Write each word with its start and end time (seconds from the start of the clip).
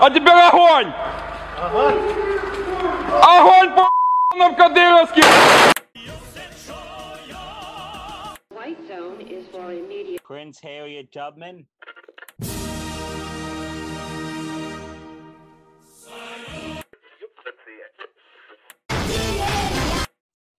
А 0.00 0.10
теперь 0.10 0.28
огонь! 0.28 0.92
Огонь 3.22 3.74
по 3.74 3.90
в 4.36 4.56
Кадыровске! 4.56 5.22
White 8.50 8.86
zone 8.88 9.20
is 9.20 9.46
for 9.48 9.72
immediate. 9.72 10.22
Prince 10.22 10.60
Harriet 10.60 11.12
Tubman. 11.12 11.66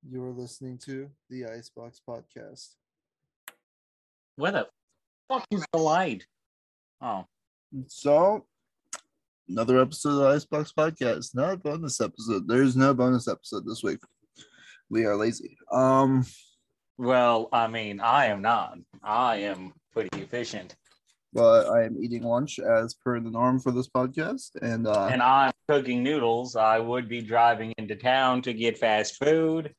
You 0.09 0.23
are 0.23 0.31
listening 0.31 0.77
to 0.85 1.09
the 1.29 1.45
Icebox 1.45 2.01
Podcast. 2.07 2.75
Where 4.37 4.51
the 4.51 4.67
fuck 5.27 5.45
is 5.51 5.65
the 5.73 5.79
light? 5.79 6.25
Oh, 7.01 7.25
So, 7.87 8.45
another 9.52 9.78
episode 9.80 10.10
of 10.12 10.16
the 10.16 10.28
Icebox 10.28 10.72
Podcast. 10.72 11.34
Not 11.34 11.52
a 11.52 11.56
bonus 11.58 12.00
episode. 12.00 12.48
There's 12.48 12.74
no 12.74 12.94
bonus 12.94 13.28
episode 13.28 13.66
this 13.66 13.82
week. 13.82 13.98
We 14.88 15.04
are 15.04 15.14
lazy. 15.14 15.58
Um, 15.70 16.24
well, 16.96 17.50
I 17.52 17.66
mean, 17.66 18.00
I 18.00 18.26
am 18.26 18.40
not. 18.40 18.78
I 19.02 19.36
am 19.36 19.74
pretty 19.92 20.22
efficient. 20.22 20.74
but 21.34 21.68
I 21.68 21.84
am 21.84 21.98
eating 22.02 22.22
lunch 22.22 22.58
as 22.58 22.94
per 22.94 23.20
the 23.20 23.30
norm 23.30 23.60
for 23.60 23.72
this 23.72 23.88
podcast, 23.88 24.50
and 24.62 24.86
uh, 24.86 25.08
And 25.12 25.22
I'm 25.22 25.52
cooking 25.68 26.02
noodles. 26.02 26.56
I 26.56 26.78
would 26.78 27.06
be 27.08 27.20
driving 27.20 27.74
into 27.76 27.94
town 27.94 28.40
to 28.42 28.54
get 28.54 28.78
fast 28.78 29.22
food, 29.22 29.74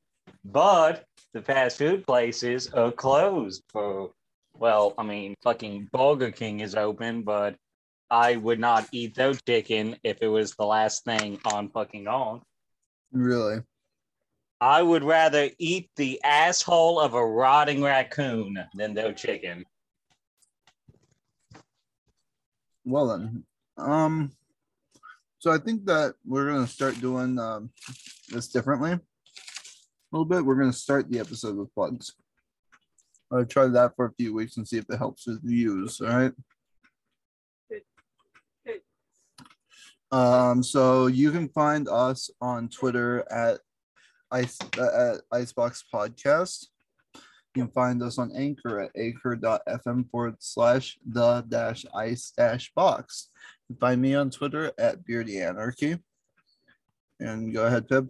but 0.45 1.05
the 1.33 1.41
fast 1.41 1.79
food 1.79 2.05
places 2.05 2.69
are 2.73 2.91
closed 2.91 3.63
for, 3.71 4.11
well, 4.55 4.93
I 4.99 5.03
mean, 5.03 5.33
fucking 5.43 5.89
Burger 5.91 6.29
King 6.31 6.59
is 6.59 6.75
open, 6.75 7.23
but 7.23 7.55
I 8.13 8.35
would 8.35 8.59
not 8.59 8.87
eat 8.91 9.15
their 9.15 9.33
chicken 9.33 9.97
if 10.03 10.19
it 10.21 10.27
was 10.27 10.53
the 10.53 10.65
last 10.65 11.03
thing 11.03 11.39
on 11.45 11.69
fucking 11.69 12.07
on. 12.07 12.43
really, 13.11 13.63
I 14.61 14.83
would 14.83 15.03
rather 15.03 15.49
eat 15.57 15.89
the 15.95 16.21
asshole 16.23 16.99
of 16.99 17.15
a 17.15 17.25
rotting 17.25 17.81
raccoon 17.81 18.63
than 18.75 18.93
their 18.93 19.13
chicken. 19.13 19.65
well 22.85 23.07
then, 23.07 23.45
um, 23.77 24.31
so 25.39 25.51
I 25.51 25.57
think 25.57 25.83
that 25.85 26.13
we're 26.23 26.51
gonna 26.51 26.67
start 26.67 27.01
doing 27.01 27.39
um, 27.39 27.71
this 28.29 28.47
differently 28.47 28.91
a 28.91 29.01
little 30.11 30.25
bit. 30.25 30.45
We're 30.45 30.59
gonna 30.59 30.71
start 30.71 31.09
the 31.09 31.19
episode 31.19 31.57
with 31.57 31.73
plugs. 31.73 32.13
I'll 33.31 33.43
try 33.43 33.65
that 33.69 33.95
for 33.95 34.05
a 34.05 34.13
few 34.13 34.35
weeks 34.35 34.57
and 34.57 34.67
see 34.67 34.77
if 34.77 34.85
it 34.87 34.97
helps 34.97 35.25
with 35.25 35.41
views. 35.41 35.99
All 35.99 36.09
right. 36.09 36.33
Um, 40.13 40.61
so 40.61 41.07
you 41.07 41.31
can 41.31 41.49
find 41.49 41.89
us 41.89 42.29
on 42.39 42.69
Twitter 42.69 43.25
at 43.31 43.61
ice 44.29 44.59
uh, 44.77 45.15
at 45.15 45.21
Icebox 45.31 45.85
Podcast. 45.91 46.67
You 47.55 47.63
can 47.63 47.71
find 47.71 48.03
us 48.03 48.19
on 48.19 48.31
Anchor 48.35 48.79
at 48.79 48.91
anchor.fm 48.95 50.11
forward 50.11 50.35
slash 50.37 50.99
the 51.03 51.43
dash 51.49 51.83
ice 51.95 52.31
dash 52.37 52.71
box. 52.75 53.29
You 53.67 53.73
can 53.73 53.79
find 53.79 54.01
me 54.03 54.13
on 54.13 54.29
Twitter 54.29 54.71
at 54.77 55.03
Beardy 55.03 55.41
Anarchy. 55.41 55.97
And 57.19 57.51
go 57.51 57.65
ahead, 57.65 57.87
Pib. 57.87 58.07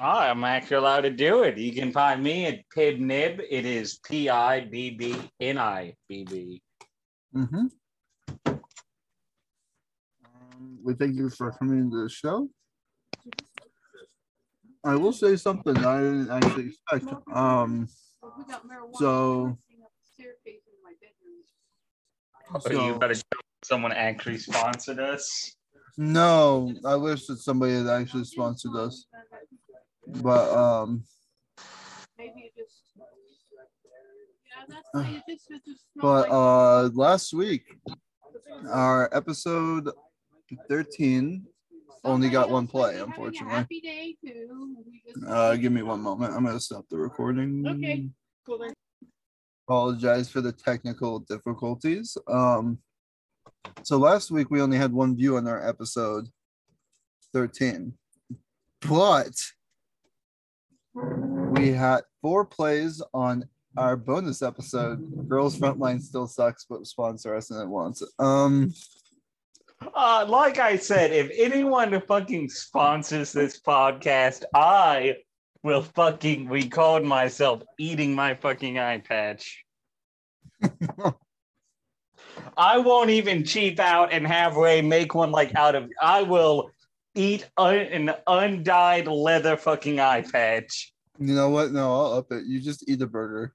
I'm 0.00 0.44
actually 0.44 0.78
allowed 0.78 1.02
to 1.02 1.10
do 1.10 1.42
it. 1.42 1.58
You 1.58 1.74
can 1.74 1.92
find 1.92 2.22
me 2.22 2.46
at 2.46 2.66
PibNib. 2.74 3.44
It 3.50 3.66
is 3.66 3.98
P 3.98 4.30
I 4.30 4.60
B 4.60 4.88
B 4.88 5.14
N 5.40 5.58
I 5.58 5.94
B 6.08 6.24
B. 6.24 6.62
Mm-hmm. 7.36 7.66
We 10.84 10.94
thank 10.94 11.14
you 11.16 11.30
for 11.30 11.50
coming 11.52 11.90
to 11.90 12.02
the 12.04 12.08
show. 12.08 12.48
I 14.84 14.96
will 14.96 15.12
say 15.12 15.36
something 15.36 15.76
I 15.78 16.00
didn't 16.00 16.30
actually 16.30 16.66
expect. 16.68 17.06
Um, 17.32 17.88
So- 18.94 19.58
So, 22.60 22.70
you 22.70 22.98
better 22.98 23.14
someone 23.64 23.92
actually 23.92 24.38
sponsored 24.38 24.98
us. 24.98 25.56
no, 25.96 26.74
I 26.84 26.96
wish 26.96 27.26
that 27.26 27.38
somebody 27.38 27.74
had 27.74 27.86
actually 27.86 28.24
sponsored 28.24 28.74
us, 28.76 29.06
but 30.06 30.50
um, 30.52 31.04
Maybe 32.18 32.52
just. 32.56 32.82
Yeah, 34.44 34.64
that's 34.68 34.88
fine. 34.92 35.14
It 35.14 35.22
just, 35.28 35.50
it 35.50 35.62
just 35.64 35.84
smells 35.92 36.26
but 36.26 36.30
uh, 36.30 36.90
last 36.94 37.32
week 37.32 37.64
our 38.70 39.08
episode 39.14 39.88
thirteen 40.68 41.46
only 42.04 42.28
got 42.28 42.50
one 42.50 42.66
play, 42.66 42.98
unfortunately. 42.98 43.54
Happy 43.54 43.80
day 43.80 44.16
too. 44.24 44.76
Uh, 45.26 45.54
give 45.56 45.72
me 45.72 45.82
one 45.82 46.00
moment. 46.00 46.34
I'm 46.34 46.44
gonna 46.44 46.58
stop 46.58 46.84
the 46.90 46.98
recording. 46.98 47.66
Okay. 47.66 48.08
Cool 48.44 48.58
then. 48.58 48.72
Apologize 49.68 50.28
for 50.28 50.40
the 50.40 50.52
technical 50.52 51.20
difficulties. 51.20 52.16
Um, 52.26 52.78
so 53.84 53.98
last 53.98 54.30
week 54.32 54.50
we 54.50 54.60
only 54.60 54.76
had 54.76 54.92
one 54.92 55.16
view 55.16 55.36
on 55.36 55.46
our 55.46 55.66
episode 55.66 56.28
13, 57.32 57.94
but 58.88 59.32
we 60.94 61.68
had 61.68 62.00
four 62.20 62.44
plays 62.44 63.00
on 63.14 63.48
our 63.76 63.96
bonus 63.96 64.42
episode. 64.42 65.28
Girls 65.28 65.56
Frontline 65.56 66.02
still 66.02 66.26
sucks, 66.26 66.66
but 66.68 66.86
sponsor 66.86 67.36
us 67.36 67.50
and 67.50 67.62
it 67.62 67.68
wants. 67.68 68.02
Um, 68.18 68.74
Uh, 69.94 70.24
like 70.28 70.58
I 70.58 70.76
said, 70.76 71.12
if 71.12 71.30
anyone 71.34 72.00
fucking 72.00 72.48
sponsors 72.48 73.32
this 73.32 73.60
podcast, 73.60 74.44
I 74.54 75.16
will 75.62 75.82
fucking 75.82 76.48
record 76.48 77.04
myself 77.04 77.62
eating 77.78 78.14
my 78.14 78.34
fucking 78.34 78.78
eye 78.78 78.98
patch. 78.98 79.64
I 82.56 82.78
won't 82.78 83.10
even 83.10 83.44
cheap 83.44 83.78
out 83.78 84.12
and 84.12 84.26
have 84.26 84.56
Ray 84.56 84.82
make 84.82 85.14
one 85.14 85.30
like 85.30 85.54
out 85.54 85.74
of. 85.74 85.88
I 86.00 86.22
will 86.22 86.70
eat 87.14 87.48
un, 87.56 87.76
an 87.76 88.14
undyed 88.26 89.06
leather 89.06 89.56
fucking 89.56 90.00
eye 90.00 90.22
patch. 90.22 90.92
you 91.18 91.34
know 91.34 91.50
what? 91.50 91.72
No, 91.72 91.92
I'll 91.92 92.12
up 92.14 92.32
it. 92.32 92.44
You 92.46 92.60
just 92.60 92.88
eat 92.88 93.02
a 93.02 93.06
burger. 93.06 93.54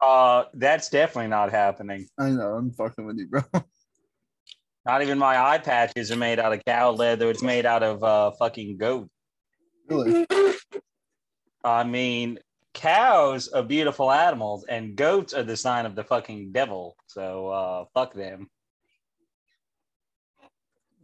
Uh, 0.00 0.44
that's 0.54 0.90
definitely 0.90 1.28
not 1.28 1.50
happening. 1.52 2.08
I 2.18 2.30
know. 2.30 2.54
I'm 2.54 2.72
fucking 2.72 3.06
with 3.06 3.18
you, 3.18 3.28
bro. 3.28 3.42
Not 4.84 5.02
even 5.02 5.18
my 5.18 5.38
eye 5.38 5.58
patches 5.58 6.10
are 6.10 6.16
made 6.16 6.38
out 6.38 6.52
of 6.52 6.64
cow 6.64 6.90
leather. 6.90 7.30
It's 7.30 7.42
made 7.42 7.66
out 7.66 7.82
of 7.82 8.02
uh 8.02 8.32
fucking 8.32 8.78
goat. 8.78 9.08
really? 9.88 10.26
I 11.64 11.84
mean, 11.84 12.40
cows 12.74 13.48
are 13.48 13.62
beautiful 13.62 14.10
animals, 14.10 14.64
and 14.68 14.96
goats 14.96 15.32
are 15.32 15.44
the 15.44 15.56
sign 15.56 15.86
of 15.86 15.94
the 15.94 16.02
fucking 16.02 16.50
devil. 16.50 16.96
So 17.06 17.48
uh, 17.48 17.84
fuck 17.94 18.14
them. 18.14 18.48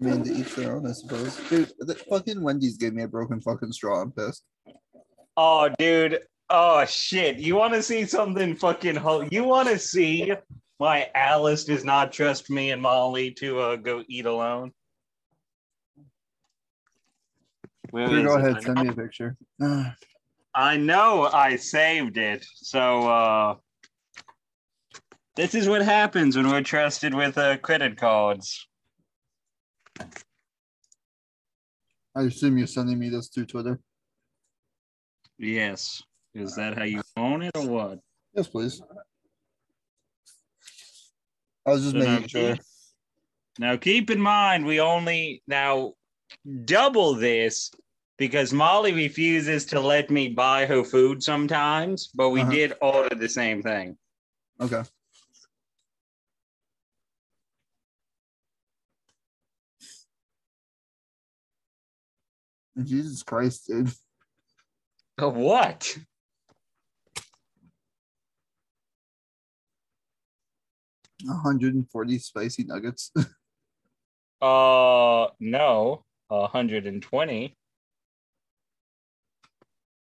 I 0.00 0.04
mean, 0.04 0.24
to 0.24 0.32
each 0.32 0.54
their 0.54 0.76
own, 0.76 0.86
I 0.86 0.92
suppose. 0.92 1.36
Dude, 1.48 1.72
the 1.78 1.94
fucking 1.94 2.40
Wendy's 2.42 2.76
gave 2.76 2.94
me 2.94 3.02
a 3.02 3.08
broken 3.08 3.40
fucking 3.40 3.72
straw. 3.72 4.00
I'm 4.02 4.12
pissed. 4.12 4.44
Oh, 5.36 5.68
dude. 5.78 6.20
Oh 6.50 6.84
shit. 6.86 7.36
You 7.36 7.56
want 7.56 7.74
to 7.74 7.82
see 7.82 8.04
something 8.06 8.56
fucking? 8.56 8.96
Ho- 8.96 9.28
you 9.30 9.44
want 9.44 9.68
to 9.68 9.78
see 9.78 10.32
why 10.78 11.10
Alice 11.14 11.64
does 11.64 11.84
not 11.84 12.12
trust 12.12 12.48
me 12.50 12.70
and 12.70 12.80
Molly 12.80 13.32
to 13.32 13.58
uh, 13.60 13.76
go 13.76 14.02
eat 14.08 14.26
alone? 14.26 14.72
Where 17.90 18.08
Here, 18.08 18.18
is 18.18 18.26
go 18.26 18.36
it? 18.36 18.40
ahead, 18.40 18.62
send 18.62 18.80
me 18.82 18.88
a 18.88 18.92
picture. 18.92 19.36
I 20.54 20.76
know 20.76 21.28
I 21.32 21.56
saved 21.56 22.16
it. 22.16 22.44
So 22.54 23.08
uh 23.08 23.54
this 25.36 25.54
is 25.54 25.68
what 25.68 25.82
happens 25.82 26.36
when 26.36 26.48
we're 26.48 26.62
trusted 26.62 27.14
with 27.14 27.38
uh, 27.38 27.58
credit 27.58 27.96
cards. 27.96 28.66
I 32.16 32.22
assume 32.22 32.58
you're 32.58 32.66
sending 32.66 32.98
me 32.98 33.08
this 33.08 33.28
through 33.28 33.46
Twitter. 33.46 33.78
Yes. 35.38 36.02
Is 36.34 36.56
that 36.56 36.76
how 36.76 36.82
you 36.82 37.02
own 37.16 37.42
it 37.42 37.52
or 37.56 37.68
what? 37.68 38.00
Yes, 38.34 38.48
please. 38.48 38.82
I 41.68 41.72
was 41.72 41.82
just 41.82 41.92
So 41.92 41.98
now 41.98 42.14
making 42.14 42.28
sure. 42.28 42.54
keep- 42.56 42.64
Now 43.58 43.76
keep 43.76 44.10
in 44.10 44.20
mind 44.20 44.64
we 44.64 44.80
only 44.80 45.42
now 45.46 45.94
double 46.64 47.14
this 47.14 47.70
because 48.16 48.52
Molly 48.54 48.92
refuses 48.92 49.66
to 49.66 49.80
let 49.80 50.10
me 50.10 50.28
buy 50.28 50.64
her 50.64 50.82
food 50.82 51.22
sometimes, 51.22 52.08
but 52.08 52.30
we 52.30 52.40
Uh-huh. 52.40 52.50
did 52.50 52.72
order 52.80 53.14
the 53.14 53.28
same 53.28 53.62
thing. 53.62 53.98
Okay. 54.58 54.82
Jesus 62.82 63.22
Christ, 63.22 63.66
dude. 63.66 63.92
What? 65.18 65.98
140 71.24 72.18
spicy 72.18 72.64
nuggets. 72.64 73.12
Uh, 74.40 75.26
no, 75.40 76.04
120. 76.28 77.56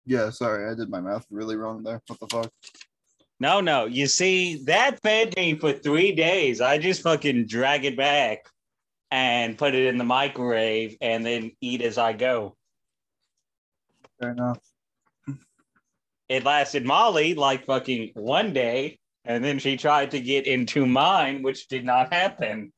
Yeah, 0.06 0.30
sorry, 0.30 0.70
I 0.70 0.76
did 0.76 0.90
my 0.90 1.00
math 1.00 1.26
really 1.30 1.56
wrong 1.56 1.84
there. 1.84 2.02
What 2.08 2.20
the 2.20 2.28
fuck? 2.28 2.52
No, 3.40 3.62
no. 3.62 3.86
You 3.86 4.08
see, 4.08 4.64
that 4.66 5.00
fed 5.02 5.36
me 5.38 5.56
for 5.56 5.72
three 5.72 6.14
days. 6.14 6.60
I 6.60 6.78
just 6.78 7.02
fucking 7.02 7.48
drag 7.48 7.86
it 7.86 7.96
back 7.96 8.50
and 9.12 9.58
put 9.58 9.74
it 9.74 9.86
in 9.88 9.98
the 9.98 10.04
microwave 10.04 10.98
and 11.00 11.26
then 11.26 11.52
eat 11.62 11.82
as 11.82 11.98
I 11.98 12.14
go. 12.14 12.58
Fair 14.20 14.32
enough. 14.32 14.60
It 16.28 16.44
lasted 16.44 16.86
Molly 16.86 17.34
like 17.34 17.66
fucking 17.66 18.12
one 18.14 18.52
day, 18.52 19.00
and 19.30 19.44
then 19.44 19.60
she 19.60 19.78
tried 19.78 20.10
to 20.12 20.20
get 20.20 20.48
into 20.48 20.88
mine, 20.88 21.44
which 21.44 21.68
did 21.68 21.86
not 21.86 22.12
happen. 22.12 22.74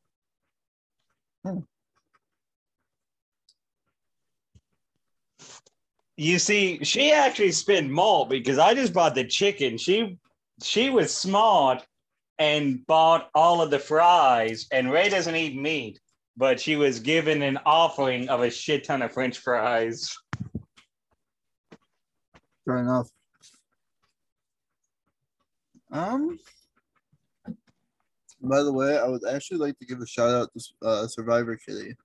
Hmm. 1.45 1.59
You 6.17 6.37
see, 6.39 6.83
she 6.83 7.13
actually 7.13 7.53
spent 7.53 7.89
more 7.89 8.27
because 8.27 8.59
I 8.59 8.73
just 8.73 8.93
bought 8.93 9.15
the 9.15 9.23
chicken. 9.25 9.77
She 9.77 10.19
she 10.61 10.89
was 10.89 11.15
smart 11.15 11.83
and 12.37 12.85
bought 12.85 13.29
all 13.33 13.61
of 13.61 13.71
the 13.71 13.79
fries. 13.79 14.67
And 14.73 14.91
Ray 14.91 15.07
doesn't 15.07 15.35
eat 15.35 15.55
meat, 15.55 16.01
but 16.35 16.59
she 16.59 16.75
was 16.75 16.99
given 16.99 17.41
an 17.43 17.59
offering 17.65 18.27
of 18.27 18.41
a 18.41 18.51
shit 18.51 18.83
ton 18.83 19.01
of 19.01 19.13
French 19.13 19.37
fries. 19.37 20.13
Fair 22.65 22.79
enough. 22.79 23.07
Um. 25.91 26.39
By 28.43 28.63
the 28.63 28.73
way, 28.73 28.97
I 28.97 29.07
would 29.07 29.21
actually 29.27 29.57
like 29.59 29.77
to 29.79 29.85
give 29.85 29.99
a 30.01 30.07
shout 30.07 30.29
out 30.31 30.49
to 30.57 30.87
uh, 30.87 31.07
Survivor 31.07 31.55
Kitty. 31.57 31.95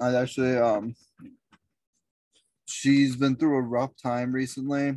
I'd 0.00 0.14
actually 0.14 0.56
um. 0.56 0.94
She's 2.66 3.16
been 3.16 3.34
through 3.36 3.56
a 3.56 3.62
rough 3.62 3.92
time 4.02 4.32
recently. 4.32 4.96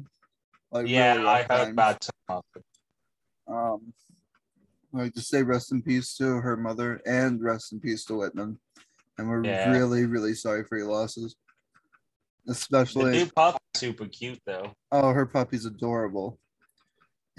Like 0.72 0.88
Yeah, 0.88 1.16
really 1.16 1.28
I 1.28 1.40
rough 1.40 1.48
heard 1.50 1.58
times. 1.58 1.72
about 1.72 2.04
some 2.04 2.14
of 2.30 2.44
it. 2.56 2.64
Um, 3.48 3.94
like 4.92 5.14
to 5.14 5.22
say 5.22 5.42
rest 5.42 5.72
in 5.72 5.82
peace 5.82 6.16
to 6.18 6.26
her 6.26 6.58
mother 6.58 7.02
and 7.06 7.42
rest 7.42 7.72
in 7.72 7.80
peace 7.80 8.04
to 8.06 8.16
Whitman. 8.16 8.60
And 9.18 9.30
we're 9.30 9.46
Yeah. 9.46 9.72
really, 9.72 10.06
really 10.06 10.34
sorry 10.34 10.66
for 10.66 10.78
your 10.78 10.88
losses. 10.92 11.36
The 12.46 12.52
Especially, 12.52 13.12
new 13.12 13.26
pup 13.28 13.58
is 13.76 13.80
super 13.80 14.08
cute 14.08 14.40
though. 14.46 14.74
oh, 14.92 15.14
her 15.14 15.26
puppy's 15.26 15.66
adorable. 15.66 16.38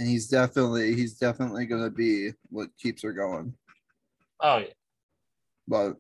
And 0.03 0.11
he's 0.11 0.27
definitely, 0.27 0.97
he's 0.97 1.15
definitely 1.15 1.65
gonna 1.65 1.89
be 1.89 2.33
what 2.51 2.77
keeps 2.77 3.03
her 3.03 3.13
going. 3.13 3.55
Oh 4.41 4.59
yeah. 4.59 4.67
But 5.69 5.97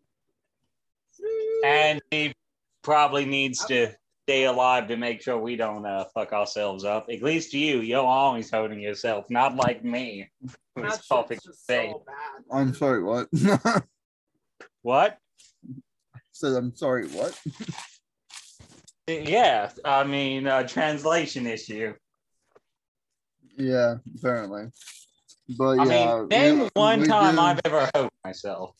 And 1.65 2.03
he 2.11 2.35
probably 2.83 3.25
needs 3.25 3.65
to 3.67 3.95
stay 4.27 4.47
alive 4.47 4.89
to 4.89 4.97
make 4.97 5.23
sure 5.23 5.39
we 5.39 5.55
don't 5.55 5.87
uh, 5.87 6.07
fuck 6.13 6.33
ourselves 6.33 6.85
up. 6.85 7.07
At 7.13 7.23
least 7.23 7.55
you, 7.55 7.79
you're 7.79 8.05
always 8.05 8.51
holding 8.51 8.81
yourself, 8.81 9.27
not 9.31 9.55
like 9.55 9.85
me. 9.85 10.29
Who's 10.75 10.83
That 10.83 11.05
fucking 11.05 11.39
just 11.45 11.65
so 11.65 12.03
bad. 12.05 12.43
I'm 12.53 12.75
sorry, 12.75 13.05
what? 13.05 13.29
What? 14.83 15.17
Said 16.33 16.55
I'm 16.55 16.75
sorry, 16.75 17.07
what? 17.07 17.41
Yeah, 19.07 19.71
I 19.85 20.03
mean, 20.03 20.49
uh, 20.49 20.67
translation 20.67 21.47
issue. 21.47 21.95
Yeah, 23.57 23.97
apparently. 24.17 24.67
But 25.59 25.81
I 25.81 25.85
yeah, 25.85 26.17
mean, 26.17 26.29
name 26.29 26.59
we- 26.61 26.71
one 26.75 27.01
we 27.01 27.07
time 27.07 27.37
do- 27.37 27.41
I've 27.43 27.61
ever 27.65 27.91
hoped 27.95 28.15
myself. 28.25 28.75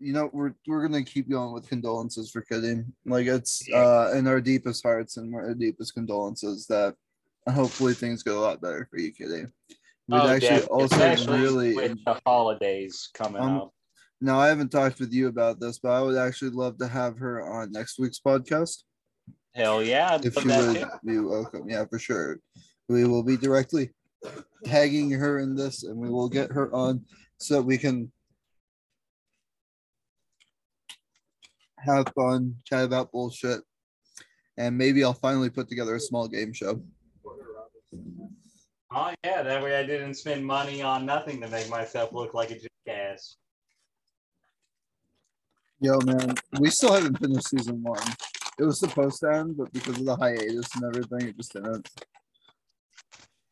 you 0.00 0.12
know 0.12 0.28
we're 0.32 0.52
we're 0.66 0.82
gonna 0.86 1.04
keep 1.04 1.30
going 1.30 1.52
with 1.54 1.68
condolences 1.68 2.30
for 2.30 2.42
Kitty. 2.42 2.82
Like 3.06 3.26
it's 3.26 3.66
uh 3.72 4.12
in 4.14 4.26
our 4.26 4.40
deepest 4.40 4.82
hearts 4.82 5.16
and 5.16 5.34
our 5.34 5.54
deepest 5.54 5.94
condolences 5.94 6.66
that 6.66 6.94
hopefully 7.48 7.94
things 7.94 8.22
get 8.22 8.34
a 8.34 8.38
lot 8.40 8.60
better 8.60 8.86
for 8.90 8.98
you, 8.98 9.12
Kitty. 9.12 9.46
We'd 10.08 10.18
Oh, 10.18 10.28
actually 10.28 10.62
also 10.66 10.96
especially 10.96 11.40
really 11.40 11.74
with 11.74 12.04
the 12.04 12.20
holidays 12.26 13.08
coming 13.14 13.40
Um, 13.40 13.56
up. 13.58 13.74
now 14.20 14.38
I 14.38 14.48
haven't 14.48 14.70
talked 14.70 15.00
with 15.00 15.12
you 15.12 15.28
about 15.28 15.60
this, 15.60 15.78
but 15.78 15.92
I 15.92 16.02
would 16.02 16.16
actually 16.18 16.50
love 16.50 16.76
to 16.78 16.88
have 16.88 17.16
her 17.18 17.40
on 17.42 17.72
next 17.72 17.98
week's 17.98 18.20
podcast. 18.20 18.82
Hell 19.54 19.84
yeah, 19.84 20.18
If 20.22 20.44
you 20.44 20.50
would 20.50 20.76
too. 20.80 20.86
be 21.04 21.18
welcome, 21.20 21.68
yeah, 21.68 21.84
for 21.84 21.98
sure. 21.98 22.40
We 22.88 23.04
will 23.04 23.22
be 23.22 23.36
directly 23.36 23.90
tagging 24.64 25.10
her 25.12 25.38
in 25.38 25.54
this 25.54 25.84
and 25.84 25.96
we 25.96 26.10
will 26.10 26.28
get 26.28 26.50
her 26.50 26.74
on 26.74 27.04
so 27.38 27.54
that 27.54 27.62
we 27.62 27.78
can 27.78 28.10
have 31.78 32.06
fun, 32.16 32.56
chat 32.64 32.84
about 32.84 33.12
bullshit, 33.12 33.60
and 34.56 34.76
maybe 34.76 35.04
I'll 35.04 35.12
finally 35.14 35.50
put 35.50 35.68
together 35.68 35.94
a 35.94 36.00
small 36.00 36.26
game 36.26 36.52
show. 36.52 36.82
Oh 38.92 39.12
yeah, 39.24 39.42
that 39.42 39.62
way 39.62 39.76
I 39.76 39.84
didn't 39.84 40.14
spend 40.14 40.44
money 40.44 40.82
on 40.82 41.04
nothing 41.06 41.40
to 41.42 41.48
make 41.48 41.68
myself 41.68 42.12
look 42.12 42.34
like 42.34 42.50
a 42.50 42.58
jackass. 42.86 43.36
Yo, 45.80 45.98
man, 46.04 46.34
we 46.60 46.70
still 46.70 46.92
haven't 46.92 47.18
finished 47.18 47.48
season 47.50 47.82
one. 47.82 48.02
It 48.58 48.64
was 48.64 48.78
supposed 48.78 49.20
to 49.20 49.32
end, 49.32 49.56
but 49.56 49.72
because 49.72 49.98
of 49.98 50.04
the 50.04 50.16
hiatus 50.16 50.74
and 50.76 50.84
everything, 50.84 51.28
it 51.28 51.36
just 51.36 51.52
didn't. 51.52 51.88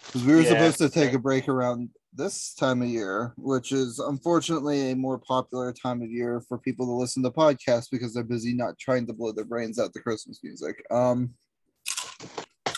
Because 0.06 0.24
we 0.24 0.34
were 0.34 0.42
Yeah. 0.42 0.48
supposed 0.50 0.78
to 0.78 0.88
take 0.88 1.12
a 1.12 1.18
break 1.18 1.48
around 1.48 1.90
this 2.12 2.54
time 2.54 2.82
of 2.82 2.88
year, 2.88 3.32
which 3.36 3.72
is 3.72 3.98
unfortunately 3.98 4.90
a 4.90 4.96
more 4.96 5.18
popular 5.18 5.72
time 5.72 6.02
of 6.02 6.10
year 6.10 6.40
for 6.46 6.58
people 6.58 6.86
to 6.86 6.92
listen 6.92 7.22
to 7.22 7.30
podcasts 7.30 7.88
because 7.90 8.12
they're 8.14 8.22
busy 8.22 8.54
not 8.54 8.78
trying 8.78 9.06
to 9.06 9.12
blow 9.12 9.32
their 9.32 9.44
brains 9.44 9.78
out 9.78 9.92
to 9.94 10.00
Christmas 10.00 10.40
music. 10.42 10.84
Um, 10.90 11.34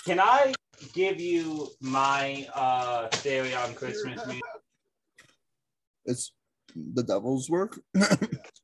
Can 0.04 0.20
I 0.20 0.54
give 0.92 1.20
you 1.20 1.68
my 1.80 2.46
uh, 2.54 3.08
theory 3.08 3.54
on 3.54 3.74
Christmas 3.74 4.24
music? 4.26 4.42
it's 6.06 6.32
the 6.76 7.02
devil's 7.02 7.48
work. 7.50 7.80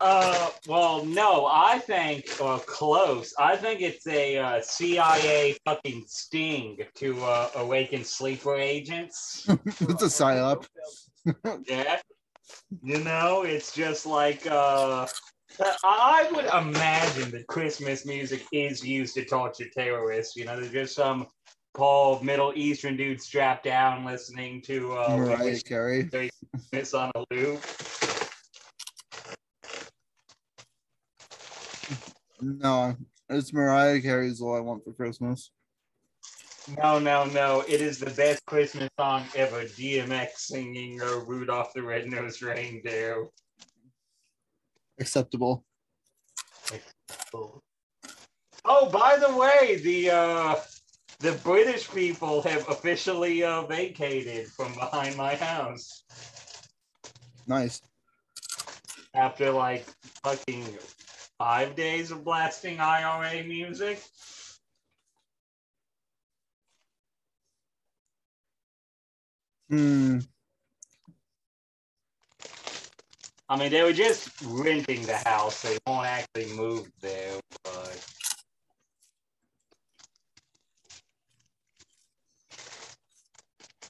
Uh, 0.00 0.50
well, 0.68 1.04
no, 1.04 1.46
I 1.46 1.80
think, 1.80 2.36
or 2.40 2.60
close. 2.60 3.34
I 3.38 3.56
think 3.56 3.80
it's 3.80 4.06
a 4.06 4.38
uh, 4.38 4.60
CIA 4.60 5.56
fucking 5.64 6.04
sting 6.06 6.78
to 6.94 7.20
uh, 7.24 7.50
awaken 7.56 8.04
sleeper 8.04 8.54
agents. 8.54 9.44
it's 9.66 10.02
a 10.02 10.06
psyop. 10.06 10.66
yeah, 11.66 12.00
you 12.82 13.00
know, 13.00 13.42
it's 13.42 13.74
just 13.74 14.06
like 14.06 14.46
uh, 14.48 15.06
I 15.82 16.28
would 16.32 16.44
imagine 16.44 17.32
that 17.32 17.48
Christmas 17.48 18.06
music 18.06 18.44
is 18.52 18.84
used 18.84 19.14
to 19.14 19.24
torture 19.24 19.66
terrorists. 19.74 20.36
You 20.36 20.44
know, 20.44 20.60
there's 20.60 20.72
just 20.72 20.94
some 20.94 21.26
poor 21.74 22.22
Middle 22.22 22.52
Eastern 22.54 22.96
dude 22.96 23.20
strapped 23.20 23.64
down 23.64 24.04
listening 24.04 24.62
to 24.62 24.92
uh, 24.92 25.16
Mariah 25.16 25.60
Carey. 25.60 26.08
Christmas 26.08 26.94
on 26.94 27.10
a 27.16 27.24
loop. 27.32 27.60
No, 32.40 32.96
it's 33.28 33.52
Mariah 33.52 34.00
Carey's 34.00 34.40
all 34.40 34.56
I 34.56 34.60
want 34.60 34.84
for 34.84 34.92
Christmas. 34.92 35.50
No, 36.76 36.98
no, 36.98 37.24
no. 37.24 37.64
It 37.66 37.80
is 37.80 37.98
the 37.98 38.10
best 38.10 38.44
Christmas 38.46 38.90
song 38.98 39.24
ever. 39.34 39.62
DMX 39.62 40.28
singing 40.36 41.00
uh, 41.00 41.20
Rudolph 41.26 41.72
the 41.74 41.82
Red-Nosed 41.82 42.42
Reindeer. 42.42 43.26
Acceptable. 45.00 45.64
Oh, 48.64 48.90
by 48.90 49.16
the 49.16 49.34
way, 49.34 49.76
the 49.82 50.10
uh, 50.10 50.56
the 51.20 51.32
British 51.42 51.90
people 51.90 52.42
have 52.42 52.68
officially 52.68 53.42
uh, 53.42 53.62
vacated 53.62 54.48
from 54.48 54.74
behind 54.74 55.16
my 55.16 55.34
house 55.36 56.04
Nice. 57.46 57.80
after 59.14 59.50
like 59.50 59.86
fucking 60.22 60.64
five 61.38 61.76
days 61.76 62.10
of 62.10 62.24
blasting 62.24 62.80
IRA 62.80 63.44
music. 63.44 64.02
Hmm. 69.70 70.18
I 73.48 73.56
mean, 73.56 73.70
they 73.70 73.82
were 73.82 73.92
just 73.94 74.30
renting 74.44 75.02
the 75.06 75.16
house. 75.16 75.62
They 75.62 75.78
won't 75.86 76.06
actually 76.06 76.52
move 76.54 76.90
there, 77.00 77.40
but 77.64 78.06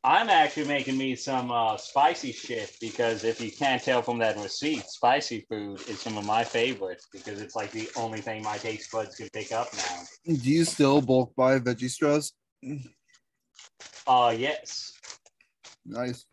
I'm 0.08 0.30
actually 0.30 0.66
making 0.68 0.96
me 0.96 1.14
some 1.16 1.50
uh, 1.50 1.76
spicy 1.76 2.32
shit 2.32 2.74
because 2.80 3.24
if 3.24 3.42
you 3.42 3.52
can't 3.52 3.82
tell 3.82 4.00
from 4.00 4.16
that 4.20 4.38
receipt, 4.38 4.86
spicy 4.86 5.44
food 5.50 5.82
is 5.86 6.00
some 6.00 6.16
of 6.16 6.24
my 6.24 6.44
favorites 6.44 7.08
because 7.12 7.42
it's 7.42 7.54
like 7.54 7.70
the 7.72 7.90
only 7.94 8.22
thing 8.22 8.42
my 8.42 8.56
taste 8.56 8.90
buds 8.90 9.16
can 9.16 9.28
pick 9.34 9.52
up 9.52 9.68
now. 9.76 10.02
Do 10.24 10.50
you 10.50 10.64
still 10.64 11.02
bulk 11.02 11.36
buy 11.36 11.58
veggie 11.58 11.90
straws? 11.90 12.32
Uh 14.06 14.34
yes. 14.34 14.94
Nice. 15.84 16.24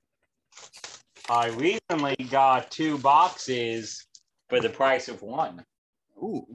I 1.29 1.47
recently 1.49 2.15
got 2.31 2.71
two 2.71 2.97
boxes 2.99 4.07
for 4.47 4.61
the 4.61 4.69
price 4.69 5.09
of 5.09 5.21
one. 5.21 5.65
Ooh. 6.23 6.47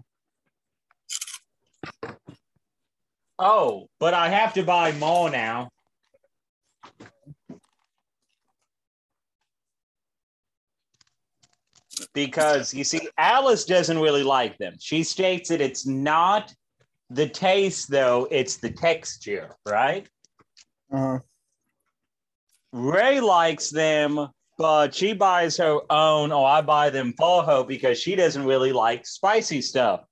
Oh, 3.39 3.89
but 3.99 4.15
I 4.15 4.31
have 4.31 4.55
to 4.55 4.63
buy 4.63 4.93
more 4.93 5.29
now. 5.29 5.69
Because 12.15 12.73
you 12.73 12.85
see, 12.85 13.09
Alice 13.19 13.65
doesn't 13.65 13.99
really 13.99 14.23
like 14.23 14.57
them. 14.59 14.75
She 14.79 15.03
states 15.03 15.49
that 15.51 15.61
it's 15.61 15.87
not 15.87 16.55
the 17.11 17.29
taste, 17.29 17.91
though, 17.91 18.29
it's 18.31 18.57
the 18.57 18.71
texture, 18.71 19.55
right? 19.67 20.09
Uh, 20.93 21.19
Ray 22.73 23.21
likes 23.21 23.71
them, 23.71 24.29
but 24.57 24.95
she 24.95 25.13
buys 25.13 25.57
her 25.57 25.81
own, 25.91 26.33
Oh, 26.33 26.45
I 26.45 26.63
buy 26.63 26.91
them 26.91 27.15
for 27.19 27.43
her 27.43 27.65
because 27.65 28.01
she 28.01 28.15
doesn't 28.15 28.45
really 28.45 28.73
like 28.73 29.07
spicy 29.07 29.61
stuff. 29.61 30.05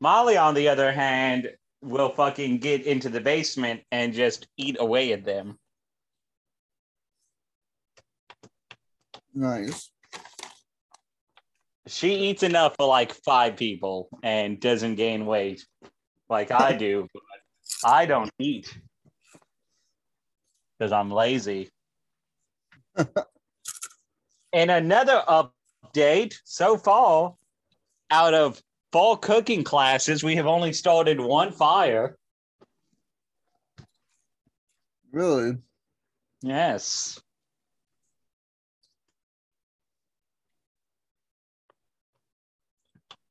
Molly, 0.00 0.36
on 0.36 0.54
the 0.54 0.68
other 0.68 0.92
hand, 0.92 1.50
will 1.82 2.10
fucking 2.10 2.58
get 2.58 2.82
into 2.86 3.08
the 3.08 3.20
basement 3.20 3.80
and 3.90 4.12
just 4.12 4.46
eat 4.56 4.76
away 4.78 5.12
at 5.12 5.24
them. 5.24 5.58
Nice. 9.36 9.90
She 11.86 12.14
eats 12.14 12.42
enough 12.42 12.74
for 12.76 12.88
like 12.88 13.12
five 13.12 13.56
people 13.56 14.08
and 14.24 14.58
doesn't 14.58 14.96
gain 14.96 15.24
weight 15.24 15.64
like 16.28 16.50
I 16.50 16.72
do. 16.72 17.06
but 17.14 17.22
I 17.84 18.06
don't 18.06 18.30
eat 18.38 18.76
because 20.78 20.92
I'm 20.92 21.10
lazy. 21.10 21.70
and 24.52 24.70
another 24.70 25.22
update 25.28 26.34
so 26.44 26.76
far, 26.76 27.34
out 28.10 28.34
of 28.34 28.60
fall 28.92 29.16
cooking 29.16 29.64
classes, 29.64 30.22
we 30.22 30.36
have 30.36 30.46
only 30.46 30.72
started 30.72 31.20
one 31.20 31.52
fire. 31.52 32.16
Really? 35.12 35.56
Yes. 36.42 37.20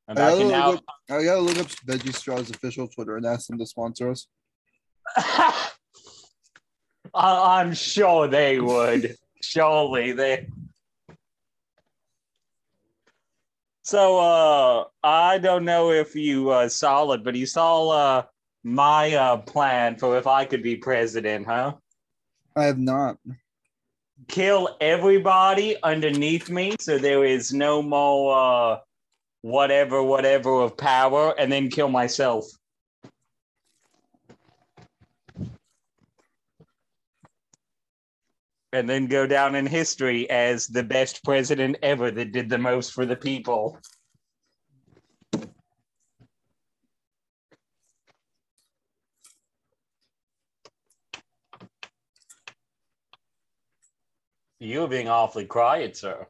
I 0.08 0.14
gotta, 0.14 0.36
look 0.36 0.54
up, 0.54 0.84
I 1.10 1.24
gotta 1.24 1.40
look 1.40 1.58
up 1.58 1.66
Veggie 1.66 2.14
Straw's 2.14 2.50
official 2.50 2.86
Twitter 2.86 3.16
and 3.16 3.26
ask 3.26 3.48
them 3.48 3.58
to 3.58 3.66
sponsor 3.66 4.10
us. 4.10 4.26
I- 5.16 5.70
I'm 7.14 7.74
sure 7.74 8.28
they 8.28 8.60
would. 8.60 9.16
Surely 9.42 10.12
they. 10.12 10.48
So 13.82 14.18
uh 14.18 14.84
I 15.02 15.38
don't 15.38 15.64
know 15.64 15.90
if 15.92 16.14
you 16.16 16.50
uh, 16.50 16.68
saw 16.68 17.10
it, 17.12 17.22
but 17.22 17.34
you 17.36 17.46
saw 17.46 17.88
uh 17.90 18.22
my 18.64 19.14
uh 19.14 19.36
plan 19.38 19.96
for 19.96 20.18
if 20.18 20.26
I 20.26 20.44
could 20.44 20.62
be 20.62 20.76
president, 20.76 21.46
huh? 21.46 21.74
I 22.56 22.64
have 22.64 22.78
not. 22.78 23.18
Kill 24.28 24.76
everybody 24.80 25.76
underneath 25.82 26.48
me 26.50 26.74
so 26.80 26.98
there 26.98 27.24
is 27.24 27.52
no 27.52 27.80
more 27.82 28.36
uh 28.36 28.78
whatever 29.46 30.02
whatever 30.02 30.60
of 30.60 30.76
power 30.76 31.32
and 31.38 31.52
then 31.52 31.70
kill 31.70 31.88
myself. 31.88 32.44
and 38.72 38.90
then 38.90 39.06
go 39.06 39.26
down 39.26 39.54
in 39.54 39.64
history 39.64 40.28
as 40.28 40.66
the 40.66 40.82
best 40.82 41.24
president 41.24 41.76
ever 41.82 42.10
that 42.10 42.32
did 42.32 42.50
the 42.50 42.58
most 42.58 42.92
for 42.92 43.06
the 43.06 43.16
people. 43.16 43.78
You're 54.58 54.88
being 54.88 55.08
awfully 55.08 55.46
quiet, 55.46 55.96
sir. 55.96 56.26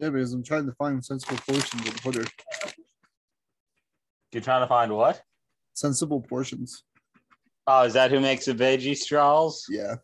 Yeah, 0.00 0.08
because 0.08 0.32
I'm 0.32 0.42
trying 0.42 0.64
to 0.64 0.72
find 0.72 1.04
sensible 1.04 1.38
portions 1.46 1.86
of 1.86 2.00
Twitter. 2.00 2.24
You're 4.32 4.42
trying 4.42 4.62
to 4.62 4.66
find 4.66 4.92
what? 4.92 5.22
Sensible 5.74 6.22
portions. 6.22 6.84
Oh, 7.66 7.82
is 7.82 7.92
that 7.92 8.10
who 8.10 8.18
makes 8.18 8.46
the 8.46 8.54
veggie 8.54 8.96
straws? 8.96 9.66
Yeah. 9.68 9.96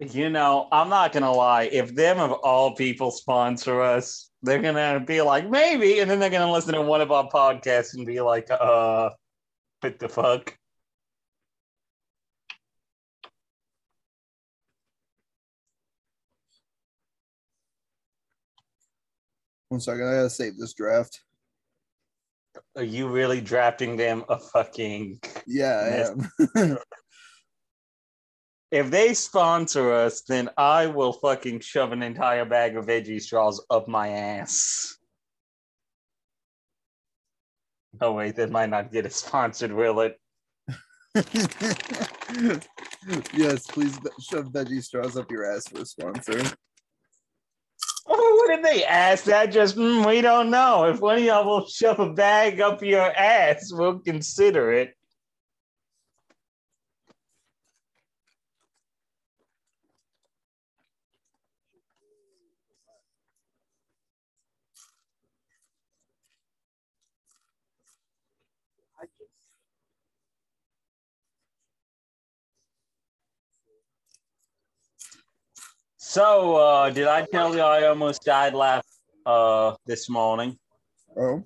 You 0.00 0.28
know, 0.28 0.66
I'm 0.72 0.88
not 0.88 1.12
gonna 1.12 1.32
lie. 1.32 1.64
If 1.64 1.94
them 1.94 2.18
of 2.18 2.32
all 2.32 2.74
people 2.74 3.12
sponsor 3.12 3.80
us, 3.80 4.30
they're 4.42 4.60
gonna 4.60 4.98
be 5.06 5.22
like, 5.22 5.48
maybe, 5.48 6.00
and 6.00 6.10
then 6.10 6.18
they're 6.18 6.28
gonna 6.28 6.50
listen 6.50 6.74
to 6.74 6.82
one 6.82 7.00
of 7.00 7.12
our 7.12 7.28
podcasts 7.28 7.94
and 7.94 8.04
be 8.04 8.20
like, 8.20 8.50
uh, 8.50 9.10
what 9.80 10.00
the 10.00 10.08
fuck? 10.08 10.58
One 19.74 19.80
second, 19.80 20.06
I 20.06 20.14
gotta 20.14 20.30
save 20.30 20.56
this 20.56 20.72
draft. 20.72 21.20
Are 22.76 22.84
you 22.84 23.08
really 23.08 23.40
drafting 23.40 23.96
them 23.96 24.22
a 24.28 24.38
fucking 24.38 25.18
Yeah, 25.48 26.14
I 26.54 26.58
am. 26.60 26.78
if 28.70 28.88
they 28.88 29.14
sponsor 29.14 29.92
us, 29.92 30.22
then 30.28 30.48
I 30.56 30.86
will 30.86 31.12
fucking 31.14 31.58
shove 31.58 31.90
an 31.90 32.04
entire 32.04 32.44
bag 32.44 32.76
of 32.76 32.86
veggie 32.86 33.20
straws 33.20 33.66
up 33.68 33.88
my 33.88 34.10
ass. 34.10 34.96
Oh 38.00 38.12
wait, 38.12 38.36
that 38.36 38.52
might 38.52 38.70
not 38.70 38.92
get 38.92 39.06
us 39.06 39.16
sponsored, 39.16 39.72
will 39.72 40.02
it? 40.02 40.20
yes, 43.34 43.66
please 43.66 43.98
shove 44.20 44.52
veggie 44.52 44.84
straws 44.84 45.16
up 45.16 45.32
your 45.32 45.52
ass 45.52 45.66
for 45.66 45.80
a 45.80 45.84
sponsor. 45.84 46.44
What 48.44 48.58
if 48.58 48.62
they 48.62 48.84
ask 48.84 49.24
that? 49.24 49.52
Just 49.52 49.74
mm, 49.74 50.06
we 50.06 50.20
don't 50.20 50.50
know. 50.50 50.84
If 50.84 51.00
one 51.00 51.16
of 51.16 51.24
y'all 51.24 51.46
will 51.46 51.66
shove 51.66 51.98
a 51.98 52.12
bag 52.12 52.60
up 52.60 52.82
your 52.82 53.00
ass, 53.00 53.70
we'll 53.72 54.00
consider 54.00 54.70
it. 54.70 54.94
So, 76.14 76.54
uh, 76.54 76.90
did 76.90 77.08
I 77.08 77.26
tell 77.26 77.56
you 77.56 77.60
I 77.60 77.88
almost 77.88 78.22
died 78.22 78.54
last 78.54 78.86
uh 79.26 79.74
this 79.84 80.08
morning? 80.08 80.56
Oh, 81.16 81.42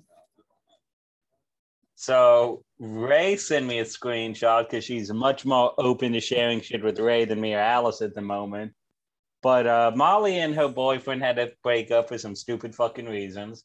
So 1.95 2.61
Ray 2.77 3.35
sent 3.35 3.65
me 3.65 3.79
a 3.79 3.83
screenshot 3.83 4.69
because 4.69 4.83
she's 4.83 5.11
much 5.11 5.43
more 5.43 5.73
open 5.79 6.13
to 6.13 6.19
sharing 6.19 6.61
shit 6.61 6.83
with 6.83 6.99
Ray 6.99 7.25
than 7.25 7.41
me 7.41 7.55
or 7.55 7.59
Alice 7.59 8.03
at 8.03 8.13
the 8.13 8.21
moment. 8.21 8.73
But 9.41 9.65
uh, 9.65 9.91
Molly 9.95 10.37
and 10.37 10.53
her 10.53 10.67
boyfriend 10.67 11.23
had 11.23 11.37
to 11.37 11.51
break 11.63 11.89
up 11.89 12.07
for 12.07 12.19
some 12.19 12.35
stupid 12.35 12.75
fucking 12.75 13.07
reasons. 13.07 13.63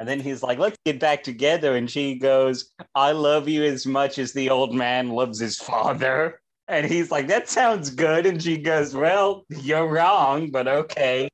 And 0.00 0.08
then 0.08 0.18
he's 0.18 0.42
like, 0.42 0.58
let's 0.58 0.78
get 0.84 0.98
back 0.98 1.22
together. 1.22 1.76
And 1.76 1.88
she 1.88 2.16
goes, 2.16 2.72
I 2.96 3.12
love 3.12 3.48
you 3.48 3.62
as 3.62 3.86
much 3.86 4.18
as 4.18 4.32
the 4.32 4.50
old 4.50 4.74
man 4.74 5.10
loves 5.10 5.38
his 5.38 5.58
father. 5.58 6.41
And 6.72 6.86
he's 6.90 7.10
like, 7.10 7.28
that 7.28 7.50
sounds 7.50 7.90
good. 7.90 8.24
And 8.24 8.42
she 8.42 8.56
goes, 8.56 8.94
well, 8.94 9.44
you're 9.50 9.86
wrong, 9.86 10.50
but 10.50 10.66
okay. 10.66 11.28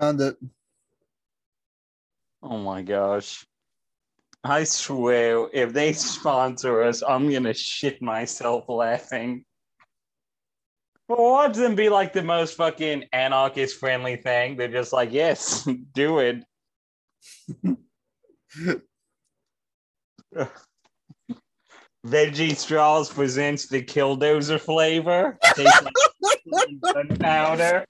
found 0.00 0.22
it. 0.22 0.38
Oh 2.42 2.56
my 2.56 2.80
gosh. 2.80 3.44
I 4.42 4.64
swear, 4.64 5.48
if 5.52 5.74
they 5.74 5.92
sponsor 5.92 6.82
us, 6.82 7.02
I'm 7.06 7.30
gonna 7.30 7.52
shit 7.52 8.00
myself 8.00 8.64
laughing. 8.68 9.44
But 11.08 11.18
watch 11.18 11.56
them 11.56 11.74
be 11.74 11.90
like 11.90 12.14
the 12.14 12.22
most 12.22 12.56
fucking 12.56 13.04
anarchist 13.12 13.78
friendly 13.78 14.16
thing. 14.16 14.56
They're 14.56 14.66
just 14.68 14.94
like, 14.94 15.12
yes, 15.12 15.68
do 15.92 16.20
it. 16.20 16.42
Veggie 22.06 22.56
Straws 22.56 23.12
presents 23.12 23.68
the 23.68 23.82
Killdozer 23.82 24.58
flavor. 24.60 25.38
Gunpowder. 26.82 27.86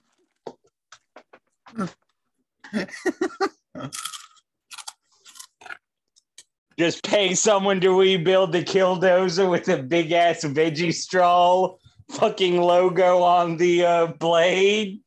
Just 6.78 7.04
pay 7.04 7.35
someone 7.35 7.81
to 7.81 7.99
rebuild 7.99 8.52
the 8.52 8.62
Killdozer 8.62 9.50
with 9.50 9.69
a 9.69 9.83
big 9.83 10.12
ass 10.12 10.42
veggie 10.45 10.92
straw 10.92 11.75
fucking 12.11 12.61
logo 12.61 13.23
on 13.23 13.57
the 13.57 13.85
uh, 13.85 14.07
blade. 14.07 15.00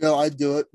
No, 0.00 0.16
I'd 0.18 0.36
do 0.36 0.58
it. 0.58 0.66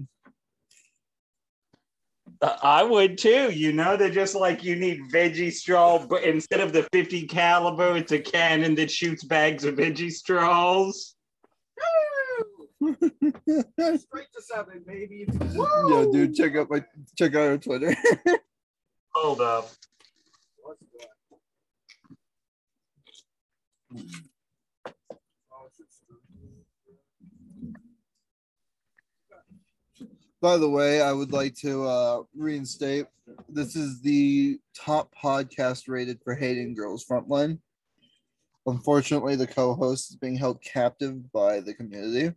I 2.42 2.84
would 2.84 3.18
too. 3.18 3.52
You 3.52 3.74
know, 3.74 3.98
they're 3.98 4.10
just 4.10 4.36
like 4.36 4.64
you 4.64 4.76
need 4.76 5.02
veggie 5.12 5.52
straw, 5.52 6.06
but 6.06 6.24
instead 6.24 6.60
of 6.60 6.74
the 6.74 6.84
50 6.92 7.28
caliber, 7.28 7.98
it's 7.98 8.12
a 8.12 8.20
cannon 8.20 8.76
that 8.76 8.92
shoots 8.92 9.24
bags 9.24 9.64
of 9.64 9.76
veggie 9.76 10.12
straws. 10.12 11.16
Straight 12.84 13.08
to 13.48 14.42
seven, 14.42 14.84
baby. 14.86 15.28
Yo, 15.56 16.12
dude, 16.12 16.36
check 16.36 16.56
out 16.56 16.70
my 16.70 16.84
check 17.18 17.34
out 17.34 17.48
our 17.48 17.58
Twitter. 17.58 17.96
Hold 19.16 19.42
up. 19.42 19.70
By 30.48 30.56
the 30.56 30.70
way, 30.70 31.02
I 31.02 31.12
would 31.12 31.34
like 31.34 31.56
to 31.56 31.86
uh, 31.86 32.24
reinstate 32.34 33.08
this 33.50 33.76
is 33.76 34.00
the 34.00 34.58
top 34.74 35.14
podcast 35.14 35.90
rated 35.90 36.22
for 36.24 36.36
hating 36.36 36.74
girls 36.74 37.06
frontline. 37.06 37.60
Unfortunately, 38.66 39.36
the 39.36 39.46
co-host 39.46 40.10
is 40.10 40.16
being 40.16 40.38
held 40.38 40.62
captive 40.62 41.30
by 41.34 41.60
the 41.60 41.74
community. 41.74 42.34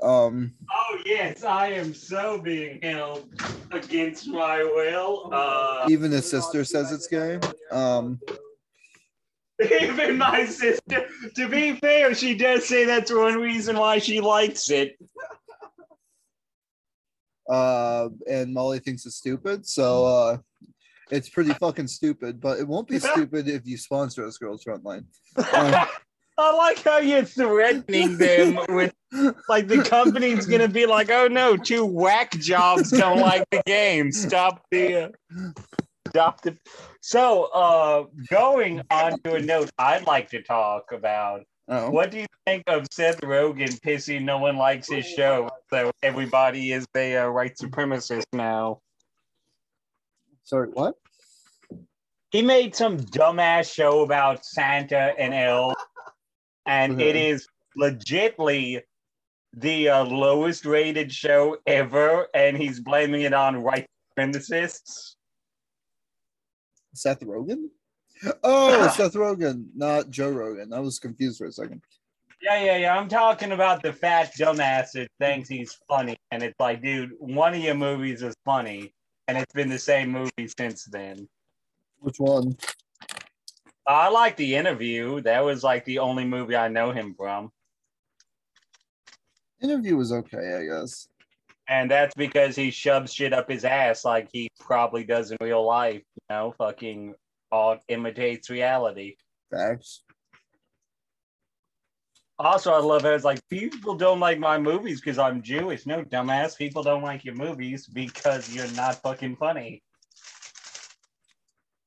Um, 0.00 0.54
Oh 0.70 0.98
yes, 1.04 1.42
I 1.42 1.70
am 1.70 1.92
so 1.92 2.40
being 2.40 2.78
held 2.80 3.28
against 3.72 4.28
my 4.28 4.62
will. 4.62 5.28
Uh, 5.32 5.88
even 5.90 6.12
his 6.12 6.30
sister 6.30 6.62
says 6.64 6.92
it's 6.92 7.08
gay. 7.08 7.40
Um, 7.72 8.20
even 9.60 10.18
my 10.18 10.44
sister. 10.44 11.08
To 11.34 11.48
be 11.48 11.72
fair, 11.72 12.14
she 12.14 12.36
does 12.36 12.64
say 12.64 12.84
that's 12.84 13.12
one 13.12 13.40
reason 13.40 13.76
why 13.76 13.98
she 13.98 14.20
likes 14.20 14.70
it. 14.70 14.96
Uh, 17.48 18.08
and 18.28 18.52
Molly 18.52 18.78
thinks 18.78 19.06
it's 19.06 19.16
stupid. 19.16 19.66
So 19.66 20.06
uh, 20.06 20.36
it's 21.10 21.28
pretty 21.28 21.52
fucking 21.54 21.88
stupid, 21.88 22.40
but 22.40 22.58
it 22.58 22.66
won't 22.66 22.88
be 22.88 22.98
stupid 22.98 23.48
if 23.48 23.66
you 23.66 23.76
sponsor 23.76 24.26
us, 24.26 24.38
Girls 24.38 24.64
Frontline. 24.64 25.04
Um, 25.36 25.86
I 26.36 26.56
like 26.56 26.82
how 26.82 26.98
you're 26.98 27.24
threatening 27.24 28.18
them 28.18 28.58
with 28.68 28.92
like 29.48 29.68
the 29.68 29.82
company's 29.84 30.46
gonna 30.46 30.68
be 30.68 30.84
like, 30.84 31.10
oh 31.10 31.28
no, 31.28 31.56
two 31.56 31.86
whack 31.86 32.32
jobs 32.32 32.90
don't 32.90 33.20
like 33.20 33.48
the 33.50 33.62
game. 33.66 34.10
Stop 34.10 34.64
the 34.72 35.12
uh, 35.36 35.50
stop 36.08 36.42
the 36.42 36.56
so 37.00 37.44
uh 37.44 38.04
going 38.30 38.82
on 38.90 39.20
to 39.20 39.34
a 39.34 39.40
note 39.40 39.70
I'd 39.78 40.06
like 40.06 40.28
to 40.30 40.42
talk 40.42 40.90
about. 40.90 41.42
Oh, 41.68 41.90
What 41.90 42.10
do 42.10 42.18
you 42.18 42.26
think 42.46 42.64
of 42.66 42.86
Seth 42.90 43.20
Rogen 43.20 43.80
pissing 43.80 44.22
no 44.22 44.38
one 44.38 44.56
likes 44.56 44.88
his 44.88 45.06
show? 45.06 45.48
So 45.70 45.90
everybody 46.02 46.72
is 46.72 46.86
a 46.96 47.16
uh, 47.16 47.30
white 47.32 47.56
supremacist 47.56 48.24
now. 48.32 48.80
sorry, 50.44 50.68
what? 50.72 50.94
he 52.30 52.42
made 52.42 52.74
some 52.74 52.98
dumbass 52.98 53.72
show 53.72 54.02
about 54.02 54.44
Santa 54.44 55.14
and 55.18 55.32
elves, 55.32 55.76
and 56.66 57.00
it 57.00 57.10
Okay. 57.16 57.28
is 57.30 57.46
legitly 57.78 58.82
the 59.56 59.88
uh, 59.88 60.04
lowest 60.04 60.66
rated 60.66 61.12
show 61.12 61.56
ever, 61.66 62.26
and 62.34 62.56
he's 62.56 62.80
blaming 62.80 63.22
it 63.22 63.32
on 63.32 63.62
white 63.62 63.86
supremacists. 64.18 65.14
Seth 66.92 67.20
Rogen? 67.20 67.68
Oh, 68.42 68.88
Seth 68.96 69.14
Rogen, 69.14 69.66
not 69.74 70.10
Joe 70.10 70.30
Rogan. 70.30 70.72
I 70.72 70.80
was 70.80 70.98
confused 70.98 71.38
for 71.38 71.46
a 71.46 71.52
second. 71.52 71.82
Yeah, 72.42 72.62
yeah, 72.62 72.76
yeah. 72.76 72.96
I'm 72.96 73.08
talking 73.08 73.52
about 73.52 73.82
the 73.82 73.92
fat 73.92 74.32
dumbass 74.38 74.92
that 74.92 75.08
thinks 75.18 75.48
he's 75.48 75.78
funny, 75.88 76.16
and 76.30 76.42
it's 76.42 76.58
like, 76.60 76.82
dude, 76.82 77.12
one 77.18 77.54
of 77.54 77.60
your 77.60 77.74
movies 77.74 78.22
is 78.22 78.34
funny, 78.44 78.92
and 79.28 79.38
it's 79.38 79.52
been 79.52 79.70
the 79.70 79.78
same 79.78 80.10
movie 80.10 80.48
since 80.58 80.84
then. 80.84 81.26
Which 82.00 82.16
one? 82.18 82.56
I 83.86 84.08
like 84.08 84.36
the 84.36 84.54
interview. 84.54 85.20
That 85.22 85.44
was 85.44 85.62
like 85.62 85.84
the 85.84 85.98
only 85.98 86.24
movie 86.24 86.56
I 86.56 86.68
know 86.68 86.90
him 86.90 87.14
from. 87.14 87.50
Interview 89.62 89.96
was 89.96 90.12
okay, 90.12 90.54
I 90.54 90.64
guess. 90.64 91.08
And 91.68 91.90
that's 91.90 92.14
because 92.14 92.56
he 92.56 92.70
shoves 92.70 93.14
shit 93.14 93.32
up 93.32 93.50
his 93.50 93.64
ass 93.64 94.04
like 94.04 94.28
he 94.30 94.50
probably 94.60 95.04
does 95.04 95.30
in 95.30 95.38
real 95.40 95.64
life, 95.64 96.02
you 96.14 96.26
know, 96.28 96.54
fucking 96.58 97.14
all 97.54 97.78
imitates 97.86 98.50
reality. 98.50 99.14
Thanks. 99.52 100.02
Also, 102.36 102.72
I 102.72 102.78
love 102.78 103.02
how 103.02 103.10
it's 103.10 103.24
like 103.24 103.48
people 103.48 103.94
don't 103.94 104.18
like 104.18 104.40
my 104.40 104.58
movies 104.58 105.00
because 105.00 105.18
I'm 105.18 105.40
Jewish. 105.40 105.86
No, 105.86 106.02
dumbass, 106.02 106.58
people 106.58 106.82
don't 106.82 107.04
like 107.04 107.24
your 107.24 107.36
movies 107.36 107.86
because 107.86 108.52
you're 108.52 108.72
not 108.72 109.00
fucking 109.02 109.36
funny. 109.36 109.84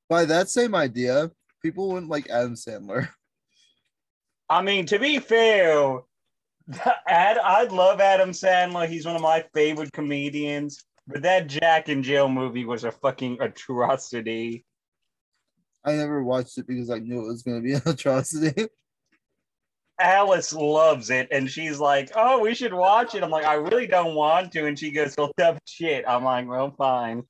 By 0.09 0.23
that 0.23 0.47
same 0.47 0.73
idea, 0.73 1.31
people 1.61 1.89
wouldn't 1.89 2.09
like 2.09 2.29
Adam 2.29 2.55
Sandler. 2.55 3.09
I 4.49 4.61
mean, 4.61 4.85
to 4.85 4.99
be 4.99 5.19
fair, 5.19 5.99
Ad, 7.09 7.37
I 7.39 7.65
love 7.65 7.99
Adam 7.99 8.31
Sandler. 8.31 8.87
He's 8.87 9.05
one 9.05 9.17
of 9.17 9.21
my 9.21 9.43
favorite 9.53 9.91
comedians. 9.91 10.81
But 11.07 11.23
that 11.23 11.47
Jack 11.47 11.89
and 11.89 12.05
Jill 12.05 12.29
movie 12.29 12.63
was 12.63 12.85
a 12.85 12.91
fucking 12.91 13.39
atrocity. 13.41 14.65
I 15.87 15.95
never 15.95 16.21
watched 16.21 16.57
it 16.57 16.67
because 16.67 16.89
I 16.89 16.99
knew 16.99 17.21
it 17.21 17.27
was 17.27 17.43
going 17.43 17.57
to 17.57 17.63
be 17.63 17.73
an 17.75 17.81
atrocity. 17.85 18.67
Alice 19.99 20.53
loves 20.53 21.09
it, 21.09 21.29
and 21.31 21.49
she's 21.49 21.79
like, 21.79 22.11
"Oh, 22.15 22.39
we 22.39 22.53
should 22.53 22.73
watch 22.73 23.15
it." 23.15 23.23
I'm 23.23 23.31
like, 23.31 23.45
"I 23.45 23.55
really 23.55 23.87
don't 23.87 24.13
want 24.13 24.51
to," 24.51 24.67
and 24.67 24.77
she 24.77 24.91
goes, 24.91 25.15
"Well, 25.17 25.31
tough 25.37 25.57
shit." 25.65 26.05
I'm 26.07 26.23
like, 26.23 26.47
"Well, 26.47 26.71
fine." 26.77 27.23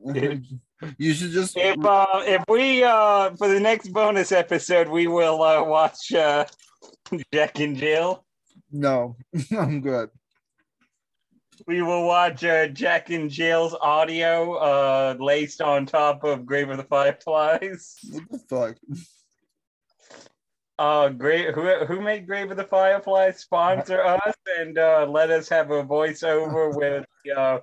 you 0.04 1.12
should 1.12 1.32
just. 1.32 1.56
If 1.56 1.84
uh, 1.84 2.22
if 2.24 2.44
we 2.48 2.82
uh, 2.82 3.36
for 3.36 3.48
the 3.48 3.60
next 3.60 3.92
bonus 3.92 4.32
episode, 4.32 4.88
we 4.88 5.06
will 5.06 5.42
uh, 5.42 5.64
watch 5.64 6.14
uh, 6.14 6.46
Jack 7.34 7.60
and 7.60 7.76
Jill. 7.76 8.24
No, 8.70 9.16
I'm 9.58 9.82
good. 9.82 10.08
We 11.66 11.82
will 11.82 12.04
watch 12.04 12.44
uh, 12.44 12.68
Jack 12.68 13.10
and 13.10 13.30
Jill's 13.30 13.74
audio 13.80 14.54
uh, 14.54 15.16
laced 15.18 15.60
on 15.60 15.86
top 15.86 16.24
of 16.24 16.44
Grave 16.44 16.70
of 16.70 16.76
the 16.76 16.84
Fireflies. 16.84 17.96
What 18.10 18.30
the 18.30 18.38
fuck? 18.38 18.76
Uh, 20.78 21.10
great. 21.10 21.54
Who 21.54 21.84
who 21.84 22.00
made 22.00 22.26
Grave 22.26 22.50
of 22.50 22.56
the 22.56 22.64
Fireflies 22.64 23.38
sponsor 23.38 24.02
us 24.02 24.34
and 24.58 24.76
uh, 24.78 25.06
let 25.08 25.30
us 25.30 25.48
have 25.50 25.70
a 25.70 25.84
voiceover 25.84 26.74
with 26.76 27.06
uh, 27.36 27.58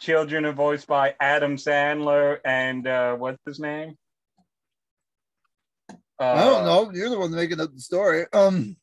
children 0.00 0.44
are 0.44 0.52
voiced 0.52 0.86
by 0.86 1.14
Adam 1.20 1.56
Sandler 1.56 2.38
and 2.44 2.86
uh, 2.86 3.14
what's 3.14 3.42
his 3.46 3.58
name? 3.58 3.96
Uh, 6.20 6.24
I 6.24 6.44
don't 6.44 6.64
know. 6.64 6.90
You're 6.92 7.10
the 7.10 7.18
one 7.18 7.30
making 7.30 7.60
up 7.60 7.72
the 7.72 7.80
story. 7.80 8.26
Um, 8.32 8.76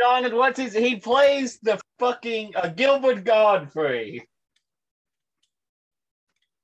Jonathan, 0.00 0.38
what's 0.38 0.58
his? 0.58 0.74
He 0.74 0.96
plays 0.96 1.58
the 1.60 1.78
fucking 1.98 2.52
uh, 2.56 2.68
Gilbert 2.68 3.24
Gottfried. 3.24 4.22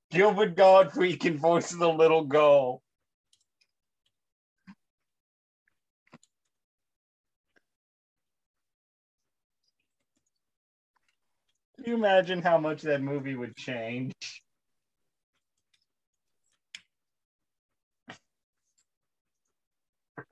Gilbert 0.09 0.55
Gottfried 0.55 1.19
can 1.19 1.37
voice 1.37 1.69
the 1.71 1.87
little 1.87 2.23
girl. 2.23 2.81
Can 11.75 11.85
you 11.85 11.95
imagine 11.95 12.41
how 12.41 12.57
much 12.57 12.81
that 12.83 13.01
movie 13.01 13.35
would 13.35 13.55
change? 13.55 14.13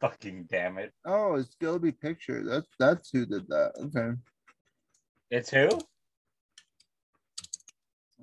Fucking 0.02 0.48
damn 0.52 0.78
it. 0.78 0.92
oh, 1.06 1.36
it's 1.36 1.56
Gilby 1.60 1.92
Picture. 1.92 2.44
That's 2.44 2.68
that's 2.78 3.10
who 3.12 3.26
did 3.26 3.48
that. 3.48 3.72
Okay, 3.80 4.18
It's 5.32 5.50
who? 5.50 5.70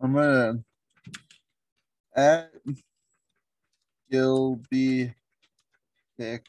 I'm 0.02 0.14
gonna 0.14 0.58
at 2.14 2.50
Gilby 4.11 5.14
Pick. 6.18 6.44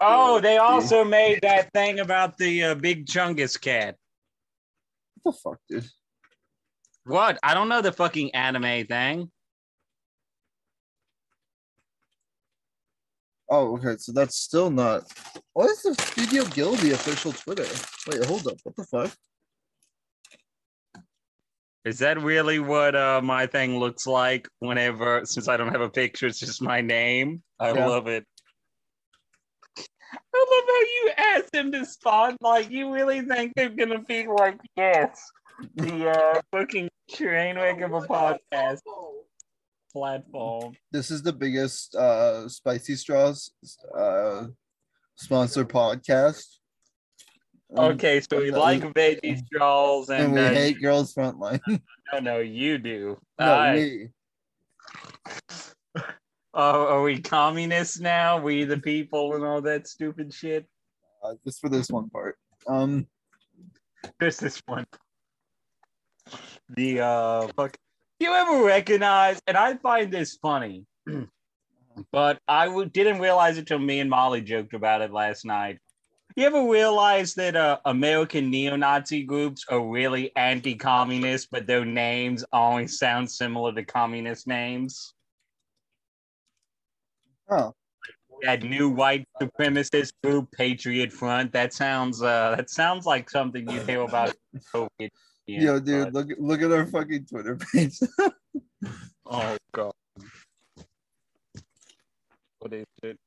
Oh, 0.00 0.40
they 0.40 0.58
also 0.58 1.04
made 1.04 1.40
that 1.42 1.72
thing 1.72 2.00
about 2.00 2.36
the 2.36 2.64
uh, 2.64 2.74
big 2.74 3.06
Chungus 3.06 3.58
cat. 3.58 3.96
What 5.22 5.32
the 5.34 5.38
fuck, 5.40 5.58
dude? 5.68 5.88
What? 7.04 7.38
I 7.42 7.54
don't 7.54 7.68
know 7.68 7.80
the 7.80 7.92
fucking 7.92 8.34
anime 8.34 8.86
thing. 8.86 9.30
Oh, 13.48 13.76
okay. 13.76 13.96
So 13.98 14.12
that's 14.12 14.36
still 14.36 14.70
not. 14.70 15.04
What 15.52 15.70
is 15.70 15.82
the 15.82 15.94
Studio 15.94 16.44
Gilby 16.44 16.92
official 16.92 17.32
Twitter? 17.32 17.66
Wait, 18.08 18.24
hold 18.24 18.46
up. 18.46 18.56
What 18.64 18.76
the 18.76 18.84
fuck? 18.84 19.16
Is 21.84 22.00
that 22.00 22.20
really 22.20 22.58
what 22.58 22.96
uh, 22.96 23.20
my 23.22 23.46
thing 23.46 23.78
looks 23.78 24.08
like 24.08 24.48
whenever, 24.58 25.24
since 25.24 25.46
I 25.46 25.56
don't 25.56 25.70
have 25.70 25.80
a 25.80 25.88
picture, 25.88 26.26
it's 26.26 26.40
just 26.40 26.60
my 26.60 26.80
name? 26.80 27.44
I 27.60 27.72
Yeah. 27.72 27.86
love 27.86 28.08
it. 28.08 28.24
I 30.08 30.46
love 30.50 30.64
how 30.66 30.80
you 30.80 31.12
asked 31.16 31.52
them 31.52 31.70
to 31.72 31.86
spawn. 31.86 32.36
Like, 32.40 32.70
you 32.70 32.92
really 32.92 33.20
think 33.22 33.52
they're 33.54 33.68
gonna 33.68 34.02
be 34.02 34.26
like, 34.26 34.58
yes, 34.76 35.30
the 35.76 36.10
uh, 36.10 36.40
fucking 36.50 36.88
train 37.10 37.56
wreck 37.56 37.80
of 37.80 37.92
a 37.92 38.00
podcast 38.00 38.80
platform. 39.96 40.76
This 40.92 41.10
is 41.10 41.22
the 41.22 41.32
biggest 41.32 41.94
uh 41.94 42.46
spicy 42.50 42.96
straws 42.96 43.50
uh 43.98 44.48
sponsor 45.16 45.64
podcast. 45.64 46.44
Um, 47.74 47.92
Okay, 47.92 48.20
so 48.20 48.38
we 48.38 48.52
uh, 48.52 48.58
like 48.58 48.82
veggie 48.82 49.42
straws, 49.46 50.10
and 50.10 50.24
and, 50.24 50.32
we 50.34 50.40
uh, 50.40 50.50
hate 50.50 50.80
girls 50.82 51.14
frontline. 51.14 51.60
no, 52.12 52.18
no, 52.20 52.38
you 52.40 52.76
do. 52.78 53.18
no, 53.40 53.52
Alright. 53.52 53.74
we. 53.74 54.08
Oh, 56.58 56.86
are 56.86 57.02
we 57.02 57.20
communists 57.20 58.00
now? 58.00 58.40
We 58.40 58.64
the 58.64 58.78
people 58.78 59.34
and 59.34 59.44
all 59.44 59.60
that 59.60 59.86
stupid 59.86 60.32
shit. 60.32 60.64
Uh, 61.22 61.34
just 61.44 61.60
for 61.60 61.68
this 61.68 61.90
one 61.90 62.08
part. 62.08 62.38
Um, 62.66 63.06
Just 64.22 64.40
this 64.40 64.62
one. 64.64 64.86
The 66.70 67.00
uh 67.00 67.48
fuck. 67.48 67.76
You 68.18 68.32
ever 68.32 68.64
recognize? 68.64 69.38
And 69.46 69.56
I 69.56 69.74
find 69.76 70.10
this 70.12 70.36
funny, 70.40 70.86
but 72.12 72.38
I 72.48 72.66
w- 72.66 72.88
didn't 72.88 73.20
realize 73.20 73.58
it 73.58 73.66
till 73.66 73.78
me 73.78 74.00
and 74.00 74.08
Molly 74.08 74.40
joked 74.40 74.74
about 74.74 75.02
it 75.02 75.12
last 75.12 75.44
night. 75.44 75.78
You 76.34 76.46
ever 76.46 76.68
realize 76.68 77.34
that 77.34 77.56
uh, 77.56 77.78
American 77.84 78.50
neo-Nazi 78.50 79.22
groups 79.22 79.64
are 79.70 79.86
really 79.86 80.34
anti-communist, 80.36 81.48
but 81.50 81.66
their 81.66 81.84
names 81.84 82.44
always 82.52 82.98
sound 82.98 83.30
similar 83.30 83.72
to 83.72 83.84
communist 83.84 84.46
names? 84.46 85.14
oh, 87.48 87.74
that 88.42 88.62
new 88.62 88.88
white 88.88 89.26
supremacist 89.40 90.12
group, 90.22 90.50
Patriot 90.52 91.12
Front. 91.12 91.52
That 91.52 91.72
sounds 91.72 92.22
uh 92.22 92.54
that 92.56 92.70
sounds 92.70 93.06
like 93.06 93.30
something 93.30 93.68
you 93.68 93.80
hear 93.80 94.02
about. 94.02 94.34
Soviet 94.60 95.12
Union, 95.46 95.66
yo, 95.66 95.80
dude, 95.80 96.12
but- 96.12 96.14
look 96.28 96.38
look 96.38 96.62
at 96.62 96.72
our 96.72 96.86
fucking 96.86 97.26
Twitter 97.26 97.56
page. 97.56 97.98
oh 99.26 99.56
god. 99.72 99.92
What 102.58 102.72
is 102.72 102.84
it? 103.02 103.18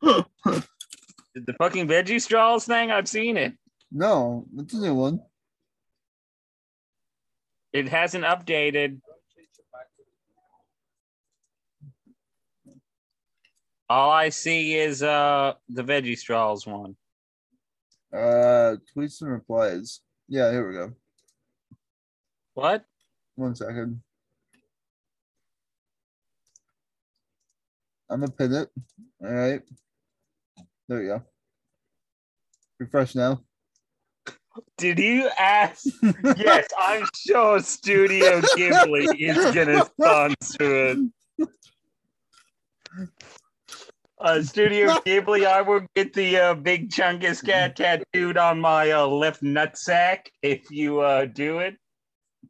the 0.02 1.54
fucking 1.58 1.86
veggie 1.86 2.20
straws 2.20 2.64
thing? 2.64 2.90
I've 2.90 3.08
seen 3.08 3.36
it. 3.36 3.54
no, 3.92 4.46
it's 4.56 4.74
a 4.74 4.78
new 4.78 4.94
one. 4.94 5.20
It 7.72 7.88
hasn't 7.88 8.24
updated. 8.24 9.00
All 13.90 14.10
I 14.10 14.30
see 14.30 14.74
is 14.74 15.02
uh 15.02 15.54
the 15.68 15.84
veggie 15.84 16.18
straws 16.18 16.66
one. 16.66 16.96
Uh, 18.12 18.76
tweets 18.96 19.20
and 19.20 19.30
replies. 19.30 20.00
Yeah, 20.28 20.50
here 20.50 20.68
we 20.68 20.74
go. 20.74 20.92
What? 22.54 22.84
One 23.36 23.54
second. 23.54 24.02
I'm 28.10 28.20
gonna 28.20 28.32
pin 28.32 28.52
it. 28.52 28.68
All 29.22 29.32
right. 29.32 29.62
There 30.88 30.98
we 30.98 31.06
go. 31.06 31.22
Refresh 32.78 33.14
now. 33.14 33.42
Did 34.76 34.98
you 34.98 35.30
ask? 35.38 35.86
yes, 36.36 36.68
I'm 36.78 37.06
sure 37.14 37.60
Studio 37.60 38.40
Ghibli 38.40 39.14
is 39.18 39.54
gonna 39.54 39.84
sponsor 39.84 40.86
it. 40.86 40.98
Uh, 44.20 44.42
Studio 44.42 44.88
Ghibli, 45.06 45.46
I 45.46 45.62
will 45.62 45.86
get 45.94 46.12
the 46.12 46.36
uh, 46.36 46.54
big 46.54 46.90
Chungus 46.90 47.44
cat 47.44 47.76
tattooed 47.76 48.36
on 48.36 48.60
my 48.60 48.90
uh, 48.90 49.06
left 49.06 49.42
nutsack 49.42 50.26
if 50.42 50.70
you 50.70 51.00
uh, 51.00 51.26
do 51.26 51.60
it. 51.60 51.76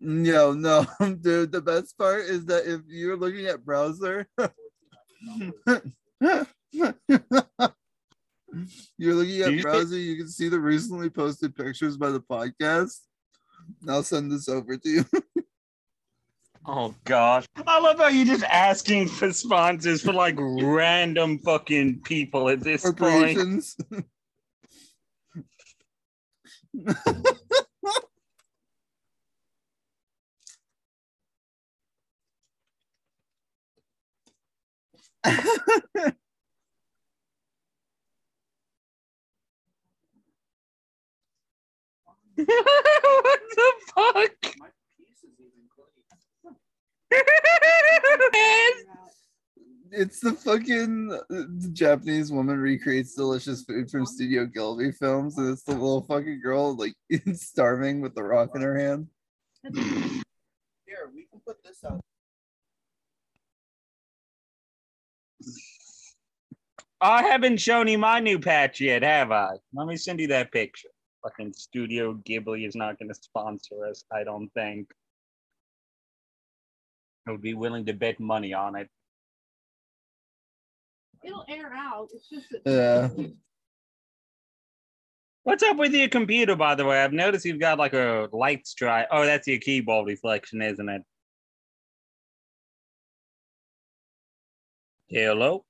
No, 0.00 0.52
no, 0.52 0.87
dude. 1.20 1.52
The 1.52 1.61
best 1.61 1.96
part 1.98 2.22
is 2.22 2.46
that 2.46 2.66
if 2.66 2.81
you're 2.88 3.16
looking 3.16 3.46
at 3.46 3.64
browser, 3.64 4.26
you're 4.38 4.52
looking 9.14 9.42
at 9.42 9.52
you- 9.52 9.62
browser, 9.62 9.98
you 9.98 10.16
can 10.16 10.28
see 10.28 10.48
the 10.48 10.61
recently 10.61 11.11
posted 11.11 11.54
pictures 11.54 11.96
by 11.96 12.11
the 12.11 12.20
podcast. 12.20 12.98
I'll 13.88 14.02
send 14.02 14.33
this 14.33 14.48
over 14.48 14.76
to 14.76 14.88
you. 14.88 15.04
Oh 16.68 16.94
gosh, 17.07 17.46
I 17.66 17.81
love 17.81 17.98
how 17.98 18.09
you're 18.09 18.26
just 18.26 18.44
asking 18.44 19.09
for 19.09 19.33
sponsors 19.33 20.02
for 20.02 20.12
like 20.12 20.37
random 20.38 21.38
fucking 21.38 22.02
people 22.04 22.50
at 22.50 22.61
this 22.61 22.92
point. 22.92 23.38
What 42.37 43.40
the 43.57 43.72
fuck? 43.94 44.54
It's 49.90 50.21
the 50.21 50.33
fucking 50.33 51.09
the 51.09 51.71
Japanese 51.73 52.31
woman 52.31 52.59
recreates 52.59 53.14
delicious 53.14 53.62
food 53.64 53.90
from 53.90 54.07
Studio 54.07 54.47
Gilby 54.47 54.92
films, 54.92 55.38
and 55.38 55.51
it's 55.51 55.62
the 55.62 55.73
little 55.73 56.03
fucking 56.03 56.40
girl 56.40 56.77
like 56.77 56.94
starving 57.35 58.01
with 58.01 58.14
the 58.14 58.23
rock 58.23 58.51
in 58.55 58.62
her 58.62 58.79
hand. 58.79 59.09
Here, 59.62 61.11
we 61.14 61.27
can 61.27 61.40
put 61.47 61.62
this 61.64 61.83
out. 61.85 62.01
I 67.01 67.23
haven't 67.23 67.59
shown 67.59 67.87
you 67.87 67.97
my 67.97 68.18
new 68.18 68.40
patch 68.40 68.81
yet, 68.81 69.03
have 69.03 69.31
I? 69.31 69.53
Let 69.73 69.87
me 69.87 69.97
send 69.97 70.18
you 70.18 70.27
that 70.29 70.51
picture. 70.51 70.88
Fucking 71.23 71.53
Studio 71.53 72.14
Ghibli 72.14 72.66
is 72.66 72.75
not 72.75 72.99
going 72.99 73.09
to 73.09 73.14
sponsor 73.14 73.87
us, 73.87 74.05
I 74.12 74.25
don't 74.25 74.49
think. 74.55 74.90
I 77.29 77.31
would 77.31 77.43
be 77.43 77.53
willing 77.53 77.85
to 77.85 77.93
bet 77.93 78.19
money 78.19 78.55
on 78.55 78.75
it. 78.75 78.88
It'll 81.23 81.45
air 81.47 81.75
out. 81.75 82.09
It's 82.14 82.27
just 82.27 82.47
that. 82.51 82.62
Yeah. 82.64 83.27
What's 85.43 85.62
up 85.62 85.77
with 85.77 85.93
your 85.93 86.09
computer, 86.09 86.57
by 86.57 86.75
the 86.75 86.87
way? 86.87 87.03
I've 87.03 87.12
noticed 87.12 87.45
you've 87.45 87.61
got 87.61 87.79
like 87.79 87.93
a 87.93 88.29
light 88.33 88.67
strike. 88.67 89.09
Oh, 89.11 89.27
that's 89.27 89.47
your 89.47 89.59
keyboard 89.59 90.07
reflection, 90.07 90.62
isn't 90.62 90.88
it? 90.88 91.03
Hello? 95.09 95.64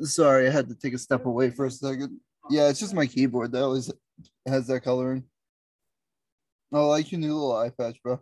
Sorry, 0.00 0.46
I 0.46 0.50
had 0.50 0.68
to 0.68 0.74
take 0.74 0.94
a 0.94 0.98
step 0.98 1.26
away 1.26 1.50
for 1.50 1.66
a 1.66 1.70
second. 1.70 2.18
Yeah, 2.50 2.68
it's 2.68 2.80
just 2.80 2.94
my 2.94 3.06
keyboard 3.06 3.52
that 3.52 3.62
always 3.62 3.90
has 4.46 4.66
that 4.66 4.80
coloring. 4.80 5.24
I 6.72 6.80
like 6.80 7.12
your 7.12 7.20
new 7.20 7.34
little 7.34 7.56
eye 7.56 7.70
patch, 7.70 8.02
bro. 8.02 8.20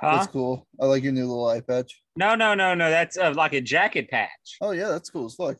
Huh? 0.00 0.16
That's 0.16 0.28
cool. 0.28 0.66
I 0.80 0.86
like 0.86 1.02
your 1.02 1.12
new 1.12 1.26
little 1.26 1.48
eye 1.48 1.60
patch. 1.60 2.02
No, 2.16 2.34
no, 2.34 2.54
no, 2.54 2.74
no. 2.74 2.88
That's 2.90 3.18
uh, 3.18 3.34
like 3.36 3.52
a 3.52 3.60
jacket 3.60 4.08
patch. 4.10 4.56
Oh 4.60 4.70
yeah, 4.70 4.88
that's 4.88 5.10
cool 5.10 5.26
as 5.26 5.34
fuck. 5.34 5.58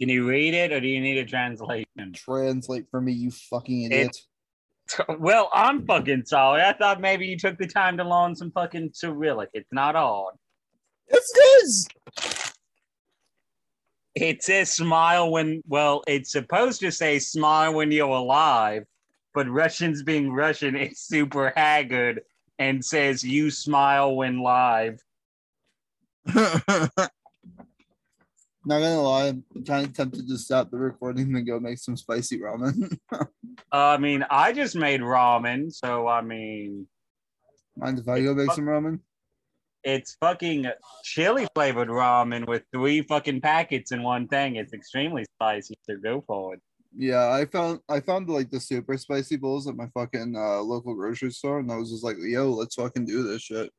Can 0.00 0.08
you 0.08 0.26
read 0.26 0.54
it 0.54 0.72
or 0.72 0.80
do 0.80 0.88
you 0.88 1.00
need 1.00 1.18
a 1.18 1.24
translation? 1.24 1.86
Translate 2.12 2.86
for 2.90 3.00
me, 3.00 3.12
you 3.12 3.30
fucking 3.30 3.92
idiot. 3.92 4.16
Well, 5.18 5.48
I'm 5.54 5.86
fucking 5.86 6.26
sorry. 6.26 6.60
I 6.60 6.74
thought 6.74 7.00
maybe 7.00 7.26
you 7.26 7.38
took 7.38 7.56
the 7.56 7.66
time 7.66 7.96
to 7.96 8.04
learn 8.04 8.36
some 8.36 8.50
fucking 8.50 8.90
Cyrillic. 8.92 9.48
It's 9.54 9.72
not 9.72 9.96
odd. 9.96 10.34
It's 11.08 11.32
good. 11.32 12.43
It 14.14 14.42
says 14.42 14.70
smile 14.70 15.30
when, 15.30 15.62
well, 15.66 16.02
it's 16.06 16.30
supposed 16.30 16.80
to 16.80 16.92
say 16.92 17.18
smile 17.18 17.74
when 17.74 17.90
you're 17.90 18.08
alive, 18.08 18.84
but 19.32 19.48
Russians 19.48 20.02
being 20.02 20.32
Russian, 20.32 20.76
it's 20.76 21.00
super 21.00 21.52
haggard 21.56 22.22
and 22.58 22.84
says 22.84 23.24
you 23.24 23.50
smile 23.50 24.14
when 24.14 24.38
live. 24.38 25.00
Not 28.66 28.80
gonna 28.80 29.02
lie, 29.02 29.26
I'm 29.28 29.44
kind 29.66 29.86
of 29.86 29.92
tempted 29.92 30.26
to 30.26 30.38
stop 30.38 30.70
the 30.70 30.78
recording 30.78 31.34
and 31.36 31.46
go 31.46 31.60
make 31.60 31.78
some 31.78 31.96
spicy 31.96 32.38
ramen. 32.38 32.96
Uh, 33.72 33.88
I 33.88 33.98
mean, 33.98 34.24
I 34.30 34.52
just 34.52 34.76
made 34.76 35.00
ramen, 35.00 35.72
so 35.72 36.06
I 36.06 36.20
mean, 36.20 36.86
Mind 37.76 37.98
if 37.98 38.08
I 38.08 38.22
go 38.22 38.34
make 38.34 38.52
some 38.52 38.66
ramen? 38.66 39.00
It's 39.84 40.16
fucking 40.20 40.66
chili 41.02 41.46
flavored 41.54 41.88
ramen 41.88 42.46
with 42.46 42.62
three 42.72 43.02
fucking 43.02 43.40
packets 43.40 43.92
in 43.92 44.02
one 44.02 44.28
thing. 44.28 44.56
It's 44.56 44.72
extremely 44.72 45.24
spicy, 45.36 45.74
so 45.82 45.96
go 46.02 46.24
for 46.26 46.54
it. 46.54 46.60
Yeah, 46.96 47.30
I 47.32 47.44
found 47.44 47.80
I 47.88 48.00
found 48.00 48.28
like 48.28 48.50
the 48.50 48.60
super 48.60 48.96
spicy 48.96 49.36
bowls 49.36 49.66
at 49.66 49.76
my 49.76 49.88
fucking 49.94 50.36
uh, 50.36 50.60
local 50.60 50.94
grocery 50.94 51.32
store, 51.32 51.58
and 51.58 51.70
I 51.70 51.76
was 51.76 51.90
just 51.90 52.04
like, 52.04 52.16
"Yo, 52.20 52.50
let's 52.50 52.76
fucking 52.76 53.04
do 53.04 53.24
this 53.24 53.42
shit." 53.42 53.70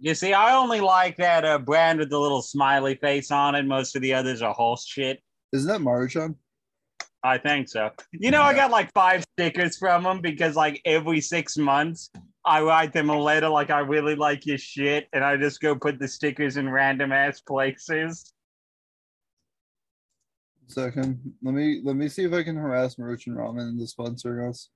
You 0.00 0.14
see, 0.14 0.32
I 0.32 0.56
only 0.56 0.80
like 0.80 1.16
that 1.18 1.44
uh, 1.44 1.58
brand 1.58 1.98
with 1.98 2.10
the 2.10 2.18
little 2.18 2.42
smiley 2.42 2.94
face 2.96 3.30
on 3.30 3.54
it. 3.54 3.64
Most 3.64 3.94
of 3.94 4.02
the 4.02 4.14
others 4.14 4.42
are 4.42 4.54
horse 4.54 4.86
shit. 4.86 5.20
Isn't 5.52 5.68
that 5.68 5.80
Maruchan? 5.80 6.36
I 7.24 7.38
think 7.38 7.68
so. 7.68 7.90
You 8.12 8.30
know, 8.30 8.42
I 8.42 8.54
got 8.54 8.70
like 8.70 8.92
five 8.92 9.24
stickers 9.36 9.76
from 9.76 10.02
them 10.02 10.20
because 10.20 10.56
like 10.56 10.80
every 10.84 11.20
six 11.20 11.56
months 11.56 12.10
I 12.44 12.60
write 12.62 12.92
them 12.92 13.08
a 13.08 13.18
letter 13.18 13.48
like 13.48 13.70
I 13.70 13.78
really 13.80 14.16
like 14.16 14.46
your 14.46 14.58
shit, 14.58 15.08
and 15.12 15.22
I 15.24 15.36
just 15.36 15.60
go 15.60 15.76
put 15.76 15.98
the 15.98 16.08
stickers 16.08 16.56
in 16.56 16.68
random 16.68 17.12
ass 17.12 17.40
places. 17.40 18.32
Second, 20.66 21.20
let 21.42 21.54
me 21.54 21.80
let 21.84 21.96
me 21.96 22.08
see 22.08 22.24
if 22.24 22.32
I 22.32 22.42
can 22.42 22.56
harass 22.56 22.96
Maruchan 22.96 23.36
Ramen 23.36 23.68
into 23.70 23.84
sponsoring 23.84 24.48
us. 24.48 24.70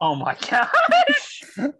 Oh 0.00 0.14
my 0.14 0.36
gosh. 0.48 1.42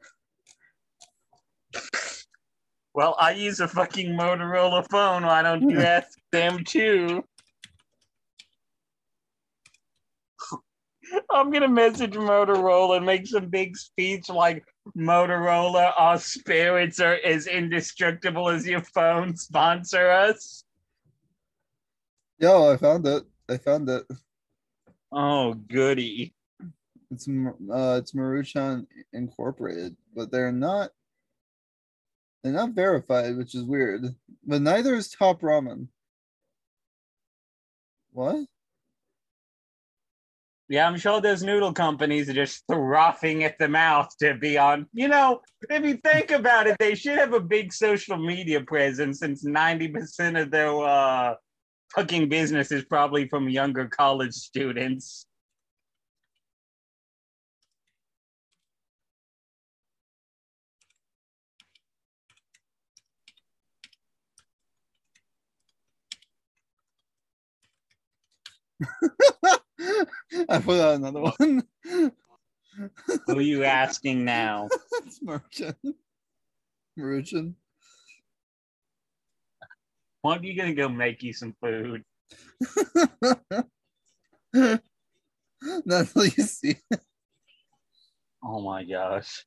well, 2.95 3.17
I 3.19 3.33
use 3.33 3.61
a 3.61 3.69
fucking 3.69 4.17
Motorola 4.17 4.89
phone. 4.91 5.25
Why 5.25 5.43
don't 5.43 5.69
you 5.69 5.81
ask 5.83 6.19
them 6.33 6.65
too? 6.65 7.23
I'm 11.31 11.51
gonna 11.51 11.69
message 11.69 12.13
Motorola 12.13 12.97
and 12.97 13.07
make 13.07 13.27
some 13.27 13.49
big 13.49 13.77
speech 13.77 14.29
like 14.29 14.65
Motorola, 14.97 15.93
our 15.97 16.19
spirits 16.19 17.01
are 17.01 17.19
as 17.25 17.47
indestructible 17.47 18.49
as 18.49 18.67
your 18.67 18.83
phone. 18.83 19.37
Sponsor 19.37 20.11
us. 20.11 20.65
Yo, 22.39 22.73
I 22.73 22.77
found 22.77 23.07
it. 23.07 23.25
I 23.49 23.59
found 23.59 23.89
it. 23.89 24.05
Oh, 25.13 25.55
goody. 25.55 26.35
It's 27.11 27.29
uh, 27.29 27.99
it's 27.99 28.13
Maruchan 28.13 28.87
Incorporated, 29.13 29.97
but 30.15 30.31
they're 30.31 30.53
not. 30.53 30.91
They're 32.43 32.53
not 32.53 32.71
verified, 32.71 33.37
which 33.37 33.55
is 33.55 33.65
weird. 33.65 34.15
But 34.47 34.63
neither 34.63 34.95
is 34.95 35.11
Top 35.11 35.43
Ramen. 35.43 35.89
What? 38.13 38.47
Yeah, 40.71 40.87
I'm 40.87 40.99
sure 40.99 41.21
those 41.21 41.43
noodle 41.43 41.73
companies 41.73 42.29
are 42.31 42.33
just 42.35 42.63
frothing 42.69 43.43
at 43.43 43.59
the 43.59 43.69
mouth 43.69 44.09
to 44.21 44.35
be 44.35 44.57
on. 44.57 44.87
You 44.95 45.09
know, 45.09 45.41
if 45.69 45.85
you 45.85 45.97
think 45.97 46.31
about 46.31 46.69
it, 46.69 46.77
they 46.79 46.95
should 46.95 47.19
have 47.19 47.35
a 47.35 47.41
big 47.41 47.73
social 47.73 48.17
media 48.17 48.61
presence 48.63 49.19
since 49.19 49.45
90% 49.45 50.41
of 50.41 50.53
their 50.53 50.71
uh, 50.73 51.35
fucking 51.95 52.29
business 52.29 52.73
is 52.73 52.85
probably 52.85 53.29
from 53.29 53.49
younger 53.49 53.89
college 53.89 54.35
students. 54.35 55.27
I 70.49 70.59
put 70.59 70.81
out 70.81 70.97
another 70.97 71.21
one. 71.21 71.63
Who 73.27 73.37
are 73.39 73.41
you 73.41 73.65
asking 73.65 74.25
now? 74.25 74.69
it's. 75.05 75.21
Maruchan. 76.99 77.55
When 80.23 80.39
are 80.39 80.45
you 80.45 80.57
gonna 80.57 80.75
go 80.75 80.89
make 80.89 81.23
you 81.23 81.33
some 81.33 81.55
food? 81.63 82.05
Not 84.53 84.83
until 85.63 86.25
you 86.25 86.43
see. 86.45 86.77
Oh 88.45 88.61
my 88.61 88.85
gosh. 88.85 89.45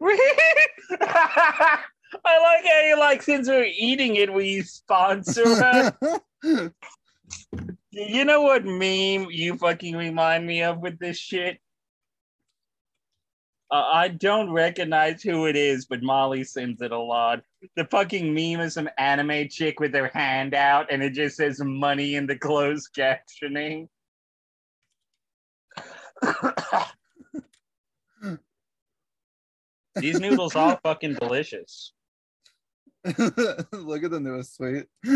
I 0.02 1.78
like 2.24 2.64
how 2.64 2.80
you 2.86 2.98
like 2.98 3.22
since 3.22 3.48
we're 3.48 3.70
eating 3.76 4.16
it, 4.16 4.32
we 4.32 4.62
sponsor 4.62 5.44
us. 5.46 5.92
You 7.92 8.24
know 8.24 8.42
what 8.42 8.64
meme 8.64 9.28
you 9.30 9.56
fucking 9.56 9.96
remind 9.96 10.46
me 10.46 10.62
of 10.62 10.78
with 10.78 10.98
this 10.98 11.18
shit? 11.18 11.58
Uh, 13.70 13.88
I 13.92 14.08
don't 14.08 14.50
recognize 14.50 15.22
who 15.22 15.46
it 15.46 15.54
is, 15.54 15.86
but 15.86 16.02
Molly 16.02 16.42
sends 16.42 16.82
it 16.82 16.90
a 16.90 16.98
lot. 16.98 17.42
The 17.76 17.84
fucking 17.84 18.34
meme 18.34 18.60
is 18.60 18.74
some 18.74 18.88
anime 18.98 19.48
chick 19.48 19.78
with 19.78 19.94
her 19.94 20.10
hand 20.12 20.54
out, 20.54 20.88
and 20.90 21.02
it 21.02 21.12
just 21.12 21.36
says 21.36 21.60
money 21.62 22.16
in 22.16 22.26
the 22.26 22.36
closed 22.36 22.88
captioning. 22.96 23.86
These 30.00 30.20
noodles 30.20 30.56
are 30.56 30.78
fucking 30.82 31.14
delicious. 31.14 31.92
Look 33.04 34.04
at 34.04 34.10
the 34.10 34.20
newest 34.20 34.56
tweet. 34.56 34.86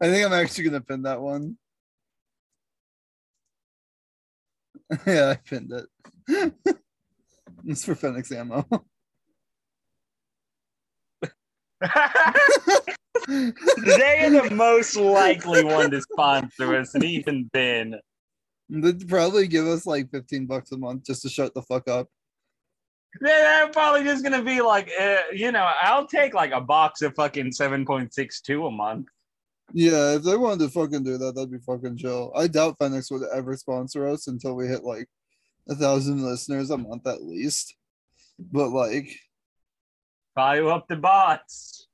I 0.00 0.06
think 0.06 0.26
I'm 0.26 0.32
actually 0.32 0.64
gonna 0.64 0.80
pin 0.80 1.02
that 1.02 1.20
one. 1.20 1.56
yeah, 5.06 5.30
I 5.30 5.34
pinned 5.36 5.72
it. 5.72 5.86
it's 7.64 7.84
for 7.84 7.94
Phoenix 7.94 8.30
ammo. 8.32 8.66
they 11.80 11.88
are 14.24 14.30
the 14.30 14.48
most 14.52 14.96
likely 14.96 15.64
one 15.64 15.90
to 15.90 16.00
sponsor 16.00 16.76
us, 16.76 16.94
and 16.94 17.04
even 17.04 17.48
then. 17.52 17.94
They'd 18.70 19.08
probably 19.08 19.48
give 19.48 19.66
us 19.66 19.84
like 19.84 20.10
15 20.10 20.46
bucks 20.46 20.70
a 20.72 20.78
month 20.78 21.04
just 21.04 21.22
to 21.22 21.28
shut 21.28 21.52
the 21.54 21.62
fuck 21.62 21.88
up. 21.88 22.08
Yeah, 23.20 23.40
they're 23.64 23.72
probably 23.72 24.04
just 24.04 24.22
gonna 24.22 24.42
be 24.42 24.60
like, 24.60 24.88
uh, 24.98 25.16
you 25.32 25.50
know, 25.50 25.68
I'll 25.82 26.06
take 26.06 26.32
like 26.32 26.52
a 26.52 26.60
box 26.60 27.02
of 27.02 27.14
fucking 27.16 27.50
seven 27.50 27.84
point 27.84 28.14
six 28.14 28.40
two 28.40 28.66
a 28.66 28.70
month. 28.70 29.08
Yeah, 29.72 30.14
if 30.14 30.22
they 30.22 30.36
wanted 30.36 30.60
to 30.60 30.68
fucking 30.70 31.02
do 31.02 31.18
that, 31.18 31.34
that'd 31.34 31.50
be 31.50 31.58
fucking 31.58 31.96
chill. 31.96 32.32
I 32.36 32.46
doubt 32.46 32.76
Phoenix 32.80 33.10
would 33.10 33.22
ever 33.34 33.56
sponsor 33.56 34.06
us 34.06 34.28
until 34.28 34.54
we 34.54 34.68
hit 34.68 34.84
like 34.84 35.08
a 35.68 35.74
thousand 35.74 36.22
listeners 36.22 36.70
a 36.70 36.78
month 36.78 37.06
at 37.06 37.22
least. 37.22 37.74
But 38.38 38.70
like, 38.70 39.10
Fire 40.36 40.68
up 40.68 40.86
the 40.88 40.96
bots. 40.96 41.88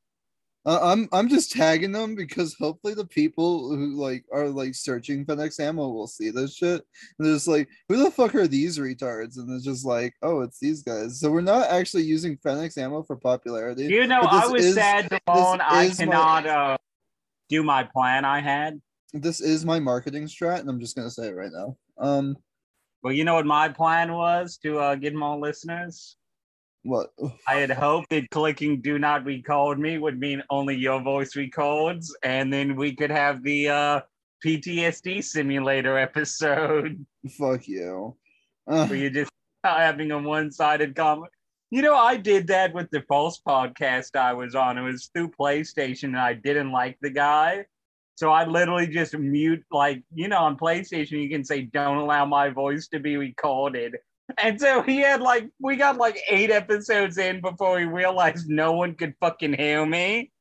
Uh, 0.67 0.81
I'm 0.83 1.09
I'm 1.13 1.29
just 1.29 1.53
tagging 1.53 1.93
them 1.93 2.17
because 2.17 2.57
hopefully 2.59 2.93
the 2.95 3.07
people 3.07 3.69
who 3.75 3.95
like 3.95 4.25
are 4.33 4.49
like 4.49 4.75
searching 4.75 5.25
Phoenix 5.25 5.61
ammo 5.61 5.89
will 5.91 6.09
see 6.09 6.31
this 6.31 6.57
shit. 6.57 6.83
And 7.19 7.27
they're 7.27 7.35
just 7.35 7.47
like, 7.47 7.69
who 7.89 8.03
the 8.03 8.11
fuck 8.11 8.35
are 8.35 8.49
these 8.49 8.77
retards? 8.77 9.37
And 9.37 9.49
it's 9.55 9.65
just 9.65 9.87
like, 9.87 10.15
oh, 10.23 10.41
it's 10.41 10.59
these 10.59 10.83
guys. 10.83 11.21
So 11.21 11.31
we're 11.31 11.41
not 11.41 11.69
actually 11.71 12.03
using 12.03 12.37
Phoenix 12.43 12.77
ammo 12.77 13.05
for 13.05 13.15
popularity. 13.15 13.85
You 13.85 14.09
know, 14.09 14.23
I 14.23 14.49
was 14.49 14.65
is- 14.67 14.75
sad 14.75 15.09
to 15.11 15.21
moan 15.29 15.61
I 15.61 15.85
is 15.85 16.01
my- 16.01 16.05
cannot 16.05 16.47
uh, 16.49 16.79
do 17.49 17.63
my 17.63 17.85
plan 17.85 18.25
I 18.25 18.41
had. 18.41 18.81
This 19.13 19.41
is 19.41 19.65
my 19.65 19.79
marketing 19.79 20.25
strat, 20.25 20.59
and 20.59 20.69
I'm 20.69 20.81
just 20.81 20.97
gonna 20.97 21.11
say 21.11 21.29
it 21.29 21.37
right 21.37 21.53
now. 21.53 21.77
Um, 21.97 22.37
Well, 23.05 23.13
you 23.13 23.23
know 23.25 23.35
what 23.35 23.47
my 23.47 23.69
plan 23.69 24.13
was 24.13 24.57
to 24.65 24.81
uh, 24.81 24.95
get 24.97 25.15
more 25.15 25.39
listeners? 25.39 26.17
What? 26.87 27.11
I 27.49 27.57
had 27.57 27.71
hoped 27.71 28.11
that 28.11 28.31
clicking 28.31 28.81
do 28.81 28.99
not 28.99 29.25
record 29.25 29.79
me 29.79 29.99
would 29.99 30.19
mean 30.19 30.43
only 30.51 30.77
your 30.77 31.01
voice 31.01 31.35
records, 31.37 32.15
and 32.23 32.53
then 32.53 32.77
we 32.77 32.95
could 32.95 33.11
have 33.11 33.43
the 33.43 33.69
uh, 33.69 34.01
PTSD 34.45 35.23
simulator 35.23 35.99
episode 36.09 37.05
Fuck 37.39 37.67
you. 37.69 38.17
Uh, 38.69 38.87
where 38.87 38.99
you're 38.99 39.11
just 39.11 39.31
having 39.65 40.11
a 40.11 40.19
one 40.19 40.51
sided 40.51 40.95
comment. 40.95 41.31
You 41.71 41.83
know, 41.83 41.97
I 41.97 42.17
did 42.17 42.47
that 42.49 42.73
with 42.73 42.91
the 42.91 43.03
false 43.03 43.41
podcast 43.47 44.15
I 44.15 44.33
was 44.33 44.55
on. 44.55 44.79
It 44.79 44.83
was 44.83 45.11
through 45.13 45.31
PlayStation, 45.31 46.05
and 46.05 46.19
I 46.19 46.35
didn't 46.35 46.71
like 46.71 46.97
the 47.01 47.11
guy. 47.11 47.67
So 48.15 48.31
I 48.31 48.47
literally 48.47 48.87
just 48.87 49.17
mute, 49.17 49.63
like, 49.71 50.03
you 50.15 50.29
know, 50.29 50.39
on 50.39 50.57
PlayStation, 50.57 51.23
you 51.23 51.29
can 51.29 51.45
say, 51.45 51.63
don't 51.63 51.99
allow 51.99 52.25
my 52.25 52.49
voice 52.49 52.89
to 52.89 53.01
be 53.01 53.17
recorded. 53.17 53.97
And 54.39 54.61
so 54.61 54.83
he 54.83 54.99
had 54.99 55.21
like, 55.21 55.49
we 55.61 55.77
got 55.77 55.97
like 55.99 56.19
eight 56.29 56.51
episodes 56.51 57.17
in 57.19 57.41
before 57.41 57.79
he 57.79 57.85
realized 57.85 58.49
no 58.49 58.73
one 58.73 58.95
could 58.95 59.15
fucking 59.21 59.53
hear 59.55 59.87
me. 59.87 60.33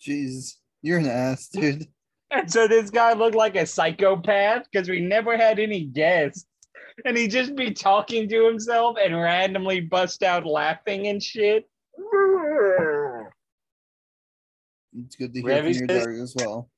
jeez, 0.00 0.56
you're 0.82 0.98
an 0.98 1.06
ass, 1.06 1.48
dude. 1.48 1.86
And 2.30 2.50
so 2.50 2.66
this 2.68 2.90
guy 2.90 3.12
looked 3.14 3.36
like 3.36 3.56
a 3.56 3.64
psychopath 3.66 4.66
because 4.70 4.88
we 4.88 5.00
never 5.00 5.36
had 5.36 5.58
any 5.58 5.84
guests. 5.84 6.46
and 7.04 7.16
he'd 7.16 7.30
just 7.30 7.54
be 7.56 7.72
talking 7.72 8.28
to 8.28 8.46
himself 8.46 8.96
and 9.02 9.14
randomly 9.16 9.80
bust 9.80 10.22
out 10.22 10.44
laughing 10.46 11.06
and 11.06 11.22
shit. 11.22 11.68
It's 15.04 15.16
good 15.16 15.32
to 15.34 15.40
hear 15.42 15.56
from 15.62 15.66
Revy 15.66 15.78
your 15.78 15.88
says- 15.88 16.04
dog 16.06 16.14
as 16.16 16.34
well. 16.36 16.70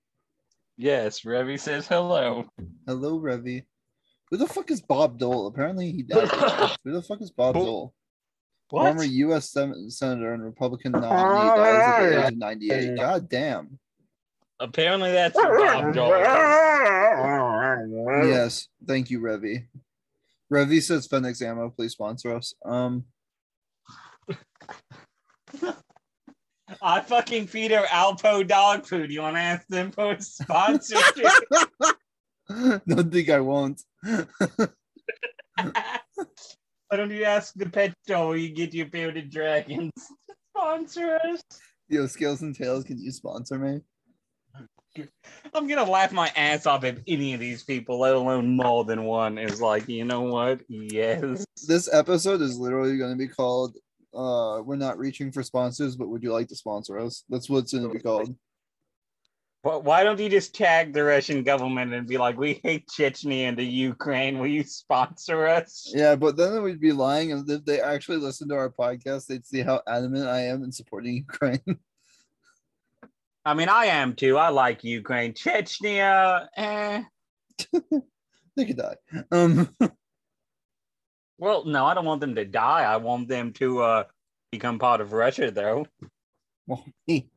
Yes, 0.79 1.21
Revy 1.23 1.59
says 1.59 1.87
hello. 1.89 2.45
Hello, 2.87 3.19
Revy. 3.19 3.65
Who 4.31 4.37
the 4.37 4.47
fuck 4.47 4.71
is 4.71 4.81
Bob 4.81 5.19
Dole? 5.19 5.47
Apparently 5.47 5.93
he 5.93 6.03
died. 6.03 6.29
Who 6.85 6.93
the 6.93 7.03
fuck 7.03 7.21
is 7.21 7.31
Bob 7.31 7.55
Who- 7.55 7.65
Dole? 7.65 7.95
What? 8.71 8.83
Former 8.87 9.05
U.S. 9.05 9.51
Sen- 9.51 9.89
senator 9.91 10.35
and 10.35 10.43
Republican 10.43 10.91
nominee 10.91 11.09
dies 11.09 11.83
at 11.83 12.01
the 12.01 12.27
age 12.27 12.33
of 12.33 12.39
98. 12.39 12.97
God 12.97 13.29
damn. 13.29 13.79
Apparently 14.59 15.13
that's 15.13 15.37
Bob 15.37 15.95
Dole. 15.95 16.19
Yes, 18.29 18.67
thank 18.85 19.09
you, 19.11 19.21
Revy. 19.21 19.67
Revy 20.53 20.83
says 20.83 21.07
Phoenix 21.07 21.41
Ammo, 21.43 21.71
please 21.71 21.93
sponsor 21.93 22.35
us. 22.35 22.55
Um, 22.65 23.05
I 26.83 27.01
fucking 27.01 27.47
feed 27.47 27.71
her 27.71 27.85
Alpo 27.85 28.47
dog 28.47 28.85
food. 28.87 29.13
You 29.13 29.23
want 29.23 29.37
to 29.37 29.41
ask 29.41 29.67
them 29.69 29.93
for 29.93 30.13
a 30.13 30.21
sponsorship? 30.21 31.15
don't 32.89 33.13
think 33.13 33.31
I 33.31 33.41
won't. 33.41 33.81
Why 36.89 36.97
don't 36.97 37.11
you 37.11 37.25
ask 37.25 37.55
the 37.55 37.69
pet 37.69 37.95
store 38.05 38.29
where 38.29 38.37
you 38.37 38.51
get 38.51 38.75
your 38.75 38.87
bearded 38.87 39.31
dragons? 39.31 39.93
Sponsor 40.57 41.19
us. 41.25 41.43
Yo, 41.89 42.07
Scales 42.07 42.43
and 42.43 42.55
Tails, 42.55 42.85
can 42.85 42.99
you 42.99 43.11
sponsor 43.11 43.59
me? 43.59 43.81
I'm 45.53 45.67
gonna 45.67 45.85
laugh 45.85 46.13
my 46.13 46.33
ass 46.37 46.65
off 46.67 46.85
if 46.85 46.99
any 47.07 47.35
of 47.35 47.41
these 47.41 47.65
people, 47.65 48.01
let 48.01 48.15
alone 48.15 48.57
more 48.57 48.85
than 48.85 49.05
one, 49.05 49.37
is 49.37 49.61
like, 49.61 49.89
you 49.89 50.05
know 50.05 50.23
what? 50.23 50.63
Yes. 50.69 51.45
This 51.67 51.93
episode 51.93 52.41
is 52.41 52.59
literally 52.59 52.97
going 52.97 53.13
to 53.13 53.19
be 53.19 53.29
called 53.29 53.77
uh 54.15 54.63
we're 54.65 54.77
not 54.77 54.99
reaching 54.99 55.31
for 55.31 55.43
sponsors 55.43 55.95
but 55.95 56.09
would 56.09 56.23
you 56.23 56.33
like 56.33 56.49
to 56.49 56.57
sponsor 56.57 56.99
us 56.99 57.25
that's 57.29 57.51
what 57.51 57.59
it's 57.59 57.73
going 57.73 57.87
to 57.87 57.93
be 57.93 57.99
called 57.99 58.35
Wh- 59.67 59.85
Why 59.85 60.05
don't 60.05 60.21
you 60.21 60.29
just 60.29 60.55
tag 60.55 60.93
the 60.93 61.03
Russian 61.05 61.43
government 61.43 61.93
and 61.93 62.07
be 62.07 62.19
like, 62.19 62.37
we 62.39 62.61
hate 62.63 62.87
Chechnya 62.89 63.49
and 63.49 63.57
the 63.59 63.65
Ukraine. 63.65 64.39
Will 64.39 64.47
you 64.47 64.63
sponsor 64.63 65.47
us? 65.47 65.91
yeah 65.95 66.15
but 66.15 66.37
then 66.37 66.63
we'd 66.63 66.81
be 66.81 66.93
lying 66.93 67.33
and 67.33 67.49
if 67.51 67.65
they 67.65 67.81
actually 67.81 68.19
listen 68.19 68.49
to 68.49 68.55
our 68.55 68.71
podcast 68.71 69.27
they'd 69.27 69.47
see 69.47 69.63
how 69.63 69.81
adamant 69.89 70.27
i 70.29 70.41
am 70.41 70.63
in 70.63 70.71
supporting 70.73 71.15
ukraine 71.29 71.79
I 73.45 73.55
mean, 73.55 73.69
I 73.69 73.87
am 73.87 74.17
too. 74.17 74.37
I 74.39 74.49
like 74.49 74.83
Ukraine. 74.83 75.33
Chechnya, 75.33 76.49
eh. 76.57 77.03
they 78.57 78.65
could 78.65 78.77
die 78.77 78.97
um 79.31 79.69
Well, 81.39 81.65
no, 81.65 81.85
I 81.87 81.95
don't 81.95 82.05
want 82.07 82.21
them 82.23 82.35
to 82.35 82.45
die. 82.45 82.83
I 82.83 82.97
want 82.97 83.29
them 83.29 83.53
to 83.55 83.83
uh, 83.83 84.05
become 84.51 84.79
part 84.79 85.01
of 85.01 85.13
Russia, 85.13 85.51
though. 85.51 85.87
well, 86.67 86.85
hey, 87.07 87.29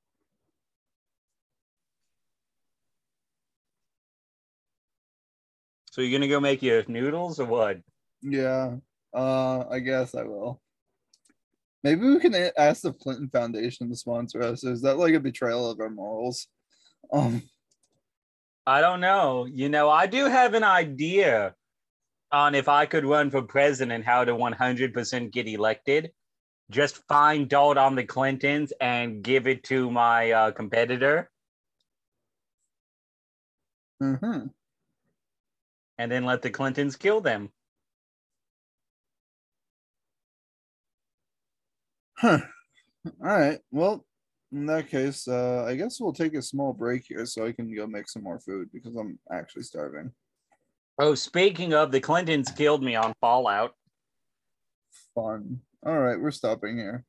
So 5.99 6.03
you're 6.03 6.17
gonna 6.17 6.29
go 6.29 6.39
make 6.39 6.61
your 6.61 6.85
noodles 6.87 7.41
or 7.41 7.45
what? 7.45 7.79
yeah 8.21 8.75
uh 9.13 9.65
i 9.69 9.79
guess 9.79 10.15
i 10.15 10.23
will 10.23 10.61
maybe 11.83 12.07
we 12.07 12.19
can 12.19 12.33
ask 12.57 12.83
the 12.83 12.93
clinton 12.93 13.27
foundation 13.27 13.89
to 13.89 13.95
sponsor 13.97 14.41
us 14.41 14.63
is 14.63 14.81
that 14.83 14.97
like 14.97 15.13
a 15.13 15.19
betrayal 15.19 15.69
of 15.69 15.77
our 15.81 15.89
morals 15.89 16.47
um 17.11 17.41
I 18.65 18.79
don't 18.79 19.01
know. 19.01 19.45
You 19.45 19.67
know, 19.67 19.89
I 19.89 20.05
do 20.05 20.25
have 20.25 20.53
an 20.53 20.63
idea 20.63 21.55
on 22.31 22.55
if 22.55 22.69
I 22.69 22.85
could 22.85 23.03
run 23.03 23.31
for 23.31 23.41
president, 23.41 24.05
how 24.05 24.23
to 24.23 24.33
100% 24.33 25.31
get 25.31 25.47
elected. 25.47 26.11
Just 26.69 26.97
find 27.07 27.49
dirt 27.49 27.77
on 27.77 27.95
the 27.95 28.03
Clintons 28.03 28.71
and 28.79 29.23
give 29.23 29.47
it 29.47 29.63
to 29.65 29.89
my 29.89 30.31
uh, 30.31 30.51
competitor, 30.51 31.31
mhm. 34.01 34.51
And 35.99 36.09
then 36.09 36.23
let 36.23 36.41
the 36.41 36.49
Clintons 36.49 36.95
kill 36.95 37.19
them. 37.19 37.51
Huh. 42.17 42.39
All 43.05 43.37
right. 43.37 43.59
Well, 43.69 44.05
in 44.51 44.65
that 44.65 44.89
case, 44.89 45.27
uh, 45.27 45.65
I 45.67 45.75
guess 45.75 45.99
we'll 45.99 46.13
take 46.13 46.33
a 46.33 46.41
small 46.41 46.73
break 46.73 47.03
here 47.07 47.25
so 47.25 47.45
I 47.45 47.51
can 47.51 47.73
go 47.75 47.85
make 47.85 48.09
some 48.09 48.23
more 48.23 48.39
food 48.39 48.69
because 48.73 48.95
I'm 48.95 49.19
actually 49.31 49.63
starving. 49.63 50.11
Oh, 50.97 51.15
speaking 51.15 51.73
of, 51.73 51.91
the 51.91 51.99
Clintons 51.99 52.49
killed 52.51 52.81
me 52.81 52.95
on 52.95 53.13
Fallout. 53.19 53.73
Fun. 55.13 55.59
All 55.85 55.99
right, 55.99 56.19
we're 56.19 56.31
stopping 56.31 56.77
here. 56.77 57.03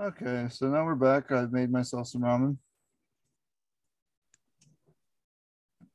Okay, 0.00 0.46
so 0.50 0.68
now 0.68 0.84
we're 0.84 0.94
back. 0.94 1.32
I've 1.32 1.52
made 1.52 1.70
myself 1.70 2.08
some 2.08 2.22
ramen. 2.22 2.56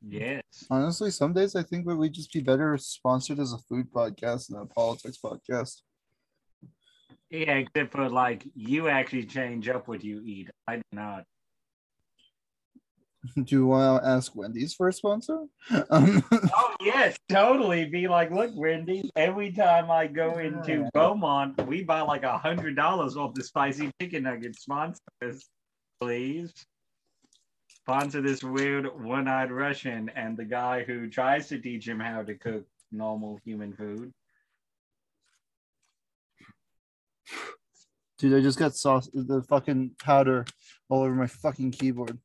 Yes. 0.06 0.44
Honestly, 0.70 1.12
some 1.12 1.34
days 1.34 1.56
I 1.56 1.64
think 1.64 1.86
that 1.88 1.96
we'd 1.96 2.14
just 2.14 2.32
be 2.32 2.42
better 2.42 2.78
sponsored 2.78 3.40
as 3.40 3.54
a 3.54 3.58
food 3.58 3.92
podcast 3.92 4.50
than 4.50 4.60
a 4.60 4.66
politics 4.66 5.18
podcast. 5.24 5.82
Yeah, 7.30 7.56
except 7.56 7.92
for 7.92 8.08
like 8.10 8.46
you 8.56 8.88
actually 8.88 9.26
change 9.26 9.68
up 9.68 9.88
what 9.88 10.04
you 10.04 10.22
eat. 10.24 10.50
I 10.68 10.78
do 10.78 10.82
not. 10.94 11.26
Do 13.36 13.44
you 13.56 13.66
want 13.68 14.02
to 14.02 14.10
ask 14.10 14.36
Wendy's 14.36 14.74
for 14.74 14.88
a 14.88 14.94
sponsor? 14.94 15.46
Um, 15.90 16.24
Oh 16.32 16.76
yes, 16.82 17.18
totally. 17.28 17.86
Be 17.86 18.08
like, 18.08 18.32
look, 18.32 18.52
Wendy. 18.56 19.10
Every 19.16 19.52
time 19.52 19.92
I 19.92 20.08
go 20.08 20.38
into 20.38 20.88
Beaumont, 20.94 21.66
we 21.68 21.84
buy 21.84 22.02
like 22.02 22.24
a 22.24 22.38
hundred 22.38 22.76
dollars 22.76 23.18
off 23.18 23.34
the 23.34 23.44
spicy 23.44 23.92
chicken 24.00 24.24
nuggets. 24.24 24.62
Sponsor 24.62 25.02
us, 25.28 25.50
please. 26.00 26.54
Sponsor 27.88 28.22
this 28.22 28.44
weird 28.44 28.86
one-eyed 29.02 29.50
Russian 29.50 30.12
and 30.14 30.36
the 30.36 30.44
guy 30.44 30.84
who 30.84 31.10
tries 31.10 31.48
to 31.48 31.58
teach 31.58 31.88
him 31.88 32.02
how 32.02 32.22
to 32.22 32.36
cook 32.36 32.66
normal 32.92 33.40
human 33.46 33.72
food. 33.72 34.14
dude, 38.20 38.34
I 38.34 38.42
just 38.42 38.60
got 38.60 38.76
sauce, 38.76 39.10
the 39.14 39.42
fucking 39.44 39.92
powder 40.04 40.44
all 40.90 41.04
over 41.04 41.16
my 41.16 41.28
fucking 41.28 41.72
keyboard. 41.72 42.20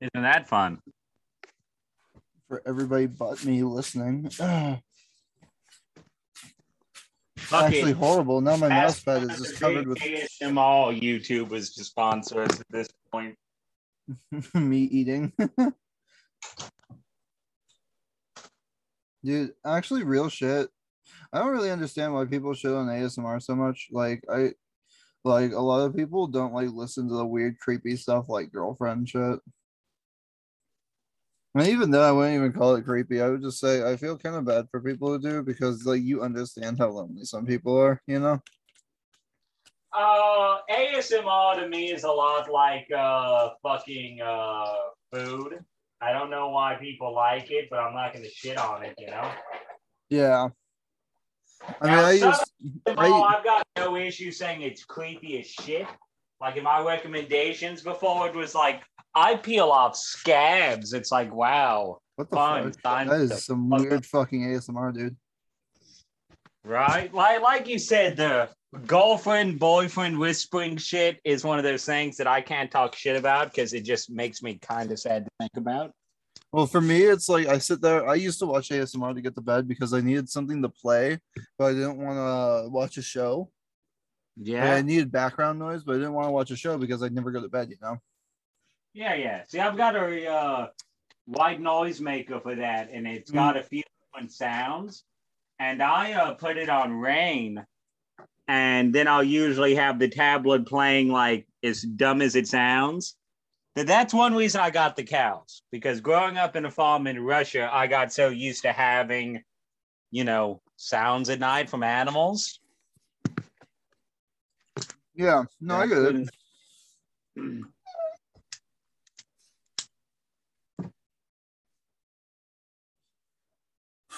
Isn't 0.00 0.22
that 0.22 0.48
fun? 0.48 0.80
for 2.48 2.62
everybody 2.66 3.06
but 3.06 3.44
me 3.44 3.62
listening. 3.62 4.30
Ugh, 4.40 4.78
actually 7.52 7.92
horrible. 7.92 8.40
Now 8.40 8.56
my 8.56 8.68
mouse 8.68 9.02
pad 9.02 9.24
is 9.24 9.38
just 9.38 9.60
covered 9.60 9.86
with 9.86 9.98
ASMR 9.98 10.98
YouTubers 10.98 11.74
to 11.74 11.84
sponsor 11.84 12.40
us 12.40 12.58
at 12.58 12.66
this 12.70 12.88
point. 13.12 13.36
me 14.54 14.78
eating. 14.78 15.32
Dude, 19.24 19.54
actually, 19.64 20.04
real 20.04 20.28
shit. 20.28 20.68
I 21.32 21.38
don't 21.38 21.52
really 21.52 21.70
understand 21.70 22.14
why 22.14 22.24
people 22.24 22.54
shit 22.54 22.72
on 22.72 22.86
ASMR 22.86 23.42
so 23.42 23.54
much. 23.56 23.88
Like, 23.90 24.22
I 24.30 24.52
like 25.24 25.52
a 25.52 25.60
lot 25.60 25.84
of 25.84 25.96
people 25.96 26.28
don't 26.28 26.54
like 26.54 26.68
listen 26.70 27.08
to 27.08 27.14
the 27.14 27.26
weird, 27.26 27.58
creepy 27.58 27.96
stuff 27.96 28.28
like 28.28 28.52
girlfriend 28.52 29.08
shit. 29.08 29.40
And 31.54 31.66
even 31.68 31.90
then, 31.90 32.02
I 32.02 32.12
wouldn't 32.12 32.36
even 32.36 32.52
call 32.52 32.74
it 32.74 32.84
creepy. 32.84 33.20
I 33.22 33.30
would 33.30 33.42
just 33.42 33.58
say 33.58 33.82
I 33.82 33.96
feel 33.96 34.18
kind 34.18 34.36
of 34.36 34.44
bad 34.44 34.68
for 34.70 34.80
people 34.80 35.08
who 35.08 35.18
do 35.18 35.42
because, 35.42 35.86
like, 35.86 36.02
you 36.02 36.22
understand 36.22 36.78
how 36.78 36.90
lonely 36.90 37.24
some 37.24 37.46
people 37.46 37.76
are, 37.78 38.00
you 38.06 38.20
know? 38.20 38.42
Uh, 39.92 40.58
ASMR 40.70 41.56
to 41.60 41.68
me 41.68 41.90
is 41.92 42.04
a 42.04 42.10
lot 42.10 42.50
like 42.50 42.86
uh 42.96 43.50
fucking 43.62 44.20
uh 44.20 44.66
food. 45.12 45.64
I 46.00 46.12
don't 46.12 46.30
know 46.30 46.50
why 46.50 46.76
people 46.78 47.14
like 47.14 47.50
it, 47.50 47.68
but 47.70 47.78
I'm 47.78 47.94
not 47.94 48.12
gonna 48.12 48.28
shit 48.28 48.58
on 48.58 48.84
it. 48.84 48.94
You 48.98 49.08
know. 49.08 49.30
Yeah. 50.10 50.48
I 51.80 51.86
mean, 51.86 52.20
Now, 52.20 52.32
I. 52.34 52.94
Well, 52.94 53.24
I, 53.24 53.36
I've 53.36 53.44
got 53.44 53.66
no 53.76 53.96
issue 53.96 54.30
saying 54.30 54.62
it's 54.62 54.84
creepy 54.84 55.40
as 55.40 55.46
shit. 55.46 55.86
Like 56.40 56.56
in 56.56 56.64
my 56.64 56.82
recommendations 56.84 57.82
before, 57.82 58.28
it 58.28 58.34
was 58.34 58.54
like 58.54 58.82
I 59.14 59.36
peel 59.36 59.70
off 59.70 59.96
scabs. 59.96 60.92
It's 60.92 61.10
like 61.10 61.34
wow, 61.34 62.00
what 62.16 62.28
the 62.28 62.36
fun. 62.36 62.72
fuck? 62.72 62.82
time 62.82 63.08
That 63.08 63.16
to 63.16 63.22
is 63.22 63.44
some 63.44 63.70
fuck 63.70 63.80
weird 63.80 64.06
fucking 64.06 64.42
ASMR, 64.42 64.92
dude. 64.94 65.16
Right? 66.64 67.12
Like 67.14 67.40
like 67.40 67.66
you 67.68 67.78
said, 67.78 68.16
the 68.16 68.50
girlfriend 68.86 69.58
boyfriend 69.58 70.18
whispering 70.18 70.76
shit 70.76 71.20
is 71.24 71.44
one 71.44 71.58
of 71.58 71.64
those 71.64 71.84
things 71.84 72.16
that 72.16 72.26
I 72.26 72.40
can't 72.40 72.70
talk 72.70 72.94
shit 72.94 73.16
about 73.16 73.52
because 73.52 73.72
it 73.72 73.82
just 73.82 74.10
makes 74.10 74.42
me 74.42 74.58
kind 74.58 74.90
of 74.90 74.98
sad 74.98 75.24
to 75.24 75.30
think 75.40 75.56
about. 75.56 75.92
Well, 76.52 76.66
for 76.66 76.80
me, 76.80 77.02
it's 77.02 77.28
like 77.28 77.46
I 77.48 77.58
sit 77.58 77.80
there. 77.80 78.08
I 78.08 78.14
used 78.14 78.38
to 78.38 78.46
watch 78.46 78.70
ASMR 78.70 79.14
to 79.14 79.20
get 79.20 79.34
to 79.34 79.40
bed 79.40 79.68
because 79.68 79.92
I 79.92 80.00
needed 80.00 80.28
something 80.28 80.62
to 80.62 80.68
play, 80.68 81.18
but 81.58 81.66
I 81.66 81.72
didn't 81.72 81.98
want 81.98 82.16
to 82.16 82.70
watch 82.70 82.96
a 82.96 83.02
show. 83.02 83.50
Like, 84.38 84.78
I 84.78 84.82
needed 84.82 85.10
background 85.10 85.58
noise, 85.58 85.82
but 85.82 85.96
I 85.96 85.98
didn't 85.98 86.12
want 86.12 86.28
to 86.28 86.32
watch 86.32 86.50
a 86.50 86.56
show 86.56 86.76
because 86.78 87.02
I'd 87.02 87.14
never 87.14 87.30
go 87.30 87.40
to 87.40 87.48
bed, 87.48 87.70
you 87.70 87.76
know? 87.80 87.98
Yeah, 88.92 89.14
yeah. 89.14 89.42
See, 89.48 89.60
I've 89.60 89.76
got 89.76 89.96
a 89.96 90.30
uh 90.30 90.66
white 91.26 91.60
noise 91.60 92.00
maker 92.00 92.40
for 92.40 92.54
that, 92.54 92.90
and 92.92 93.06
it's 93.06 93.30
got 93.30 93.56
a 93.56 93.62
few 93.62 93.82
different 94.12 94.32
sounds. 94.32 95.04
And 95.58 95.82
I 95.82 96.12
uh, 96.12 96.34
put 96.34 96.56
it 96.56 96.68
on 96.68 96.92
rain, 96.92 97.64
and 98.48 98.94
then 98.94 99.08
I'll 99.08 99.22
usually 99.22 99.74
have 99.74 99.98
the 99.98 100.08
tablet 100.08 100.66
playing 100.66 101.08
like 101.08 101.46
as 101.62 101.82
dumb 101.82 102.22
as 102.22 102.36
it 102.36 102.46
sounds. 102.46 103.16
But 103.74 103.86
that's 103.86 104.14
one 104.14 104.34
reason 104.34 104.60
I 104.60 104.70
got 104.70 104.96
the 104.96 105.04
cows 105.04 105.62
because 105.70 106.00
growing 106.00 106.38
up 106.38 106.56
in 106.56 106.64
a 106.64 106.70
farm 106.70 107.06
in 107.06 107.20
Russia, 107.20 107.68
I 107.70 107.86
got 107.86 108.12
so 108.12 108.28
used 108.28 108.62
to 108.62 108.72
having, 108.72 109.42
you 110.10 110.24
know, 110.24 110.62
sounds 110.76 111.28
at 111.28 111.40
night 111.40 111.68
from 111.68 111.82
animals. 111.82 112.60
Yeah, 115.14 115.44
no, 115.60 115.76
I 115.76 115.86
get 115.86 115.98
it. 115.98 116.28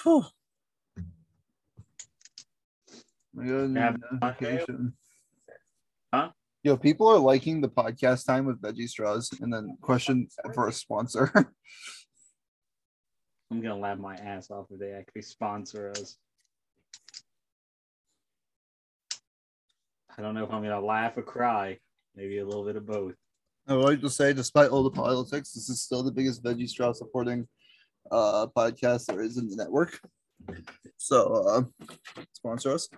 Whew. 0.03 0.25
I 3.39 3.45
got 3.45 3.53
a 3.53 3.67
new 3.67 3.79
Have- 3.79 4.01
notification. 4.11 4.93
Huh? 6.13 6.31
Yo, 6.63 6.75
people 6.75 7.07
are 7.07 7.17
liking 7.19 7.61
the 7.61 7.69
podcast 7.69 8.25
time 8.25 8.45
with 8.45 8.61
veggie 8.61 8.89
straws, 8.89 9.29
and 9.39 9.53
then 9.53 9.77
question 9.81 10.27
for 10.53 10.67
a 10.67 10.73
sponsor. 10.73 11.31
I'm 13.51 13.61
gonna 13.61 13.77
laugh 13.77 13.97
my 13.97 14.15
ass 14.15 14.51
off 14.51 14.65
if 14.69 14.79
they 14.79 14.91
actually 14.91 15.21
sponsor 15.21 15.89
us. 15.91 16.17
I 20.17 20.21
don't 20.21 20.35
know 20.35 20.43
if 20.43 20.51
I'm 20.51 20.61
gonna 20.61 20.81
laugh 20.81 21.17
or 21.17 21.23
cry. 21.23 21.79
Maybe 22.15 22.39
a 22.39 22.45
little 22.45 22.65
bit 22.65 22.75
of 22.75 22.85
both. 22.85 23.15
I 23.67 23.75
would 23.75 23.85
like 23.85 24.01
to 24.01 24.09
say, 24.09 24.33
despite 24.33 24.69
all 24.69 24.83
the 24.83 24.91
politics, 24.91 25.53
this 25.53 25.69
is 25.69 25.81
still 25.81 26.03
the 26.03 26.11
biggest 26.11 26.43
veggie 26.43 26.67
straw 26.67 26.91
supporting 26.91 27.47
uh 28.11 28.47
podcast 28.47 29.05
there 29.05 29.21
is 29.21 29.37
in 29.37 29.47
the 29.47 29.55
network. 29.55 29.97
So 30.97 31.33
uh 31.33 31.61
sponsor 32.33 32.73
us. 32.73 32.89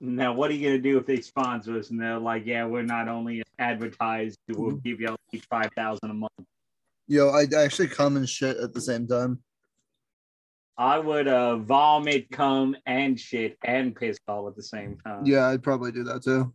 Now, 0.00 0.32
what 0.34 0.50
are 0.50 0.54
you 0.54 0.68
gonna 0.68 0.80
do 0.80 0.98
if 0.98 1.06
they 1.06 1.20
sponsor 1.20 1.78
us 1.78 1.90
and 1.90 2.00
they're 2.00 2.18
like, 2.18 2.44
"Yeah, 2.46 2.66
we're 2.66 2.82
not 2.82 3.08
only 3.08 3.42
advertised, 3.58 4.38
we'll 4.48 4.72
give 4.76 5.00
you 5.00 5.16
each 5.32 5.44
five 5.44 5.70
thousand 5.76 6.10
a 6.10 6.14
month." 6.14 6.32
Yo, 7.06 7.30
I 7.30 7.46
actually 7.56 7.88
come 7.88 8.16
and 8.16 8.28
shit 8.28 8.56
at 8.56 8.72
the 8.72 8.80
same 8.80 9.06
time. 9.06 9.42
I 10.76 10.98
would 10.98 11.28
uh, 11.28 11.58
vomit, 11.58 12.30
come 12.30 12.76
and 12.86 13.18
shit 13.18 13.56
and 13.64 13.94
piss 13.94 14.18
all 14.26 14.48
at 14.48 14.56
the 14.56 14.62
same 14.62 14.98
time. 15.04 15.24
Yeah, 15.24 15.48
I'd 15.48 15.62
probably 15.62 15.92
do 15.92 16.02
that 16.04 16.24
too. 16.24 16.52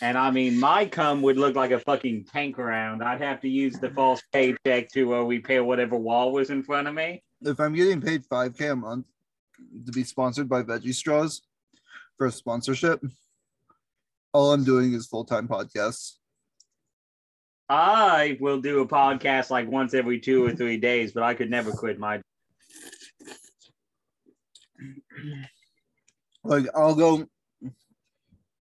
And 0.00 0.16
I 0.16 0.30
mean, 0.30 0.58
my 0.58 0.86
cum 0.86 1.22
would 1.22 1.36
look 1.36 1.56
like 1.56 1.72
a 1.72 1.80
fucking 1.80 2.26
tank 2.32 2.58
around. 2.58 3.02
I'd 3.02 3.20
have 3.20 3.40
to 3.40 3.48
use 3.48 3.78
the 3.78 3.90
false 3.90 4.22
paycheck 4.32 4.90
to 4.92 5.04
where 5.04 5.20
uh, 5.20 5.24
repair 5.24 5.64
whatever 5.64 5.96
wall 5.96 6.32
was 6.32 6.50
in 6.50 6.62
front 6.62 6.88
of 6.88 6.94
me. 6.94 7.22
If 7.42 7.60
I'm 7.60 7.74
getting 7.74 8.00
paid 8.00 8.24
5k 8.24 8.72
a 8.72 8.76
month 8.76 9.06
to 9.86 9.92
be 9.92 10.04
sponsored 10.04 10.48
by 10.48 10.62
Veggie 10.62 10.94
Straws 10.94 11.42
for 12.18 12.26
a 12.26 12.32
sponsorship, 12.32 13.00
all 14.34 14.52
I'm 14.52 14.64
doing 14.64 14.92
is 14.92 15.06
full-time 15.06 15.48
podcasts. 15.48 16.14
I 17.70 18.36
will 18.40 18.60
do 18.60 18.80
a 18.80 18.88
podcast 18.88 19.50
like 19.50 19.70
once 19.70 19.94
every 19.94 20.20
two 20.20 20.44
or 20.44 20.52
three 20.52 20.76
days, 20.76 21.12
but 21.12 21.22
I 21.22 21.34
could 21.34 21.50
never 21.50 21.70
quit 21.70 21.98
my. 21.98 22.20
Like 26.44 26.66
I'll 26.74 26.94
go 26.94 27.26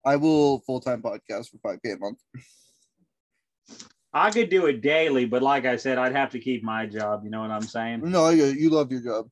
I 0.05 0.15
will 0.17 0.59
full-time 0.59 1.01
podcast 1.01 1.49
for 1.49 1.57
5k 1.57 1.95
a 1.95 1.97
month. 1.97 2.19
I 4.13 4.29
could 4.29 4.49
do 4.49 4.67
it 4.67 4.81
daily, 4.81 5.25
but 5.25 5.41
like 5.41 5.65
I 5.65 5.75
said, 5.75 5.97
I'd 5.97 6.15
have 6.15 6.29
to 6.31 6.39
keep 6.39 6.63
my 6.63 6.85
job. 6.85 7.25
You 7.25 7.31
know 7.31 7.41
what 7.41 7.51
I'm 7.51 7.63
saying? 7.63 8.01
No, 8.03 8.25
I 8.25 8.35
get 8.35 8.49
it. 8.49 8.59
you 8.59 8.69
love 8.69 8.91
your 8.91 9.01
job. 9.01 9.27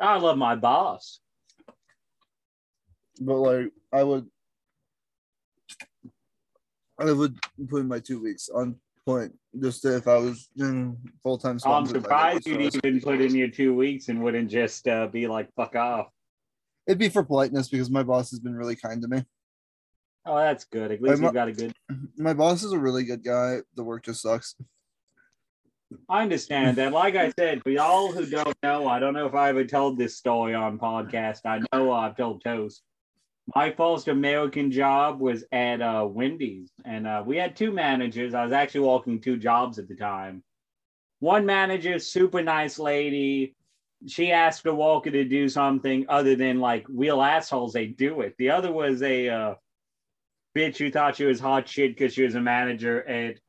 I 0.00 0.16
love 0.18 0.38
my 0.38 0.54
boss. 0.54 1.20
But 3.20 3.36
like 3.36 3.72
I 3.92 4.02
would 4.02 4.26
I 6.98 7.12
would 7.12 7.38
put 7.68 7.80
in 7.80 7.88
my 7.88 8.00
two 8.00 8.22
weeks 8.22 8.48
on 8.48 8.76
point 9.06 9.32
just 9.60 9.84
if 9.84 10.06
I 10.06 10.18
was 10.18 10.48
doing 10.56 10.96
full-time 11.22 11.58
I'm 11.64 11.86
surprised 11.86 12.46
you'd 12.46 12.60
even 12.60 13.00
put 13.00 13.20
in 13.20 13.34
your 13.34 13.48
two 13.48 13.74
weeks 13.74 14.08
and 14.08 14.22
wouldn't 14.22 14.50
just 14.50 14.86
uh, 14.86 15.06
be 15.06 15.26
like, 15.26 15.48
fuck 15.54 15.74
off. 15.76 16.08
It'd 16.86 16.98
be 16.98 17.08
for 17.08 17.22
politeness 17.22 17.68
because 17.68 17.90
my 17.90 18.02
boss 18.02 18.30
has 18.30 18.40
been 18.40 18.54
really 18.54 18.76
kind 18.76 19.00
to 19.02 19.08
me. 19.08 19.24
Oh, 20.26 20.36
that's 20.36 20.64
good. 20.64 20.92
At 20.92 21.00
least 21.00 21.22
you 21.22 21.32
got 21.32 21.48
a 21.48 21.52
good. 21.52 21.72
My 22.18 22.34
boss 22.34 22.62
is 22.62 22.72
a 22.72 22.78
really 22.78 23.04
good 23.04 23.24
guy. 23.24 23.58
The 23.76 23.82
work 23.82 24.04
just 24.04 24.20
sucks. 24.20 24.54
I 26.06 26.22
understand 26.22 26.76
that. 26.76 26.92
Like 26.92 27.16
I 27.16 27.32
said, 27.38 27.62
for 27.62 27.70
y'all 27.70 28.12
who 28.12 28.26
don't 28.26 28.56
know, 28.62 28.86
I 28.86 28.98
don't 28.98 29.14
know 29.14 29.26
if 29.26 29.34
I 29.34 29.48
ever 29.48 29.64
told 29.64 29.96
this 29.96 30.18
story 30.18 30.54
on 30.54 30.78
podcast. 30.78 31.40
I 31.46 31.60
know 31.72 31.92
I've 31.92 32.14
told 32.14 32.44
Toast. 32.44 32.82
My 33.54 33.70
first 33.70 34.08
American 34.08 34.70
job 34.70 35.20
was 35.20 35.42
at 35.52 35.80
uh, 35.80 36.06
Wendy's, 36.08 36.70
and 36.84 37.06
uh, 37.06 37.22
we 37.24 37.38
had 37.38 37.56
two 37.56 37.72
managers. 37.72 38.34
I 38.34 38.44
was 38.44 38.52
actually 38.52 38.82
working 38.82 39.20
two 39.20 39.38
jobs 39.38 39.78
at 39.78 39.88
the 39.88 39.96
time. 39.96 40.42
One 41.20 41.46
manager, 41.46 41.98
super 41.98 42.42
nice 42.42 42.78
lady. 42.78 43.56
She 44.06 44.32
asked 44.32 44.66
a 44.66 44.74
walker 44.74 45.10
to 45.10 45.24
do 45.24 45.48
something 45.48 46.04
other 46.08 46.36
than 46.36 46.60
like 46.60 46.84
real 46.88 47.22
assholes. 47.22 47.72
They 47.72 47.86
do 47.86 48.20
it. 48.20 48.34
The 48.38 48.50
other 48.50 48.70
was 48.70 49.02
a 49.02 49.28
uh, 49.28 49.54
bitch 50.54 50.76
who 50.76 50.90
thought 50.90 51.16
she 51.16 51.24
was 51.24 51.40
hot 51.40 51.66
shit 51.66 51.96
because 51.96 52.12
she 52.12 52.24
was 52.24 52.34
a 52.34 52.40
manager 52.40 53.02
at 53.08 53.40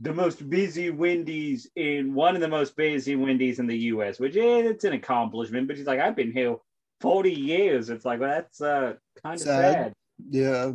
the 0.00 0.12
most 0.12 0.48
busy 0.50 0.90
Wendy's 0.90 1.68
in 1.76 2.14
one 2.14 2.34
of 2.34 2.42
the 2.42 2.48
most 2.48 2.76
busy 2.76 3.16
Wendy's 3.16 3.58
in 3.58 3.66
the 3.66 3.78
U.S., 3.78 4.20
which 4.20 4.36
is 4.36 4.70
it's 4.70 4.84
an 4.84 4.92
accomplishment. 4.92 5.66
But 5.66 5.78
she's 5.78 5.86
like, 5.86 6.00
I've 6.00 6.14
been 6.14 6.32
here 6.32 6.56
forty 7.00 7.32
years. 7.32 7.88
It's 7.88 8.04
like, 8.04 8.20
well, 8.20 8.28
that's 8.28 8.60
uh, 8.60 8.94
kind 9.22 9.34
of 9.34 9.40
Sad. 9.40 9.72
sad. 9.72 9.92
Yeah. 10.30 10.72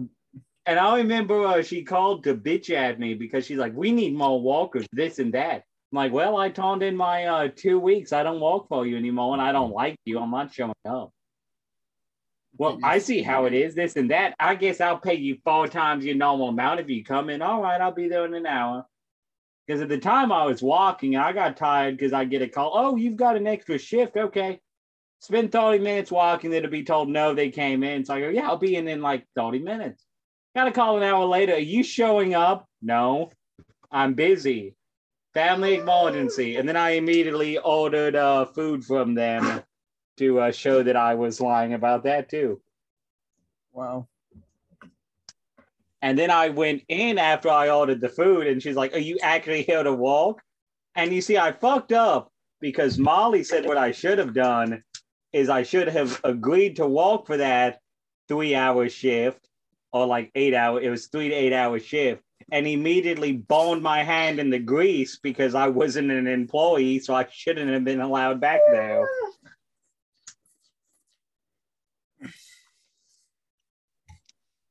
And 0.65 0.79
I 0.79 0.97
remember 0.97 1.45
uh, 1.45 1.63
she 1.63 1.83
called 1.83 2.23
to 2.25 2.35
bitch 2.35 2.69
at 2.69 2.99
me 2.99 3.15
because 3.15 3.45
she's 3.45 3.57
like, 3.57 3.75
we 3.75 3.91
need 3.91 4.15
more 4.15 4.39
walkers, 4.39 4.85
this 4.91 5.19
and 5.19 5.33
that. 5.33 5.63
I'm 5.91 5.95
like, 5.95 6.13
well, 6.13 6.37
I 6.37 6.49
turned 6.49 6.83
in 6.83 6.95
my 6.95 7.25
uh, 7.25 7.49
two 7.55 7.79
weeks. 7.79 8.13
I 8.13 8.23
don't 8.23 8.39
walk 8.39 8.67
for 8.69 8.85
you 8.85 8.95
anymore, 8.95 9.33
and 9.33 9.41
I 9.41 9.51
don't 9.51 9.73
like 9.73 9.97
you. 10.05 10.19
I'm 10.19 10.31
not 10.31 10.53
showing 10.53 10.73
up. 10.85 11.11
Well, 12.57 12.77
I 12.83 12.99
see 12.99 13.21
how 13.23 13.45
it 13.45 13.53
is, 13.53 13.73
this 13.75 13.95
and 13.95 14.11
that. 14.11 14.35
I 14.39 14.55
guess 14.55 14.81
I'll 14.81 14.99
pay 14.99 15.15
you 15.15 15.37
four 15.43 15.67
times 15.67 16.05
your 16.05 16.15
normal 16.15 16.49
amount 16.49 16.79
if 16.79 16.89
you 16.89 17.03
come 17.03 17.29
in. 17.29 17.41
All 17.41 17.61
right, 17.61 17.81
I'll 17.81 17.91
be 17.91 18.07
there 18.07 18.25
in 18.25 18.33
an 18.33 18.45
hour. 18.45 18.85
Because 19.65 19.81
at 19.81 19.89
the 19.89 19.97
time 19.97 20.31
I 20.31 20.45
was 20.45 20.61
walking, 20.61 21.15
I 21.15 21.33
got 21.33 21.57
tired 21.57 21.97
because 21.97 22.13
I 22.13 22.25
get 22.25 22.41
a 22.41 22.47
call. 22.47 22.71
Oh, 22.75 22.95
you've 22.97 23.15
got 23.15 23.37
an 23.37 23.47
extra 23.47 23.77
shift. 23.77 24.17
Okay. 24.17 24.59
Spend 25.21 25.51
30 25.51 25.77
minutes 25.83 26.11
walking 26.11 26.49
there 26.49 26.63
to 26.63 26.67
be 26.67 26.83
told 26.83 27.07
no, 27.07 27.35
they 27.35 27.51
came 27.51 27.83
in. 27.83 28.03
So 28.03 28.15
I 28.15 28.21
go, 28.21 28.29
yeah, 28.29 28.47
I'll 28.47 28.57
be 28.57 28.75
in 28.75 28.87
in 28.87 29.03
like 29.03 29.27
30 29.35 29.59
minutes. 29.59 30.03
Got 30.55 30.67
a 30.67 30.71
call 30.71 30.97
an 30.97 31.03
hour 31.03 31.25
later. 31.25 31.53
Are 31.53 31.59
you 31.59 31.83
showing 31.83 32.33
up? 32.33 32.67
No, 32.81 33.31
I'm 33.91 34.15
busy. 34.15 34.75
Family 35.35 35.75
emergency. 35.75 36.55
And 36.55 36.67
then 36.67 36.75
I 36.75 36.91
immediately 36.91 37.59
ordered 37.59 38.15
uh, 38.15 38.45
food 38.45 38.83
from 38.83 39.13
them 39.13 39.61
to 40.17 40.39
uh, 40.39 40.51
show 40.51 40.81
that 40.81 40.95
I 40.95 41.13
was 41.13 41.39
lying 41.39 41.75
about 41.75 42.03
that 42.05 42.27
too. 42.27 42.59
Wow. 43.71 44.07
And 46.01 46.17
then 46.17 46.31
I 46.31 46.49
went 46.49 46.81
in 46.87 47.19
after 47.19 47.49
I 47.49 47.69
ordered 47.69 48.01
the 48.01 48.09
food, 48.09 48.47
and 48.47 48.61
she's 48.61 48.75
like, 48.75 48.95
Are 48.95 48.99
you 48.99 49.19
actually 49.21 49.61
here 49.61 49.83
to 49.83 49.93
walk? 49.93 50.41
And 50.95 51.13
you 51.13 51.21
see, 51.21 51.37
I 51.37 51.51
fucked 51.51 51.91
up 51.91 52.31
because 52.59 52.97
Molly 52.97 53.43
said 53.43 53.67
what 53.67 53.77
I 53.77 53.91
should 53.91 54.17
have 54.17 54.33
done 54.33 54.83
is 55.33 55.49
I 55.49 55.63
should 55.63 55.87
have 55.87 56.19
agreed 56.23 56.77
to 56.77 56.87
walk 56.87 57.27
for 57.27 57.37
that 57.37 57.79
three 58.27 58.55
hour 58.55 58.89
shift 58.89 59.47
or 59.93 60.05
like 60.05 60.31
eight 60.35 60.53
hour, 60.53 60.79
it 60.79 60.89
was 60.89 61.07
three 61.07 61.29
to 61.29 61.35
eight 61.35 61.53
hour 61.53 61.79
shift, 61.79 62.23
and 62.51 62.65
immediately 62.65 63.33
boned 63.33 63.81
my 63.83 64.03
hand 64.03 64.39
in 64.39 64.49
the 64.49 64.59
grease 64.59 65.19
because 65.21 65.53
I 65.55 65.67
wasn't 65.67 66.11
an 66.11 66.27
employee, 66.27 66.99
so 66.99 67.13
I 67.13 67.27
shouldn't 67.29 67.71
have 67.71 67.83
been 67.83 68.01
allowed 68.01 68.39
back 68.39 68.61
there. 68.71 69.07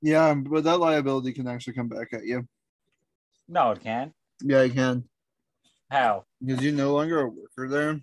Yeah, 0.03 0.35
but 0.35 0.65
that 0.65 0.81
liability 0.81 1.33
can 1.33 1.47
actually 1.47 1.75
come 1.75 1.89
back 1.89 2.15
at 2.15 2.25
you. 2.25 2.49
No, 3.49 3.73
it 3.73 3.83
can't. 3.83 4.13
Yeah, 4.43 4.63
it 4.63 4.73
can. 4.73 5.05
How? 5.91 6.25
Because 6.43 6.63
you're 6.63 6.73
no 6.73 6.95
longer 6.95 7.21
a 7.21 7.29
worker 7.29 7.69
there. 7.69 8.01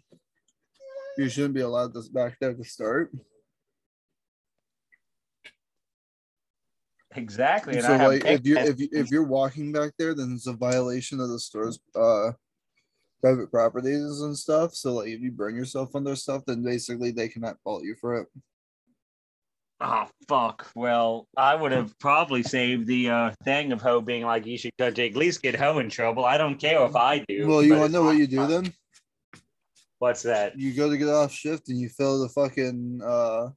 You 1.18 1.30
shouldn't 1.30 1.56
be 1.56 1.62
allowed 1.62 1.94
this 1.94 2.10
back 2.10 2.38
there 2.40 2.54
to 2.54 2.64
start. 2.64 3.12
Exactly. 7.16 7.76
And 7.76 7.84
so 7.84 7.94
I 7.94 7.98
have 7.98 8.12
like 8.12 8.26
if 8.26 8.46
you 8.46 8.58
if 8.58 8.80
you 8.80 8.90
if 8.92 9.10
you're 9.10 9.24
walking 9.24 9.72
back 9.72 9.94
there, 9.98 10.14
then 10.14 10.34
it's 10.34 10.48
a 10.48 10.54
violation 10.54 11.20
of 11.20 11.30
the 11.30 11.40
store's 11.40 11.80
uh 11.96 12.32
private 13.22 13.50
properties 13.50 14.22
and 14.22 14.38
stuff. 14.38 14.76
So 14.76 14.94
like 14.96 15.08
if 15.08 15.22
you 15.22 15.32
burn 15.32 15.56
yourself 15.56 15.96
on 15.96 16.04
their 16.04 16.16
stuff, 16.16 16.44
then 16.46 16.64
basically 16.64 17.12
they 17.12 17.28
cannot 17.28 17.58
fault 17.64 17.84
you 17.84 17.96
for 18.00 18.22
it. 18.22 18.28
Oh 19.82 20.08
fuck. 20.28 20.70
Well, 20.76 21.28
I 21.36 21.56
would 21.56 21.72
have 21.72 21.98
probably 21.98 22.44
saved 22.44 22.86
the 22.86 23.10
uh 23.10 23.32
thing 23.44 23.72
of 23.72 23.82
Ho 23.82 24.02
being 24.02 24.24
like 24.24 24.46
you 24.46 24.58
should 24.58 24.72
at 24.80 24.98
least 25.16 25.42
get 25.42 25.56
Ho 25.56 25.80
in 25.80 25.90
trouble. 25.90 26.26
I 26.26 26.38
don't 26.38 26.60
care 26.60 26.86
if 26.86 26.96
I 26.96 27.26
do. 27.28 27.48
Well, 27.48 27.64
you 27.64 27.76
wanna 27.76 27.90
know 27.90 28.04
what 28.04 28.18
you 28.18 28.28
do 28.28 28.46
then? 28.46 28.72
What's 30.00 30.22
that? 30.24 30.58
You 30.60 30.74
go 30.74 30.90
to 30.90 30.98
get 30.98 31.08
off 31.10 31.32
shift 31.32 31.70
and 31.70 31.80
you 31.80 31.90
fill 31.90 32.22
the 32.22 32.30
fucking 32.30 33.02
uh 33.04 33.50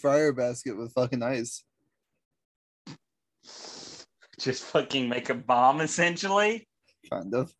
fryer 0.00 0.32
basket 0.32 0.76
with 0.76 0.92
fucking 0.92 1.22
ice. 1.22 1.62
Just 4.40 4.64
fucking 4.64 5.08
make 5.08 5.30
a 5.30 5.34
bomb 5.34 5.80
essentially? 5.80 6.66
Kind 7.10 7.34
of. 7.34 7.52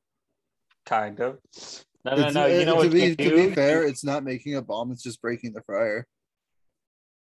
Kind 0.87 1.20
of. 1.20 1.39
No, 2.05 2.12
no, 2.12 2.18
It's- 2.18 2.35
no. 2.35 2.47
You 2.47 2.62
uh, 2.62 2.64
know 2.64 2.72
to 2.72 2.78
what 2.89 2.91
be 2.93 3.03
you 3.05 3.16
to 3.16 3.28
do? 3.30 3.49
be 3.49 3.55
fair, 3.55 3.87
it's 3.87 4.05
not 4.05 4.24
making 4.24 4.57
a 4.57 4.62
bomb. 4.62 4.91
It's 4.91 5.03
just 5.03 5.22
breaking 5.22 5.53
the 5.53 5.62
fryer. 5.62 6.07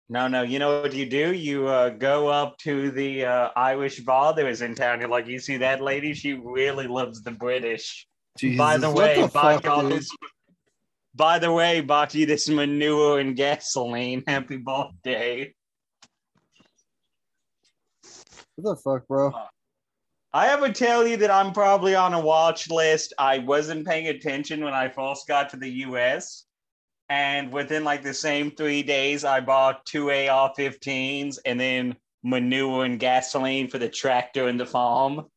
No, 0.09 0.28
no. 0.28 0.41
You 0.41 0.59
know 0.59 0.82
what 0.82 0.93
you 0.93 1.05
do? 1.05 1.34
You 1.34 1.68
uh, 1.68 1.89
go 1.89 2.28
up 2.28 2.57
to 2.59 2.91
the 2.91 3.26
uh, 3.26 3.49
Irish 3.55 3.99
bar 4.01 4.34
that 4.34 4.43
was 4.45 4.61
in 4.61 4.76
town. 4.76 4.99
You're 4.99 5.09
like, 5.09 5.28
you 5.28 5.39
see 5.39 5.57
that 5.57 5.82
lady? 5.82 6.14
She 6.14 6.34
really 6.34 6.88
loves 6.88 7.22
the 7.24 7.32
British. 7.32 8.05
Jesus, 8.38 8.57
By 8.57 8.78
the 8.78 8.89
way, 8.91 9.22
the 9.22 9.28
buy 9.28 9.53
fuck, 9.53 9.64
y'all 9.66 9.88
this. 9.88 10.09
By 11.16 11.38
the 11.38 11.51
way, 11.51 11.82
bought 11.82 12.16
you 12.16 12.26
this 12.26 12.49
manure 12.49 13.20
and 13.20 13.36
gasoline. 13.36 14.24
Happy 14.26 14.57
birthday. 14.57 15.53
What 18.55 18.76
the 18.76 18.82
fuck, 18.82 19.07
bro? 19.07 19.30
Uh, 19.30 19.47
I 20.34 20.47
ever 20.47 20.70
tell 20.70 21.05
you 21.05 21.18
that 21.18 21.30
I'm 21.30 21.53
probably 21.53 21.93
on 21.93 22.16
a 22.16 22.20
watch 22.20 22.68
list. 22.70 23.14
I 23.20 23.38
wasn't 23.38 23.86
paying 23.86 24.07
attention 24.07 24.64
when 24.64 24.74
I 24.74 24.89
first 24.89 25.28
got 25.28 25.49
to 25.49 25.57
the 25.57 25.70
US. 25.70 26.45
And 27.09 27.53
within 27.53 27.84
like 27.84 28.01
the 28.01 28.14
same 28.14 28.49
three 28.49 28.82
days, 28.82 29.24
I 29.24 29.41
bought 29.41 29.86
two 29.86 30.09
AR 30.09 30.51
15s 30.57 31.38
and 31.45 31.59
then 31.59 31.95
manure 32.24 32.86
and 32.86 32.99
gasoline 32.99 33.68
for 33.68 33.78
the 33.78 33.89
tractor 33.89 34.47
and 34.47 34.59
the 34.59 34.66
farm. 34.66 35.28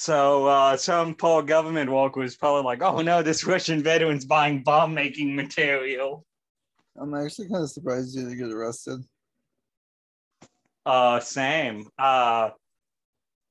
So 0.00 0.46
uh, 0.46 0.78
some 0.78 1.14
poor 1.14 1.42
government 1.42 1.90
worker 1.90 2.20
was 2.20 2.34
probably 2.34 2.62
like, 2.62 2.80
oh 2.80 3.02
no, 3.02 3.22
this 3.22 3.44
Russian 3.44 3.82
veteran's 3.82 4.24
buying 4.24 4.62
bomb 4.62 4.94
making 4.94 5.36
material. 5.36 6.24
I'm 6.98 7.12
actually 7.12 7.50
kind 7.50 7.64
of 7.64 7.70
surprised 7.70 8.16
you 8.16 8.22
didn't 8.22 8.38
get 8.38 8.50
arrested. 8.50 9.04
Uh, 10.86 11.20
same. 11.20 11.86
Uh, 11.98 12.48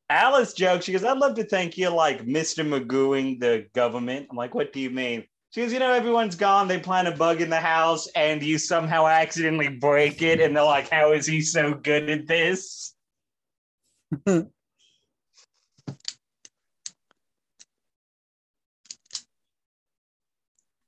Alice 0.10 0.54
jokes. 0.54 0.86
She 0.86 0.92
goes, 0.92 1.04
"I'd 1.04 1.20
love 1.20 1.36
to 1.36 1.44
thank 1.44 1.78
you're 1.78 1.92
like 1.92 2.26
Mr. 2.26 2.68
Magooing 2.68 3.40
the 3.40 3.68
government." 3.76 4.26
I'm 4.32 4.36
like, 4.36 4.56
"What 4.56 4.74
do 4.74 4.80
you 4.80 4.90
mean?" 4.90 5.26
She 5.52 5.62
goes, 5.62 5.72
"You 5.72 5.78
know, 5.78 5.94
everyone's 5.94 6.36
gone. 6.36 6.68
They 6.68 6.80
plant 6.80 7.08
a 7.08 7.12
bug 7.12 7.42
in 7.42 7.52
the 7.52 7.60
house, 7.60 8.08
and 8.16 8.42
you 8.42 8.58
somehow 8.58 9.06
accidentally 9.06 9.70
break 9.70 10.24
it, 10.24 10.42
and 10.42 10.58
they're 10.58 10.64
like, 10.64 10.90
"How 10.90 11.12
is 11.12 11.28
he 11.28 11.42
so 11.42 11.76
good 11.76 12.10
at 12.10 12.26
this?" 12.26 12.96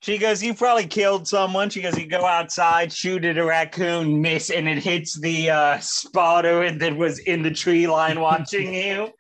She 0.01 0.17
goes, 0.17 0.41
You 0.41 0.55
probably 0.55 0.87
killed 0.87 1.27
someone. 1.27 1.69
She 1.69 1.81
goes, 1.81 1.97
You 1.97 2.07
go 2.07 2.25
outside, 2.25 2.91
shoot 2.91 3.23
at 3.23 3.37
a 3.37 3.45
raccoon, 3.45 4.19
miss, 4.19 4.49
and 4.49 4.67
it 4.67 4.79
hits 4.79 5.19
the 5.19 5.51
uh, 5.51 5.79
spotter 5.79 6.71
that 6.71 6.97
was 6.97 7.19
in 7.19 7.43
the 7.43 7.51
tree 7.51 7.87
line 7.87 8.19
watching 8.19 8.73
you. 8.73 9.11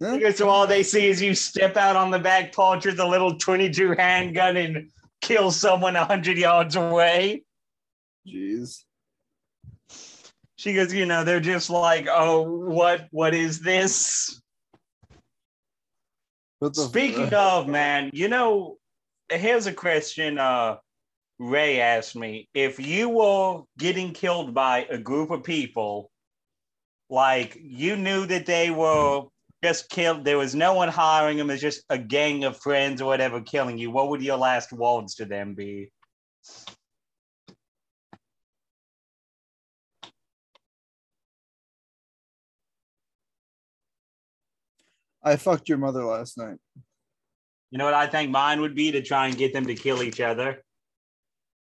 Goes, 0.00 0.36
So 0.36 0.48
all 0.48 0.66
they 0.66 0.82
see 0.82 1.06
is 1.06 1.22
you 1.22 1.34
step 1.34 1.76
out 1.76 1.94
on 1.94 2.10
the 2.10 2.18
back 2.18 2.52
porch 2.52 2.86
with 2.86 2.98
a 2.98 3.06
little 3.06 3.38
22 3.38 3.92
handgun 3.92 4.56
and 4.56 4.90
kill 5.20 5.52
someone 5.52 5.94
100 5.94 6.36
yards 6.36 6.74
away. 6.74 7.44
Jeez. 8.26 8.82
She 10.56 10.74
goes, 10.74 10.92
You 10.92 11.06
know, 11.06 11.22
they're 11.22 11.38
just 11.38 11.70
like, 11.70 12.08
Oh, 12.10 12.42
what? 12.42 13.06
What 13.12 13.32
is 13.32 13.60
this? 13.60 14.40
Speaking 16.72 17.32
of, 17.34 17.68
man, 17.68 18.10
you 18.14 18.26
know, 18.28 18.78
here's 19.30 19.66
a 19.66 19.72
question 19.72 20.38
uh 20.38 20.76
Ray 21.38 21.80
asked 21.80 22.16
me. 22.16 22.48
If 22.54 22.78
you 22.78 23.08
were 23.08 23.62
getting 23.76 24.12
killed 24.12 24.54
by 24.54 24.86
a 24.88 24.98
group 24.98 25.30
of 25.30 25.42
people, 25.42 26.10
like 27.10 27.58
you 27.60 27.96
knew 27.96 28.26
that 28.26 28.46
they 28.46 28.70
were 28.70 29.24
just 29.62 29.88
killed, 29.88 30.24
there 30.24 30.38
was 30.38 30.54
no 30.54 30.74
one 30.74 30.88
hiring 30.88 31.38
them, 31.38 31.50
it's 31.50 31.60
just 31.60 31.82
a 31.90 31.98
gang 31.98 32.44
of 32.44 32.56
friends 32.60 33.02
or 33.02 33.06
whatever 33.06 33.40
killing 33.40 33.78
you, 33.78 33.90
what 33.90 34.10
would 34.10 34.22
your 34.22 34.36
last 34.36 34.72
words 34.72 35.16
to 35.16 35.24
them 35.24 35.54
be? 35.54 35.90
I 45.22 45.36
fucked 45.36 45.68
your 45.68 45.78
mother 45.78 46.04
last 46.04 46.36
night. 46.36 46.58
You 47.74 47.78
know 47.78 47.84
what 47.86 47.94
I 47.94 48.06
think 48.06 48.30
mine 48.30 48.60
would 48.60 48.76
be 48.76 48.92
to 48.92 49.02
try 49.02 49.26
and 49.26 49.36
get 49.36 49.52
them 49.52 49.66
to 49.66 49.74
kill 49.74 50.00
each 50.00 50.20
other. 50.20 50.62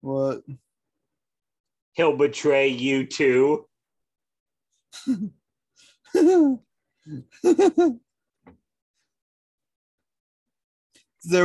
What? 0.01 0.41
He'll 1.93 2.17
betray 2.17 2.69
you 2.69 3.05
too. 3.05 3.67
there 5.05 5.27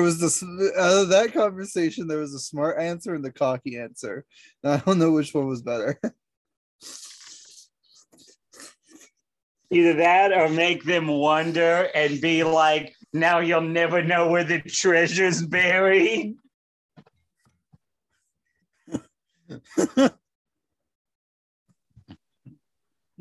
was 0.00 0.18
this 0.18 0.42
out 0.42 1.02
of 1.02 1.10
that 1.10 1.34
conversation 1.34 2.06
there 2.06 2.20
was 2.20 2.32
a 2.32 2.38
smart 2.38 2.80
answer 2.80 3.14
and 3.14 3.22
the 3.22 3.30
cocky 3.30 3.78
answer 3.78 4.24
i 4.64 4.78
don't 4.78 4.98
know 4.98 5.12
which 5.12 5.34
one 5.34 5.46
was 5.46 5.60
better 5.60 6.00
Either 9.74 9.94
that 9.94 10.32
or 10.32 10.48
make 10.48 10.84
them 10.84 11.08
wonder 11.08 11.88
and 11.96 12.20
be 12.20 12.44
like, 12.44 12.94
now 13.14 13.38
you'll 13.38 13.62
never 13.62 14.02
know 14.02 14.28
where 14.28 14.44
the 14.44 14.60
treasure's 14.60 15.40
buried. 15.40 16.36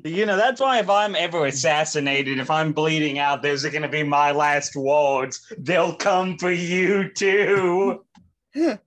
You 0.06 0.26
know, 0.26 0.36
that's 0.36 0.60
why 0.60 0.80
if 0.80 0.90
I'm 0.90 1.16
ever 1.16 1.46
assassinated, 1.46 2.38
if 2.38 2.52
I'm 2.52 2.74
bleeding 2.74 3.20
out, 3.20 3.42
those 3.42 3.64
are 3.64 3.70
going 3.70 3.84
to 3.84 3.88
be 3.88 4.04
my 4.04 4.34
last 4.34 4.76
words. 4.76 5.40
They'll 5.58 5.96
come 5.96 6.38
for 6.38 6.52
you 6.52 7.10
too. 7.10 8.04
You 8.54 8.80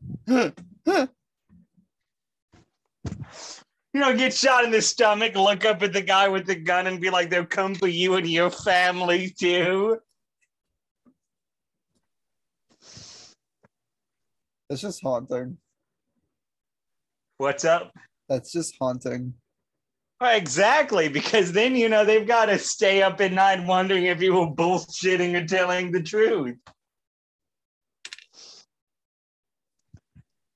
know, 3.94 4.14
get 4.14 4.34
shot 4.34 4.64
in 4.64 4.70
the 4.70 4.82
stomach, 4.82 5.34
look 5.36 5.64
up 5.64 5.82
at 5.82 5.94
the 5.94 6.02
guy 6.02 6.28
with 6.28 6.44
the 6.44 6.54
gun 6.54 6.86
and 6.86 7.00
be 7.00 7.09
like, 7.09 7.30
they'll 7.30 7.46
come 7.46 7.74
for 7.74 7.88
you 7.88 8.16
and 8.16 8.28
your 8.28 8.50
family 8.50 9.30
too. 9.30 9.98
That's 14.68 14.82
just 14.82 15.02
haunting 15.02 15.58
What's 17.38 17.64
up? 17.64 17.92
that's 18.28 18.52
just 18.52 18.76
haunting 18.80 19.34
Exactly, 20.22 21.08
because 21.08 21.52
then, 21.52 21.76
you 21.76 21.90
know, 21.90 22.04
they've 22.04 22.26
got 22.26 22.46
to 22.46 22.58
stay 22.58 23.02
up 23.02 23.20
at 23.20 23.32
night 23.32 23.66
wondering 23.66 24.04
if 24.04 24.22
you 24.22 24.32
were 24.32 24.46
bullshitting 24.46 25.34
or 25.34 25.46
telling 25.46 25.92
the 25.92 26.02
truth. 26.02 26.56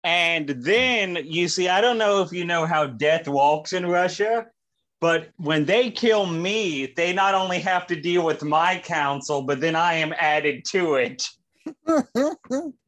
And 0.02 0.48
then, 0.48 1.18
you 1.24 1.46
see, 1.48 1.68
I 1.68 1.82
don't 1.82 1.98
know 1.98 2.22
if 2.22 2.32
you 2.32 2.46
know 2.46 2.64
how 2.64 2.86
death 2.86 3.28
walks 3.28 3.74
in 3.74 3.84
Russia, 3.84 4.46
but 4.98 5.28
when 5.36 5.66
they 5.66 5.90
kill 5.90 6.24
me, 6.24 6.94
they 6.96 7.12
not 7.12 7.34
only 7.34 7.58
have 7.58 7.86
to 7.88 8.00
deal 8.00 8.24
with 8.24 8.42
my 8.42 8.78
counsel, 8.78 9.42
but 9.42 9.61
then 9.61 9.76
I 9.76 9.94
am 9.94 10.14
added 10.18 10.64
to 10.68 10.94
it. 10.94 11.22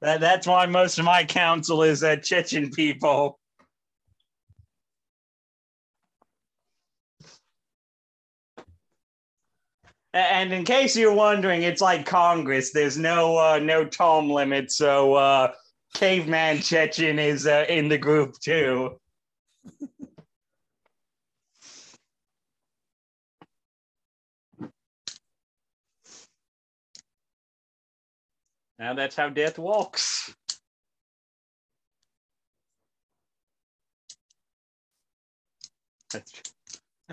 That, 0.00 0.20
that's 0.20 0.46
why 0.46 0.66
most 0.66 0.98
of 0.98 1.04
my 1.04 1.24
counsel 1.24 1.82
is 1.82 2.04
Chechen 2.22 2.70
people. 2.70 3.38
And 10.12 10.52
in 10.52 10.64
case 10.64 10.96
you're 10.96 11.12
wondering, 11.12 11.62
it's 11.62 11.82
like 11.82 12.06
Congress. 12.06 12.72
There's 12.72 12.96
no 12.96 13.36
uh, 13.36 13.58
no 13.58 13.84
term 13.84 14.30
limit, 14.30 14.72
so 14.72 15.14
uh, 15.14 15.52
caveman 15.94 16.60
Chechen 16.60 17.18
is 17.18 17.46
uh, 17.46 17.66
in 17.68 17.88
the 17.88 17.98
group 17.98 18.38
too. 18.40 18.98
Now 28.78 28.94
that's 28.94 29.16
how 29.16 29.28
death 29.28 29.58
walks. 29.58 30.34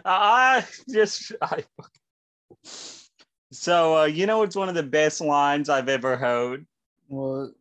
I 0.05 0.65
just 0.89 1.31
I 1.41 1.63
So 3.51 3.97
uh, 3.99 4.05
you 4.05 4.25
know 4.25 4.43
it's 4.43 4.55
one 4.55 4.69
of 4.69 4.75
the 4.75 4.83
best 4.83 5.21
lines 5.21 5.69
I've 5.69 5.89
ever 5.89 6.17
heard. 6.17 6.65
What? 7.07 7.51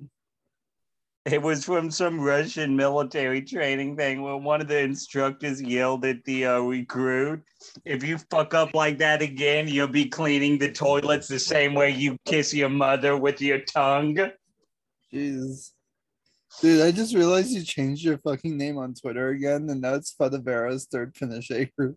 It 1.24 1.40
was 1.40 1.64
from 1.64 1.90
some 1.90 2.20
Russian 2.20 2.74
military 2.74 3.42
training 3.42 3.96
thing 3.96 4.22
where 4.22 4.36
one 4.36 4.60
of 4.60 4.66
the 4.66 4.80
instructors 4.80 5.62
yelled 5.62 6.04
at 6.04 6.24
the 6.24 6.46
uh, 6.46 6.58
recruit, 6.58 7.44
"If 7.84 8.02
you 8.02 8.18
fuck 8.18 8.54
up 8.54 8.74
like 8.74 8.98
that 8.98 9.22
again, 9.22 9.68
you'll 9.68 9.86
be 9.86 10.08
cleaning 10.08 10.58
the 10.58 10.72
toilets 10.72 11.28
the 11.28 11.38
same 11.38 11.74
way 11.74 11.90
you 11.90 12.16
kiss 12.24 12.52
your 12.52 12.70
mother 12.70 13.16
with 13.16 13.40
your 13.40 13.60
tongue." 13.60 14.18
Jeez. 15.12 15.70
Dude, 16.60 16.82
I 16.82 16.90
just 16.90 17.14
realized 17.14 17.50
you 17.50 17.62
changed 17.62 18.04
your 18.04 18.18
fucking 18.18 18.56
name 18.56 18.76
on 18.76 18.92
Twitter 18.92 19.28
again, 19.28 19.70
and 19.70 19.80
now 19.80 19.94
it's 19.94 20.14
Fudavera's 20.18 20.86
third 20.86 21.16
finish 21.16 21.50
A 21.52 21.66
group. 21.78 21.96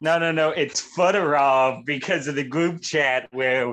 No, 0.00 0.18
no, 0.18 0.30
no. 0.30 0.50
It's 0.50 0.82
Fudorov 0.82 1.86
because 1.86 2.26
of 2.26 2.34
the 2.34 2.44
group 2.44 2.82
chat 2.82 3.28
where 3.32 3.72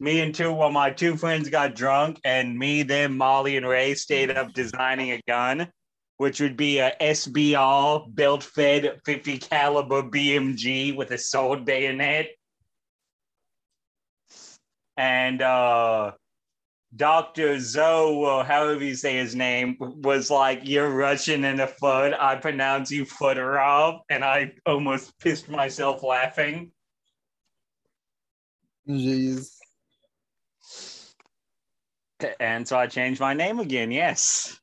me 0.00 0.20
and 0.20 0.34
two, 0.34 0.52
well, 0.52 0.70
my 0.70 0.90
two 0.90 1.16
friends 1.16 1.50
got 1.50 1.74
drunk, 1.74 2.18
and 2.24 2.58
me, 2.58 2.82
them, 2.82 3.18
Molly, 3.18 3.58
and 3.58 3.68
Ray 3.68 3.94
stayed 3.94 4.30
up 4.30 4.54
designing 4.54 5.12
a 5.12 5.20
gun, 5.28 5.70
which 6.16 6.40
would 6.40 6.56
be 6.56 6.78
a 6.78 6.96
SBR 7.00 8.12
belt-fed 8.14 9.00
50 9.04 9.38
caliber 9.38 10.02
BMG 10.02 10.96
with 10.96 11.10
a 11.10 11.18
sword 11.18 11.66
bayonet. 11.66 12.28
And 14.96 15.40
uh 15.40 16.12
Dr. 16.94 17.60
Zoe, 17.60 18.16
or 18.16 18.44
however 18.44 18.84
you 18.84 18.96
say 18.96 19.16
his 19.16 19.36
name, 19.36 19.76
was 19.78 20.28
like, 20.28 20.62
You're 20.64 20.90
Russian 20.90 21.44
and 21.44 21.60
a 21.60 21.68
Fud. 21.68 22.16
I 22.18 22.34
pronounce 22.36 22.90
you 22.90 23.04
Fudorov. 23.04 24.00
And 24.08 24.24
I 24.24 24.54
almost 24.66 25.16
pissed 25.20 25.48
myself 25.48 26.02
laughing. 26.02 26.72
Jeez. 28.88 29.59
And 32.38 32.66
so 32.66 32.78
I 32.78 32.86
changed 32.86 33.20
my 33.20 33.34
name 33.34 33.60
again, 33.60 33.90
yes. 33.90 34.58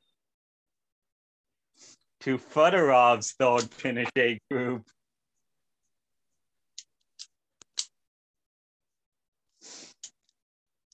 To 2.21 2.37
Fudorov's 2.37 3.33
third 3.33 3.67
A 4.17 4.39
group. 4.51 4.83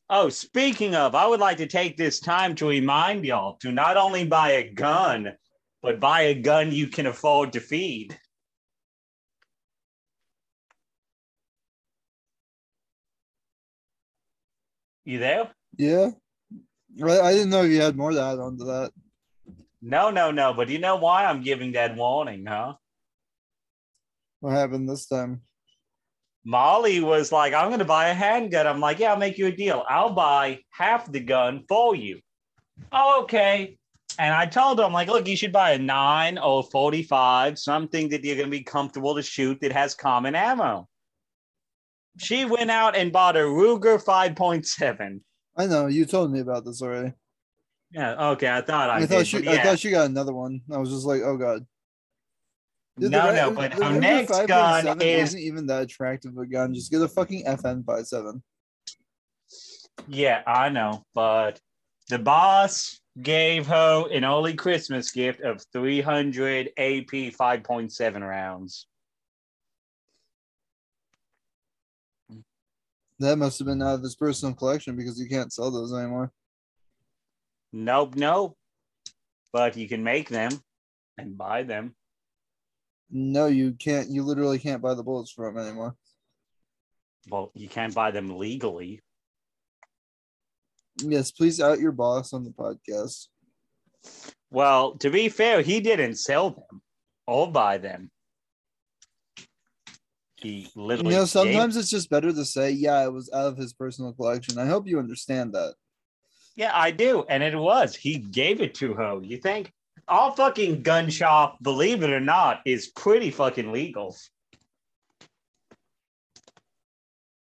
Oh, 0.10 0.30
speaking 0.30 0.96
of, 0.96 1.16
I 1.16 1.26
would 1.26 1.40
like 1.40 1.58
to 1.58 1.66
take 1.66 1.98
this 1.98 2.20
time 2.20 2.56
to 2.56 2.68
remind 2.68 3.26
y'all 3.26 3.56
to 3.62 3.72
not 3.72 3.98
only 3.98 4.26
buy 4.26 4.52
a 4.52 4.70
gun, 4.70 5.34
but 5.82 6.00
buy 6.00 6.22
a 6.22 6.36
gun 6.36 6.72
you 6.72 6.88
can 6.88 7.08
afford 7.08 7.54
to 7.54 7.60
feed. 7.60 8.18
You 15.06 15.20
there? 15.20 15.50
Yeah. 15.78 16.12
I, 17.02 17.20
I 17.20 17.34
didn't 17.34 17.50
know 17.50 17.62
you 17.62 17.82
had 17.82 17.96
more 17.96 18.12
to 18.12 18.22
add 18.22 18.40
on 18.40 18.58
to 18.58 18.64
that. 18.66 18.92
No, 19.82 20.10
no, 20.10 20.32
no. 20.32 20.54
But 20.54 20.70
you 20.70 20.80
know 20.80 20.96
why 20.96 21.26
I'm 21.26 21.42
giving 21.42 21.74
that 21.74 21.96
warning, 21.96 22.46
huh? 22.46 22.74
What 24.40 24.54
happened 24.54 24.90
this 24.90 25.08
time? 25.08 25.42
Molly 26.46 27.00
was 27.00 27.32
like, 27.32 27.54
I'm 27.54 27.70
going 27.70 27.80
to 27.80 27.86
buy 27.86 28.10
a 28.10 28.14
handgun. 28.14 28.68
I'm 28.68 28.80
like, 28.80 29.00
yeah, 29.00 29.12
I'll 29.12 29.18
make 29.18 29.38
you 29.38 29.48
a 29.48 29.52
deal. 29.52 29.84
I'll 29.88 30.14
buy 30.14 30.60
half 30.70 31.10
the 31.12 31.22
gun 31.22 31.64
for 31.68 31.96
you. 31.96 32.20
Oh, 32.92 33.24
okay. 33.24 33.78
And 34.20 34.34
I 34.34 34.46
told 34.46 34.78
her, 34.78 34.84
I'm 34.84 34.94
like, 34.94 35.08
look, 35.08 35.28
you 35.28 35.38
should 35.38 35.54
buy 35.54 35.72
a 35.72 35.80
nine 35.80 36.38
or 36.38 36.64
45, 36.64 37.58
something 37.58 38.10
that 38.10 38.24
you're 38.24 38.36
going 38.36 38.48
to 38.48 38.58
be 38.58 38.64
comfortable 38.64 39.16
to 39.16 39.22
shoot 39.22 39.60
that 39.62 39.72
has 39.72 39.96
common 39.96 40.36
ammo. 40.36 40.88
She 42.20 42.46
went 42.46 42.70
out 42.70 42.96
and 42.96 43.12
bought 43.12 43.38
a 43.38 43.40
Ruger 43.40 44.04
5.7. 44.04 45.22
I 45.56 45.68
know 45.68 45.88
you 45.88 46.06
told 46.06 46.32
me 46.32 46.40
about 46.40 46.66
this 46.66 46.82
already. 46.82 47.14
Yeah, 47.92 48.30
okay. 48.32 48.50
I 48.50 48.62
thought 48.62 48.90
I, 48.90 48.96
I, 48.96 49.00
did. 49.02 49.10
thought 49.10 49.28
she, 49.28 49.40
but 49.40 49.48
I 49.50 49.64
thought 49.64 49.80
she 49.80 49.92
got 49.92 50.10
another 50.10 50.34
one. 50.34 50.62
I 50.72 50.78
was 50.78 50.90
just 50.90 51.06
like, 51.06 51.22
oh 51.22 51.38
god. 51.38 51.66
No, 52.98 53.30
re- 53.30 53.36
no, 53.36 53.52
but 53.52 53.72
the 53.72 53.84
our 53.84 53.92
Ruger 53.92 54.00
next 54.00 54.48
gun 54.48 55.02
is 55.02 55.30
isn't 55.30 55.40
even 55.40 55.68
that 55.68 55.84
attractive 55.84 56.38
a 56.38 56.46
gun. 56.46 56.74
Just 56.74 56.92
get 56.92 57.02
a 57.02 57.08
fucking 57.08 57.46
FN 57.46 57.86
57. 57.86 58.42
Yeah, 60.08 60.42
I 60.46 60.70
know, 60.70 61.04
but 61.14 61.60
the 62.10 62.20
boss 62.20 63.00
gave 63.22 63.68
her 63.68 64.08
an 64.12 64.26
early 64.26 64.54
Christmas 64.54 65.12
gift 65.12 65.42
of 65.42 65.64
300 65.72 66.68
AP 66.78 67.08
5.7 67.08 68.28
rounds. 68.28 68.88
That 73.24 73.38
must 73.38 73.58
have 73.60 73.68
been 73.68 73.82
out 73.82 73.96
of 73.96 74.04
his 74.04 74.18
personal 74.18 74.54
collection 74.54 74.98
because 74.98 75.18
you 75.18 75.30
can't 75.30 75.52
sell 75.52 75.72
those 75.72 75.94
anymore. 75.94 76.30
Nope, 77.72 78.16
nope. 78.16 78.58
But 79.54 79.78
you 79.78 79.88
can 79.88 80.04
make 80.04 80.28
them 80.28 80.52
and 81.18 81.38
buy 81.38 81.64
them. 81.64 81.96
No, 83.10 83.46
you 83.46 83.74
can't. 83.80 84.10
You 84.10 84.24
literally 84.24 84.60
can't 84.60 84.82
buy 84.82 84.94
the 84.94 85.04
bullets 85.04 85.32
from 85.32 85.56
them 85.56 85.66
anymore. 85.66 85.96
Well, 87.30 87.52
you 87.56 87.70
can't 87.70 87.96
buy 87.96 88.12
them 88.12 88.38
legally. 88.38 89.00
Yes, 90.98 91.32
please 91.32 91.62
out 91.62 91.80
your 91.80 91.94
boss 91.94 92.34
on 92.34 92.44
the 92.44 92.52
podcast. 92.52 93.28
Well, 94.52 94.98
to 94.98 95.10
be 95.10 95.30
fair, 95.30 95.62
he 95.62 95.80
didn't 95.80 96.16
sell 96.16 96.50
them 96.50 96.82
or 97.26 97.50
buy 97.50 97.78
them. 97.78 98.12
He 100.44 100.70
literally. 100.76 101.14
You 101.14 101.20
know, 101.20 101.24
gave- 101.24 101.30
sometimes 101.30 101.78
it's 101.78 101.90
just 101.90 102.10
better 102.10 102.32
to 102.34 102.46
say, 102.46 102.70
yeah, 102.72 103.04
it 103.04 103.14
was 103.14 103.32
out 103.34 103.48
of 103.48 103.58
his 103.58 103.74
personal 103.74 104.14
collection. 104.14 104.60
I 104.60 104.66
hope 104.66 104.88
you 104.88 105.00
understand 105.00 105.54
that. 105.54 105.74
Yeah, 106.56 106.72
I 106.74 106.92
do. 106.92 107.26
And 107.30 107.42
it 107.42 107.58
was. 107.58 107.96
He 107.96 108.18
gave 108.18 108.62
it 108.62 108.76
to 108.76 108.94
her. 108.94 109.20
You 109.24 109.38
think? 109.38 109.72
All 110.08 110.32
fucking 110.32 110.84
gun 110.84 111.10
shop, 111.10 111.58
believe 111.62 112.04
it 112.04 112.10
or 112.10 112.20
not, 112.20 112.60
is 112.66 112.88
pretty 112.90 113.32
fucking 113.32 113.72
legal. 113.72 114.16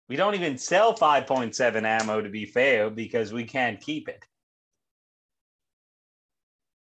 We 0.08 0.16
don't 0.16 0.34
even 0.34 0.56
sell 0.56 0.96
5.7 0.96 1.82
ammo 1.84 2.22
to 2.22 2.30
be 2.30 2.46
fair 2.46 2.88
because 2.88 3.32
we 3.32 3.44
can't 3.44 3.78
keep 3.78 4.08
it. 4.08 4.24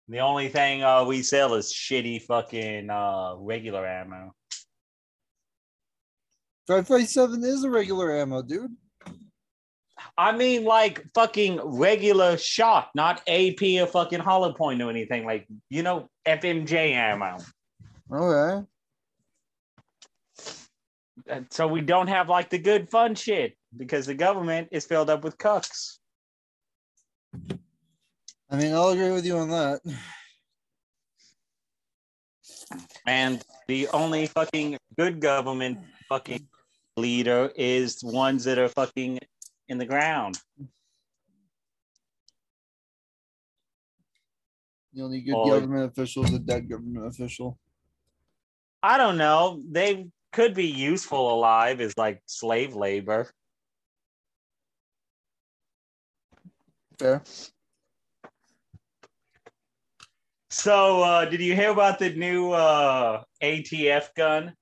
The 0.08 0.20
only 0.20 0.48
thing 0.48 0.84
uh, 0.84 1.04
we 1.04 1.22
sell 1.22 1.54
is 1.54 1.72
shitty 1.72 2.22
fucking 2.22 2.90
uh, 2.90 3.36
regular 3.38 3.86
ammo. 3.86 4.34
557 6.66 7.44
is 7.44 7.64
a 7.64 7.70
regular 7.70 8.16
ammo, 8.16 8.42
dude. 8.42 8.74
I 10.18 10.32
mean, 10.36 10.64
like 10.64 11.04
fucking 11.14 11.60
regular 11.62 12.36
shot, 12.38 12.90
not 12.94 13.22
AP 13.28 13.62
or 13.80 13.86
fucking 13.86 14.20
hollow 14.20 14.52
point 14.52 14.82
or 14.82 14.90
anything. 14.90 15.24
Like, 15.24 15.46
you 15.68 15.82
know, 15.82 16.08
FMJ 16.26 16.92
ammo. 16.92 17.38
Okay. 18.12 18.66
And 21.28 21.46
so 21.50 21.66
we 21.66 21.80
don't 21.80 22.06
have 22.08 22.28
like 22.28 22.50
the 22.50 22.58
good 22.58 22.88
fun 22.88 23.14
shit 23.14 23.56
because 23.76 24.06
the 24.06 24.14
government 24.14 24.68
is 24.70 24.86
filled 24.86 25.10
up 25.10 25.24
with 25.24 25.38
cucks. 25.38 25.98
I 28.48 28.56
mean, 28.56 28.72
I'll 28.72 28.90
agree 28.90 29.10
with 29.10 29.26
you 29.26 29.36
on 29.36 29.50
that. 29.50 29.80
And 33.06 33.42
the 33.68 33.88
only 33.88 34.26
fucking 34.26 34.78
good 34.96 35.20
government 35.20 35.78
fucking 36.08 36.46
leader 37.06 37.52
is 37.56 38.02
ones 38.02 38.44
that 38.44 38.58
are 38.58 38.68
fucking 38.68 39.18
in 39.68 39.78
the 39.78 39.84
ground. 39.86 40.40
The 44.94 45.02
only 45.02 45.20
good 45.20 45.34
Oh. 45.34 45.46
government 45.46 45.90
official 45.92 46.24
is 46.24 46.32
a 46.32 46.38
dead 46.38 46.70
government 46.70 47.06
official. 47.06 47.58
I 48.82 48.96
don't 48.96 49.18
know. 49.18 49.62
They 49.70 50.08
could 50.32 50.54
be 50.54 50.66
useful 50.68 51.34
alive 51.34 51.80
as 51.80 51.96
like 51.98 52.22
slave 52.24 52.74
labor. 52.74 53.30
Fair. 56.98 57.22
So, 60.48 61.02
uh, 61.02 61.24
did 61.26 61.40
you 61.42 61.54
hear 61.54 61.70
about 61.70 61.98
the 61.98 62.14
new 62.14 62.52
uh, 62.52 63.24
ATF 63.42 64.14
gun? 64.14 64.54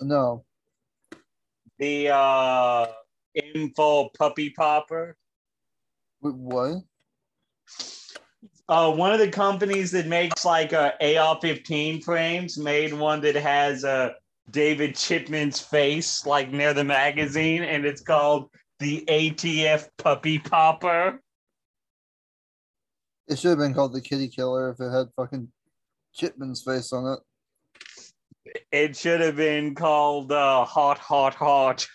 No. 0.00 0.44
The 1.78 2.10
uh, 2.10 2.86
info 3.34 4.10
puppy 4.18 4.50
popper? 4.50 5.16
Wait, 6.20 6.34
what? 6.34 6.82
Uh, 8.68 8.92
one 8.92 9.12
of 9.12 9.18
the 9.18 9.28
companies 9.28 9.90
that 9.90 10.06
makes 10.06 10.44
like 10.44 10.72
uh, 10.72 10.92
AR-15 11.00 12.04
frames 12.04 12.56
made 12.56 12.92
one 12.92 13.20
that 13.20 13.34
has 13.34 13.84
uh, 13.84 14.10
David 14.50 14.94
Chipman's 14.94 15.60
face 15.60 16.24
like 16.24 16.50
near 16.50 16.72
the 16.72 16.84
magazine, 16.84 17.62
and 17.62 17.84
it's 17.84 18.02
called 18.02 18.48
the 18.78 19.04
ATF 19.08 19.88
Puppy 19.98 20.38
Popper. 20.38 21.20
It 23.28 23.38
should 23.38 23.50
have 23.50 23.58
been 23.58 23.74
called 23.74 23.92
the 23.92 24.00
Kitty 24.00 24.28
Killer 24.28 24.70
if 24.70 24.80
it 24.80 24.90
had 24.90 25.08
fucking 25.16 25.48
Chipman's 26.14 26.62
face 26.62 26.92
on 26.92 27.12
it. 27.12 27.20
It 28.72 28.96
should 28.96 29.20
have 29.20 29.36
been 29.36 29.74
called 29.74 30.32
uh, 30.32 30.64
Hot, 30.64 30.98
Hot, 30.98 31.34
Hot. 31.34 31.86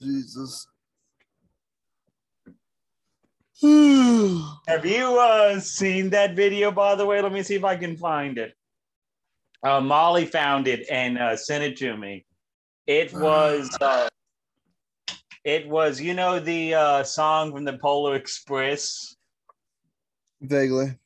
Jesus. 0.00 0.66
Have 3.62 4.84
you 4.84 5.18
uh, 5.18 5.58
seen 5.60 6.10
that 6.10 6.36
video, 6.36 6.70
by 6.70 6.94
the 6.94 7.06
way? 7.06 7.20
Let 7.22 7.32
me 7.32 7.42
see 7.42 7.54
if 7.54 7.64
I 7.64 7.76
can 7.76 7.96
find 7.96 8.36
it. 8.36 8.52
Uh, 9.62 9.80
Molly 9.80 10.26
found 10.26 10.68
it 10.68 10.86
and 10.90 11.18
uh, 11.18 11.36
sent 11.36 11.64
it 11.64 11.76
to 11.78 11.96
me. 11.96 12.26
It 12.86 13.12
was, 13.14 13.74
uh, 13.80 14.08
it 15.44 15.66
was, 15.68 16.00
you 16.00 16.14
know, 16.14 16.38
the 16.38 16.74
uh, 16.74 17.02
song 17.02 17.52
from 17.52 17.64
the 17.64 17.78
Polar 17.78 18.14
Express. 18.14 19.16
Vaguely. 20.40 20.98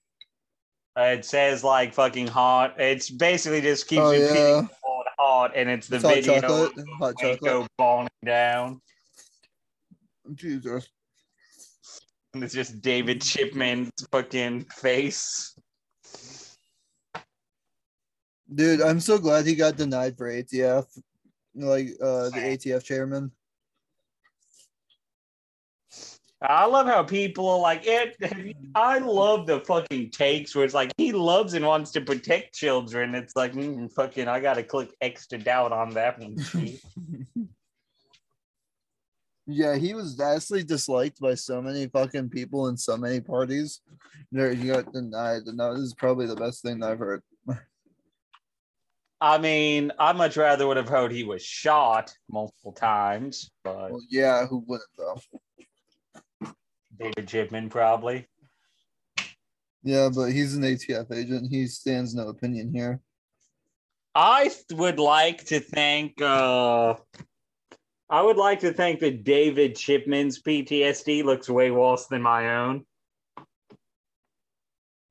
It 0.96 1.24
says 1.24 1.62
like 1.64 1.94
fucking 1.94 2.26
hot. 2.26 2.74
It's 2.78 3.10
basically 3.10 3.60
just 3.60 3.86
keeps 3.86 4.00
Oh, 4.02 4.10
repeating 4.12 4.34
yeah. 4.36 4.62
hot, 4.84 5.06
hot, 5.18 5.52
and 5.56 5.70
it's 5.70 5.86
the 5.88 5.96
It's 5.96 6.04
hot 6.04 6.14
video 6.14 6.40
chocolate. 6.40 6.72
of 6.78 6.84
Hot 6.98 7.14
chocolate. 7.18 7.68
falling 7.78 8.08
down. 8.24 8.80
Jesus. 10.34 10.86
And 12.34 12.44
it's 12.44 12.54
just 12.54 12.80
David 12.80 13.20
Chipman's 13.22 13.90
fucking 14.12 14.64
face. 14.66 15.54
Dude, 18.52 18.80
I'm 18.80 19.00
so 19.00 19.18
glad 19.18 19.46
he 19.46 19.54
got 19.54 19.76
denied 19.76 20.16
for 20.16 20.28
ATF. 20.30 20.86
Like 21.54 21.88
uh 22.00 22.30
the 22.30 22.40
ATF 22.40 22.84
chairman. 22.84 23.32
I 26.42 26.64
love 26.64 26.86
how 26.86 27.02
people 27.02 27.48
are 27.50 27.58
like 27.58 27.82
it. 27.84 28.16
I 28.74 28.98
love 28.98 29.46
the 29.46 29.60
fucking 29.60 30.10
takes 30.10 30.54
where 30.54 30.64
it's 30.64 30.72
like 30.72 30.90
he 30.96 31.12
loves 31.12 31.52
and 31.52 31.66
wants 31.66 31.90
to 31.92 32.00
protect 32.00 32.54
children. 32.54 33.14
It's 33.14 33.36
like 33.36 33.52
mm, 33.52 33.92
fucking. 33.92 34.26
I 34.26 34.40
gotta 34.40 34.62
click 34.62 34.94
extra 35.02 35.38
doubt 35.38 35.72
on 35.72 35.90
that 35.90 36.18
one. 36.18 36.38
Chief. 36.52 36.82
Yeah, 39.46 39.76
he 39.76 39.94
was 39.94 40.14
vastly 40.14 40.62
disliked 40.62 41.20
by 41.20 41.34
so 41.34 41.60
many 41.60 41.88
fucking 41.88 42.30
people 42.30 42.68
in 42.68 42.76
so 42.76 42.96
many 42.96 43.20
parties. 43.20 43.80
There, 44.32 44.54
he 44.54 44.68
got 44.68 44.92
denied, 44.92 45.42
and 45.46 45.58
that 45.58 45.72
is 45.72 45.92
probably 45.92 46.26
the 46.26 46.36
best 46.36 46.62
thing 46.62 46.82
I've 46.82 47.00
heard. 47.00 47.22
I 49.20 49.36
mean, 49.36 49.92
I 49.98 50.12
much 50.12 50.38
rather 50.38 50.66
would 50.66 50.78
have 50.78 50.88
heard 50.88 51.12
he 51.12 51.24
was 51.24 51.42
shot 51.42 52.14
multiple 52.30 52.72
times, 52.72 53.50
but 53.64 53.90
Well, 53.90 54.00
yeah, 54.08 54.46
who 54.46 54.64
wouldn't 54.66 54.88
though? 54.96 55.20
David 57.00 57.26
Chipman 57.26 57.70
probably. 57.70 58.28
Yeah, 59.82 60.10
but 60.14 60.26
he's 60.26 60.54
an 60.54 60.62
ATF 60.62 61.10
agent. 61.12 61.50
He 61.50 61.66
stands 61.66 62.14
no 62.14 62.28
opinion 62.28 62.72
here. 62.72 63.00
I 64.14 64.50
would 64.72 64.98
like 64.98 65.44
to 65.46 65.60
thank. 65.60 66.20
uh 66.20 66.94
I 68.10 68.22
would 68.22 68.36
like 68.36 68.60
to 68.60 68.72
think 68.72 69.00
that 69.00 69.22
David 69.22 69.76
Chipman's 69.76 70.42
PTSD 70.42 71.22
looks 71.22 71.48
way 71.48 71.70
worse 71.70 72.06
than 72.06 72.22
my 72.22 72.56
own. 72.56 72.84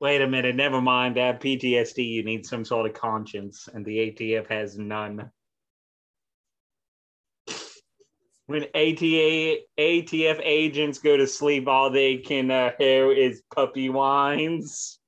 Wait 0.00 0.20
a 0.20 0.28
minute, 0.28 0.54
never 0.54 0.82
mind. 0.82 1.14
To 1.14 1.22
have 1.22 1.38
PTSD, 1.38 2.06
you 2.06 2.22
need 2.22 2.44
some 2.44 2.64
sort 2.64 2.86
of 2.86 2.94
conscience, 2.94 3.68
and 3.72 3.84
the 3.84 4.10
ATF 4.10 4.48
has 4.50 4.78
none. 4.78 5.30
When 8.50 8.64
ATA, 8.74 9.58
ATF 9.78 10.40
agents 10.42 10.98
go 10.98 11.16
to 11.16 11.24
sleep, 11.24 11.68
all 11.68 11.88
they 11.88 12.16
can 12.16 12.50
uh, 12.50 12.72
hear 12.80 13.12
is 13.12 13.44
puppy 13.54 13.90
whines. 13.90 14.98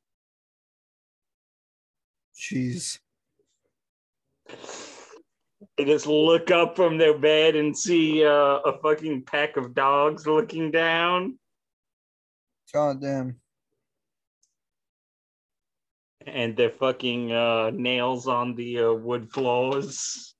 Jeez. 2.37 3.01
They 5.77 5.85
just 5.85 6.07
look 6.07 6.53
up 6.53 6.77
from 6.77 6.99
their 6.99 7.19
bed 7.19 7.57
and 7.57 7.77
see 7.77 8.25
uh, 8.25 8.61
a 8.65 8.79
fucking 8.81 9.25
pack 9.25 9.57
of 9.57 9.75
dogs 9.75 10.25
looking 10.25 10.71
down, 10.71 11.37
God 12.73 13.01
damn. 13.01 13.41
and 16.29 16.57
their 16.57 16.71
fucking 16.71 17.33
uh, 17.33 17.73
nails 17.75 18.29
on 18.29 18.55
the 18.55 18.79
uh, 18.79 18.93
wood 18.93 19.33
floors. 19.33 20.33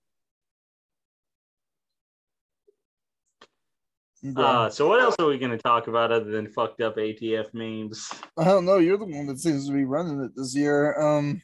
Uh, 4.37 4.71
so 4.71 4.89
what 4.89 5.01
else 5.01 5.17
are 5.19 5.27
we 5.27 5.37
gonna 5.37 5.59
talk 5.59 5.89
about 5.89 6.13
other 6.13 6.31
than 6.31 6.47
fucked 6.49 6.81
up 6.81 6.97
ATF 6.97 7.53
memes 7.55 8.09
I 8.39 8.45
don't 8.45 8.65
know. 8.65 8.79
You're 8.79 8.97
the 8.97 9.05
one 9.05 9.27
that 9.27 9.41
seems 9.41 9.67
to 9.67 9.73
be 9.73 9.85
running 9.85 10.23
it 10.23 10.31
this 10.37 10.55
year. 10.55 10.97
Um, 11.01 11.43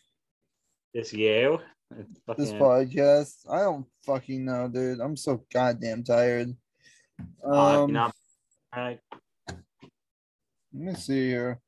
this 0.95 1.13
year? 1.13 1.59
This 2.37 2.53
podcast. 2.53 3.51
I 3.51 3.61
don't 3.61 3.87
fucking 4.07 4.45
know, 4.45 4.69
dude. 4.69 5.01
I'm 5.01 5.17
so 5.17 5.45
goddamn 5.53 6.05
tired. 6.05 6.55
uh, 7.45 7.83
Um, 7.83 7.89
you 7.89 7.95
know, 7.95 8.11
I- 8.73 8.99
let 9.49 9.63
me 10.73 10.95
see 10.95 11.29
here. 11.31 11.61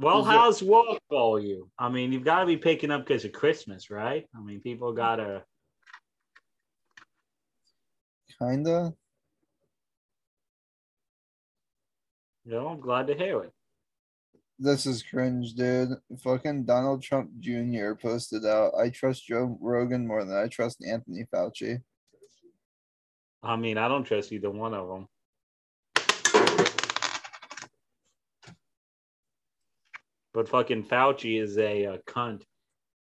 well, 0.00 0.22
Is 0.22 0.26
it- 0.26 0.30
how's 0.30 0.62
work 0.62 0.98
for 1.08 1.38
you? 1.38 1.70
I 1.78 1.88
mean, 1.90 2.10
you've 2.10 2.24
got 2.24 2.40
to 2.40 2.46
be 2.46 2.56
picking 2.56 2.90
up 2.90 3.06
because 3.06 3.24
of 3.24 3.32
Christmas, 3.32 3.88
right? 3.90 4.26
I 4.34 4.40
mean, 4.40 4.60
people 4.62 4.92
gotta. 4.92 5.44
Kinda. 8.40 8.94
You 12.44 12.52
know, 12.52 12.68
I'm 12.68 12.80
glad 12.80 13.06
to 13.06 13.14
hear 13.14 13.44
it. 13.44 13.52
This 14.58 14.86
is 14.86 15.02
cringe, 15.02 15.54
dude. 15.54 15.90
Fucking 16.22 16.64
Donald 16.64 17.02
Trump 17.02 17.30
Jr. 17.38 17.94
posted 17.94 18.44
out. 18.44 18.72
I 18.78 18.90
trust 18.90 19.26
Joe 19.26 19.56
Rogan 19.60 20.06
more 20.06 20.24
than 20.24 20.36
I 20.36 20.48
trust 20.48 20.84
Anthony 20.84 21.24
Fauci. 21.32 21.80
I 23.42 23.56
mean, 23.56 23.78
I 23.78 23.88
don't 23.88 24.04
trust 24.04 24.32
either 24.32 24.50
one 24.50 24.74
of 24.74 24.88
them. 24.88 25.06
But 30.34 30.48
fucking 30.48 30.84
Fauci 30.84 31.40
is 31.42 31.58
a, 31.58 31.86
uh 31.86 31.96
cunt, 32.06 32.42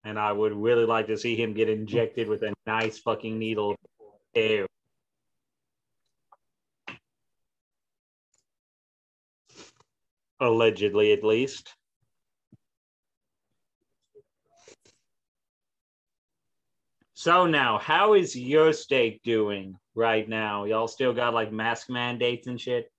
and 0.05 0.19
I 0.19 0.33
would 0.33 0.53
really 0.53 0.85
like 0.85 1.07
to 1.07 1.17
see 1.17 1.37
him 1.37 1.55
get 1.55 1.69
injected 1.69 2.29
with 2.29 2.43
a 2.43 2.53
nice 2.67 2.99
fucking 2.99 3.39
needle. 3.39 3.77
Ew. 4.35 4.67
Allegedly, 10.41 11.13
at 11.13 11.25
least. 11.25 11.75
So 17.15 17.47
now, 17.47 17.79
how 17.79 18.15
is 18.15 18.37
your 18.37 18.73
state 18.73 19.23
doing 19.23 19.77
right 19.95 20.29
now? 20.29 20.65
Y'all 20.65 20.89
still 20.89 21.13
got 21.15 21.33
like 21.33 21.53
mask 21.53 21.89
mandates 21.89 22.49
and 22.49 22.61
shit? 22.61 22.91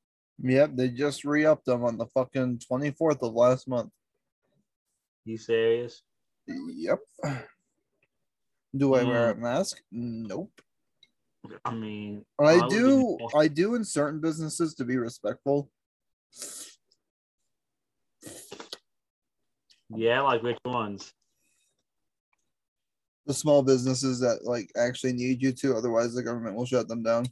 Yep, 0.41 0.71
they 0.75 0.89
just 0.89 1.23
re-upped 1.25 1.65
them 1.65 1.83
on 1.83 1.97
the 1.97 2.07
fucking 2.07 2.59
24th 2.71 3.21
of 3.21 3.33
last 3.33 3.67
month. 3.67 3.91
You 5.25 5.38
serious? 5.38 6.01
Yep. 6.47 6.99
Do 8.75 8.93
I 8.93 9.03
wear 9.03 9.31
a 9.31 9.36
Hmm. 9.36 9.41
mask? 9.41 9.81
Nope. 9.91 10.51
I 11.63 11.73
mean, 11.73 12.25
I 12.39 12.57
would 12.57 12.69
do 12.69 13.17
I 13.36 13.47
do 13.47 13.75
in 13.75 13.83
certain 13.83 14.19
businesses 14.19 14.75
to 14.75 14.86
be 14.86 14.97
respectful. 14.97 15.69
Yeah, 19.97 20.21
like 20.21 20.43
which 20.43 20.57
ones? 20.65 21.11
The 23.25 23.33
small 23.33 23.63
businesses 23.63 24.19
that 24.19 24.41
like 24.43 24.69
actually 24.77 25.13
need 25.13 25.41
you 25.41 25.51
to, 25.53 25.75
otherwise 25.75 26.13
the 26.13 26.23
government 26.23 26.55
will 26.55 26.65
shut 26.65 26.87
them 26.87 27.03
down. 27.03 27.25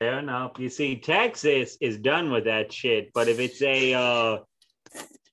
Fair 0.00 0.18
enough. 0.18 0.52
You 0.58 0.68
see, 0.68 0.96
Texas 0.96 1.76
is 1.80 1.98
done 1.98 2.32
with 2.32 2.44
that 2.44 2.72
shit, 2.72 3.12
but 3.14 3.28
if 3.28 3.38
it's 3.38 3.62
a 3.62 3.94
uh, 3.94 4.38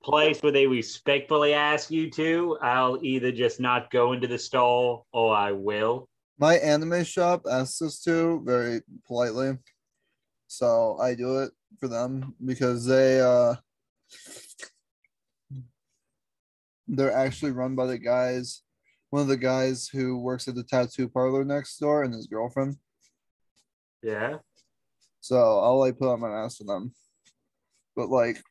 place 0.03 0.41
where 0.43 0.51
they 0.51 0.67
respectfully 0.67 1.53
ask 1.53 1.89
you 1.89 2.09
to, 2.11 2.57
I'll 2.61 2.99
either 3.01 3.31
just 3.31 3.59
not 3.59 3.89
go 3.89 4.13
into 4.13 4.27
the 4.27 4.37
store 4.37 5.03
or 5.11 5.35
I 5.35 5.51
will. 5.53 6.07
My 6.37 6.55
anime 6.55 7.03
shop 7.03 7.45
asks 7.49 7.81
us 7.81 7.99
to 8.03 8.41
very 8.45 8.81
politely. 9.07 9.57
So 10.47 10.97
I 11.01 11.15
do 11.15 11.39
it 11.39 11.51
for 11.79 11.87
them 11.87 12.35
because 12.45 12.85
they 12.85 13.21
uh 13.21 13.55
they're 16.89 17.13
actually 17.13 17.51
run 17.51 17.75
by 17.75 17.85
the 17.85 17.97
guys 17.97 18.63
one 19.09 19.21
of 19.21 19.27
the 19.27 19.37
guys 19.37 19.87
who 19.87 20.17
works 20.19 20.47
at 20.47 20.55
the 20.55 20.63
tattoo 20.63 21.09
parlor 21.09 21.43
next 21.43 21.77
door 21.79 22.03
and 22.03 22.13
his 22.13 22.27
girlfriend. 22.27 22.75
Yeah. 24.03 24.37
So 25.21 25.35
I'll 25.35 25.79
like 25.79 25.97
put 25.97 26.11
on 26.11 26.19
my 26.19 26.29
mask 26.29 26.59
for 26.59 26.65
them. 26.65 26.93
But 27.95 28.09
like 28.09 28.41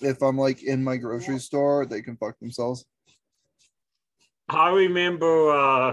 if 0.00 0.22
I'm 0.22 0.36
like 0.36 0.62
in 0.62 0.84
my 0.84 0.96
grocery 0.96 1.38
store, 1.38 1.86
they 1.86 2.02
can 2.02 2.16
fuck 2.16 2.38
themselves. 2.38 2.84
I 4.48 4.70
remember 4.70 5.50
uh, 5.50 5.92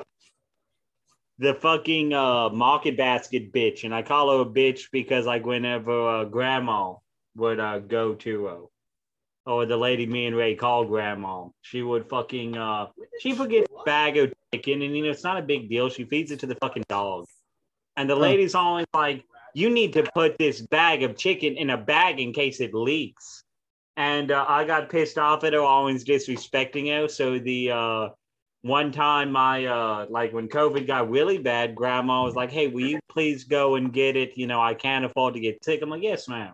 the 1.38 1.54
fucking 1.54 2.14
uh, 2.14 2.50
market 2.50 2.98
basket 2.98 3.54
bitch, 3.54 3.86
and 3.86 3.96
I 3.96 4.02
call 4.02 4.36
her 4.36 4.42
a 4.42 4.46
bitch 4.46 4.88
because 4.92 5.26
like 5.26 5.46
whenever 5.46 6.08
uh, 6.08 6.26
grandma 6.26 6.96
would 7.36 7.60
uh, 7.60 7.80
go 7.80 8.16
to 8.16 8.70
or 9.50 9.66
the 9.66 9.76
lady 9.76 10.06
me 10.06 10.28
and 10.28 10.36
Ray 10.36 10.54
call 10.54 10.86
grandma. 10.86 11.48
She 11.62 11.82
would 11.82 12.08
fucking 12.08 12.56
uh 12.56 12.88
she 13.20 13.36
get 13.36 13.66
a 13.66 13.84
bag 13.84 14.18
of 14.18 14.32
chicken 14.54 14.84
and 14.84 14.96
you 14.96 15.04
know 15.04 15.10
it's 15.10 15.24
not 15.24 15.40
a 15.40 15.42
big 15.42 15.70
deal. 15.70 15.90
She 15.90 16.06
feeds 16.06 16.32
it 16.32 16.40
to 16.42 16.46
the 16.46 16.56
fucking 16.56 16.84
dog. 16.88 17.26
And 17.98 18.10
the 18.10 18.16
lady's 18.16 18.56
always 18.56 18.86
like, 18.94 19.26
you 19.54 19.70
need 19.70 19.92
to 19.94 20.04
put 20.14 20.38
this 20.38 20.62
bag 20.62 21.04
of 21.04 21.18
chicken 21.18 21.58
in 21.58 21.72
a 21.72 21.78
bag 21.78 22.20
in 22.20 22.32
case 22.32 22.62
it 22.62 22.74
leaks. 22.74 23.44
And 23.98 24.32
uh, 24.32 24.46
I 24.48 24.64
got 24.64 24.90
pissed 24.90 25.18
off 25.18 25.44
at 25.44 25.52
her, 25.52 25.60
always 25.60 26.06
disrespecting 26.06 26.88
her. 26.96 27.10
So 27.10 27.40
the 27.40 27.72
uh 27.72 28.10
one 28.62 28.92
time 28.92 29.32
my 29.32 29.66
uh 29.66 30.06
like 30.10 30.32
when 30.32 30.48
COVID 30.48 30.86
got 30.86 31.10
really 31.10 31.40
bad, 31.40 31.74
grandma 31.74 32.24
was 32.24 32.36
like, 32.36 32.52
Hey, 32.52 32.68
will 32.68 32.88
you 32.88 33.00
please 33.10 33.46
go 33.46 33.76
and 33.76 33.92
get 33.92 34.16
it? 34.16 34.38
You 34.38 34.46
know, 34.46 34.62
I 34.62 34.76
can't 34.76 35.06
afford 35.06 35.34
to 35.34 35.40
get 35.40 35.64
sick. 35.64 35.82
I'm 35.82 35.90
like, 35.90 36.04
Yes, 36.04 36.28
ma'am 36.28 36.54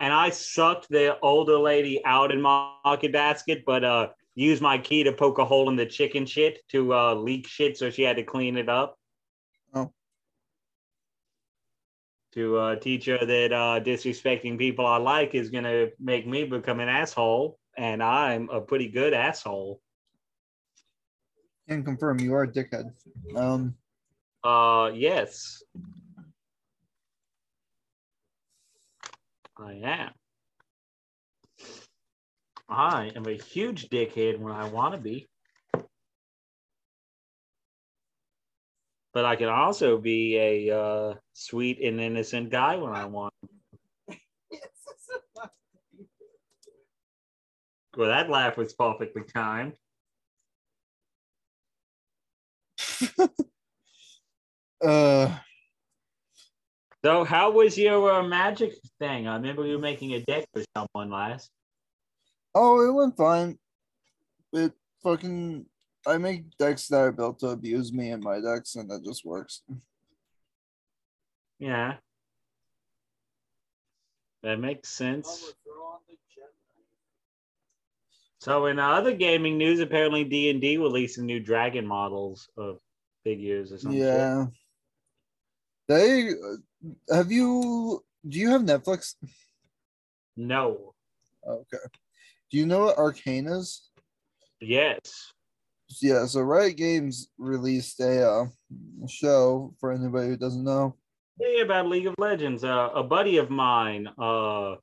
and 0.00 0.12
I 0.12 0.30
sucked 0.30 0.88
the 0.88 1.18
older 1.20 1.58
lady 1.58 2.04
out 2.04 2.32
in 2.32 2.40
market 2.40 3.12
basket, 3.12 3.64
but 3.64 3.84
uh 3.84 4.08
used 4.34 4.62
my 4.62 4.78
key 4.78 5.04
to 5.04 5.12
poke 5.12 5.38
a 5.38 5.44
hole 5.44 5.68
in 5.68 5.76
the 5.76 5.86
chicken 5.86 6.26
shit 6.26 6.58
to 6.70 6.92
uh 6.94 7.14
leak 7.14 7.46
shit, 7.46 7.76
so 7.76 7.90
she 7.90 8.02
had 8.02 8.16
to 8.16 8.22
clean 8.24 8.56
it 8.56 8.68
up. 8.68 8.98
Oh. 9.74 9.92
To 12.32 12.56
uh, 12.56 12.76
teach 12.76 13.06
her 13.06 13.24
that 13.24 13.52
uh, 13.52 13.80
disrespecting 13.80 14.58
people 14.58 14.84
I 14.84 14.96
like 14.96 15.36
is 15.36 15.50
gonna 15.50 15.90
make 16.00 16.26
me 16.26 16.42
become 16.44 16.80
an 16.80 16.88
asshole, 16.88 17.58
and 17.76 18.02
I'm 18.02 18.48
a 18.50 18.60
pretty 18.60 18.88
good 18.88 19.14
asshole. 19.14 19.80
Can 21.68 21.84
confirm 21.84 22.18
you 22.18 22.34
are 22.34 22.42
a 22.42 22.48
dickhead. 22.48 22.90
Um, 23.36 23.76
Uh, 24.42 24.90
yes, 24.92 25.62
I 29.56 29.72
am. 29.84 30.10
I 32.68 33.12
am 33.14 33.26
a 33.26 33.36
huge 33.36 33.88
dickhead 33.88 34.38
when 34.38 34.52
I 34.52 34.68
want 34.68 34.94
to 34.94 35.00
be. 35.00 35.28
But 39.12 39.24
I 39.24 39.36
can 39.36 39.48
also 39.48 39.98
be 39.98 40.36
a 40.36 40.76
uh, 40.76 41.14
sweet 41.34 41.80
and 41.80 42.00
innocent 42.00 42.50
guy 42.50 42.76
when 42.76 42.92
I 42.92 43.04
want. 43.04 43.32
Well, 47.96 48.08
that 48.08 48.28
laugh 48.28 48.56
was 48.56 48.72
perfectly 48.72 49.22
timed. 49.22 49.74
uh, 54.84 55.38
So, 57.04 57.22
how 57.22 57.50
was 57.50 57.76
your 57.76 58.10
uh, 58.10 58.22
magic 58.22 58.78
thing? 58.98 59.28
I 59.28 59.34
remember 59.34 59.66
you 59.66 59.74
were 59.74 59.82
making 59.82 60.14
a 60.14 60.22
deck 60.22 60.46
for 60.54 60.62
someone 60.74 61.10
last. 61.10 61.50
oh, 62.54 62.80
it 62.80 62.94
went 62.94 63.14
fine. 63.14 63.58
It 64.54 64.72
fucking, 65.02 65.66
I 66.06 66.16
make 66.16 66.56
decks 66.56 66.88
that 66.88 66.96
are 66.96 67.12
built 67.12 67.40
to 67.40 67.48
abuse 67.48 67.92
me 67.92 68.08
and 68.12 68.22
my 68.22 68.40
decks, 68.40 68.76
and 68.76 68.90
that 68.90 69.04
just 69.04 69.22
works. 69.22 69.62
Yeah. 71.58 71.96
That 74.42 74.58
makes 74.58 74.88
sense. 74.88 75.52
So 78.38 78.66
in 78.66 78.78
other 78.78 79.12
gaming 79.12 79.58
news, 79.58 79.80
apparently 79.80 80.24
D 80.24 80.48
and 80.48 80.60
D 80.60 80.78
releasing 80.78 81.26
new 81.26 81.40
dragon 81.40 81.86
models 81.86 82.48
of 82.56 82.78
figures 83.24 83.72
or 83.72 83.78
something. 83.78 84.00
Yeah. 84.00 84.46
They 85.86 86.30
have 87.10 87.30
you? 87.30 88.02
Do 88.28 88.38
you 88.38 88.50
have 88.50 88.62
Netflix? 88.62 89.14
No. 90.36 90.94
Okay. 91.46 91.78
Do 92.50 92.58
you 92.58 92.66
know 92.66 92.84
what 92.84 92.98
Arcane 92.98 93.46
is? 93.46 93.90
Yes. 94.60 95.32
Yeah. 96.00 96.26
So 96.26 96.40
Riot 96.40 96.76
Games 96.76 97.28
released 97.38 98.00
a 98.00 98.28
uh, 98.28 98.44
show 99.08 99.74
for 99.78 99.92
anybody 99.92 100.28
who 100.28 100.36
doesn't 100.36 100.64
know. 100.64 100.96
Yeah, 101.38 101.64
about 101.64 101.88
League 101.88 102.06
of 102.06 102.14
Legends. 102.18 102.64
Uh, 102.64 102.90
a 102.94 103.02
buddy 103.02 103.38
of 103.38 103.50
mine 103.50 104.08
uh, 104.18 104.76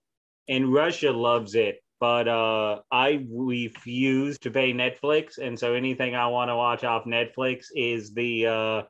in 0.48 0.70
Russia 0.70 1.12
loves 1.12 1.56
it, 1.56 1.82
but 2.00 2.28
uh, 2.28 2.82
I 2.92 3.26
refuse 3.32 4.38
to 4.40 4.52
pay 4.52 4.74
Netflix, 4.74 5.38
and 5.38 5.58
so 5.58 5.74
anything 5.74 6.14
I 6.14 6.28
want 6.28 6.50
to 6.50 6.56
watch 6.56 6.84
off 6.84 7.06
Netflix 7.06 7.68
is 7.74 8.14
the 8.14 8.48
uh, 8.48 8.82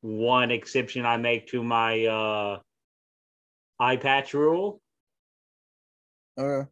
one 0.00 0.50
exception 0.50 1.04
I 1.06 1.16
make 1.16 1.48
to 1.48 1.62
my 1.62 2.06
uh, 2.06 2.58
eye 3.78 3.96
patch 3.96 4.34
rule. 4.34 4.80
Okay. 6.38 6.68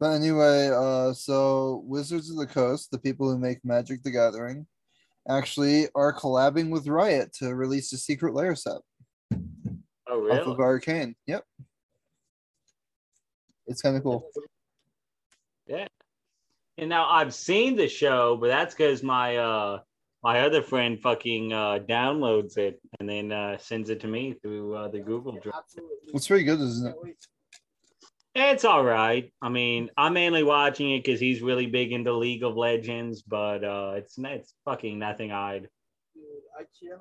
But 0.00 0.12
anyway, 0.12 0.70
uh, 0.74 1.12
so 1.12 1.82
Wizards 1.86 2.30
of 2.30 2.36
the 2.36 2.46
Coast, 2.46 2.90
the 2.90 2.98
people 2.98 3.30
who 3.30 3.38
make 3.38 3.64
Magic 3.64 4.02
the 4.02 4.10
Gathering, 4.10 4.66
actually 5.28 5.88
are 5.94 6.12
collabing 6.12 6.70
with 6.70 6.86
Riot 6.86 7.32
to 7.38 7.54
release 7.54 7.92
a 7.92 7.96
secret 7.96 8.34
layer 8.34 8.54
set 8.54 8.78
Oh, 10.06 10.28
off 10.30 10.46
of? 10.46 10.60
Arcane. 10.60 11.14
Yep. 11.26 11.44
It's 13.66 13.80
kind 13.80 13.96
of 13.96 14.02
cool. 14.02 14.28
Yeah. 15.66 15.86
And 16.76 16.88
now 16.90 17.08
I've 17.08 17.32
seen 17.32 17.76
the 17.76 17.88
show, 17.88 18.36
but 18.36 18.48
that's 18.48 18.74
because 18.74 19.02
my 19.02 19.36
uh 19.36 19.78
my 20.24 20.40
other 20.40 20.62
friend 20.62 20.98
fucking 21.00 21.52
uh 21.52 21.78
downloads 21.86 22.56
it 22.56 22.80
and 22.98 23.08
then 23.08 23.30
uh 23.30 23.56
sends 23.58 23.90
it 23.90 24.00
to 24.00 24.08
me 24.08 24.34
through 24.42 24.74
uh, 24.74 24.88
the 24.88 24.98
Google 24.98 25.32
Drive. 25.32 25.62
It's 26.14 26.26
pretty 26.26 26.44
good, 26.44 26.60
isn't 26.60 26.88
it? 26.88 27.16
It's 28.36 28.64
all 28.64 28.82
right. 28.82 29.32
I 29.40 29.48
mean, 29.48 29.90
I'm 29.96 30.14
mainly 30.14 30.42
watching 30.42 30.92
it 30.92 31.04
because 31.04 31.20
he's 31.20 31.40
really 31.40 31.66
big 31.66 31.92
into 31.92 32.12
League 32.12 32.42
of 32.42 32.56
Legends, 32.56 33.22
but 33.22 33.62
uh 33.62 33.92
it's 33.96 34.16
it's 34.18 34.54
fucking 34.64 34.98
nothing 34.98 35.30
I'd. 35.30 35.68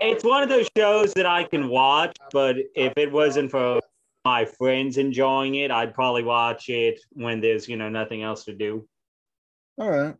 It's 0.02 0.24
one 0.24 0.44
of 0.44 0.50
those 0.50 0.68
shows 0.76 1.14
that 1.14 1.26
I 1.26 1.44
can 1.46 1.70
watch, 1.70 2.16
but 2.32 2.58
if 2.76 2.94
it 2.98 3.12
wasn't 3.12 3.52
for 3.52 3.80
my 4.26 4.46
friends 4.46 4.98
enjoying 4.98 5.56
it, 5.56 5.72
I'd 5.72 5.94
probably 5.94 6.24
watch 6.24 6.70
it 6.70 7.00
when 7.12 7.40
there's 7.40 7.70
you 7.70 7.78
know 7.78 7.90
nothing 7.90 8.22
else 8.22 8.44
to 8.46 8.54
do. 8.54 8.86
All 9.78 9.90
right. 9.90 10.16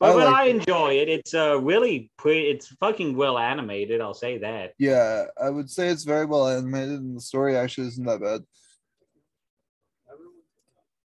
But, 0.00 0.10
I 0.10 0.12
but 0.12 0.26
like 0.26 0.34
I 0.34 0.44
enjoy 0.44 0.92
it. 0.94 1.08
It's 1.08 1.34
uh 1.34 1.60
really 1.60 2.10
pretty. 2.16 2.48
It's 2.48 2.68
fucking 2.76 3.16
well 3.16 3.36
animated. 3.36 4.00
I'll 4.00 4.14
say 4.14 4.38
that. 4.38 4.74
Yeah, 4.78 5.26
I 5.42 5.50
would 5.50 5.68
say 5.68 5.88
it's 5.88 6.04
very 6.04 6.24
well 6.24 6.48
animated, 6.48 7.00
and 7.00 7.16
the 7.16 7.20
story 7.20 7.56
actually 7.56 7.88
isn't 7.88 8.06
that 8.06 8.20
bad. 8.20 8.42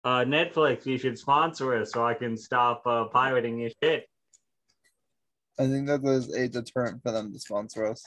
Uh, 0.03 0.25
Netflix, 0.25 0.87
you 0.87 0.97
should 0.97 1.19
sponsor 1.19 1.75
us 1.75 1.91
so 1.91 2.03
I 2.03 2.15
can 2.15 2.35
stop 2.35 2.81
uh, 2.87 3.05
pirating 3.05 3.59
your 3.59 3.69
shit. 3.83 4.07
I 5.59 5.67
think 5.67 5.85
that 5.87 6.01
was 6.01 6.33
a 6.33 6.47
deterrent 6.47 7.03
for 7.03 7.11
them 7.11 7.31
to 7.31 7.39
sponsor 7.39 7.85
us. 7.85 8.03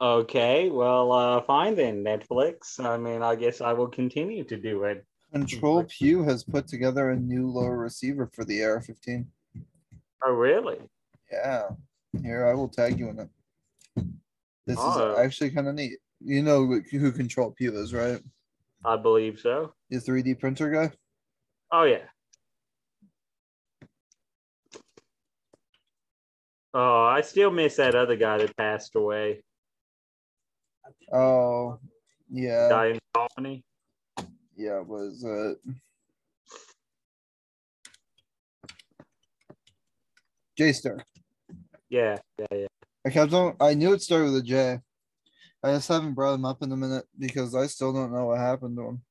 Okay, 0.00 0.70
well, 0.70 1.12
uh, 1.12 1.42
fine 1.42 1.74
then, 1.74 2.04
Netflix. 2.04 2.82
I 2.82 2.96
mean, 2.96 3.20
I 3.20 3.34
guess 3.34 3.60
I 3.60 3.74
will 3.74 3.88
continue 3.88 4.44
to 4.44 4.56
do 4.56 4.84
it. 4.84 5.04
Control 5.32 5.84
Pew 5.84 6.22
has 6.22 6.42
put 6.42 6.66
together 6.66 7.10
a 7.10 7.16
new 7.16 7.48
lower 7.50 7.76
receiver 7.76 8.26
for 8.32 8.44
the 8.44 8.62
AR-15. 8.64 9.26
Oh, 10.24 10.32
really? 10.32 10.78
Yeah, 11.30 11.68
here 12.22 12.46
I 12.46 12.54
will 12.54 12.68
tag 12.68 12.98
you 12.98 13.08
in 13.10 13.18
it. 13.20 13.28
This 14.66 14.78
Oh. 14.80 15.12
is 15.12 15.18
actually 15.18 15.50
kind 15.50 15.68
of 15.68 15.74
neat. 15.74 15.98
You 16.20 16.42
know 16.42 16.66
who 16.90 17.12
Control 17.12 17.52
Pew 17.52 17.76
is, 17.76 17.94
right? 17.94 18.20
I 18.84 18.96
believe 18.96 19.38
so. 19.38 19.74
The 19.90 19.98
3D 19.98 20.34
printer 20.38 20.70
guy. 20.70 20.92
Oh 21.70 21.84
yeah. 21.84 22.04
Oh, 26.74 27.04
I 27.04 27.22
still 27.22 27.50
miss 27.50 27.76
that 27.76 27.94
other 27.94 28.16
guy 28.16 28.38
that 28.38 28.56
passed 28.56 28.94
away. 28.94 29.42
Oh, 31.12 31.78
yeah, 32.30 32.68
Guy 32.68 32.86
in 32.88 32.98
Albany. 33.14 33.64
Yeah. 34.58 34.80
Was 34.80 35.24
it 35.24 35.58
J 40.56 40.72
Star? 40.72 40.98
Yeah, 41.88 42.18
yeah, 42.38 42.46
yeah. 42.52 42.66
I 43.06 43.10
kept 43.10 43.32
on. 43.32 43.56
I 43.60 43.74
knew 43.74 43.92
it 43.92 44.02
started 44.02 44.32
with 44.32 44.42
a 44.42 44.42
J. 44.42 44.80
I 45.62 45.72
just 45.72 45.88
haven't 45.88 46.14
brought 46.14 46.34
him 46.34 46.44
up 46.44 46.62
in 46.62 46.72
a 46.72 46.76
minute 46.76 47.06
because 47.18 47.54
I 47.54 47.66
still 47.66 47.92
don't 47.92 48.12
know 48.12 48.26
what 48.26 48.38
happened 48.38 48.76
to 48.76 48.88
him. 48.88 49.02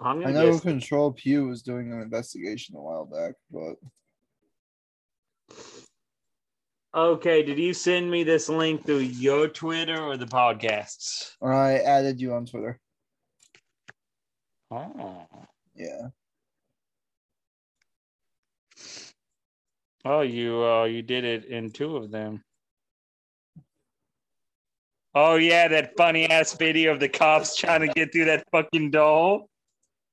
I'm 0.00 0.26
I 0.26 0.32
know 0.32 0.52
guess. 0.52 0.60
Control 0.60 1.12
Pew 1.12 1.46
was 1.46 1.62
doing 1.62 1.92
an 1.92 2.00
investigation 2.00 2.76
a 2.76 2.80
while 2.80 3.04
back, 3.04 3.34
but 3.50 3.76
Okay, 6.94 7.42
did 7.42 7.58
you 7.58 7.74
send 7.74 8.10
me 8.10 8.24
this 8.24 8.48
link 8.48 8.84
through 8.84 8.98
your 8.98 9.46
Twitter 9.46 10.02
or 10.02 10.16
the 10.16 10.26
podcasts? 10.26 11.32
Or 11.40 11.52
I 11.52 11.74
added 11.74 12.20
you 12.20 12.32
on 12.32 12.46
Twitter. 12.46 12.80
Oh. 14.70 15.26
Yeah. 15.74 16.08
Oh, 20.04 20.20
you 20.20 20.62
uh 20.62 20.84
you 20.84 21.02
did 21.02 21.24
it 21.24 21.46
in 21.46 21.70
two 21.70 21.96
of 21.96 22.10
them. 22.10 22.42
Oh 25.14 25.36
yeah, 25.36 25.68
that 25.68 25.96
funny 25.96 26.28
ass 26.28 26.54
video 26.54 26.92
of 26.92 27.00
the 27.00 27.08
cops 27.08 27.56
trying 27.56 27.80
to 27.80 27.88
get 27.88 28.12
through 28.12 28.26
that 28.26 28.44
fucking 28.52 28.90
door. 28.90 29.46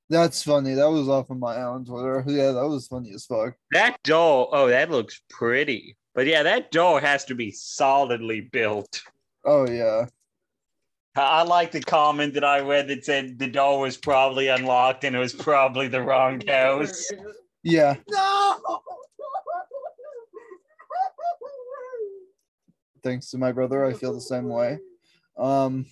That's 0.10 0.44
funny. 0.44 0.74
That 0.76 0.90
was 0.90 1.10
off 1.10 1.30
of 1.30 1.38
my 1.38 1.62
own 1.64 1.84
Twitter. 1.86 2.24
Yeah, 2.28 2.52
that 2.52 2.68
was 2.68 2.88
funny 2.88 3.12
as 3.14 3.26
fuck. 3.26 3.56
That 3.72 4.02
door, 4.04 4.50
oh, 4.52 4.68
that 4.68 4.92
looks 4.92 5.22
pretty. 5.30 5.98
But 6.14 6.28
yeah, 6.28 6.44
that 6.44 6.72
door 6.72 7.02
has 7.02 7.26
to 7.26 7.36
be 7.36 7.52
solidly 7.52 8.42
built. 8.42 9.02
Oh 9.44 9.68
yeah. 9.70 10.06
I 11.16 11.22
I 11.22 11.44
like 11.44 11.72
the 11.72 11.82
comment 11.82 12.34
that 12.34 12.44
I 12.44 12.60
read 12.60 12.88
that 12.90 13.06
said 13.06 13.40
the 13.40 13.48
door 13.48 13.80
was 13.80 13.98
probably 13.98 14.48
unlocked 14.48 15.04
and 15.04 15.16
it 15.16 15.20
was 15.20 15.34
probably 15.34 15.88
the 15.88 16.02
wrong 16.02 16.42
house. 16.48 17.12
Yeah. 17.64 17.96
No. 18.10 18.82
Thanks 23.04 23.30
to 23.32 23.38
my 23.38 23.52
brother, 23.52 23.86
I 23.86 23.94
feel 23.94 24.14
the 24.14 24.22
same 24.22 24.50
way. 24.50 24.80
Um 25.38 25.86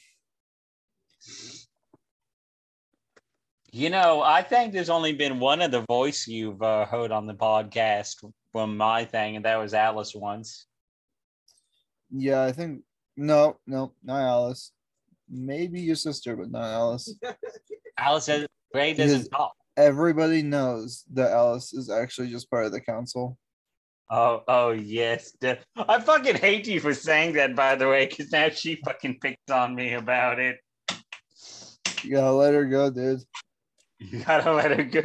You 3.76 3.90
know, 3.90 4.22
I 4.22 4.44
think 4.44 4.72
there's 4.72 4.92
only 4.92 5.14
been 5.14 5.40
one 5.40 5.60
other 5.60 5.82
voice 5.82 6.28
you've 6.28 6.62
uh, 6.62 6.86
heard 6.86 7.12
on 7.12 7.26
the 7.26 7.34
podcast 7.34 8.24
from 8.52 8.78
my 8.78 9.04
thing, 9.04 9.36
and 9.36 9.46
that 9.46 9.58
was 9.58 9.74
Alice 9.74 10.14
once. 10.14 10.68
yeah, 12.12 12.44
I 12.44 12.52
think 12.52 12.84
no, 13.18 13.58
no, 13.66 13.94
not 14.04 14.22
Alice. 14.22 14.72
Maybe 15.30 15.82
your 15.82 15.96
sister, 15.96 16.36
but 16.36 16.52
not 16.52 16.72
Alice. 16.72 17.16
Alice 17.98 18.26
says 18.26 18.48
Ray 18.74 18.94
doesn't 18.94 19.30
talk. 19.30 19.54
Everybody 19.78 20.44
knows 20.44 21.04
that 21.14 21.32
Alice 21.32 21.74
is 21.74 21.90
actually 21.90 22.30
just 22.30 22.50
part 22.50 22.66
of 22.66 22.72
the 22.72 22.82
council. 22.82 23.38
Oh, 24.10 24.44
oh 24.48 24.72
yes. 24.72 25.36
I 25.76 26.00
fucking 26.00 26.36
hate 26.36 26.68
you 26.68 26.80
for 26.80 26.94
saying 26.94 27.34
that, 27.34 27.56
by 27.56 27.76
the 27.76 27.88
way, 27.88 28.06
because 28.06 28.32
now 28.32 28.50
she 28.50 28.76
fucking 28.76 29.20
picked 29.20 29.50
on 29.50 29.74
me 29.74 29.94
about 29.94 30.40
it. 30.40 30.58
You 32.04 32.12
gotta 32.12 32.34
let 32.34 32.54
her 32.54 32.66
go, 32.66 32.90
dude. 32.90 33.22
You 34.00 34.24
gotta 34.24 34.52
let 34.52 34.78
her 34.78 34.84
go. 34.84 35.04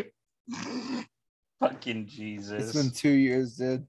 fucking 1.61 2.07
Jesus. 2.07 2.65
It's 2.65 2.73
been 2.73 2.91
two 2.91 3.17
years, 3.17 3.57
dude. 3.57 3.87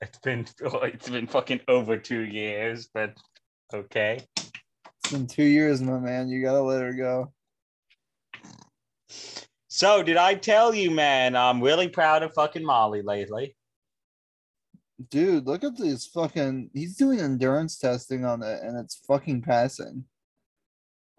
It's 0.00 0.18
been 0.18 0.46
oh, 0.64 0.78
it's 0.82 1.08
been 1.08 1.26
fucking 1.26 1.60
over 1.68 1.96
two 1.96 2.20
years, 2.20 2.88
but 2.92 3.16
okay. 3.74 4.20
Been 5.10 5.26
two 5.28 5.44
years, 5.44 5.80
my 5.80 6.00
man. 6.00 6.28
You 6.28 6.42
gotta 6.42 6.62
let 6.62 6.82
her 6.82 6.92
go. 6.92 7.32
So 9.68 10.02
did 10.02 10.16
I 10.16 10.34
tell 10.34 10.74
you, 10.74 10.90
man? 10.90 11.36
I'm 11.36 11.60
really 11.60 11.88
proud 11.88 12.24
of 12.24 12.34
fucking 12.34 12.64
Molly 12.64 13.02
lately. 13.02 13.54
Dude, 15.10 15.46
look 15.46 15.62
at 15.62 15.76
this 15.76 16.06
fucking 16.06 16.70
he's 16.72 16.96
doing 16.96 17.20
endurance 17.20 17.78
testing 17.78 18.24
on 18.24 18.42
it 18.42 18.62
and 18.62 18.78
it's 18.78 18.96
fucking 19.06 19.42
passing. 19.42 20.04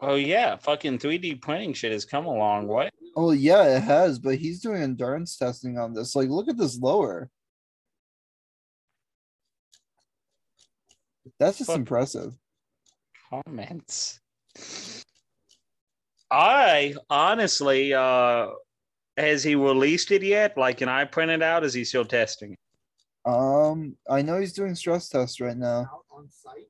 Oh 0.02 0.16
yeah, 0.16 0.58
fucking 0.58 1.00
3D 1.00 1.42
printing 1.42 1.74
shit 1.74 1.92
has 1.92 2.04
come 2.04 2.26
a 2.26 2.34
long 2.34 2.68
way. 2.68 2.90
Oh 3.16 3.32
yeah, 3.32 3.78
it 3.78 3.84
has, 3.84 4.20
but 4.20 4.36
he's 4.36 4.60
doing 4.60 4.82
endurance 4.82 5.38
testing 5.38 5.78
on 5.78 5.94
this. 5.94 6.16
Like, 6.16 6.30
look 6.30 6.50
at 6.50 6.58
this 6.58 6.78
lower. 6.78 7.30
That's 11.40 11.60
just 11.60 11.70
Fuck. 11.70 11.78
impressive. 11.78 12.34
Comments. 13.30 14.20
I 16.32 16.94
honestly, 17.10 17.94
uh, 17.94 18.48
has 19.18 19.44
he 19.44 19.56
released 19.56 20.12
it 20.12 20.24
yet? 20.24 20.58
Like, 20.58 20.78
can 20.78 20.90
I 20.90 21.06
print 21.06 21.32
it 21.32 21.42
out? 21.42 21.64
Is 21.64 21.74
he 21.74 21.84
still 21.84 22.06
testing? 22.06 22.56
Um, 23.26 23.98
I 24.10 24.22
know 24.22 24.40
he's 24.40 24.54
doing 24.54 24.76
stress 24.76 25.10
tests 25.10 25.42
right 25.42 25.58
now, 25.58 25.90
on 26.12 26.30
site. 26.30 26.68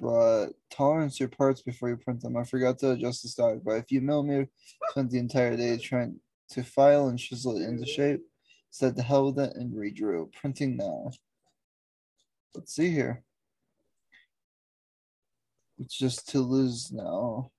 but 0.00 0.48
tolerance 0.70 1.20
your 1.20 1.28
parts 1.28 1.62
before 1.62 1.88
you 1.88 1.96
print 1.96 2.20
them. 2.20 2.36
I 2.36 2.44
forgot 2.44 2.78
to 2.80 2.92
adjust 2.92 3.22
the 3.22 3.28
stock 3.28 3.62
by 3.62 3.76
a 3.76 3.82
few 3.82 4.00
millimeters. 4.00 4.48
Spent 4.90 5.10
the 5.10 5.18
entire 5.18 5.56
day 5.56 5.76
trying 5.78 6.18
to 6.50 6.64
file 6.64 7.08
and 7.08 7.18
chisel 7.18 7.56
it 7.56 7.62
into 7.62 7.86
shape. 7.86 8.20
Said 8.70 8.96
the 8.96 9.02
hell 9.02 9.26
with 9.26 9.38
it 9.38 9.56
and 9.56 9.72
redrew. 9.72 10.32
Printing 10.32 10.76
now. 10.76 11.10
Let's 12.54 12.74
see 12.74 12.90
here. 12.90 13.22
It's 15.80 15.96
just 15.96 16.28
to 16.30 16.40
lose 16.40 16.92
now. 16.92 17.50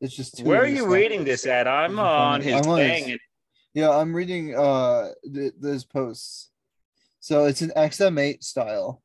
It's 0.00 0.16
just 0.16 0.40
Where 0.42 0.62
are 0.62 0.66
you 0.66 0.86
now. 0.86 0.92
reading 0.92 1.24
this 1.24 1.46
at? 1.46 1.68
I'm 1.68 1.98
on 1.98 2.40
his 2.40 2.54
I'm 2.54 2.68
on 2.68 2.78
his- 2.80 3.04
thing. 3.04 3.18
Yeah, 3.74 3.90
I'm 3.90 4.14
reading 4.14 4.54
uh 4.56 5.10
th- 5.32 5.54
those 5.60 5.84
posts. 5.84 6.50
So 7.20 7.46
it's 7.46 7.60
an 7.62 7.72
XM8 7.76 8.42
style. 8.42 9.02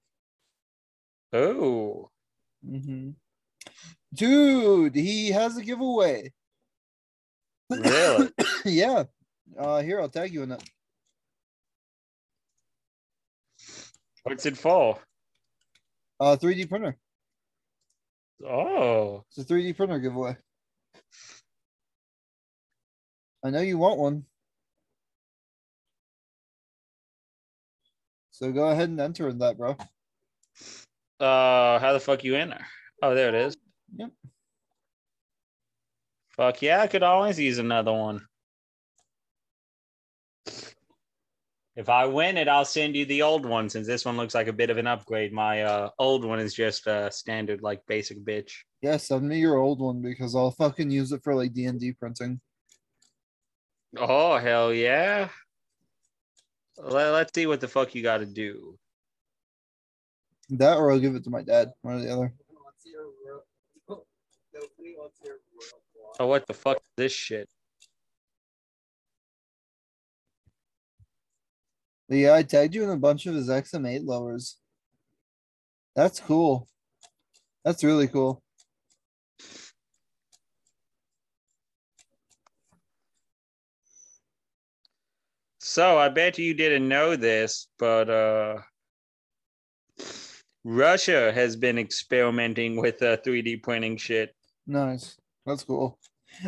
Oh, 1.34 2.10
hmm 2.66 3.12
Dude, 4.14 4.96
he 4.96 5.30
has 5.32 5.56
a 5.58 5.62
giveaway. 5.64 6.34
really? 7.70 8.30
yeah. 8.66 9.04
Uh 9.58 9.82
here, 9.82 10.00
I'll 10.02 10.10
tag 10.10 10.34
you 10.34 10.44
in 10.44 10.52
it. 10.54 10.64
What's 14.24 14.46
it 14.46 14.58
for? 14.58 14.98
Uh 16.20 16.36
3D 16.36 16.70
printer. 16.70 16.98
Oh, 18.46 19.24
It's 19.30 19.38
a 19.38 19.44
3D 19.44 19.76
printer 19.76 20.00
giveaway. 20.00 20.38
I 23.44 23.50
know 23.50 23.62
you 23.62 23.78
want 23.78 24.00
one. 24.00 24.26
So 28.32 28.52
go 28.52 28.70
ahead 28.70 28.90
and 28.90 29.00
enter 29.00 29.28
in 29.28 29.40
that, 29.40 29.58
bro. 29.58 29.72
uh, 31.20 31.80
how 31.80 31.94
the 31.94 32.00
fuck 32.00 32.24
you 32.24 32.36
in 32.36 32.50
there? 32.50 32.68
Oh, 33.02 33.14
there 33.16 33.30
it 33.30 33.36
is. 33.36 33.58
Yep. 33.98 34.12
Fuck 36.30 36.62
yeah, 36.62 36.82
I 36.82 36.88
could 36.88 37.04
always 37.04 37.38
use 37.38 37.58
another 37.58 37.92
one. 37.92 38.26
If 41.80 41.88
I 41.88 42.06
win 42.06 42.36
it, 42.36 42.50
I'll 42.50 42.66
send 42.66 42.98
you 42.98 43.06
the 43.06 43.22
old 43.22 43.46
one 43.46 43.70
since 43.70 43.88
this 43.88 44.04
one 44.04 44.18
looks 44.18 44.36
like 44.36 44.50
a 44.50 44.54
bit 44.54 44.70
of 44.70 44.78
an 44.78 44.86
upgrade. 44.86 45.32
My 45.32 45.64
uh, 45.64 45.90
old 45.98 46.26
one 46.26 46.38
is 46.38 46.54
just 46.54 46.86
uh, 46.86 47.10
standard, 47.10 47.62
like 47.64 47.80
basic 47.88 48.20
bitch. 48.20 48.52
Yeah, 48.82 48.98
send 48.98 49.30
me 49.30 49.40
your 49.40 49.56
old 49.56 49.80
one 49.80 50.02
because 50.02 50.36
I'll 50.36 50.52
fucking 50.52 50.92
use 50.92 51.14
it 51.14 51.24
for 51.24 51.34
like 51.34 51.54
D 51.54 51.64
and 51.68 51.80
D 51.80 51.94
printing. 51.94 52.42
Oh, 53.96 54.38
hell 54.38 54.74
yeah. 54.74 55.30
Let, 56.78 57.14
let's 57.14 57.34
see 57.34 57.48
what 57.48 57.62
the 57.62 57.70
fuck 57.70 57.96
you 57.96 58.04
got 58.04 58.18
to 58.18 58.26
do. 58.26 58.78
That 60.50 60.80
or 60.80 60.92
I'll 60.92 61.00
give 61.00 61.16
it 61.16 61.24
to 61.24 61.30
my 61.30 61.44
dad. 61.44 61.72
One 61.82 61.96
or 61.96 62.00
the 62.02 62.12
other. 62.12 62.34
What's 62.62 62.86
your 62.86 63.06
world? 63.26 64.04
Nobody 64.54 64.96
wants 64.98 65.18
your 65.24 65.36
world. 65.54 65.82
Oh, 66.20 66.28
what 66.28 66.46
the 66.46 66.54
fuck 66.54 66.76
is 66.76 66.92
this 66.98 67.14
shit? 67.14 67.48
But 72.10 72.18
yeah, 72.18 72.34
I 72.34 72.42
tagged 72.42 72.74
you 72.74 72.84
in 72.84 72.90
a 72.90 72.98
bunch 72.98 73.28
of 73.28 73.36
his 73.36 73.50
XM8 73.50 74.04
lowers. 74.04 74.58
That's 75.96 76.20
cool. 76.20 76.68
That's 77.64 77.84
really 77.84 78.08
cool. 78.08 78.42
So 85.60 86.00
I 86.00 86.10
bet 86.10 86.40
you 86.40 86.56
didn't 86.56 86.88
know 86.88 87.16
this, 87.16 87.68
but 87.78 88.10
uh, 88.10 88.58
Russia 90.64 91.32
has 91.32 91.56
been 91.56 91.78
experimenting 91.78 92.78
with 92.78 93.04
uh, 93.04 93.18
3D 93.18 93.62
printing 93.62 93.98
shit. 93.98 94.36
Nice. 94.66 95.16
That's 95.46 95.64
cool. 95.64 96.00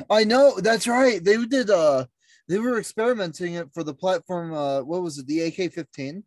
I 0.10 0.24
know. 0.24 0.60
That's 0.60 0.88
right. 0.88 1.24
They 1.24 1.38
did. 1.46 1.70
Uh, 1.70 2.06
they 2.50 2.60
were 2.60 2.78
experimenting 2.80 3.54
it 3.56 3.68
for 3.74 3.84
the 3.84 3.94
platform. 3.94 4.54
Uh, 4.54 4.82
what 4.82 5.02
was 5.02 5.18
it? 5.18 5.28
The 5.28 5.42
AK-15. 5.42 6.24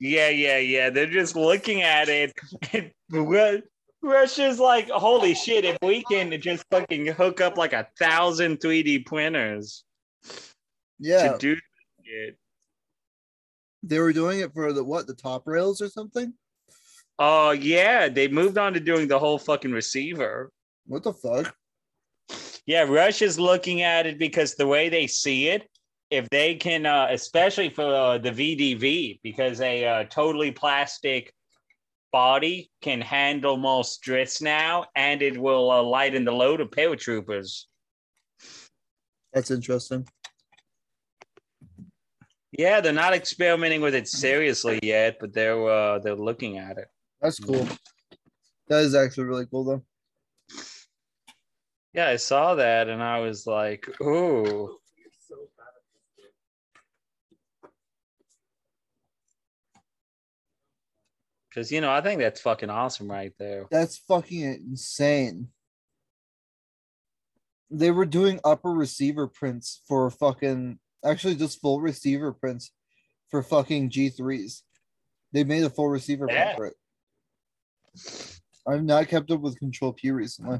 Yeah, 0.00 0.28
yeah, 0.28 0.58
yeah. 0.58 0.90
They're 0.90 1.06
just 1.06 1.36
looking 1.36 1.82
at 1.82 2.08
it. 2.08 2.32
And 2.72 2.90
Ru- 3.10 3.62
Russia's 4.02 4.58
like, 4.58 4.88
holy 4.90 5.34
shit, 5.34 5.64
if 5.64 5.76
we 5.82 6.02
can 6.04 6.38
just 6.40 6.64
fucking 6.70 7.06
hook 7.06 7.40
up 7.40 7.56
like 7.56 7.72
a 7.72 7.86
thousand 7.98 8.58
3D 8.60 9.06
printers 9.06 9.84
Yeah, 10.98 11.32
to 11.32 11.38
do 11.38 11.56
it. 12.04 12.36
they 13.82 13.98
were 14.00 14.12
doing 14.12 14.40
it 14.40 14.52
for 14.52 14.72
the 14.72 14.82
what? 14.82 15.06
The 15.06 15.14
top 15.14 15.42
rails 15.46 15.80
or 15.80 15.88
something? 15.88 16.34
Oh, 17.18 17.52
yeah. 17.52 18.08
They 18.08 18.26
moved 18.28 18.58
on 18.58 18.74
to 18.74 18.80
doing 18.80 19.06
the 19.06 19.18
whole 19.18 19.38
fucking 19.38 19.70
receiver. 19.72 20.50
What 20.86 21.04
the 21.04 21.12
fuck? 21.12 21.54
Yeah, 22.66 22.82
Russia's 22.82 23.38
looking 23.38 23.82
at 23.82 24.06
it 24.06 24.18
because 24.18 24.54
the 24.54 24.66
way 24.66 24.88
they 24.88 25.06
see 25.06 25.48
it, 25.48 25.68
if 26.10 26.28
they 26.30 26.54
can, 26.54 26.86
uh, 26.86 27.08
especially 27.10 27.68
for 27.68 27.84
uh, 27.84 28.18
the 28.18 28.30
VDV, 28.30 29.20
because 29.22 29.60
a 29.60 29.84
uh, 29.84 30.04
totally 30.04 30.50
plastic 30.50 31.34
body 32.12 32.70
can 32.80 33.00
handle 33.00 33.56
more 33.56 33.84
stress 33.84 34.40
now, 34.40 34.86
and 34.94 35.20
it 35.20 35.36
will 35.36 35.70
uh, 35.70 35.82
lighten 35.82 36.24
the 36.24 36.32
load 36.32 36.60
of 36.60 36.70
paratroopers. 36.70 37.64
That's 39.32 39.50
interesting. 39.50 40.06
Yeah, 42.52 42.80
they're 42.80 42.92
not 42.92 43.14
experimenting 43.14 43.80
with 43.80 43.96
it 43.96 44.06
seriously 44.06 44.78
yet, 44.80 45.16
but 45.20 45.34
they're 45.34 45.68
uh, 45.68 45.98
they're 45.98 46.14
looking 46.14 46.56
at 46.58 46.78
it. 46.78 46.86
That's 47.20 47.40
cool. 47.40 47.66
That 48.68 48.82
is 48.82 48.94
actually 48.94 49.24
really 49.24 49.46
cool 49.46 49.64
though. 49.64 49.82
Yeah, 51.94 52.08
I 52.08 52.16
saw 52.16 52.56
that 52.56 52.88
and 52.88 53.00
I 53.02 53.20
was 53.20 53.46
like, 53.46 53.88
ooh. 54.00 54.78
Because, 61.48 61.70
you 61.70 61.80
know, 61.80 61.92
I 61.92 62.00
think 62.00 62.20
that's 62.20 62.40
fucking 62.40 62.68
awesome 62.70 63.08
right 63.08 63.32
there. 63.38 63.66
That's 63.70 63.96
fucking 63.96 64.42
insane. 64.42 65.48
They 67.70 67.92
were 67.92 68.06
doing 68.06 68.40
upper 68.44 68.70
receiver 68.70 69.28
prints 69.28 69.80
for 69.86 70.10
fucking 70.10 70.80
actually 71.04 71.36
just 71.36 71.60
full 71.60 71.80
receiver 71.80 72.32
prints 72.32 72.72
for 73.30 73.42
fucking 73.42 73.90
G3s. 73.90 74.62
They 75.32 75.44
made 75.44 75.62
a 75.62 75.70
full 75.70 75.88
receiver 75.88 76.26
Yeah. 76.28 76.54
print 76.54 76.56
for 76.56 76.66
it. 76.66 78.40
I've 78.66 78.82
not 78.84 79.08
kept 79.08 79.30
up 79.30 79.40
with 79.40 79.58
Control 79.58 79.92
P 79.92 80.10
recently. 80.10 80.58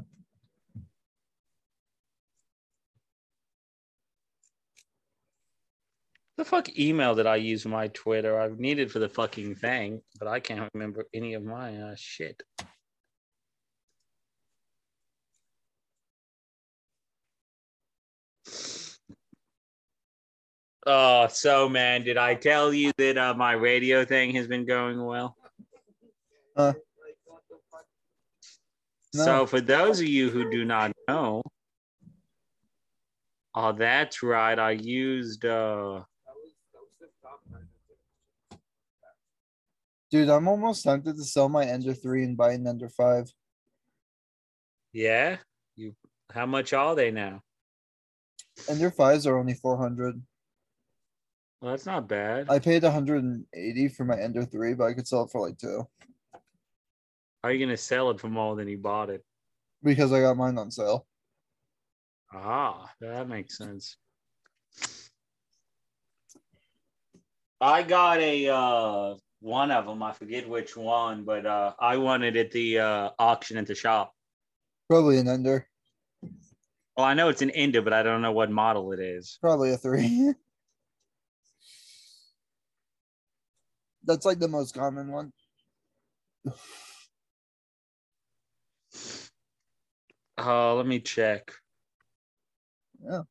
The 6.37 6.43
fuck 6.45 6.77
email 6.77 7.15
did 7.15 7.27
I 7.27 7.37
use 7.37 7.63
for 7.63 7.69
my 7.69 7.87
Twitter? 7.87 8.39
I've 8.39 8.59
needed 8.59 8.91
for 8.91 8.99
the 8.99 9.07
fucking 9.07 9.55
thing, 9.55 10.01
but 10.19 10.27
I 10.27 10.41
can't 10.41 10.69
remember 10.73 11.05
any 11.13 11.33
of 11.33 11.43
my 11.43 11.75
uh, 11.77 11.95
shit. 11.97 12.43
Oh, 20.85 21.27
so 21.29 21.67
man, 21.67 22.03
did 22.03 22.17
I 22.17 22.35
tell 22.35 22.73
you 22.73 22.91
that 22.97 23.17
uh, 23.17 23.33
my 23.33 23.53
radio 23.53 24.05
thing 24.05 24.35
has 24.35 24.45
been 24.47 24.65
going 24.65 25.03
well? 25.03 25.35
Uh, 26.55 26.73
So, 29.13 29.45
for 29.45 29.61
those 29.61 30.01
of 30.01 30.07
you 30.07 30.29
who 30.29 30.51
do 30.51 30.65
not 30.65 30.91
know, 31.07 31.41
oh, 33.55 33.71
that's 33.71 34.21
right. 34.21 34.59
I 34.59 34.71
used 34.71 35.45
uh, 35.45 36.03
Dude, 40.15 40.29
I'm 40.29 40.47
almost 40.47 40.85
tempted 40.85 41.17
to 41.17 41.23
sell 41.25 41.49
my 41.49 41.65
Ender 41.65 41.93
3 41.93 42.23
and 42.23 42.37
buy 42.37 42.53
an 42.53 42.65
Ender 42.65 42.87
5. 42.87 43.33
yeah. 44.93 45.39
You, 45.75 45.93
how 46.31 46.45
much 46.45 46.71
are 46.71 46.95
they 46.95 47.11
now? 47.11 47.41
Ender 48.69 48.91
5s 48.91 49.27
are 49.27 49.37
only 49.37 49.55
400. 49.55 50.23
Well, 51.59 51.71
that's 51.71 51.85
not 51.85 52.07
bad. 52.07 52.49
I 52.49 52.59
paid 52.59 52.83
180 52.83 53.87
for 53.89 54.05
my 54.05 54.17
Ender 54.17 54.45
3, 54.45 54.75
but 54.75 54.85
I 54.85 54.93
could 54.93 55.05
sell 55.05 55.23
it 55.23 55.31
for 55.31 55.45
like 55.45 55.57
two 55.57 55.85
How 56.33 56.39
are 57.49 57.51
you 57.51 57.65
gonna 57.65 57.75
sell 57.75 58.09
it 58.09 58.21
for 58.21 58.29
more 58.29 58.55
than 58.55 58.69
you 58.69 58.77
bought 58.77 59.09
it? 59.09 59.21
because 59.83 60.13
I 60.13 60.21
got 60.21 60.37
mine 60.37 60.57
on 60.57 60.71
sale. 60.71 61.05
Ah, 62.31 62.89
that 63.01 63.27
makes 63.27 63.57
sense. 63.57 63.97
I 67.59 67.83
got 67.83 68.21
a 68.21 68.47
uh 68.47 69.15
one 69.45 69.69
of 69.69 69.85
them. 69.85 70.01
I 70.01 70.11
forget 70.11 70.49
which 70.49 70.75
one, 70.75 71.23
but 71.23 71.45
uh 71.45 71.73
I 71.79 71.97
won 71.97 72.23
it 72.23 72.35
at 72.35 72.51
the 72.51 72.79
uh 72.79 73.09
auction 73.19 73.57
at 73.57 73.67
the 73.67 73.75
shop. 73.75 74.11
Probably 74.89 75.19
an 75.19 75.27
Ender. 75.27 75.67
Well, 76.97 77.05
I 77.05 77.13
know 77.13 77.29
it's 77.29 77.41
an 77.41 77.51
Ender, 77.51 77.81
but 77.81 77.93
I 77.93 78.03
don't 78.03 78.21
know 78.21 78.31
what 78.31 78.49
model 78.49 78.91
it 78.91 78.99
is. 78.99 79.37
Probably 79.41 79.71
a 79.71 79.77
3. 79.77 80.33
That's 84.05 84.25
like 84.25 84.39
the 84.39 84.47
most 84.47 84.73
common 84.73 85.11
one. 85.11 85.33
Uh, 90.37 90.75
let 90.75 90.85
me 90.85 90.99
check. 90.99 91.51
Yeah. 93.03 93.21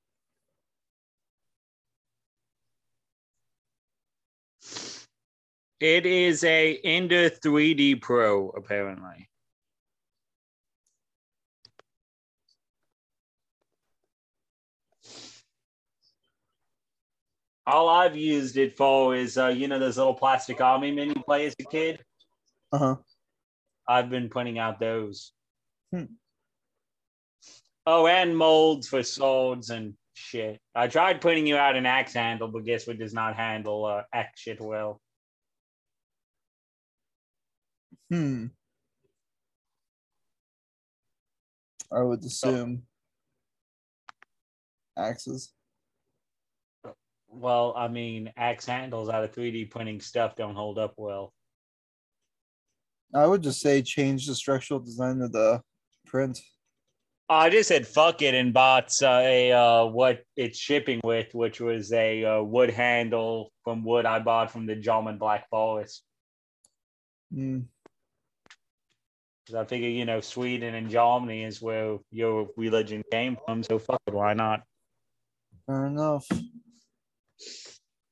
It 5.84 6.06
is 6.06 6.42
a 6.44 6.78
Ender 6.82 7.28
3D 7.28 8.00
Pro, 8.00 8.48
apparently. 8.48 9.28
All 17.66 17.90
I've 17.90 18.16
used 18.16 18.56
it 18.56 18.78
for 18.78 19.14
is, 19.14 19.36
uh, 19.36 19.48
you 19.48 19.68
know, 19.68 19.78
those 19.78 19.98
little 19.98 20.14
plastic 20.14 20.62
army 20.62 20.90
men 20.90 21.08
you 21.08 21.22
play 21.22 21.44
as 21.44 21.54
a 21.60 21.64
kid. 21.64 22.02
Uh 22.72 22.78
huh. 22.78 22.96
I've 23.86 24.08
been 24.08 24.30
putting 24.30 24.58
out 24.58 24.80
those. 24.80 25.32
Hmm. 25.92 26.04
Oh, 27.84 28.06
and 28.06 28.34
molds 28.34 28.88
for 28.88 29.02
swords 29.02 29.68
and 29.68 29.92
shit. 30.14 30.62
I 30.74 30.88
tried 30.88 31.20
putting 31.20 31.46
you 31.46 31.58
out 31.58 31.76
an 31.76 31.84
axe 31.84 32.14
handle, 32.14 32.48
but 32.48 32.64
guess 32.64 32.86
what 32.86 32.98
does 32.98 33.12
not 33.12 33.36
handle 33.36 33.84
uh, 33.84 34.04
axe 34.14 34.40
shit 34.40 34.62
well? 34.62 35.02
Hmm. 38.10 38.46
I 41.92 42.02
would 42.02 42.24
assume 42.24 42.82
axes. 44.98 45.52
Well, 47.28 47.74
I 47.76 47.88
mean, 47.88 48.32
axe 48.36 48.66
handles 48.66 49.08
out 49.08 49.24
of 49.24 49.32
3D 49.32 49.70
printing 49.70 50.00
stuff 50.00 50.36
don't 50.36 50.54
hold 50.54 50.78
up 50.78 50.94
well. 50.96 51.32
I 53.14 53.26
would 53.26 53.42
just 53.42 53.60
say 53.60 53.82
change 53.82 54.26
the 54.26 54.34
structural 54.34 54.80
design 54.80 55.20
of 55.20 55.32
the 55.32 55.60
print. 56.06 56.40
I 57.28 57.48
just 57.48 57.68
said 57.68 57.86
fuck 57.86 58.22
it 58.22 58.34
and 58.34 58.52
bought 58.52 58.90
uh, 59.02 59.20
a 59.22 59.52
uh, 59.52 59.86
what 59.86 60.22
it's 60.36 60.58
shipping 60.58 61.00
with, 61.02 61.32
which 61.32 61.60
was 61.60 61.92
a 61.92 62.24
uh, 62.24 62.42
wood 62.42 62.70
handle 62.70 63.50
from 63.62 63.84
wood 63.84 64.04
I 64.04 64.18
bought 64.18 64.50
from 64.50 64.66
the 64.66 64.76
German 64.76 65.16
Black 65.16 65.48
Forest. 65.48 66.02
Hmm. 67.32 67.60
'Cause 69.46 69.56
I 69.56 69.64
figure, 69.64 69.88
you 69.88 70.06
know, 70.06 70.20
Sweden 70.20 70.74
and 70.74 70.88
Germany 70.88 71.44
is 71.44 71.60
where 71.60 71.98
your 72.10 72.48
religion 72.56 73.02
came 73.10 73.36
from, 73.44 73.62
so 73.62 73.78
fuck 73.78 74.00
it, 74.06 74.14
why 74.14 74.32
not? 74.32 74.66
Fair 75.66 75.86
enough. 75.86 76.26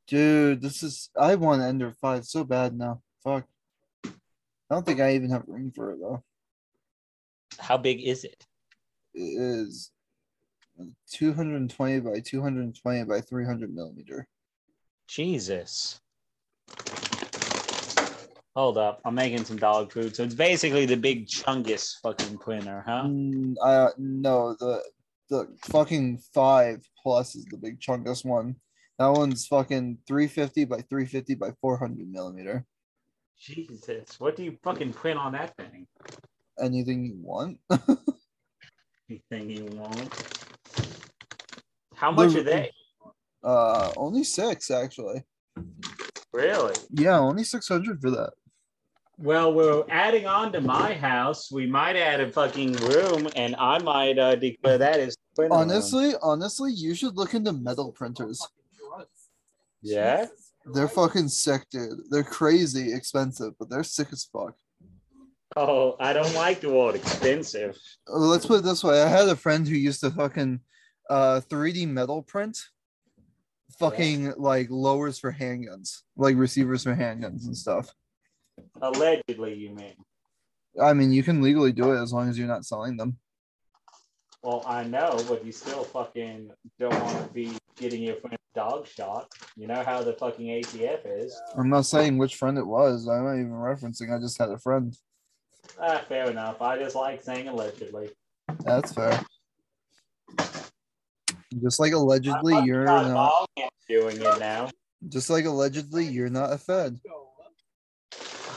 Dude, 0.07 0.61
this 0.61 0.83
is 0.83 1.11
I 1.19 1.37
want 1.37 1.63
Ender 1.63 1.93
5 1.93 2.27
so 2.27 2.45
bad 2.45 2.77
now. 2.77 3.03
Fuck. 3.25 3.47
I 4.05 4.11
don't 4.75 4.85
think 4.85 5.01
I 5.01 5.15
even 5.15 5.31
have 5.31 5.45
room 5.47 5.71
for 5.71 5.93
it 5.93 6.01
though. 6.01 6.23
How 7.59 7.79
big 7.79 8.03
is 8.03 8.25
it? 8.25 8.47
It 9.15 9.41
is 9.41 9.91
220 11.11 12.01
by 12.01 12.21
220 12.21 13.05
by 13.05 13.21
300 13.21 13.75
millimeter. 13.75 14.27
Jesus. 15.07 16.01
Hold 18.55 18.77
up, 18.77 19.01
I'm 19.07 19.15
making 19.15 19.45
some 19.45 19.57
dog 19.57 19.93
food. 19.93 20.15
So 20.15 20.25
it's 20.25 20.35
basically 20.35 20.85
the 20.85 20.97
big 20.97 21.27
Chungus 21.27 21.95
fucking 22.03 22.37
printer, 22.39 22.85
huh? 22.87 23.05
Mm, 23.07 23.55
I 23.65 23.89
no 23.97 24.55
the 24.61 24.83
the 25.31 25.49
fucking 25.71 26.19
five 26.35 26.87
plus 27.03 27.35
is 27.35 27.47
the 27.47 27.57
big 27.57 27.81
chungus 27.81 28.25
one. 28.27 28.57
That 28.99 29.09
one's 29.09 29.47
fucking 29.47 29.99
350 30.07 30.67
by 30.67 30.77
350 30.83 31.35
by 31.37 31.53
400 31.63 32.07
millimeter. 32.13 32.67
Jesus, 33.39 34.21
what 34.21 34.37
do 34.37 34.45
you 34.45 34.59
fucking 34.63 34.93
print 34.93 35.19
on 35.19 35.33
that 35.33 35.57
thing? 35.57 35.87
Anything 36.61 37.07
you 37.07 37.17
want. 37.23 37.59
Anything 39.11 39.49
you 39.51 39.65
want? 39.73 40.13
How 41.95 42.11
much 42.11 42.35
The- 42.35 42.41
are 42.41 42.43
they? 42.43 42.71
Uh, 43.43 43.93
only 43.97 44.25
six 44.25 44.71
actually. 44.71 45.23
Really? 46.35 46.75
Yeah, 46.91 47.19
only 47.19 47.45
600 47.45 48.01
for 48.01 48.11
that. 48.11 48.33
Well, 49.19 49.53
we're 49.53 49.85
adding 49.89 50.27
on 50.27 50.53
to 50.53 50.61
my 50.61 50.95
house. 50.95 51.53
We 51.53 51.67
might 51.67 51.97
add 51.97 52.21
a 52.21 52.31
fucking 52.31 52.73
room, 52.75 53.29
and 53.37 53.55
I 53.57 53.79
might 53.79 54.19
uh, 54.19 54.35
declare 54.35 54.79
that 54.79 55.01
as 55.01 55.17
printer 55.37 55.53
room. 55.53 55.63
Honestly, 55.63 56.15
honestly, 56.23 56.73
you 56.73 56.95
should 56.95 57.17
look 57.17 57.35
into 57.35 57.53
metal 57.53 57.93
printers. 57.93 58.45
Yeah. 59.83 60.27
They're 60.65 60.89
fucking 60.89 61.29
sick, 61.29 61.67
dude. 61.71 62.01
They're 62.11 62.23
crazy 62.23 62.93
expensive, 62.93 63.53
but 63.59 63.69
they're 63.69 63.85
sick 63.85 64.09
as 64.13 64.25
fuck. 64.25 64.55
Oh, 65.57 65.97
I 66.01 66.13
don't 66.13 66.35
like 66.35 66.61
the 66.61 66.71
word 66.71 66.95
expensive. 66.95 67.79
Let's 68.07 68.47
put 68.47 68.61
it 68.61 68.65
this 68.65 68.83
way. 68.83 69.03
I 69.03 69.09
had 69.09 69.29
a 69.29 69.37
friend 69.37 69.67
who 69.67 69.75
used 69.75 70.01
to 70.01 70.11
fucking 70.11 70.61
uh 71.11 71.41
3D 71.51 71.89
metal 71.89 72.23
print 72.23 72.59
fucking 73.79 74.35
like 74.37 74.69
lowers 74.71 75.19
for 75.19 75.33
handguns, 75.33 76.03
like 76.17 76.37
receivers 76.37 76.85
for 76.85 76.95
handguns 76.95 77.47
and 77.47 77.57
stuff. 77.57 77.93
Allegedly, 78.81 79.55
you 79.55 79.71
mean? 79.75 79.95
I 80.81 80.93
mean, 80.93 81.13
you 81.13 81.23
can 81.23 81.43
legally 81.43 81.73
do 81.73 81.93
it 81.93 82.03
as 82.03 82.13
long 82.13 82.29
as 82.29 82.39
you're 82.39 82.49
not 82.49 82.65
selling 82.65 82.97
them. 82.97 83.19
Well, 84.43 84.65
I 84.67 84.85
know, 84.85 85.23
but 85.29 85.45
you 85.45 85.53
still 85.53 85.85
fucking 85.85 86.51
don't 86.81 87.01
want 87.01 87.27
to 87.27 87.33
be 87.33 87.53
getting 87.77 88.03
your 88.03 88.17
friend's 88.17 88.39
dog 88.55 88.87
shot. 88.87 89.31
You 89.57 89.69
know 89.69 89.85
how 89.85 90.03
the 90.03 90.15
fucking 90.15 90.47
ATF 90.47 91.01
is. 91.05 91.41
I'm 91.57 91.71
not 91.71 91.87
saying 91.87 92.19
which 92.19 92.37
friend 92.37 92.59
it 92.59 92.67
was. 92.67 93.07
I'm 93.07 93.25
not 93.25 93.35
even 93.35 93.53
referencing. 93.53 94.15
I 94.15 94.21
just 94.21 94.39
had 94.39 94.51
a 94.51 94.59
friend. 94.59 94.97
Ah, 95.81 96.03
fair 96.09 96.31
enough. 96.31 96.61
I 96.61 96.79
just 96.79 96.97
like 96.97 97.23
saying 97.23 97.49
allegedly. 97.49 98.11
That's 98.65 98.93
fair. 98.93 99.25
Just 101.63 101.79
like 101.79 101.93
allegedly 101.93 102.59
you're 102.65 102.85
not 102.85 103.09
not. 103.09 103.71
doing 103.89 104.17
it 104.17 104.41
now. 104.41 104.71
Just 105.09 105.31
like 105.31 105.45
allegedly 105.45 106.07
you're 106.07 106.31
not 106.31 106.53
a 106.53 106.59
Fed. 106.59 106.99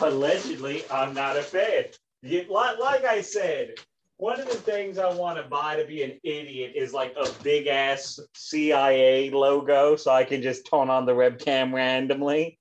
Allegedly, 0.02 0.84
I'm 0.92 1.14
not 1.14 1.38
a 1.38 1.42
Fed. 1.42 1.96
You, 2.22 2.46
like, 2.50 2.80
like 2.80 3.06
I 3.06 3.22
said, 3.22 3.76
one 4.18 4.40
of 4.40 4.48
the 4.48 4.56
things 4.56 4.98
I 4.98 5.14
want 5.14 5.38
to 5.38 5.44
buy 5.44 5.76
to 5.78 5.86
be 5.86 6.04
an 6.04 6.20
idiot 6.24 6.74
is 6.76 6.94
like 6.94 7.14
a 7.18 7.30
big 7.44 7.68
ass 7.68 8.20
CIA 8.34 9.30
logo 9.30 9.96
so 9.96 10.12
I 10.12 10.24
can 10.24 10.42
just 10.42 10.70
turn 10.70 10.90
on 10.90 11.06
the 11.06 11.14
webcam 11.14 11.74
randomly. 11.74 12.60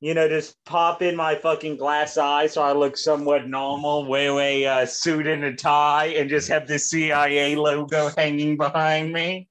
You 0.00 0.12
know, 0.12 0.28
just 0.28 0.62
pop 0.64 1.00
in 1.00 1.16
my 1.16 1.34
fucking 1.34 1.76
glass 1.76 2.18
eye 2.18 2.46
so 2.46 2.62
I 2.62 2.72
look 2.72 2.96
somewhat 2.96 3.48
normal, 3.48 4.04
wear 4.04 4.38
a 4.38 4.66
uh, 4.66 4.86
suit 4.86 5.26
and 5.26 5.44
a 5.44 5.54
tie, 5.54 6.06
and 6.08 6.28
just 6.28 6.48
have 6.48 6.68
the 6.68 6.78
CIA 6.78 7.56
logo 7.56 8.10
hanging 8.14 8.58
behind 8.58 9.12
me. 9.12 9.48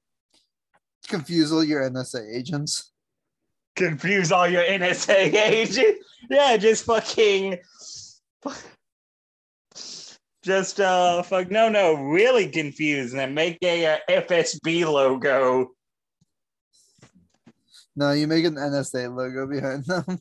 Confuse 1.08 1.52
all 1.52 1.64
your 1.64 1.88
NSA 1.88 2.34
agents. 2.34 2.92
confuse 3.76 4.32
all 4.32 4.48
your 4.48 4.62
NSA 4.62 5.32
agents. 5.34 5.98
Yeah, 6.30 6.56
just 6.56 6.84
fucking. 6.84 7.58
Just 10.42 10.78
uh, 10.78 11.22
fuck 11.22 11.50
no, 11.50 11.68
no, 11.70 11.94
really 11.94 12.48
confuse 12.48 13.12
them. 13.12 13.32
Make 13.34 13.58
a, 13.62 13.86
uh 13.86 13.96
FSB 14.10 14.84
logo. 14.84 15.70
No, 17.96 18.10
you 18.12 18.26
make 18.26 18.44
an 18.44 18.56
NSA 18.56 19.14
logo 19.14 19.46
behind 19.46 19.84
them. 19.86 20.18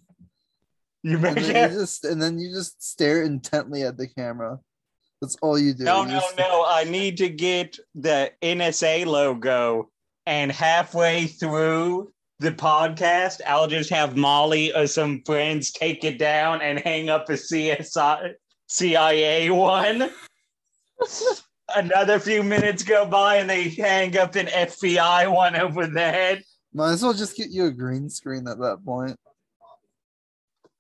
You 1.04 1.16
And 1.16 1.22
make 1.22 1.36
then 1.36 1.56
it. 1.70 1.72
you 1.74 1.80
just 1.80 2.06
and 2.06 2.22
then 2.22 2.40
you 2.40 2.52
just 2.54 2.82
stare 2.82 3.24
intently 3.24 3.84
at 3.84 3.98
the 3.98 4.08
camera. 4.08 4.60
That's 5.22 5.36
all 5.42 5.60
you 5.60 5.74
do. 5.74 5.84
No, 5.84 6.04
You 6.04 6.08
no, 6.14 6.22
no. 6.38 6.66
I 6.68 6.86
need 6.86 7.18
to 7.18 7.28
get 7.30 7.78
the 7.96 8.32
NSA 8.42 9.06
logo, 9.06 9.90
and 10.26 10.52
halfway 10.52 11.28
through 11.28 12.12
the 12.40 12.52
podcast, 12.52 13.42
I'll 13.48 13.68
just 13.68 13.90
have 13.90 14.18
Molly 14.18 14.74
or 14.74 14.88
some 14.88 15.22
friends 15.26 15.72
take 15.72 16.04
it 16.04 16.18
down 16.18 16.62
and 16.62 16.80
hang 16.80 17.10
up 17.10 17.30
a 17.30 17.34
CSI, 17.34 18.34
CIA 18.68 19.50
one. 19.50 20.10
Another 21.76 22.20
few 22.20 22.44
minutes 22.44 22.84
go 22.84 23.06
by, 23.06 23.38
and 23.38 23.50
they 23.50 23.70
hang 23.70 24.18
up 24.18 24.36
an 24.36 24.48
FBI 24.48 25.34
one 25.34 25.56
over 25.56 25.88
their 25.88 26.12
head. 26.12 26.44
Might 26.74 26.92
as 26.92 27.04
well 27.04 27.14
just 27.14 27.38
get 27.38 27.50
you 27.50 27.66
a 27.66 27.72
green 27.72 28.10
screen 28.10 28.48
at 28.48 28.60
that 28.60 28.80
point. 28.86 29.18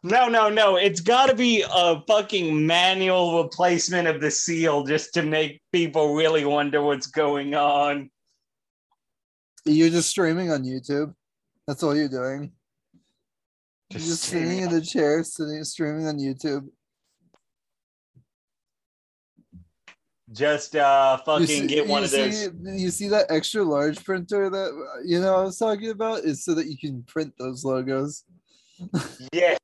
No, 0.03 0.27
no, 0.27 0.49
no. 0.49 0.75
It's 0.75 0.99
got 0.99 1.27
to 1.27 1.35
be 1.35 1.63
a 1.63 2.01
fucking 2.07 2.67
manual 2.67 3.41
replacement 3.41 4.07
of 4.07 4.19
the 4.19 4.31
seal 4.31 4.83
just 4.83 5.13
to 5.13 5.23
make 5.23 5.61
people 5.71 6.13
really 6.13 6.43
wonder 6.43 6.81
what's 6.81 7.07
going 7.07 7.55
on. 7.55 8.09
You're 9.65 9.90
just 9.90 10.10
streaming 10.10 10.52
on 10.52 10.64
YouTube. 10.64 11.14
That's 11.68 11.84
all 11.84 11.95
you're 11.95 12.10
doing. 12.10 12.52
You're 13.90 13.99
Just 13.99 14.07
just 14.07 14.23
sitting 14.23 14.60
in 14.60 14.69
the 14.69 14.81
chair, 14.81 15.23
sitting 15.23 15.64
streaming 15.64 16.07
on 16.07 16.18
YouTube. 16.18 16.68
Just 20.31 20.76
uh 20.76 21.18
fucking 21.18 21.45
see, 21.45 21.68
get 21.68 21.88
one 21.88 22.03
of 22.03 22.10
those. 22.10 22.49
you 22.64 22.90
see 22.90 23.07
that 23.10 23.27
extra 23.30 23.64
large 23.64 24.03
printer 24.03 24.49
that 24.49 25.02
you 25.06 25.19
know 25.19 25.35
I 25.35 25.44
was 25.44 25.60
talking 25.60 25.91
about 25.91 26.23
is 26.23 26.44
so 26.44 26.56
that 26.56 26.65
you 26.65 26.77
can 26.77 27.03
print 27.03 27.34
those 27.38 27.64
logos. 27.64 28.23
Yes. 29.31 29.60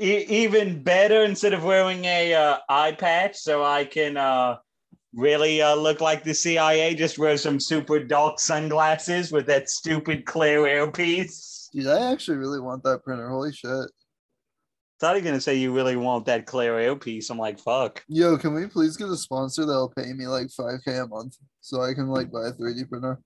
E- 0.00 0.24
even 0.28 0.82
better 0.82 1.24
instead 1.24 1.52
of 1.52 1.62
wearing 1.64 2.06
a 2.06 2.32
uh, 2.32 2.58
eye 2.70 2.92
patch 2.92 3.36
so 3.36 3.62
I 3.62 3.84
can 3.84 4.16
uh 4.16 4.56
really 5.14 5.60
uh, 5.60 5.74
look 5.74 6.00
like 6.00 6.24
the 6.24 6.34
CIA, 6.34 6.94
just 6.94 7.18
wear 7.18 7.36
some 7.36 7.60
super 7.60 7.98
dark 7.98 8.40
sunglasses 8.40 9.32
with 9.32 9.46
that 9.46 9.68
stupid 9.68 10.24
clear 10.24 10.66
earpiece. 10.66 11.68
Dude, 11.72 11.86
I 11.86 12.12
actually 12.12 12.38
really 12.38 12.60
want 12.60 12.82
that 12.84 13.02
printer. 13.04 13.28
Holy 13.28 13.52
shit. 13.52 13.90
Thought 15.00 15.16
you 15.16 15.22
were 15.22 15.30
gonna 15.30 15.40
say 15.40 15.56
you 15.56 15.74
really 15.74 15.96
want 15.96 16.26
that 16.26 16.46
clear 16.46 16.78
earpiece. 16.78 17.28
I'm 17.30 17.38
like, 17.38 17.58
fuck. 17.58 18.04
Yo, 18.08 18.38
can 18.38 18.54
we 18.54 18.66
please 18.66 18.96
get 18.96 19.08
a 19.08 19.16
sponsor 19.16 19.66
that'll 19.66 19.92
pay 19.96 20.12
me 20.12 20.26
like 20.26 20.46
5k 20.46 21.04
a 21.04 21.08
month 21.08 21.36
so 21.60 21.82
I 21.82 21.92
can 21.92 22.08
like 22.08 22.30
buy 22.30 22.48
a 22.48 22.52
3D 22.52 22.88
printer? 22.88 23.18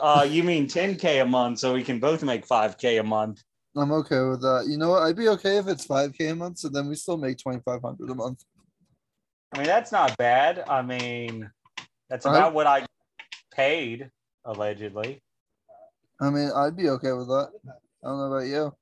Uh 0.00 0.26
you 0.28 0.42
mean 0.42 0.66
10k 0.66 1.22
a 1.22 1.24
month 1.24 1.60
so 1.60 1.72
we 1.74 1.84
can 1.84 2.00
both 2.00 2.24
make 2.24 2.46
5k 2.46 2.98
a 3.00 3.04
month. 3.04 3.42
I'm 3.76 3.92
okay 3.92 4.20
with 4.22 4.40
that. 4.40 4.66
You 4.68 4.78
know 4.78 4.90
what? 4.90 5.02
I'd 5.02 5.16
be 5.16 5.28
okay 5.28 5.58
if 5.58 5.68
it's 5.68 5.86
5k 5.86 6.32
a 6.32 6.34
month, 6.34 6.58
so 6.58 6.68
then 6.68 6.88
we 6.88 6.96
still 6.96 7.18
make 7.18 7.36
2500 7.38 8.10
a 8.10 8.14
month. 8.14 8.42
I 9.56 9.60
mean, 9.60 9.68
that's 9.68 9.90
not 9.90 10.14
bad. 10.18 10.64
I 10.68 10.82
mean, 10.82 11.50
that's 12.10 12.26
I- 12.26 12.30
about 12.30 12.52
what 12.52 12.66
I 12.66 12.84
paid, 13.54 14.10
allegedly. 14.44 15.22
I 16.20 16.28
mean, 16.28 16.50
I'd 16.54 16.76
be 16.76 16.90
okay 16.90 17.12
with 17.12 17.28
that. 17.28 17.48
I 18.04 18.06
don't 18.06 18.18
know 18.18 18.32
about 18.34 18.46
you. 18.46 18.76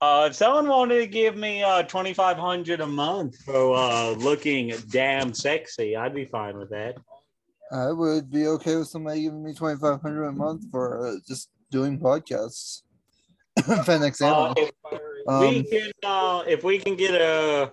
Uh, 0.00 0.28
if 0.30 0.34
someone 0.34 0.66
wanted 0.66 1.00
to 1.00 1.06
give 1.06 1.36
me 1.36 1.62
uh 1.62 1.82
twenty 1.82 2.14
five 2.14 2.38
hundred 2.38 2.80
a 2.80 2.86
month 2.86 3.36
for 3.44 3.76
uh 3.76 4.12
looking 4.12 4.72
damn 4.90 5.34
sexy, 5.34 5.94
I'd 5.94 6.14
be 6.14 6.24
fine 6.24 6.56
with 6.56 6.70
that. 6.70 6.96
I 7.70 7.92
would 7.92 8.30
be 8.30 8.46
okay 8.46 8.76
with 8.76 8.88
somebody 8.88 9.24
giving 9.24 9.44
me 9.44 9.52
2500 9.52 10.24
a 10.24 10.32
month 10.32 10.70
for 10.70 11.06
uh, 11.06 11.14
just 11.28 11.50
doing 11.70 11.98
podcasts. 11.98 12.82
Fenix 13.84 14.20
Uh, 14.22 14.54
if 14.56 14.72
Um, 15.28 15.54
we 15.54 15.64
can, 15.64 15.90
uh, 16.02 16.44
if 16.46 16.64
we 16.64 16.78
can 16.78 16.96
get 16.96 17.14
a 17.14 17.72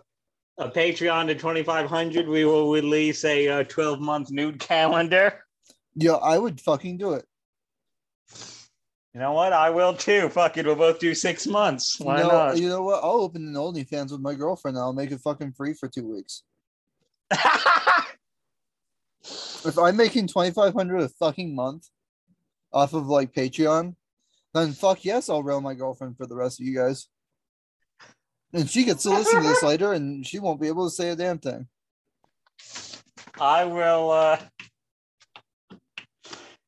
a 0.59 0.69
Patreon 0.69 1.27
to 1.27 1.35
twenty 1.35 1.63
five 1.63 1.89
hundred, 1.89 2.27
we 2.27 2.45
will 2.45 2.71
release 2.71 3.25
a 3.25 3.47
uh, 3.47 3.63
twelve 3.63 3.99
month 3.99 4.31
nude 4.31 4.59
calendar. 4.59 5.45
yeah, 5.95 6.13
I 6.13 6.37
would 6.37 6.61
fucking 6.61 6.97
do 6.97 7.13
it. 7.13 7.25
You 9.13 9.21
know 9.21 9.33
what? 9.33 9.53
I 9.53 9.71
will 9.71 9.95
too. 9.95 10.29
Fuck 10.29 10.57
it, 10.57 10.65
we'll 10.65 10.75
both 10.75 10.99
do 10.99 11.15
six 11.15 11.47
months. 11.47 11.99
Why 11.99 12.21
no, 12.21 12.27
not? 12.27 12.57
You 12.57 12.69
know 12.69 12.83
what? 12.83 13.03
I'll 13.03 13.21
open 13.21 13.47
an 13.47 13.55
OnlyFans 13.55 14.11
with 14.11 14.21
my 14.21 14.35
girlfriend. 14.35 14.77
and 14.77 14.83
I'll 14.83 14.93
make 14.93 15.11
it 15.11 15.19
fucking 15.21 15.53
free 15.53 15.73
for 15.73 15.87
two 15.87 16.07
weeks. 16.07 16.43
If 19.65 19.77
I'm 19.77 19.97
making 19.97 20.27
2500 20.27 21.01
a 21.01 21.09
fucking 21.09 21.53
month 21.53 21.89
off 22.71 22.93
of 22.93 23.07
like 23.07 23.33
Patreon, 23.33 23.95
then 24.53 24.71
fuck 24.71 25.03
yes, 25.03 25.29
I'll 25.29 25.43
rail 25.43 25.61
my 25.61 25.73
girlfriend 25.73 26.17
for 26.17 26.25
the 26.25 26.35
rest 26.35 26.59
of 26.59 26.65
you 26.65 26.75
guys. 26.75 27.07
And 28.53 28.69
she 28.69 28.83
gets 28.83 29.03
to 29.03 29.09
listen 29.09 29.41
to 29.41 29.47
this 29.47 29.63
later 29.63 29.93
and 29.93 30.25
she 30.25 30.39
won't 30.39 30.61
be 30.61 30.67
able 30.67 30.89
to 30.89 30.95
say 30.95 31.09
a 31.09 31.15
damn 31.15 31.37
thing. 31.37 31.67
I 33.39 33.63
will, 33.63 34.11
uh, 34.11 34.37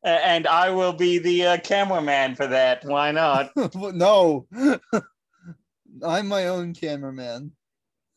and 0.03 0.48
I 0.48 0.70
will 0.70 0.94
be 0.94 1.18
the 1.20 1.45
uh, 1.45 1.58
cameraman 1.58 2.36
for 2.36 2.48
that. 2.48 2.86
Why 2.86 3.12
not? 3.12 3.52
no. 3.76 4.48
I'm 6.03 6.28
my 6.28 6.48
own 6.48 6.74
cameraman. 6.74 7.52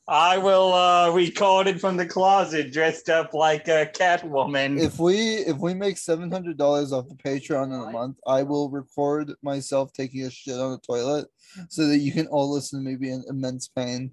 I 0.06 0.36
will 0.36 0.74
uh, 0.74 1.10
record 1.12 1.66
it 1.66 1.80
from 1.80 1.96
the 1.96 2.04
closet, 2.04 2.72
dressed 2.72 3.08
up 3.08 3.32
like 3.32 3.68
a 3.68 3.90
Catwoman. 3.94 4.78
If 4.78 4.98
we 4.98 5.36
if 5.38 5.56
we 5.56 5.72
make 5.72 5.96
seven 5.96 6.30
hundred 6.30 6.58
dollars 6.58 6.92
off 6.92 7.08
the 7.08 7.14
Patreon 7.14 7.66
in 7.66 7.88
a 7.88 7.90
month, 7.90 8.18
I 8.26 8.42
will 8.42 8.68
record 8.68 9.32
myself 9.42 9.92
taking 9.94 10.22
a 10.24 10.30
shit 10.30 10.60
on 10.60 10.72
the 10.72 10.78
toilet 10.78 11.28
so 11.68 11.86
that 11.86 11.98
you 11.98 12.12
can 12.12 12.26
all 12.26 12.52
listen 12.52 12.84
to 12.84 12.90
me 12.90 12.96
be 12.96 13.12
in 13.12 13.24
immense 13.28 13.68
pain. 13.68 14.12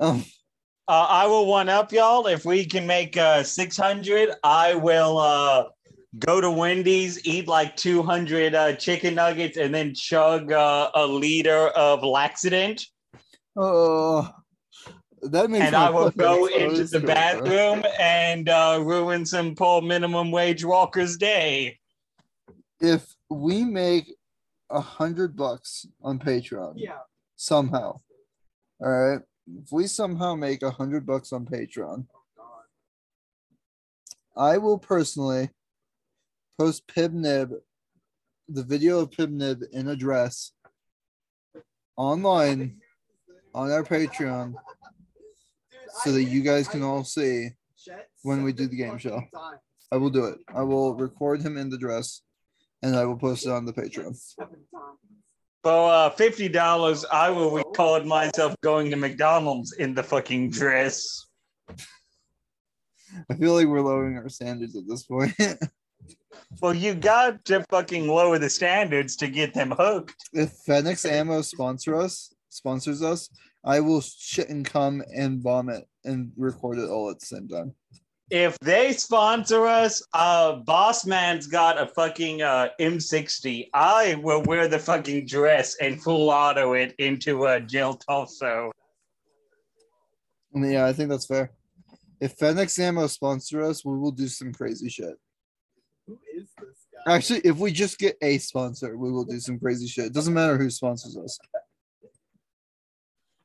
Um, 0.00 0.24
Uh, 0.88 1.06
I 1.06 1.26
will 1.26 1.44
one 1.44 1.68
up 1.68 1.92
y'all. 1.92 2.26
If 2.28 2.46
we 2.46 2.64
can 2.64 2.86
make 2.86 3.14
uh, 3.18 3.42
600, 3.42 4.30
I 4.42 4.74
will 4.74 5.18
uh, 5.18 5.64
go 6.18 6.40
to 6.40 6.50
Wendy's, 6.50 7.26
eat 7.26 7.46
like 7.46 7.76
200 7.76 8.54
uh, 8.54 8.72
chicken 8.76 9.14
nuggets, 9.14 9.58
and 9.58 9.74
then 9.74 9.92
chug 9.94 10.50
uh, 10.50 10.90
a 10.94 11.06
liter 11.06 11.68
of 11.68 12.02
laxative. 12.02 12.78
oh, 13.56 14.30
that 15.22 15.50
makes 15.50 15.66
And 15.66 15.74
I 15.76 15.90
will 15.90 16.10
go 16.10 16.46
into 16.46 16.84
the 16.84 16.98
hurt, 17.00 17.06
bro. 17.06 17.14
bathroom 17.14 17.84
and 18.00 18.48
uh, 18.48 18.80
ruin 18.82 19.24
some 19.26 19.54
poor 19.54 19.82
minimum 19.82 20.30
wage 20.30 20.64
walker's 20.64 21.16
day. 21.16 21.78
If 22.80 23.14
we 23.28 23.64
make 23.64 24.14
a 24.70 24.80
hundred 24.80 25.36
bucks 25.36 25.86
on 26.02 26.18
Patreon, 26.18 26.74
Yeah. 26.76 26.98
somehow, 27.36 28.00
all 28.80 28.88
right. 28.90 29.20
If 29.62 29.72
we 29.72 29.86
somehow 29.86 30.34
make 30.34 30.62
a 30.62 30.70
hundred 30.70 31.06
bucks 31.06 31.32
on 31.32 31.46
Patreon, 31.46 32.06
I 34.36 34.58
will 34.58 34.78
personally 34.78 35.50
post 36.58 36.86
Pibnib, 36.86 37.52
the 38.48 38.62
video 38.62 39.00
of 39.00 39.10
Pibnib 39.10 39.62
in 39.72 39.88
a 39.88 39.96
dress 39.96 40.52
online 41.96 42.80
on 43.54 43.70
our 43.72 43.82
Patreon 43.82 44.54
so 46.02 46.12
that 46.12 46.24
you 46.24 46.42
guys 46.42 46.68
can 46.68 46.82
all 46.82 47.04
see 47.04 47.50
when 48.22 48.42
we 48.42 48.52
do 48.52 48.66
the 48.66 48.76
game 48.76 48.98
show. 48.98 49.22
I 49.90 49.96
will 49.96 50.10
do 50.10 50.26
it. 50.26 50.38
I 50.54 50.62
will 50.62 50.94
record 50.94 51.40
him 51.42 51.56
in 51.56 51.70
the 51.70 51.78
dress 51.78 52.22
and 52.82 52.94
I 52.94 53.04
will 53.04 53.16
post 53.16 53.46
it 53.46 53.50
on 53.50 53.64
the 53.64 53.72
Patreon. 53.72 54.16
For 55.64 55.90
uh, 55.92 56.10
fifty 56.10 56.48
dollars, 56.48 57.04
I 57.10 57.30
will 57.30 57.50
record 57.50 58.06
myself 58.06 58.54
going 58.62 58.90
to 58.90 58.96
McDonald's 58.96 59.72
in 59.72 59.94
the 59.94 60.02
fucking 60.02 60.50
dress. 60.50 61.26
I 63.30 63.34
feel 63.34 63.54
like 63.54 63.66
we're 63.66 63.80
lowering 63.80 64.16
our 64.18 64.28
standards 64.28 64.76
at 64.76 64.86
this 64.86 65.04
point. 65.04 65.34
Well, 66.60 66.74
you 66.74 66.94
got 66.94 67.44
to 67.46 67.64
fucking 67.70 68.08
lower 68.08 68.38
the 68.38 68.50
standards 68.50 69.16
to 69.16 69.28
get 69.28 69.54
them 69.54 69.70
hooked. 69.70 70.14
if 70.32 70.50
Phoenix 70.64 71.04
Ammo 71.04 71.42
sponsor 71.42 71.94
us, 71.96 72.32
sponsors 72.48 73.02
us, 73.02 73.28
I 73.64 73.80
will 73.80 74.00
shit 74.00 74.48
and 74.48 74.64
come 74.64 75.02
and 75.14 75.42
vomit 75.42 75.84
and 76.04 76.32
record 76.36 76.78
it 76.78 76.88
all 76.88 77.10
at 77.10 77.20
the 77.20 77.26
same 77.26 77.48
time. 77.48 77.74
If 78.30 78.58
they 78.58 78.92
sponsor 78.92 79.66
us, 79.66 80.02
uh, 80.12 80.56
Boss 80.56 81.06
Man's 81.06 81.46
got 81.46 81.80
a 81.80 81.86
fucking 81.86 82.42
uh, 82.42 82.68
M60. 82.78 83.70
I 83.72 84.16
will 84.22 84.42
wear 84.42 84.68
the 84.68 84.78
fucking 84.78 85.26
dress 85.26 85.76
and 85.80 86.02
full 86.02 86.28
auto 86.28 86.74
it 86.74 86.94
into 86.98 87.46
a 87.46 87.60
Jill 87.60 87.96
Tulso. 87.96 88.70
And 90.52 90.70
yeah, 90.70 90.84
I 90.84 90.92
think 90.92 91.08
that's 91.08 91.26
fair. 91.26 91.52
If 92.20 92.32
Phoenix 92.32 92.78
Ammo 92.78 93.06
sponsor 93.06 93.62
us, 93.62 93.84
we 93.84 93.96
will 93.96 94.10
do 94.10 94.28
some 94.28 94.52
crazy 94.52 94.90
shit. 94.90 95.14
Who 96.06 96.18
is 96.34 96.48
this 96.60 96.86
guy? 97.06 97.14
Actually, 97.14 97.40
if 97.44 97.56
we 97.56 97.72
just 97.72 97.98
get 97.98 98.16
a 98.20 98.38
sponsor, 98.38 98.96
we 98.98 99.10
will 99.10 99.24
do 99.24 99.40
some 99.40 99.58
crazy 99.58 99.86
shit. 99.86 100.06
It 100.06 100.12
doesn't 100.12 100.34
matter 100.34 100.58
who 100.58 100.68
sponsors 100.68 101.16
us. 101.16 101.38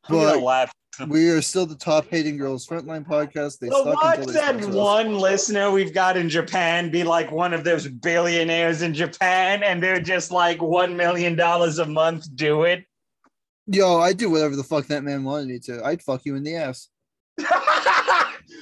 I'm 0.10 0.16
gonna 0.16 0.34
But 0.34 0.44
laugh. 0.44 0.72
we 1.08 1.30
are 1.30 1.42
still 1.42 1.66
the 1.66 1.76
top 1.76 2.06
hating 2.10 2.38
girls 2.38 2.68
frontline 2.68 3.06
podcast. 3.06 3.60
They 3.60 3.70
So 3.70 3.84
suck 3.84 3.96
watch 4.04 4.18
until 4.20 4.34
that 4.34 4.50
sponsor 4.60 4.70
us. 4.70 4.76
one 4.76 5.18
listener 5.18 5.72
we've 5.72 5.94
got 5.94 6.18
in 6.18 6.30
Japan 6.30 6.90
be 6.92 7.04
like 7.04 7.32
one 7.32 7.54
of 7.54 7.64
those 7.64 7.88
billionaires 7.88 8.82
in 8.82 8.94
Japan, 8.94 9.64
and 9.64 9.82
they're 9.82 10.02
just 10.02 10.32
like 10.32 10.62
one 10.62 10.96
million 10.98 11.36
dollars 11.36 11.80
a 11.80 11.86
month. 11.86 12.26
Do 12.36 12.64
it. 12.64 12.86
Yo, 13.68 13.98
I 14.00 14.12
do 14.14 14.30
whatever 14.30 14.56
the 14.58 14.64
fuck 14.64 14.88
that 14.88 15.04
man 15.04 15.24
wanted 15.24 15.48
me 15.48 15.58
to. 15.60 15.84
I'd 15.86 16.02
fuck 16.02 16.26
you 16.26 16.36
in 16.36 16.44
the 16.44 16.56
ass. 16.58 16.90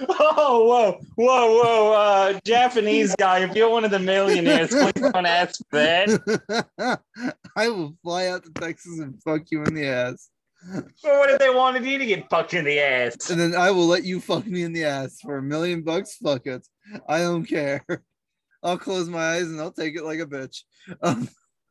oh, 0.10 0.66
whoa, 0.66 1.00
whoa, 1.16 1.62
whoa, 1.64 1.94
uh, 1.94 2.40
Japanese 2.46 3.16
guy. 3.16 3.40
If 3.40 3.56
you're 3.56 3.70
one 3.70 3.84
of 3.84 3.92
the 3.92 4.00
millionaires, 4.00 4.70
please 4.70 4.92
don't 5.12 5.26
ask 5.26 5.60
for 5.70 5.80
that. 5.80 7.00
I 7.56 7.70
will 7.70 7.96
fly 8.04 8.28
out 8.28 8.44
to 8.44 8.52
Texas 8.52 9.00
and 9.00 9.22
fuck 9.24 9.42
you 9.52 9.64
in 9.64 9.74
the 9.74 9.88
ass. 9.88 10.30
But 10.70 10.86
what 11.04 11.30
if 11.32 11.40
they 11.40 11.50
wanted 11.50 11.86
you 11.86 11.98
to 11.98 12.06
get 12.06 12.30
fucked 12.30 12.54
in 12.54 12.66
the 12.66 12.80
ass? 12.80 13.30
And 13.30 13.40
then 13.40 13.56
I 13.56 13.72
will 13.72 13.88
let 13.88 14.04
you 14.04 14.20
fuck 14.20 14.46
me 14.46 14.64
in 14.64 14.74
the 14.74 14.86
ass 14.86 15.20
for 15.20 15.38
a 15.38 15.42
million 15.42 15.82
bucks. 15.82 16.16
Fuck 16.16 16.46
it. 16.46 16.68
I 17.08 17.20
don't 17.20 17.46
care. 17.46 17.84
I'll 18.64 18.78
close 18.78 19.10
my 19.10 19.36
eyes 19.36 19.48
and 19.48 19.60
I'll 19.60 19.72
take 19.72 19.96
it 19.96 20.04
like 20.04 20.20
a 20.20 20.26
bitch. 20.26 20.62
Um, 21.02 21.28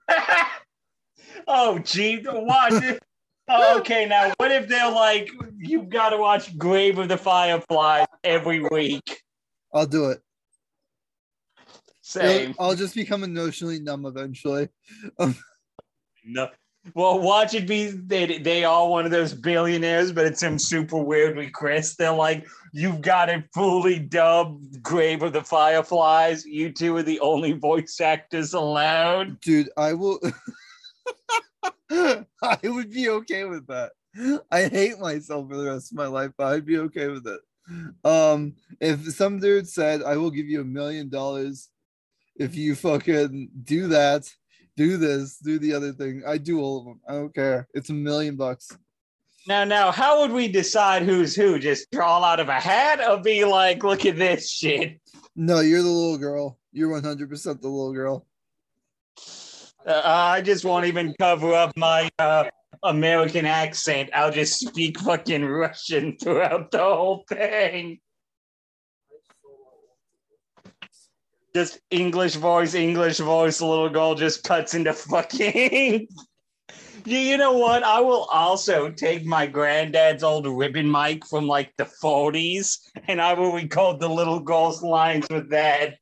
oh, 1.47 1.79
gee, 1.79 2.21
watch. 2.27 2.99
Oh, 3.49 3.79
okay, 3.79 4.07
now 4.07 4.33
what 4.39 4.51
if 4.51 4.69
they're 4.69 4.91
like, 4.91 5.31
you've 5.57 5.89
got 5.89 6.11
to 6.11 6.17
watch 6.17 6.57
Grave 6.59 6.99
of 6.99 7.09
the 7.09 7.17
Fireflies 7.17 8.07
every 8.25 8.61
week? 8.71 9.23
I'll 9.73 9.87
do 9.87 10.11
it. 10.11 10.21
Same. 12.01 12.57
I'll 12.59 12.75
just 12.75 12.97
become 12.97 13.23
emotionally 13.23 13.79
numb 13.79 14.05
eventually. 14.07 14.69
No. 16.23 16.51
Well, 16.95 17.21
watch 17.21 17.55
it 17.55 17.69
be 17.69 17.89
they 17.89 18.39
they 18.39 18.65
are 18.65 18.89
one 18.89 19.05
of 19.05 19.11
those 19.11 19.35
billionaires, 19.35 20.13
but 20.13 20.27
it's 20.27 20.41
some 20.41 20.59
super 20.59 20.97
weird 20.97 21.37
request. 21.37 21.99
They're 21.99 22.13
like, 22.13 22.47
you've 22.73 23.03
got 23.03 23.29
it 23.29 23.45
fully 23.53 23.99
dubbed 23.99 24.83
Grave 24.83 25.23
of 25.23 25.35
the 25.35 25.45
Fireflies. 25.45 26.47
You 26.47 26.73
two 26.73 26.97
are 26.97 27.03
the 27.03 27.21
only 27.21 27.53
voice 27.53 28.01
actors 28.01 28.55
allowed. 28.55 29.41
Dude, 29.41 29.69
I 29.77 29.93
will. 29.93 30.21
I 32.43 32.59
would 32.63 32.91
be 32.91 33.11
okay 33.11 33.45
with 33.45 33.67
that. 33.67 33.93
I 34.51 34.63
hate 34.63 34.99
myself 34.99 35.49
for 35.49 35.57
the 35.57 35.71
rest 35.71 35.93
of 35.93 35.99
my 35.99 36.07
life, 36.07 36.33
but 36.37 36.47
I'd 36.47 36.67
be 36.67 36.79
okay 36.79 37.09
with 37.09 37.27
it. 37.27 37.41
Um, 38.05 38.55
if 38.81 39.01
some 39.15 39.39
dude 39.39 39.69
said, 39.69 40.03
I 40.03 40.17
will 40.17 40.31
give 40.31 40.47
you 40.47 40.63
a 40.63 40.65
million 40.65 41.09
dollars 41.09 41.69
if 42.37 42.57
you 42.57 42.75
fucking 42.75 43.51
do 43.65 43.89
that, 43.89 44.25
do 44.81 44.97
this, 44.97 45.37
do 45.37 45.59
the 45.59 45.75
other 45.75 45.93
thing, 45.93 46.23
I 46.27 46.39
do 46.39 46.59
all 46.59 46.79
of 46.79 46.85
them. 46.87 47.01
I 47.07 47.13
don't 47.13 47.35
care. 47.35 47.69
It's 47.75 47.91
a 47.91 47.93
million 47.93 48.37
bucks. 48.37 48.75
Now, 49.47 49.65
now, 49.65 49.91
how 49.91 50.21
would 50.21 50.33
we 50.33 50.49
decide 50.49 51.03
who's 51.03 51.37
who? 51.37 51.59
Just 51.59 51.91
draw 51.91 52.25
out 52.25 52.41
of 52.41 52.49
a 52.49 52.59
hat 52.59 52.99
or 53.07 53.21
be 53.21 53.45
like, 53.45 53.85
look 53.85 54.07
at 54.07 54.17
this 54.17 54.51
shit? 54.51 54.99
No, 55.37 55.61
you're 55.61 55.83
the 55.83 55.89
little 55.89 56.17
girl. 56.17 56.59
You're 56.73 56.99
100% 56.99 57.29
the 57.61 57.69
little 57.69 57.93
girl. 57.93 58.27
Uh, 59.87 60.01
I 60.03 60.41
just 60.41 60.65
won't 60.65 60.87
even 60.87 61.15
cover 61.21 61.53
up 61.53 61.77
my 61.77 62.09
uh, 62.19 62.45
American 62.83 63.45
accent. 63.45 64.09
I'll 64.15 64.33
just 64.33 64.61
speak 64.61 64.99
fucking 65.01 65.45
Russian 65.45 66.17
throughout 66.17 66.71
the 66.71 66.79
whole 66.79 67.25
thing. 67.29 68.01
Just 71.55 71.81
English 71.91 72.37
voice, 72.37 72.75
English 72.75 73.19
voice. 73.19 73.61
Little 73.61 73.89
girl 73.89 74.15
just 74.15 74.45
cuts 74.45 74.75
into 74.75 74.93
fucking. 74.93 76.07
you, 77.05 77.19
you 77.19 77.37
know 77.37 77.53
what? 77.53 77.83
I 77.83 78.01
will 78.01 78.25
also 78.33 78.91
take 78.91 79.25
my 79.25 79.47
granddad's 79.47 80.23
old 80.23 80.47
ribbon 80.47 80.91
mic 80.91 81.27
from 81.27 81.47
like 81.47 81.73
the 81.77 81.85
40s 81.85 82.79
and 83.09 83.21
I 83.21 83.35
will 83.35 83.53
record 83.53 84.01
the 84.01 84.09
little 84.09 84.41
girl's 84.41 84.83
lines 84.83 85.27
with 85.31 85.51
that. 85.51 85.97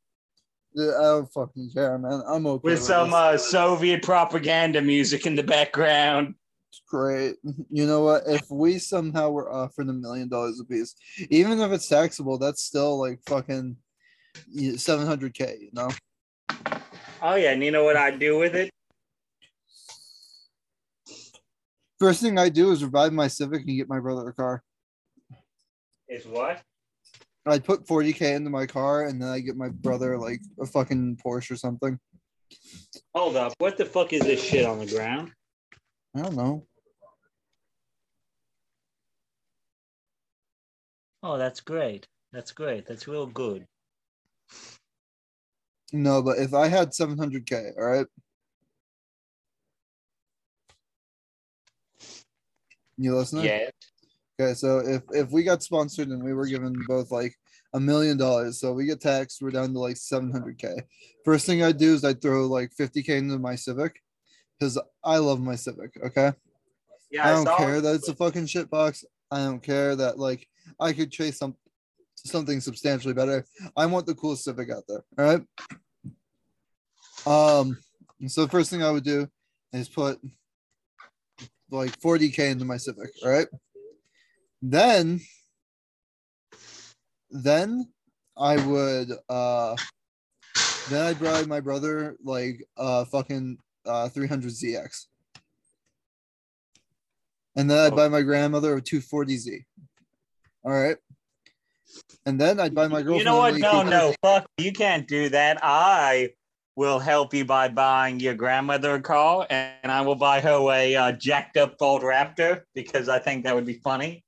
Yeah, 0.74 0.92
I 0.98 1.02
don't 1.02 1.32
fucking 1.32 1.70
care, 1.72 1.98
man. 1.98 2.22
I'm 2.26 2.46
okay 2.46 2.60
with 2.62 2.74
with 2.74 2.82
some 2.82 3.14
uh, 3.14 3.36
Soviet 3.36 4.02
propaganda 4.02 4.82
music 4.82 5.26
in 5.26 5.34
the 5.34 5.42
background. 5.42 6.34
It's 6.70 6.82
great. 6.88 7.36
You 7.70 7.86
know 7.86 8.02
what? 8.02 8.22
If 8.26 8.50
we 8.50 8.78
somehow 8.78 9.30
were 9.30 9.50
offered 9.52 9.88
a 9.88 9.92
million 9.92 10.28
dollars 10.28 10.60
a 10.60 10.64
piece, 10.64 10.94
even 11.30 11.60
if 11.60 11.72
it's 11.72 11.88
taxable, 11.88 12.38
that's 12.38 12.62
still 12.62 12.98
like 12.98 13.20
fucking 13.26 13.76
seven 14.76 15.06
hundred 15.06 15.34
k. 15.34 15.58
You 15.60 15.70
know? 15.72 15.88
Oh 17.22 17.34
yeah, 17.34 17.52
and 17.52 17.64
you 17.64 17.70
know 17.70 17.84
what 17.84 17.96
I'd 17.96 18.18
do 18.18 18.38
with 18.38 18.54
it? 18.54 18.70
First 21.98 22.22
thing 22.22 22.38
I 22.38 22.48
do 22.48 22.70
is 22.70 22.84
revive 22.84 23.12
my 23.12 23.26
Civic 23.26 23.66
and 23.66 23.76
get 23.76 23.88
my 23.88 23.98
brother 23.98 24.28
a 24.28 24.32
car. 24.32 24.62
Is 26.08 26.26
what? 26.26 26.62
I'd 27.46 27.64
put 27.64 27.86
forty 27.86 28.12
k 28.12 28.34
into 28.34 28.50
my 28.50 28.66
car 28.66 29.06
and 29.06 29.20
then 29.20 29.28
I 29.28 29.40
get 29.40 29.56
my 29.56 29.68
brother 29.68 30.18
like 30.18 30.40
a 30.60 30.66
fucking 30.66 31.18
Porsche 31.24 31.50
or 31.50 31.56
something. 31.56 31.98
Hold 33.14 33.36
up, 33.36 33.54
what 33.58 33.76
the 33.76 33.84
fuck 33.84 34.12
is 34.12 34.22
this 34.22 34.42
shit 34.42 34.64
on 34.64 34.78
the 34.78 34.86
ground? 34.86 35.32
I 36.16 36.22
don't 36.22 36.36
know. 36.36 36.66
Oh, 41.22 41.36
that's 41.36 41.60
great. 41.60 42.06
That's 42.32 42.52
great. 42.52 42.86
That's 42.86 43.08
real 43.08 43.26
good. 43.26 43.66
No, 45.92 46.22
but 46.22 46.38
if 46.38 46.52
I 46.52 46.68
had 46.68 46.94
seven 46.94 47.16
hundred 47.16 47.46
k, 47.46 47.70
all 47.78 47.86
right. 47.86 48.06
You 52.98 53.16
listening? 53.16 53.44
Yeah. 53.44 53.70
Okay, 54.40 54.54
so 54.54 54.78
if 54.78 55.02
if 55.12 55.30
we 55.30 55.42
got 55.42 55.62
sponsored 55.62 56.08
and 56.08 56.22
we 56.22 56.34
were 56.34 56.46
given 56.46 56.74
both 56.86 57.10
like 57.10 57.34
a 57.74 57.80
million 57.80 58.16
dollars, 58.16 58.60
so 58.60 58.72
we 58.72 58.86
get 58.86 59.00
taxed, 59.00 59.40
we're 59.40 59.50
down 59.50 59.72
to 59.72 59.78
like 59.78 59.96
seven 59.96 60.30
hundred 60.30 60.58
k. 60.58 60.74
First 61.24 61.46
thing 61.46 61.62
I'd 61.62 61.78
do 61.78 61.94
is 61.94 62.04
I'd 62.04 62.20
throw 62.20 62.46
like 62.46 62.72
fifty 62.72 63.02
k 63.02 63.18
into 63.18 63.38
my 63.38 63.54
Civic 63.54 64.00
because 64.58 64.78
I 65.02 65.18
love 65.18 65.40
my 65.40 65.56
Civic. 65.56 65.96
Okay, 66.04 66.32
Yeah, 67.10 67.28
I 67.28 67.32
don't 67.32 67.56
care 67.56 67.80
that 67.80 67.94
it's 67.94 68.08
a 68.08 68.14
fucking 68.14 68.46
shit 68.46 68.68
box. 68.70 69.04
I 69.30 69.38
don't 69.38 69.62
care 69.62 69.96
that 69.96 70.18
like 70.18 70.46
I 70.78 70.92
could 70.92 71.10
chase 71.10 71.38
some 71.38 71.56
something 72.26 72.60
substantially 72.60 73.14
better. 73.14 73.44
I 73.76 73.86
want 73.86 74.06
the 74.06 74.14
coolest 74.14 74.44
Civic 74.44 74.70
out 74.70 74.84
there. 74.88 75.04
All 75.18 75.24
right. 75.24 75.42
Um. 77.26 77.78
So 78.26 78.42
the 78.42 78.50
first 78.50 78.70
thing 78.70 78.82
I 78.82 78.90
would 78.90 79.04
do 79.04 79.28
is 79.72 79.88
put 79.88 80.18
like 81.70 81.98
40k 82.00 82.50
into 82.50 82.64
my 82.64 82.76
Civic. 82.76 83.10
All 83.22 83.30
right. 83.30 83.46
Then, 84.60 85.20
then 87.30 87.88
I 88.36 88.56
would 88.66 89.12
uh, 89.28 89.76
then 90.88 91.06
I'd 91.06 91.20
buy 91.20 91.44
my 91.44 91.60
brother 91.60 92.16
like 92.24 92.66
uh 92.76 93.04
fucking 93.04 93.58
uh 93.86 94.08
300 94.08 94.50
ZX. 94.50 95.06
And 97.56 97.70
then 97.70 97.78
I'd 97.78 97.96
buy 97.96 98.08
my 98.08 98.22
grandmother 98.22 98.76
a 98.76 98.80
240Z. 98.80 99.64
All 100.64 100.72
right. 100.72 100.96
And 102.26 102.40
then 102.40 102.60
I'd 102.60 102.74
buy 102.74 102.88
my 102.88 103.02
girlfriend. 103.02 103.20
You 103.20 103.24
know 103.24 103.36
what? 103.38 103.60
No, 103.60 103.82
no, 103.82 104.14
fuck. 104.22 104.46
You 104.58 104.72
can't 104.72 105.06
do 105.08 105.28
that. 105.30 105.58
I 105.62 106.30
will 106.76 106.98
help 106.98 107.34
you 107.34 107.44
by 107.44 107.68
buying 107.68 108.20
your 108.20 108.34
grandmother 108.34 108.94
a 108.94 109.00
car, 109.00 109.46
and 109.50 109.90
I 109.90 110.02
will 110.02 110.14
buy 110.14 110.40
her 110.40 110.70
a 110.72 110.94
uh, 110.94 111.12
jacked 111.12 111.56
up 111.56 111.76
Ford 111.78 112.02
Raptor 112.02 112.62
because 112.74 113.08
I 113.08 113.18
think 113.18 113.44
that 113.44 113.54
would 113.54 113.66
be 113.66 113.80
funny. 113.82 114.24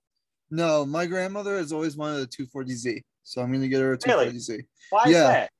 No, 0.51 0.85
my 0.85 1.07
grandmother 1.07 1.59
has 1.59 1.73
always 1.73 1.97
wanted 1.97 2.23
a 2.23 2.27
240Z. 2.27 3.03
So 3.23 3.41
I'm 3.41 3.53
gonna 3.53 3.69
get 3.69 3.81
her 3.81 3.93
a 3.93 3.99
240Z. 3.99 4.65
Why 4.91 5.05
is 5.05 5.12
Yeah. 5.12 5.23
that? 5.23 5.51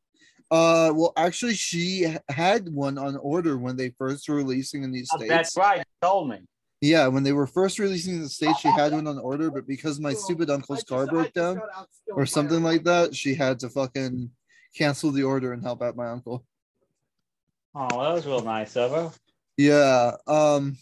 Uh, 0.51 0.93
well, 0.93 1.13
actually, 1.17 1.55
she 1.55 2.13
had 2.29 2.69
one 2.69 2.99
on 2.99 3.17
order 3.19 3.57
when 3.57 3.77
they 3.77 3.91
first 3.91 4.29
were 4.29 4.35
releasing 4.35 4.83
in 4.83 4.91
these 4.91 5.09
Oh, 5.13 5.19
states. 5.19 5.31
That's 5.31 5.57
right. 5.57 5.79
You 5.79 5.85
told 6.03 6.29
me. 6.31 6.41
Yeah, 6.81 7.09
when 7.09 7.23
they 7.23 7.33
were 7.33 7.47
first 7.47 7.79
releasing 7.79 8.15
in 8.15 8.23
the 8.23 8.29
states, 8.29 8.61
she 8.61 8.69
had 8.69 8.93
one 8.93 9.07
on 9.07 9.19
order, 9.19 9.51
but 9.51 9.67
because 9.67 10.01
my 10.01 10.15
stupid 10.15 10.49
uncle's 10.49 10.83
car 10.83 11.07
broke 11.07 11.33
down 11.35 11.61
or 12.11 12.25
something 12.25 12.63
like 12.63 12.85
that, 12.85 13.15
she 13.15 13.35
had 13.35 13.61
to 13.61 13.69
fucking 13.69 14.31
cancel 14.75 15.11
the 15.11 15.23
order 15.23 15.53
and 15.53 15.63
help 15.63 15.83
out 15.83 15.97
my 15.97 16.09
uncle. 16.09 16.45
Oh, 17.75 18.03
that 18.03 18.15
was 18.15 18.27
real 18.27 18.43
nice 18.43 18.77
of 18.77 18.93
her. 18.93 19.13
Yeah. 19.59 20.13
Um. 20.27 20.79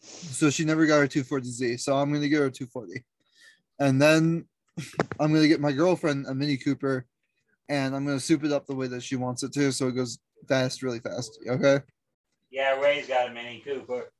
So 0.00 0.48
she 0.48 0.64
never 0.64 0.86
got 0.86 1.00
her 1.00 1.08
240Z. 1.08 1.80
So 1.80 1.96
I'm 1.96 2.12
gonna 2.12 2.28
get 2.28 2.38
her 2.38 2.46
a 2.46 2.52
240, 2.52 3.04
and 3.80 4.00
then 4.00 4.46
I'm 5.18 5.32
gonna 5.32 5.48
get 5.48 5.60
my 5.60 5.72
girlfriend 5.72 6.26
a 6.26 6.34
Mini 6.34 6.56
Cooper, 6.56 7.04
and 7.68 7.96
I'm 7.96 8.06
gonna 8.06 8.20
soup 8.20 8.44
it 8.44 8.52
up 8.52 8.66
the 8.66 8.76
way 8.76 8.86
that 8.86 9.02
she 9.02 9.16
wants 9.16 9.42
it 9.42 9.52
to, 9.54 9.72
so 9.72 9.88
it 9.88 9.96
goes 9.96 10.18
fast, 10.48 10.84
really 10.84 11.00
fast. 11.00 11.40
Okay. 11.48 11.80
Yeah, 12.54 12.78
Ray's 12.80 13.08
got 13.08 13.28
a 13.28 13.34
Mini 13.34 13.60
Cooper. 13.66 14.12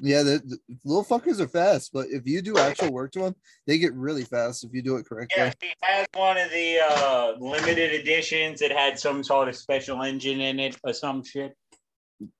Yeah, 0.00 0.22
the, 0.22 0.42
the 0.46 0.58
little 0.86 1.04
fuckers 1.04 1.38
are 1.38 1.46
fast, 1.46 1.90
but 1.92 2.06
if 2.08 2.26
you 2.26 2.40
do 2.40 2.56
actual 2.56 2.90
work 2.90 3.12
to 3.12 3.20
them, 3.20 3.36
they 3.66 3.76
get 3.76 3.92
really 3.92 4.24
fast 4.24 4.64
if 4.64 4.72
you 4.72 4.80
do 4.80 4.96
it 4.96 5.04
correctly. 5.06 5.34
Yeah, 5.36 5.52
she 5.62 5.74
has 5.82 6.06
one 6.14 6.38
of 6.38 6.50
the 6.50 6.78
uh, 6.80 7.34
limited 7.38 7.92
editions 7.92 8.60
that 8.60 8.72
had 8.72 8.98
some 8.98 9.22
sort 9.22 9.50
of 9.50 9.54
special 9.54 10.02
engine 10.02 10.40
in 10.40 10.58
it 10.60 10.78
or 10.82 10.94
some 10.94 11.22
shit. 11.22 11.54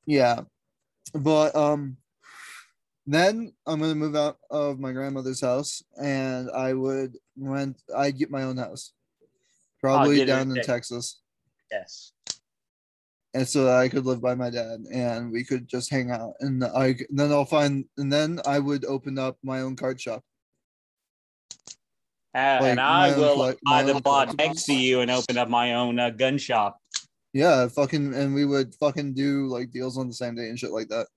Yeah. 0.06 0.40
But 1.12 1.54
um 1.54 1.98
then 3.06 3.52
I'm 3.66 3.80
gonna 3.80 3.94
move 3.94 4.16
out 4.16 4.38
of 4.50 4.80
my 4.80 4.92
grandmother's 4.92 5.42
house 5.42 5.82
and 6.02 6.50
I 6.50 6.72
would 6.72 7.18
rent 7.36 7.76
I'd 7.94 8.16
get 8.16 8.30
my 8.30 8.44
own 8.44 8.56
house. 8.56 8.94
Probably 9.78 10.24
down 10.24 10.56
in- 10.56 10.62
Texas. 10.62 11.20
Yes. 11.70 12.13
And 13.34 13.46
so 13.48 13.64
that 13.64 13.76
I 13.76 13.88
could 13.88 14.06
live 14.06 14.22
by 14.22 14.34
my 14.36 14.48
dad 14.48 14.84
and 14.92 15.32
we 15.32 15.42
could 15.44 15.66
just 15.66 15.90
hang 15.90 16.12
out 16.12 16.34
and 16.40 16.62
I 16.64 16.94
then 17.10 17.32
I'll 17.32 17.44
find 17.44 17.84
and 17.98 18.12
then 18.12 18.40
I 18.46 18.60
would 18.60 18.84
open 18.84 19.18
up 19.18 19.36
my 19.42 19.60
own 19.60 19.74
card 19.74 20.00
shop. 20.00 20.22
Uh, 22.32 22.58
Like 22.60 22.70
and 22.70 22.80
I 22.80 23.12
own 23.12 23.20
will 23.20 23.54
buy 23.64 23.82
the 23.82 23.94
collectibles. 23.94 24.38
next 24.38 24.64
to 24.66 24.74
you 24.74 25.00
and 25.00 25.10
open 25.10 25.36
up 25.36 25.48
my 25.48 25.74
own 25.74 25.98
uh, 25.98 26.10
gun 26.10 26.38
shop. 26.38 26.78
Yeah, 27.32 27.66
fucking 27.66 28.14
and 28.14 28.32
we 28.34 28.44
would 28.44 28.74
fucking 28.76 29.14
do 29.14 29.48
like 29.48 29.72
deals 29.72 29.98
on 29.98 30.06
the 30.06 30.14
same 30.14 30.36
day 30.36 30.48
and 30.48 30.58
shit 30.58 30.70
like 30.70 30.88
that. 30.88 31.08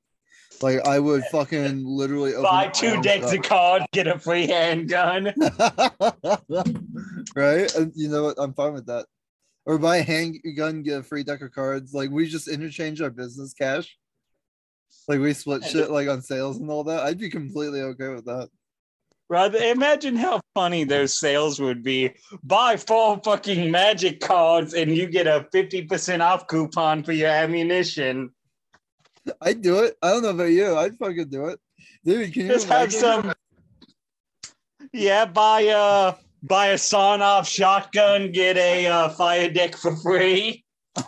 Like 0.61 0.88
I 0.88 0.98
would 0.98 1.23
fucking 1.26 1.85
literally 1.85 2.31
open 2.34 2.44
Buy 2.44 2.68
two 2.69 2.99
decks 3.02 3.31
of 3.31 3.44
cards, 3.44 3.85
get 3.94 4.07
a 4.07 4.18
free 4.18 4.48
handgun. 4.48 5.26
right? 7.35 7.76
And 7.76 7.91
you 7.95 8.10
know 8.10 8.23
what? 8.23 8.35
I'm 8.39 8.53
fine 8.53 8.73
with 8.73 8.88
that. 8.88 9.06
Or 9.68 9.77
buy 9.77 9.98
a 9.98 10.03
handgun, 10.03 10.81
get 10.81 10.99
a 10.99 11.03
free 11.03 11.23
deck 11.23 11.41
of 11.41 11.52
cards. 11.52 11.94
Like 11.94 12.10
we 12.10 12.27
just 12.27 12.48
interchange 12.48 13.02
our 13.02 13.10
business 13.10 13.53
cash. 13.53 13.98
Like 15.10 15.19
we 15.19 15.34
split 15.34 15.65
shit 15.65 15.91
like 15.91 16.07
on 16.07 16.22
sales 16.22 16.57
and 16.57 16.69
all 16.72 16.85
that. 16.85 17.02
I'd 17.02 17.19
be 17.19 17.30
completely 17.30 17.81
okay 17.81 18.07
with 18.07 18.26
that. 18.26 18.48
Rather, 19.30 19.57
imagine 19.57 20.15
how 20.15 20.39
funny 20.53 20.85
those 20.85 21.19
sales 21.19 21.60
would 21.60 21.84
be. 21.84 22.14
Buy 22.44 22.77
four 22.77 23.19
fucking 23.22 23.69
magic 23.69 24.22
cards 24.22 24.73
and 24.73 24.95
you 24.95 25.06
get 25.06 25.27
a 25.27 25.45
50% 25.53 26.22
off 26.22 26.48
coupon 26.48 27.03
for 27.03 27.11
your 27.11 27.30
ammunition. 27.30 28.31
I'd 29.41 29.61
do 29.61 29.80
it. 29.80 29.98
I 30.02 30.11
don't 30.11 30.23
know 30.23 30.30
about 30.30 30.45
you. 30.45 30.77
I'd 30.77 30.98
fucking 30.98 31.27
do 31.27 31.48
it. 31.48 31.60
Dude, 32.06 32.31
can 32.31 32.44
you 32.44 32.53
Just 32.53 32.69
have 32.69 32.94
some. 32.94 33.34
Yeah, 34.94 35.26
buy 35.26 35.61
a 35.61 36.14
buy 36.48 36.68
a 36.68 36.78
sawn 36.78 37.22
off 37.22 37.48
shotgun, 37.48 38.32
get 38.32 38.57
a 38.57 38.88
uh, 38.88 39.10
fire 39.10 39.49
deck 39.49 39.76
for 39.76 39.95
free. 39.98 40.64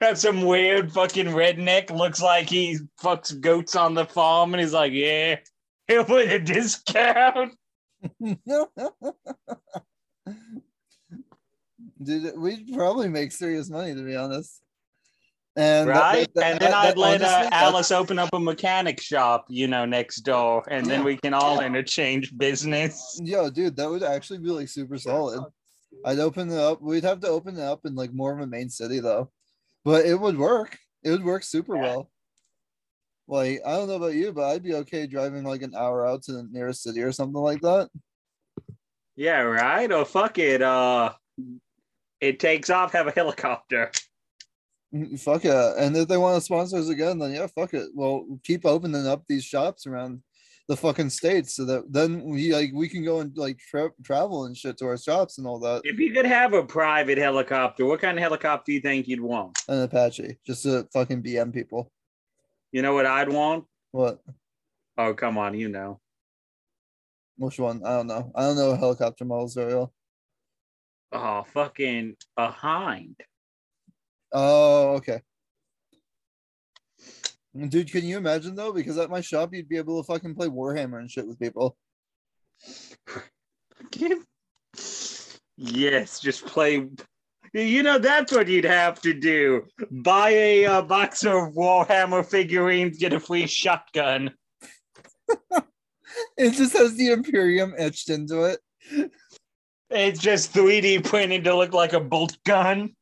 Have 0.00 0.16
some 0.16 0.42
weird 0.42 0.92
fucking 0.92 1.26
redneck 1.26 1.90
looks 1.90 2.22
like 2.22 2.48
he 2.48 2.78
fucks 3.02 3.38
goats 3.40 3.74
on 3.74 3.94
the 3.94 4.04
farm, 4.04 4.54
and 4.54 4.60
he's 4.60 4.72
like, 4.72 4.92
"Yeah, 4.92 5.38
here 5.88 6.04
with 6.04 6.30
a 6.30 6.38
discount." 6.38 7.54
Dude, 12.00 12.38
we'd 12.38 12.72
probably 12.74 13.08
make 13.08 13.32
serious 13.32 13.68
money 13.68 13.92
to 13.92 14.02
be 14.04 14.14
honest. 14.14 14.62
And 15.58 15.88
right? 15.88 16.20
that- 16.20 16.34
that- 16.34 16.44
and 16.52 16.60
then 16.60 16.70
that- 16.70 16.86
I'd 16.86 16.96
let 16.96 17.20
honestly, 17.22 17.46
uh, 17.48 17.50
Alice 17.52 17.90
open 17.90 18.18
up 18.18 18.30
a 18.32 18.38
mechanic 18.38 19.00
shop, 19.00 19.46
you 19.48 19.66
know, 19.66 19.84
next 19.84 20.20
door, 20.20 20.62
and 20.70 20.86
then 20.86 21.02
we 21.02 21.16
can 21.16 21.34
all 21.34 21.60
interchange 21.60 22.36
business. 22.38 23.20
Yo, 23.24 23.50
dude, 23.50 23.74
that 23.76 23.90
would 23.90 24.04
actually 24.04 24.38
be 24.38 24.50
like 24.50 24.68
super 24.68 24.96
solid. 24.98 25.42
I'd 26.04 26.20
open 26.20 26.48
it 26.50 26.58
up. 26.58 26.80
We'd 26.80 27.02
have 27.02 27.18
to 27.20 27.28
open 27.28 27.56
it 27.58 27.62
up 27.62 27.84
in 27.86 27.96
like 27.96 28.12
more 28.12 28.32
of 28.32 28.38
a 28.38 28.46
main 28.46 28.70
city 28.70 29.00
though, 29.00 29.32
but 29.84 30.06
it 30.06 30.14
would 30.14 30.38
work. 30.38 30.78
It 31.02 31.10
would 31.10 31.24
work 31.24 31.42
super 31.42 31.74
Yeah. 31.74 31.82
well. 31.82 32.10
Like 33.26 33.60
I 33.66 33.72
don't 33.72 33.88
know 33.88 33.96
about 33.96 34.14
you, 34.14 34.32
but 34.32 34.44
I'd 34.44 34.62
be 34.62 34.74
okay 34.74 35.08
driving 35.08 35.42
like 35.42 35.62
an 35.62 35.74
hour 35.74 36.06
out 36.06 36.22
to 36.24 36.32
the 36.32 36.44
nearest 36.52 36.82
city 36.84 37.02
or 37.02 37.10
something 37.10 37.40
like 37.42 37.62
that. 37.62 37.90
Yeah, 39.16 39.40
right. 39.40 39.90
Or 39.90 40.04
fuck 40.04 40.38
it, 40.38 40.62
uh, 40.62 41.14
it 42.20 42.38
takes 42.38 42.70
off. 42.70 42.92
Have 42.92 43.08
a 43.08 43.10
helicopter. 43.10 43.90
Mm, 44.94 45.18
Fuck 45.20 45.44
it. 45.44 45.54
And 45.78 45.96
if 45.96 46.08
they 46.08 46.16
want 46.16 46.36
to 46.36 46.40
sponsor 46.40 46.78
us 46.78 46.88
again, 46.88 47.18
then 47.18 47.32
yeah, 47.32 47.46
fuck 47.46 47.74
it. 47.74 47.88
Well, 47.94 48.26
keep 48.44 48.64
opening 48.64 49.06
up 49.06 49.24
these 49.28 49.44
shops 49.44 49.86
around 49.86 50.22
the 50.68 50.76
fucking 50.76 51.08
states 51.08 51.56
so 51.56 51.64
that 51.64 51.90
then 51.90 52.22
we 52.24 52.52
like 52.54 52.70
we 52.74 52.88
can 52.90 53.02
go 53.02 53.20
and 53.20 53.34
like 53.38 53.58
tra- 53.58 53.90
travel 54.04 54.44
and 54.44 54.54
shit 54.56 54.76
to 54.78 54.86
our 54.86 54.98
shops 54.98 55.38
and 55.38 55.46
all 55.46 55.58
that. 55.60 55.80
If 55.84 55.98
you 55.98 56.12
could 56.12 56.26
have 56.26 56.52
a 56.52 56.62
private 56.64 57.16
helicopter, 57.18 57.86
what 57.86 58.00
kind 58.00 58.18
of 58.18 58.22
helicopter 58.22 58.64
do 58.66 58.72
you 58.74 58.80
think 58.80 59.08
you'd 59.08 59.20
want? 59.20 59.58
An 59.68 59.80
Apache, 59.82 60.36
just 60.46 60.62
to 60.64 60.86
fucking 60.92 61.22
BM 61.22 61.52
people. 61.54 61.90
You 62.72 62.82
know 62.82 62.92
what 62.92 63.06
I'd 63.06 63.30
want? 63.30 63.64
What? 63.92 64.20
Oh, 64.98 65.14
come 65.14 65.38
on, 65.38 65.54
you 65.58 65.68
know. 65.68 66.00
Which 67.38 67.58
one? 67.58 67.82
I 67.84 67.90
don't 67.96 68.06
know. 68.08 68.30
I 68.34 68.42
don't 68.42 68.56
know 68.56 68.76
helicopter 68.76 69.24
models 69.24 69.54
very 69.54 69.74
well. 69.74 69.92
Oh, 71.12 71.44
fucking 71.54 72.16
a 72.36 72.50
hind. 72.50 73.16
Oh, 74.32 74.96
okay. 74.96 75.20
Dude, 77.68 77.90
can 77.90 78.04
you 78.04 78.18
imagine 78.18 78.54
though? 78.54 78.72
Because 78.72 78.98
at 78.98 79.10
my 79.10 79.20
shop, 79.20 79.50
you'd 79.52 79.68
be 79.68 79.78
able 79.78 80.02
to 80.02 80.06
fucking 80.06 80.34
play 80.34 80.48
Warhammer 80.48 81.00
and 81.00 81.10
shit 81.10 81.26
with 81.26 81.40
people. 81.40 81.76
yes, 85.56 86.20
just 86.20 86.46
play. 86.46 86.86
You 87.54 87.82
know, 87.82 87.98
that's 87.98 88.32
what 88.32 88.48
you'd 88.48 88.64
have 88.64 89.00
to 89.02 89.14
do. 89.14 89.64
Buy 89.90 90.30
a 90.30 90.66
uh, 90.66 90.82
box 90.82 91.24
of 91.24 91.54
Warhammer 91.54 92.24
figurines, 92.24 92.98
get 92.98 93.14
a 93.14 93.20
free 93.20 93.46
shotgun. 93.46 94.32
It 96.36 96.52
just 96.52 96.76
has 96.76 96.94
the 96.96 97.12
Imperium 97.12 97.74
etched 97.76 98.10
into 98.10 98.44
it. 98.44 99.10
It's 99.90 100.20
just 100.20 100.52
3D 100.52 101.04
printed 101.04 101.44
to 101.44 101.56
look 101.56 101.72
like 101.72 101.92
a 101.92 102.00
bolt 102.00 102.36
gun. 102.44 102.94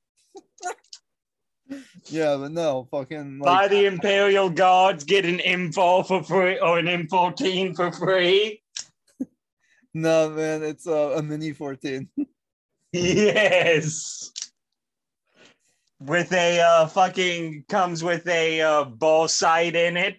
Yeah, 2.09 2.37
but 2.37 2.53
no, 2.53 2.87
fucking 2.91 3.41
Buy 3.41 3.63
like, 3.63 3.71
the 3.71 3.87
Imperial 3.87 4.49
Guards, 4.49 5.05
get 5.05 5.25
an 5.25 5.39
M4 5.39 6.07
for 6.07 6.23
free 6.23 6.59
or 6.59 6.79
an 6.79 6.87
M14 6.87 7.75
for 7.75 7.91
free. 7.93 8.63
no, 9.95 10.31
man, 10.31 10.63
it's 10.63 10.87
uh, 10.87 11.15
a 11.17 11.23
mini 11.23 11.53
14. 11.53 12.09
Yes. 12.93 14.33
With 16.01 16.33
a 16.33 16.61
uh, 16.61 16.87
fucking 16.87 17.65
comes 17.69 18.03
with 18.03 18.27
a 18.27 18.61
uh, 18.61 18.85
ball 18.85 19.29
sight 19.29 19.75
in 19.75 19.97
it. 19.97 20.17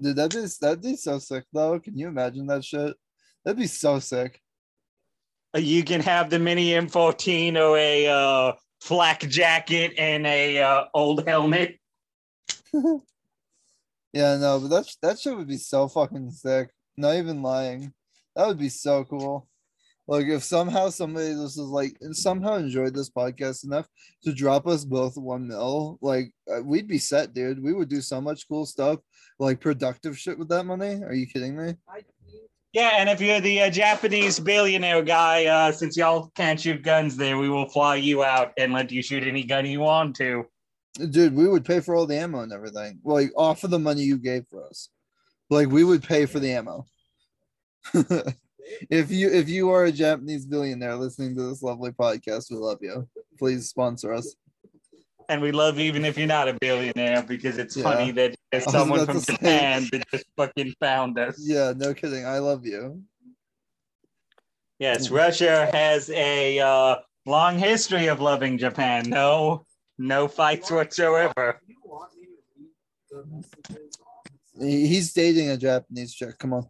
Dude, 0.00 0.16
that'd 0.16 0.40
be 0.40 0.48
that'd 0.60 0.82
be 0.82 0.96
so 0.96 1.18
sick 1.18 1.44
though. 1.52 1.80
Can 1.80 1.96
you 1.96 2.08
imagine 2.08 2.46
that 2.48 2.64
shit? 2.64 2.94
That'd 3.44 3.58
be 3.58 3.66
so 3.66 3.98
sick. 3.98 4.40
You 5.56 5.82
can 5.82 6.00
have 6.00 6.30
the 6.30 6.38
mini 6.38 6.70
M14 6.70 7.56
or 7.56 7.76
a 7.76 8.06
uh, 8.06 8.52
flak 8.82 9.20
jacket 9.20 9.94
and 9.96 10.26
a 10.26 10.60
uh, 10.60 10.84
old 10.94 11.26
helmet. 11.26 11.78
Yeah, 14.12 14.36
no, 14.36 14.60
but 14.60 14.68
that 14.68 14.94
that 15.00 15.18
shit 15.18 15.34
would 15.34 15.48
be 15.48 15.56
so 15.56 15.88
fucking 15.88 16.30
sick. 16.32 16.68
Not 16.98 17.16
even 17.16 17.42
lying. 17.42 17.94
That 18.36 18.46
would 18.46 18.58
be 18.58 18.68
so 18.68 19.04
cool. 19.04 19.48
Like 20.06 20.26
if 20.26 20.42
somehow 20.42 20.90
somebody 20.90 21.28
this 21.28 21.56
is 21.56 21.58
like 21.58 21.96
and 22.02 22.14
somehow 22.14 22.56
enjoyed 22.56 22.94
this 22.94 23.08
podcast 23.08 23.64
enough 23.64 23.86
to 24.24 24.34
drop 24.34 24.66
us 24.66 24.84
both 24.84 25.16
one 25.16 25.48
mil, 25.48 25.98
like 26.02 26.30
uh, 26.52 26.62
we'd 26.62 26.88
be 26.88 26.98
set, 26.98 27.32
dude. 27.32 27.62
We 27.62 27.72
would 27.72 27.88
do 27.88 28.02
so 28.02 28.20
much 28.20 28.46
cool 28.48 28.66
stuff, 28.66 28.98
like 29.38 29.60
productive 29.60 30.18
shit 30.18 30.38
with 30.38 30.50
that 30.50 30.66
money. 30.66 31.02
Are 31.02 31.14
you 31.14 31.26
kidding 31.26 31.56
me? 31.56 31.76
Yeah, 32.72 32.92
and 32.96 33.10
if 33.10 33.20
you're 33.20 33.40
the 33.40 33.62
uh, 33.62 33.70
Japanese 33.70 34.40
billionaire 34.40 35.02
guy, 35.02 35.44
uh, 35.44 35.72
since 35.72 35.94
y'all 35.96 36.32
can't 36.34 36.58
shoot 36.58 36.82
guns 36.82 37.18
there, 37.18 37.36
we 37.36 37.50
will 37.50 37.68
fly 37.68 37.96
you 37.96 38.24
out 38.24 38.52
and 38.56 38.72
let 38.72 38.90
you 38.90 39.02
shoot 39.02 39.24
any 39.24 39.44
gun 39.44 39.66
you 39.66 39.80
want 39.80 40.16
to. 40.16 40.46
Dude, 41.10 41.34
we 41.34 41.48
would 41.48 41.66
pay 41.66 41.80
for 41.80 41.94
all 41.94 42.06
the 42.06 42.16
ammo 42.16 42.40
and 42.40 42.52
everything. 42.52 42.98
Like 43.04 43.30
off 43.36 43.64
of 43.64 43.70
the 43.70 43.78
money 43.78 44.02
you 44.02 44.16
gave 44.16 44.46
for 44.48 44.66
us. 44.66 44.88
Like 45.50 45.68
we 45.68 45.84
would 45.84 46.02
pay 46.02 46.24
for 46.24 46.38
the 46.38 46.52
ammo. 46.52 46.86
if 48.90 49.10
you 49.10 49.30
if 49.30 49.50
you 49.50 49.70
are 49.70 49.84
a 49.84 49.92
Japanese 49.92 50.46
billionaire 50.46 50.96
listening 50.96 51.36
to 51.36 51.42
this 51.42 51.62
lovely 51.62 51.90
podcast, 51.90 52.50
we 52.50 52.56
love 52.56 52.78
you. 52.80 53.06
Please 53.38 53.68
sponsor 53.68 54.14
us. 54.14 54.34
And 55.28 55.40
we 55.40 55.52
love 55.52 55.78
even 55.78 56.04
if 56.04 56.18
you're 56.18 56.26
not 56.26 56.48
a 56.48 56.54
billionaire 56.60 57.22
because 57.22 57.58
it's 57.58 57.76
Yeah. 57.76 57.82
funny 57.84 58.10
that 58.12 58.34
there's 58.52 58.70
someone 58.70 59.06
from 59.06 59.20
Japan 59.20 59.88
that 59.92 60.04
just 60.10 60.24
fucking 60.36 60.74
found 60.80 61.18
us. 61.18 61.36
Yeah, 61.40 61.72
no 61.76 61.94
kidding. 61.94 62.26
I 62.26 62.38
love 62.38 62.66
you. 62.66 63.02
Yes, 64.78 65.10
Russia 65.10 65.70
has 65.72 66.10
a 66.10 66.58
uh, 66.58 66.96
long 67.24 67.58
history 67.58 68.08
of 68.08 68.20
loving 68.20 68.58
Japan. 68.58 69.08
No, 69.08 69.64
no 69.96 70.26
fights 70.26 70.70
whatsoever. 70.70 71.60
He's 74.58 75.12
dating 75.12 75.50
a 75.50 75.56
Japanese 75.56 76.14
chick. 76.14 76.36
Come 76.38 76.54
on. 76.54 76.66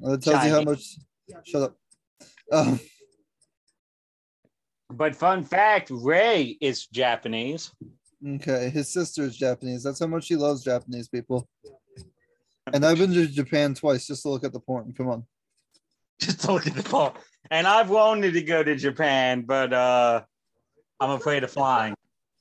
That 0.00 0.22
tells 0.22 0.44
you 0.44 0.50
how 0.50 0.62
much. 0.62 0.96
Shut 1.44 1.62
up. 1.62 1.76
Um, 2.52 2.80
But 4.90 5.16
fun 5.16 5.44
fact, 5.44 5.90
Ray 5.90 6.56
is 6.60 6.86
Japanese. 6.86 7.72
okay, 8.26 8.70
his 8.70 8.92
sister's 8.92 9.36
Japanese. 9.36 9.82
That's 9.82 10.00
how 10.00 10.06
much 10.06 10.28
he 10.28 10.36
loves 10.36 10.62
Japanese 10.64 11.08
people. 11.08 11.48
And 12.72 12.84
I've 12.84 12.98
been 12.98 13.12
to 13.12 13.26
Japan 13.26 13.74
twice 13.74 14.06
just 14.06 14.22
to 14.22 14.30
look 14.30 14.44
at 14.44 14.52
the 14.52 14.60
porn. 14.60 14.92
Come 14.96 15.08
on. 15.08 15.24
Just 16.20 16.40
to 16.40 16.52
look 16.52 16.66
at 16.66 16.74
the 16.74 16.82
phone. 16.82 17.12
And 17.50 17.66
I've 17.66 17.90
wanted 17.90 18.32
to 18.32 18.40
go 18.42 18.62
to 18.62 18.74
Japan, 18.74 19.42
but 19.42 19.70
uh, 19.72 20.22
I'm 20.98 21.10
afraid 21.10 21.44
of 21.44 21.50
flying. 21.50 21.94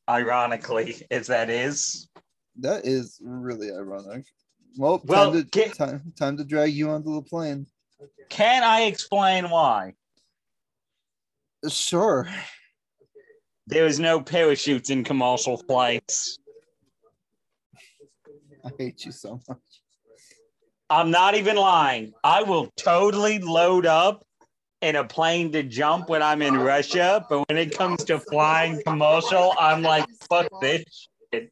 Ironically, 0.10 0.96
as 1.12 1.28
that 1.28 1.50
is. 1.50 2.08
That 2.62 2.86
is 2.86 3.20
really 3.22 3.70
ironic. 3.72 4.26
Well, 4.78 5.02
Well, 5.04 5.34
time, 5.34 5.46
to, 5.46 5.70
time, 5.72 6.14
time 6.18 6.38
to 6.38 6.46
drag 6.46 6.72
you 6.72 6.90
onto 6.90 7.16
the 7.16 7.22
plane. 7.22 7.68
Can 8.30 8.64
I 8.64 8.84
explain 8.84 9.50
why? 9.50 9.94
Sure. 11.70 12.28
There 13.68 13.86
is 13.86 14.00
no 14.00 14.22
parachutes 14.22 14.90
in 14.90 15.04
commercial 15.04 15.58
flights. 15.58 16.38
I 18.64 18.70
hate 18.78 19.06
you 19.06 19.12
so 19.12 19.40
much. 19.48 19.58
I'm 20.90 21.10
not 21.10 21.36
even 21.36 21.56
lying. 21.56 22.14
I 22.24 22.44
will 22.44 22.72
totally 22.78 23.40
load 23.40 23.86
up 23.86 24.26
in 24.82 24.96
a 24.96 25.04
plane 25.04 25.52
to 25.52 25.64
jump 25.64 26.10
when 26.10 26.22
I'm 26.22 26.44
in 26.44 26.56
Russia, 26.58 27.26
but 27.28 27.48
when 27.50 27.58
it 27.58 27.76
comes 27.76 28.04
to 28.06 28.20
flying 28.20 28.82
commercial, 28.86 29.54
I'm 29.60 29.82
like, 29.82 30.06
fuck 30.30 30.48
this 30.62 30.84
shit. 31.34 31.52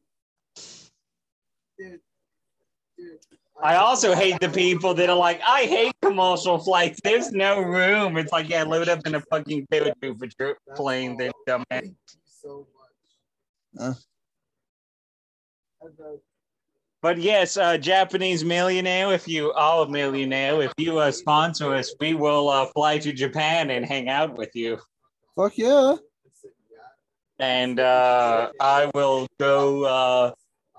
I 3.61 3.75
also 3.75 4.13
hate 4.13 4.39
the 4.39 4.49
people 4.49 4.93
that 4.95 5.09
are 5.09 5.15
like, 5.15 5.41
I 5.47 5.63
hate 5.63 5.93
commercial 6.01 6.57
flights. 6.57 6.99
There's 7.03 7.31
no 7.31 7.61
room. 7.61 8.17
It's 8.17 8.31
like, 8.31 8.49
yeah, 8.49 8.63
load 8.63 8.89
up 8.89 9.05
in 9.05 9.15
a 9.15 9.21
fucking 9.21 9.67
parachute 9.69 10.57
plane, 10.75 11.17
then 11.17 11.31
dumbass. 11.47 11.93
Huh? 13.77 13.93
But 17.01 17.17
yes, 17.17 17.57
uh, 17.57 17.77
Japanese 17.77 18.45
millionaire, 18.45 19.13
if 19.13 19.27
you 19.27 19.51
are 19.53 19.85
a 19.85 19.89
millionaire, 19.89 20.61
if 20.61 20.71
you 20.77 20.99
uh, 20.99 21.11
sponsor 21.11 21.73
us, 21.73 21.93
we 21.99 22.13
will 22.13 22.49
uh, 22.49 22.65
fly 22.67 22.97
to 22.99 23.11
Japan 23.11 23.71
and 23.71 23.85
hang 23.85 24.07
out 24.07 24.37
with 24.37 24.55
you. 24.55 24.77
Fuck 25.35 25.57
yeah. 25.57 25.95
And 27.39 27.79
uh, 27.79 28.51
I 28.59 28.89
will 28.93 29.27
go 29.39 29.83
uh, 29.83 30.31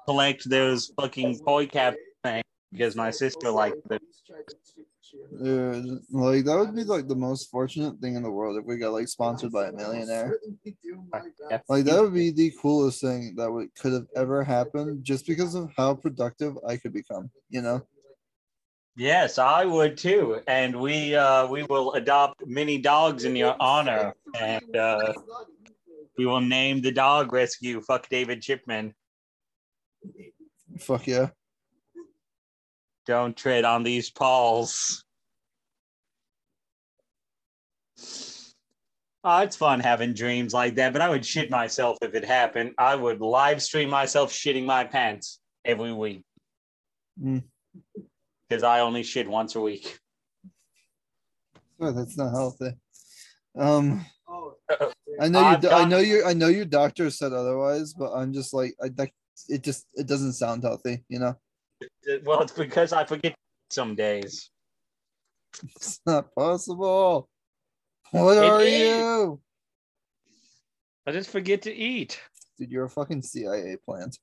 collect 0.07 0.49
those 0.49 0.93
fucking 0.99 1.41
toy 1.45 1.67
cap 1.67 1.95
things 2.23 2.45
because 2.75 2.97
my 2.97 3.11
sister 3.11 3.51
liked 3.51 3.89
them. 3.89 4.01
Dude, 5.41 6.01
like 6.11 6.45
that 6.45 6.59
would 6.59 6.75
be 6.75 6.83
like 6.83 7.07
the 7.07 7.15
most 7.15 7.51
fortunate 7.51 7.99
thing 8.01 8.17
in 8.17 8.23
the 8.25 8.31
world 8.31 8.57
if 8.59 8.65
we 8.65 8.79
got 8.79 8.93
like 8.93 9.07
sponsored 9.07 9.53
by 9.53 9.69
a 9.69 9.73
millionaire. 9.73 10.37
Like 11.69 11.85
that 11.85 12.03
would 12.03 12.15
be 12.15 12.31
the 12.31 12.53
coolest 12.61 13.01
thing 13.01 13.35
that 13.37 13.51
would 13.51 13.73
could 13.77 13.93
have 13.93 14.07
ever 14.17 14.43
happened 14.43 15.05
just 15.05 15.27
because 15.27 15.55
of 15.55 15.71
how 15.77 15.95
productive 15.95 16.59
I 16.67 16.77
could 16.77 16.93
become, 16.93 17.31
you 17.49 17.63
know? 17.63 17.87
Yes, 18.97 19.39
I 19.39 19.65
would 19.65 19.97
too. 19.97 20.41
And 20.49 20.81
we 20.81 21.15
uh, 21.15 21.47
we 21.47 21.63
will 21.63 21.93
adopt 21.93 22.45
many 22.47 22.79
dogs 22.79 23.25
in 23.25 23.37
your 23.37 23.57
honor. 23.61 24.15
And 24.41 24.77
uh, 24.77 25.13
we 26.19 26.27
will 26.27 26.41
name 26.41 26.81
the 26.81 26.93
dog 26.93 27.33
rescue 27.33 27.81
Fuck 27.83 28.09
David 28.09 28.43
Chipman. 28.43 28.95
Fuck 30.81 31.07
yeah. 31.07 31.31
Don't 33.07 33.37
tread 33.37 33.65
on 33.65 33.83
these 33.83 34.11
paws. 34.11 35.05
Oh, 39.27 39.39
it's 39.39 39.57
fun 39.57 39.81
having 39.81 40.13
dreams 40.13 40.53
like 40.53 40.75
that, 40.75 40.93
but 40.93 41.01
I 41.01 41.09
would 41.09 41.25
shit 41.25 41.51
myself 41.51 41.97
if 42.03 42.15
it 42.15 42.25
happened. 42.25 42.73
I 42.77 42.95
would 42.95 43.21
live 43.21 43.63
stream 43.63 43.89
myself 43.89 44.33
shitting 44.33 44.67
my 44.67 44.85
pants 44.85 45.41
every 45.65 45.93
week. 45.93 46.23
Mm. 47.23 47.43
Because 48.49 48.63
I 48.63 48.81
only 48.81 49.03
shit 49.03 49.29
once 49.29 49.55
a 49.55 49.61
week. 49.61 49.99
Oh, 51.81 51.93
that's 51.93 52.19
not 52.19 52.33
healthy. 52.33 52.73
Um 53.59 54.05
I 55.21 55.29
know 55.29 55.51
you 55.51 55.71
I 55.71 55.85
know 55.85 55.99
your 55.99 56.27
I 56.27 56.33
know 56.33 56.49
your 56.49 56.65
doctor 56.65 57.11
said 57.11 57.33
otherwise, 57.33 57.95
but 57.95 58.13
I'm 58.13 58.33
just 58.33 58.53
like 58.53 58.75
I 58.83 58.89
that 58.91 59.11
it 59.49 59.63
just 59.63 59.87
it 59.95 60.07
doesn't 60.07 60.35
sound 60.35 60.65
healthy, 60.65 61.05
you 61.09 61.19
know? 61.19 61.35
Well, 62.25 62.43
it's 62.43 62.53
because 62.53 62.93
I 62.93 63.05
forget 63.05 63.35
some 63.71 63.95
days. 63.95 64.51
It's 65.77 66.01
not 66.07 66.35
possible. 66.35 67.29
What 68.11 68.37
It 68.37 68.45
are 68.45 68.61
is. 68.61 68.81
you? 68.81 69.41
I 71.07 71.13
just 71.13 71.31
forget 71.31 71.63
to 71.63 71.73
eat. 71.75 72.21
Dude, 72.59 72.71
you're 72.71 72.85
a 72.85 72.91
fucking 72.91 73.23
CIA 73.23 73.77
plant. 73.85 74.19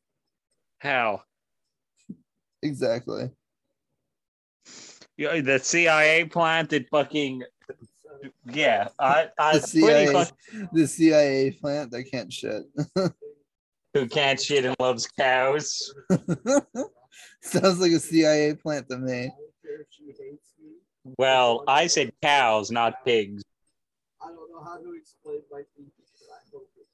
How? 0.80 1.22
Exactly. 2.64 3.30
Yeah, 5.18 5.42
the 5.42 5.60
CIA 5.60 6.26
plant 6.26 6.70
that 6.70 6.90
fucking 6.90 7.44
yeah. 8.46 8.88
I 9.00 9.30
I 9.38 9.58
The 9.58 9.68
CIA, 9.68 10.14
fuck 10.14 10.32
the 10.72 10.88
CIA 10.88 11.52
plant 11.52 11.92
that 11.92 12.04
can't 12.06 12.32
shit. 12.32 12.64
who 13.94 14.08
can't 14.08 14.40
shit 14.40 14.66
and 14.66 14.76
loves 14.80 15.08
cows. 15.08 15.94
Sounds 17.42 17.80
like 17.80 17.92
a 17.92 18.00
CIA 18.00 18.54
plant 18.56 18.90
to 18.90 18.98
me. 18.98 19.32
Well, 21.18 21.64
I 21.68 21.88
said 21.88 22.14
cows, 22.22 22.72
not 22.72 23.04
pigs. 23.06 23.44
I 24.22 24.28
don't 24.28 24.52
know 24.52 24.64
how 24.64 24.78
to 24.78 24.94
explain 24.96 25.40
my 25.52 25.62
thinking, 25.76 25.92
but 25.98 26.36
I 26.36 26.40
hope 26.54 26.70
it. 26.78 26.86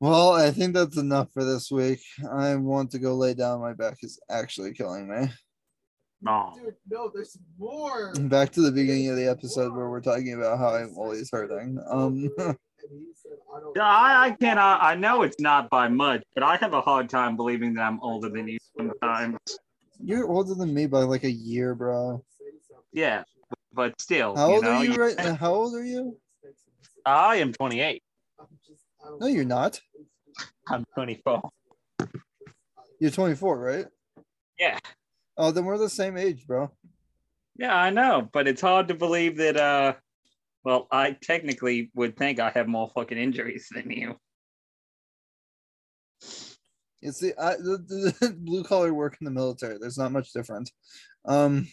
Well, 0.00 0.32
I 0.32 0.50
think 0.50 0.74
that's 0.74 0.96
enough 0.96 1.28
for 1.32 1.44
this 1.44 1.70
week. 1.70 2.00
I 2.30 2.54
want 2.56 2.90
to 2.92 2.98
go 2.98 3.14
lay 3.14 3.34
down. 3.34 3.60
My 3.60 3.74
back 3.74 3.98
is 4.02 4.18
actually 4.30 4.72
killing 4.72 5.08
me. 5.08 5.28
No. 6.22 6.52
Dude, 6.54 6.74
no, 6.88 7.10
there's 7.12 7.36
more. 7.58 8.14
Back 8.14 8.52
to 8.52 8.62
the 8.62 8.72
beginning 8.72 9.10
of 9.10 9.16
the 9.16 9.28
episode 9.28 9.74
where 9.74 9.90
we're 9.90 10.00
talking 10.00 10.34
about 10.34 10.58
how 10.58 10.68
I'm 10.68 10.96
always 10.96 11.28
hurting. 11.30 11.78
Um, 11.90 12.30
And 12.90 13.00
he 13.00 13.12
said, 13.14 13.38
I 13.80 14.36
can't. 14.40 14.58
I, 14.58 14.78
I 14.92 14.94
know 14.94 15.22
it's 15.22 15.40
not 15.40 15.70
by 15.70 15.88
much, 15.88 16.22
but 16.34 16.42
I 16.42 16.56
have 16.56 16.72
a 16.74 16.80
hard 16.80 17.08
time 17.08 17.36
believing 17.36 17.74
that 17.74 17.82
I'm 17.82 18.00
older 18.00 18.28
than 18.28 18.48
you 18.48 18.58
sometimes. 18.76 19.38
you're 20.02 20.28
older 20.28 20.54
than 20.54 20.72
me 20.74 20.86
by 20.86 21.00
like 21.00 21.24
a 21.24 21.30
year, 21.30 21.74
bro. 21.74 22.24
Yeah, 22.92 23.22
but 23.72 24.00
still, 24.00 24.36
How 24.36 24.48
you 24.48 24.54
old 24.54 24.64
know, 24.64 24.70
are 24.70 24.84
you 24.84 24.92
you- 24.92 25.00
right? 25.00 25.18
How 25.36 25.54
old 25.54 25.74
are 25.74 25.84
you? 25.84 26.16
I 27.06 27.36
am 27.36 27.52
28. 27.52 28.02
I'm 28.38 28.46
just- 28.66 28.84
I 29.04 29.08
don't 29.08 29.20
No, 29.20 29.26
you're 29.26 29.44
not. 29.44 29.80
I'm 30.68 30.84
24. 30.94 31.50
You're 33.00 33.10
24, 33.10 33.58
right? 33.58 33.86
Yeah. 34.58 34.78
Oh, 35.36 35.50
then 35.50 35.64
we're 35.64 35.78
the 35.78 35.88
same 35.90 36.16
age, 36.16 36.46
bro. 36.46 36.70
Yeah, 37.56 37.74
I 37.76 37.90
know, 37.90 38.28
but 38.32 38.46
it's 38.46 38.60
hard 38.60 38.88
to 38.88 38.94
believe 38.94 39.36
that. 39.38 39.56
uh 39.56 39.94
Well, 40.64 40.86
I 40.90 41.12
technically 41.20 41.90
would 41.94 42.16
think 42.16 42.38
I 42.38 42.50
have 42.50 42.68
more 42.68 42.90
fucking 42.94 43.18
injuries 43.18 43.68
than 43.74 43.90
you. 43.90 44.16
It's 47.00 47.18
the, 47.18 47.34
I, 47.36 47.56
the, 47.56 48.14
the 48.20 48.36
blue 48.38 48.62
collar 48.62 48.94
work 48.94 49.16
in 49.20 49.24
the 49.24 49.30
military. 49.30 49.78
There's 49.80 49.98
not 49.98 50.12
much 50.12 50.32
different. 50.32 50.70
Um, 51.24 51.68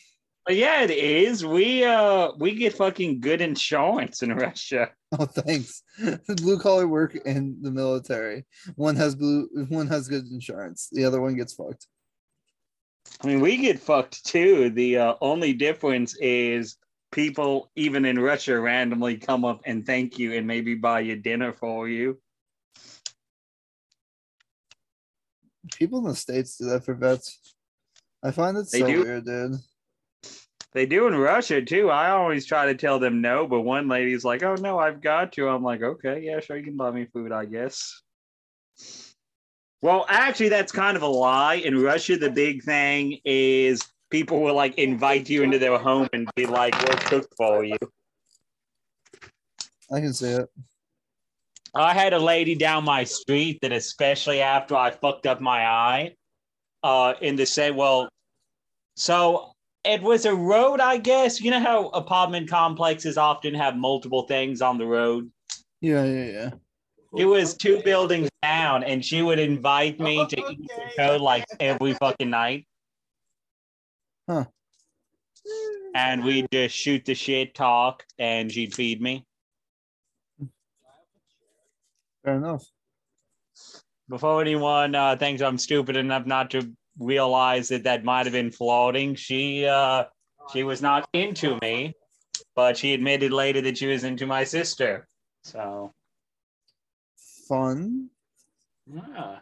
But 0.45 0.55
yeah, 0.55 0.81
it 0.81 0.89
is. 0.89 1.45
We 1.45 1.83
uh 1.83 2.31
we 2.39 2.55
get 2.55 2.73
fucking 2.73 3.19
good 3.19 3.39
insurance 3.41 4.23
in 4.23 4.33
Russia. 4.33 4.89
oh, 5.19 5.25
thanks. 5.25 5.83
blue 6.27 6.57
collar 6.57 6.87
work 6.87 7.15
in 7.15 7.57
the 7.61 7.69
military. 7.69 8.45
One 8.75 8.95
has 8.95 9.13
blue. 9.13 9.47
One 9.69 9.85
has 9.87 10.07
good 10.07 10.25
insurance. 10.31 10.89
The 10.91 11.05
other 11.05 11.21
one 11.21 11.35
gets 11.35 11.53
fucked. 11.53 11.85
I 13.21 13.27
mean, 13.27 13.41
we 13.41 13.57
get 13.57 13.79
fucked 13.79 14.25
too. 14.25 14.71
The 14.71 14.97
uh, 14.97 15.13
only 15.21 15.53
difference 15.53 16.15
is 16.19 16.77
people, 17.11 17.71
even 17.75 18.05
in 18.05 18.19
Russia, 18.19 18.59
randomly 18.59 19.17
come 19.17 19.45
up 19.45 19.61
and 19.65 19.85
thank 19.85 20.19
you 20.19 20.33
and 20.33 20.45
maybe 20.45 20.75
buy 20.75 21.01
you 21.01 21.15
dinner 21.15 21.53
for 21.53 21.87
you. 21.87 22.19
People 25.73 25.99
in 25.99 26.05
the 26.05 26.15
states 26.15 26.57
do 26.57 26.65
that 26.65 26.85
for 26.85 26.93
vets. 26.93 27.55
I 28.23 28.31
find 28.31 28.57
it 28.57 28.67
They 28.71 28.79
so 28.79 28.87
do? 28.87 29.03
weird, 29.03 29.25
dude. 29.25 29.55
They 30.73 30.85
do 30.85 31.07
in 31.07 31.15
Russia 31.15 31.61
too. 31.63 31.89
I 31.89 32.11
always 32.11 32.45
try 32.45 32.67
to 32.67 32.75
tell 32.75 32.99
them 32.99 33.21
no, 33.21 33.47
but 33.47 33.61
one 33.61 33.87
lady's 33.87 34.23
like, 34.23 34.43
"Oh 34.43 34.55
no, 34.55 34.77
I've 34.77 35.01
got 35.01 35.33
to." 35.33 35.47
I'm 35.47 35.63
like, 35.63 35.81
"Okay, 35.81 36.21
yeah, 36.21 36.39
sure, 36.39 36.57
you 36.57 36.63
can 36.63 36.77
buy 36.77 36.91
me 36.91 37.05
food, 37.05 37.31
I 37.31 37.45
guess." 37.45 38.01
Well, 39.81 40.05
actually, 40.09 40.49
that's 40.49 40.71
kind 40.71 40.95
of 40.95 41.03
a 41.03 41.07
lie. 41.07 41.55
In 41.55 41.81
Russia, 41.81 42.17
the 42.17 42.29
big 42.29 42.63
thing 42.63 43.19
is 43.25 43.81
people 44.09 44.41
will 44.41 44.55
like 44.55 44.75
invite 44.75 45.29
you 45.29 45.43
into 45.43 45.59
their 45.59 45.77
home 45.77 46.07
and 46.13 46.29
be 46.35 46.45
like, 46.45 46.79
"We'll 46.83 46.97
cook 46.97 47.27
for 47.37 47.63
you." 47.63 47.77
I 49.91 49.99
can 49.99 50.13
see 50.13 50.29
it. 50.29 50.49
I 51.75 51.93
had 51.93 52.13
a 52.13 52.19
lady 52.19 52.55
down 52.55 52.83
my 52.83 53.03
street 53.03 53.59
that, 53.61 53.71
especially 53.71 54.41
after 54.41 54.75
I 54.75 54.91
fucked 54.91 55.27
up 55.27 55.39
my 55.39 55.65
eye, 55.65 56.15
uh, 56.83 57.13
in 57.21 57.35
the 57.35 57.45
say, 57.45 57.71
well, 57.71 58.09
so 58.95 59.51
it 59.83 60.01
was 60.01 60.25
a 60.25 60.33
road, 60.33 60.79
I 60.79 60.97
guess. 60.97 61.39
You 61.39 61.51
know 61.51 61.59
how 61.59 61.87
apartment 61.89 62.49
complexes 62.49 63.17
often 63.17 63.53
have 63.53 63.77
multiple 63.77 64.23
things 64.23 64.61
on 64.61 64.77
the 64.77 64.85
road. 64.85 65.31
Yeah, 65.81 66.03
yeah, 66.03 66.25
yeah. 66.25 66.49
It 67.17 67.25
was 67.25 67.55
two 67.55 67.81
buildings 67.83 68.29
down, 68.43 68.83
and 68.83 69.03
she 69.03 69.21
would 69.21 69.39
invite 69.39 69.99
me 69.99 70.25
to 70.27 70.51
eat 70.51 70.67
the 70.67 70.91
code 70.97 71.21
like 71.21 71.45
every 71.59 71.93
fucking 71.93 72.29
night. 72.29 72.67
Huh. 74.29 74.45
And 75.95 76.23
we'd 76.23 76.47
just 76.51 76.75
shoot 76.75 77.03
the 77.03 77.15
shit, 77.15 77.55
talk, 77.55 78.05
and 78.19 78.51
she'd 78.51 78.75
feed 78.75 79.01
me. 79.01 79.25
Fair 82.23 82.35
enough. 82.35 82.63
before 84.07 84.41
anyone 84.41 84.93
uh, 84.93 85.15
thinks 85.15 85.41
I'm 85.41 85.57
stupid 85.57 85.95
enough 85.95 86.25
not 86.25 86.51
to 86.51 86.71
realize 86.99 87.69
that 87.69 87.83
that 87.85 88.03
might 88.03 88.25
have 88.25 88.33
been 88.33 88.51
flaunting, 88.51 89.15
she 89.15 89.65
uh, 89.65 90.03
she 90.53 90.63
was 90.63 90.81
not 90.81 91.07
into 91.13 91.57
me, 91.61 91.93
but 92.55 92.77
she 92.77 92.93
admitted 92.93 93.31
later 93.31 93.61
that 93.61 93.77
she 93.77 93.87
was 93.87 94.03
into 94.03 94.27
my 94.27 94.43
sister. 94.43 95.07
So 95.43 95.93
Fun. 97.47 98.09
yeah. 98.85 99.39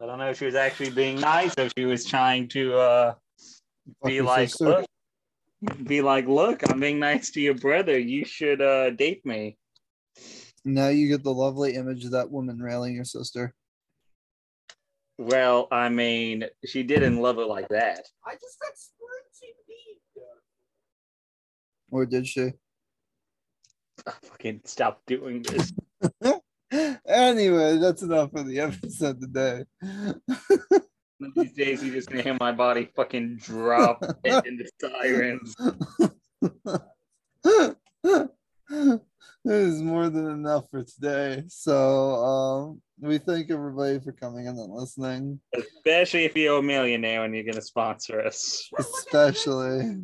I 0.00 0.06
don't 0.06 0.18
know 0.18 0.30
if 0.30 0.38
she 0.38 0.46
was 0.46 0.54
actually 0.56 0.90
being 0.90 1.20
nice 1.20 1.54
or 1.56 1.68
she 1.76 1.84
was 1.84 2.04
trying 2.04 2.48
to 2.48 2.74
uh, 2.74 3.14
be 4.04 4.20
like, 4.20 4.50
sister. 4.50 4.64
look, 4.64 4.86
be 5.84 6.02
like, 6.02 6.26
look, 6.26 6.68
I'm 6.68 6.80
being 6.80 6.98
nice 6.98 7.30
to 7.30 7.40
your 7.40 7.54
brother. 7.54 7.98
You 7.98 8.24
should 8.24 8.60
uh, 8.60 8.90
date 8.90 9.24
me. 9.24 9.56
Now 10.64 10.88
you 10.88 11.08
get 11.08 11.22
the 11.22 11.32
lovely 11.32 11.74
image 11.74 12.04
of 12.04 12.10
that 12.12 12.30
woman 12.30 12.58
railing 12.58 12.94
your 12.94 13.04
sister. 13.04 13.54
Well, 15.18 15.68
I 15.70 15.88
mean, 15.88 16.44
she 16.64 16.82
didn't 16.82 17.22
love 17.22 17.38
it 17.38 17.46
like 17.46 17.68
that. 17.68 18.04
I 18.26 18.32
just 18.34 18.58
got 18.60 18.72
squirty 18.72 19.52
beat. 19.66 20.22
Or 21.90 22.04
did 22.04 22.26
she? 22.26 22.52
Fucking 24.24 24.60
stop 24.64 25.00
doing 25.06 25.42
this. 25.42 25.72
anyway, 27.06 27.78
that's 27.78 28.02
enough 28.02 28.30
for 28.32 28.42
the 28.42 28.60
episode 28.60 29.20
today. 29.20 29.64
One 31.18 31.32
of 31.36 31.42
these 31.44 31.52
days, 31.54 31.82
you're 31.82 31.94
just 31.94 32.10
gonna 32.10 32.22
hear 32.22 32.36
my 32.38 32.52
body 32.52 32.90
fucking 32.94 33.38
drop 33.38 34.04
into 34.24 34.68
sirens. 34.80 35.54
it 37.44 39.00
is 39.44 39.80
more 39.82 40.08
than 40.10 40.26
enough 40.30 40.64
for 40.70 40.82
today. 40.82 41.44
So 41.48 42.14
um, 42.16 42.82
we 43.00 43.18
thank 43.18 43.50
everybody 43.50 43.98
for 44.00 44.12
coming 44.12 44.46
in 44.46 44.58
and 44.58 44.72
listening, 44.72 45.40
Especially 45.56 46.24
if 46.24 46.36
you're 46.36 46.58
a 46.58 46.62
millionaire 46.62 47.24
and 47.24 47.34
you're 47.34 47.44
gonna 47.44 47.62
sponsor 47.62 48.20
us. 48.20 48.68
especially. 48.78 50.02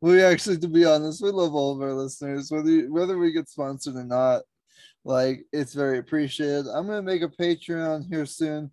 We 0.00 0.22
actually, 0.22 0.58
to 0.58 0.68
be 0.68 0.84
honest, 0.84 1.22
we 1.22 1.30
love 1.30 1.54
all 1.54 1.74
of 1.74 1.80
our 1.82 1.94
listeners, 1.94 2.50
whether 2.50 2.70
you- 2.70 2.92
whether 2.92 3.16
we 3.18 3.32
get 3.32 3.48
sponsored 3.48 3.96
or 3.96 4.04
not. 4.04 4.42
Like 5.04 5.44
it's 5.52 5.74
very 5.74 5.98
appreciated. 5.98 6.66
I'm 6.68 6.86
gonna 6.86 7.02
make 7.02 7.20
a 7.22 7.28
Patreon 7.28 8.08
here 8.08 8.24
soon 8.24 8.70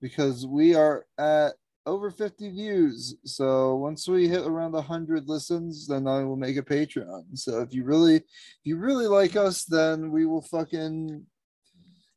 because 0.00 0.46
we 0.46 0.74
are 0.74 1.06
at 1.18 1.54
over 1.86 2.10
50 2.10 2.50
views. 2.50 3.16
So 3.24 3.76
once 3.76 4.08
we 4.08 4.28
hit 4.28 4.46
around 4.46 4.72
100 4.72 5.28
listens, 5.28 5.86
then 5.86 6.06
I 6.06 6.24
will 6.24 6.36
make 6.36 6.56
a 6.56 6.62
Patreon. 6.62 7.24
So 7.34 7.60
if 7.60 7.74
you 7.74 7.84
really, 7.84 8.16
if 8.16 8.24
you 8.64 8.76
really 8.76 9.06
like 9.06 9.36
us, 9.36 9.64
then 9.64 10.10
we 10.10 10.26
will 10.26 10.42
fucking 10.42 11.24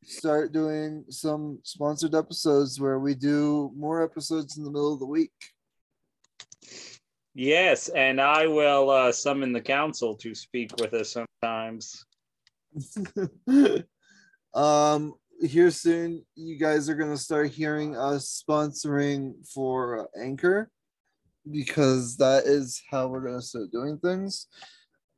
start 0.04 0.52
doing 0.52 1.04
some 1.10 1.58
sponsored 1.64 2.14
episodes 2.14 2.80
where 2.80 2.98
we 2.98 3.14
do 3.14 3.70
more 3.76 4.02
episodes 4.02 4.56
in 4.56 4.64
the 4.64 4.70
middle 4.70 4.94
of 4.94 5.00
the 5.00 5.06
week. 5.06 5.32
Yes, 7.34 7.88
and 7.88 8.20
I 8.20 8.46
will 8.46 8.90
uh, 8.90 9.12
summon 9.12 9.52
the 9.52 9.60
council 9.60 10.16
to 10.16 10.34
speak 10.34 10.72
with 10.80 10.94
us 10.94 11.16
sometimes. 11.42 12.04
um 14.54 15.14
here 15.40 15.70
soon 15.70 16.24
you 16.34 16.58
guys 16.58 16.88
are 16.88 16.94
going 16.94 17.10
to 17.10 17.16
start 17.16 17.50
hearing 17.50 17.96
us 17.96 18.42
sponsoring 18.48 19.34
for 19.46 20.08
anchor 20.20 20.70
because 21.50 22.16
that 22.16 22.44
is 22.44 22.82
how 22.90 23.06
we're 23.06 23.20
going 23.20 23.38
to 23.38 23.46
start 23.46 23.70
doing 23.70 23.98
things 23.98 24.48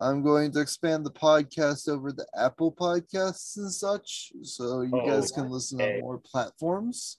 i'm 0.01 0.23
going 0.23 0.53
to 0.53 0.61
expand 0.61 1.07
the 1.07 1.11
podcast 1.11 1.89
over 1.89 2.13
the 2.13 2.27
apple 2.37 2.71
podcasts 2.71 3.57
and 3.57 3.73
such 3.73 4.33
so 4.43 4.83
you 4.83 5.03
guys 5.07 5.31
can 5.31 5.51
listen 5.51 5.81
okay. 5.81 5.97
on 5.97 6.01
more 6.01 6.19
platforms 6.19 7.19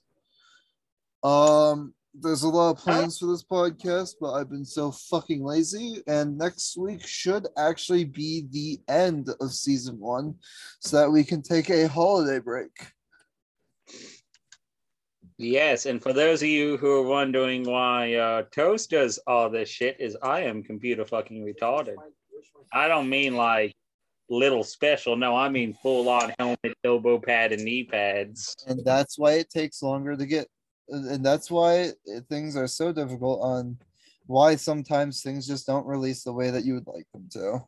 um 1.24 1.92
there's 2.14 2.42
a 2.42 2.48
lot 2.48 2.70
of 2.70 2.78
plans 2.78 3.18
for 3.18 3.26
this 3.26 3.44
podcast, 3.44 4.14
but 4.20 4.32
I've 4.32 4.50
been 4.50 4.64
so 4.64 4.90
fucking 4.92 5.42
lazy. 5.42 6.02
And 6.06 6.36
next 6.36 6.76
week 6.76 7.06
should 7.06 7.48
actually 7.56 8.04
be 8.04 8.46
the 8.50 8.80
end 8.92 9.30
of 9.40 9.52
season 9.52 9.98
one, 9.98 10.34
so 10.80 10.98
that 10.98 11.10
we 11.10 11.24
can 11.24 11.42
take 11.42 11.70
a 11.70 11.88
holiday 11.88 12.38
break. 12.38 12.70
Yes, 15.38 15.86
and 15.86 16.00
for 16.00 16.12
those 16.12 16.42
of 16.42 16.48
you 16.48 16.76
who 16.76 16.92
are 16.92 17.02
wondering 17.02 17.64
why 17.64 18.14
uh, 18.14 18.42
Toast 18.52 18.90
does 18.90 19.18
all 19.26 19.50
this 19.50 19.68
shit, 19.68 19.96
is 19.98 20.16
I 20.22 20.40
am 20.40 20.62
computer 20.62 21.04
fucking 21.04 21.44
retarded. 21.44 21.96
I 22.72 22.88
don't 22.88 23.08
mean 23.08 23.34
like 23.36 23.74
little 24.28 24.62
special. 24.62 25.16
No, 25.16 25.34
I 25.34 25.48
mean 25.48 25.74
full 25.74 26.08
on 26.08 26.32
helmet, 26.38 26.76
elbow 26.84 27.18
pad, 27.18 27.52
and 27.52 27.64
knee 27.64 27.84
pads. 27.84 28.54
And 28.66 28.84
that's 28.84 29.18
why 29.18 29.32
it 29.32 29.50
takes 29.50 29.82
longer 29.82 30.16
to 30.16 30.26
get, 30.26 30.46
and 30.88 31.24
that's 31.24 31.50
why 31.50 31.90
things 32.28 32.56
are 32.56 32.66
so 32.66 32.92
difficult 32.92 33.40
on 33.42 33.78
why 34.26 34.56
sometimes 34.56 35.22
things 35.22 35.46
just 35.46 35.66
don't 35.66 35.86
release 35.86 36.22
the 36.22 36.32
way 36.32 36.50
that 36.50 36.64
you 36.64 36.74
would 36.74 36.86
like 36.86 37.06
them 37.12 37.28
to. 37.32 37.60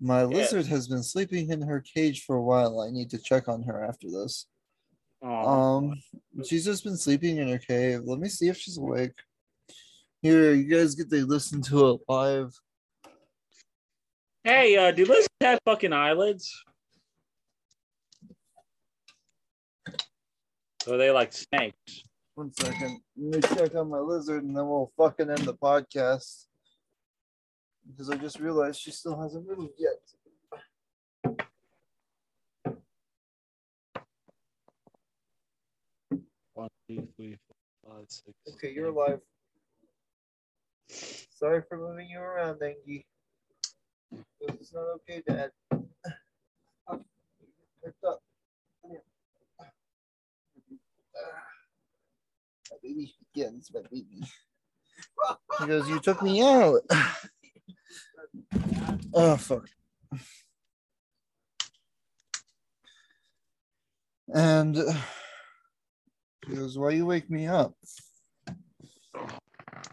My 0.00 0.24
lizard 0.24 0.66
has 0.66 0.88
been 0.88 1.02
sleeping 1.02 1.50
in 1.50 1.62
her 1.62 1.80
cage 1.80 2.24
for 2.24 2.36
a 2.36 2.42
while. 2.42 2.80
I 2.80 2.90
need 2.90 3.10
to 3.10 3.18
check 3.18 3.48
on 3.48 3.62
her 3.62 3.84
after 3.84 4.10
this. 4.10 4.46
Aw. 5.22 5.76
Um, 5.76 5.94
she's 6.44 6.64
just 6.64 6.84
been 6.84 6.96
sleeping 6.96 7.38
in 7.38 7.48
her 7.48 7.58
cave. 7.58 8.02
Let 8.04 8.18
me 8.18 8.28
see 8.28 8.48
if 8.48 8.56
she's 8.56 8.76
awake. 8.76 9.12
Here, 10.20 10.54
you 10.54 10.64
guys 10.64 10.94
get 10.94 11.10
to 11.10 11.26
listen 11.26 11.62
to 11.62 11.90
it 11.90 12.00
live. 12.08 12.52
hey, 14.42 14.76
uh, 14.76 14.90
do 14.90 15.04
lizards 15.04 15.28
have 15.40 15.60
fucking 15.64 15.92
eyelids? 15.92 16.52
Or 20.86 20.94
are 20.94 20.98
they 20.98 21.10
like 21.10 21.32
snakes? 21.32 22.04
One 22.34 22.52
second. 22.52 23.00
Let 23.16 23.42
me 23.42 23.56
check 23.56 23.74
on 23.74 23.90
my 23.90 23.98
lizard 23.98 24.44
and 24.44 24.56
then 24.56 24.66
we'll 24.68 24.92
fucking 24.96 25.30
end 25.30 25.38
the 25.40 25.54
podcast. 25.54 26.46
Because 27.86 28.10
I 28.10 28.16
just 28.16 28.40
realized 28.40 28.80
she 28.80 28.90
still 28.90 29.20
hasn't 29.20 29.46
moved 29.46 29.74
yet. 29.78 30.00
One, 36.54 36.68
two, 36.88 37.08
three, 37.16 37.36
four, 37.46 37.92
five, 37.92 38.06
six. 38.08 38.34
Okay, 38.54 38.72
you're 38.72 38.88
alive. 38.88 39.20
Sorry 40.88 41.62
for 41.68 41.78
moving 41.78 42.08
you 42.08 42.20
around, 42.20 42.62
Angie. 42.62 43.06
This 44.40 44.60
is 44.60 44.72
not 44.72 44.86
okay, 44.96 45.22
Dad. 45.26 45.50
Up. 46.88 47.02
Lift 47.82 47.96
up. 48.06 48.20
Come 48.82 48.92
here. 48.92 49.02
My 52.70 52.76
baby. 52.82 53.14
Yeah, 53.34 53.48
this 53.54 53.70
my 53.72 53.80
baby. 53.90 54.22
He 55.60 55.66
goes, 55.66 55.88
You 55.88 56.00
took 56.00 56.22
me 56.22 56.42
out. 56.42 56.80
Oh, 59.16 59.36
fuck. 59.36 59.68
And 64.28 64.76
uh, 64.76 64.92
he 66.48 66.56
goes, 66.56 66.76
Why 66.76 66.90
you 66.90 67.06
wake 67.06 67.30
me 67.30 67.46
up? 67.46 67.74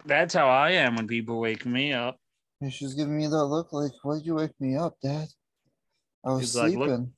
That's 0.05 0.33
how 0.33 0.47
I 0.49 0.71
am 0.71 0.95
when 0.95 1.07
people 1.07 1.39
wake 1.39 1.65
me 1.65 1.93
up. 1.93 2.17
And 2.61 2.73
she's 2.73 2.95
giving 2.95 3.15
me 3.17 3.27
that 3.27 3.45
look 3.45 3.71
like, 3.73 3.91
Why'd 4.03 4.25
you 4.25 4.35
wake 4.35 4.59
me 4.59 4.75
up, 4.75 4.95
Dad? 5.03 5.27
I 6.25 6.31
was 6.31 6.39
He's 6.41 6.55
like, 6.55 6.73
"Look." 6.75 6.87
sleeping. 6.87 7.13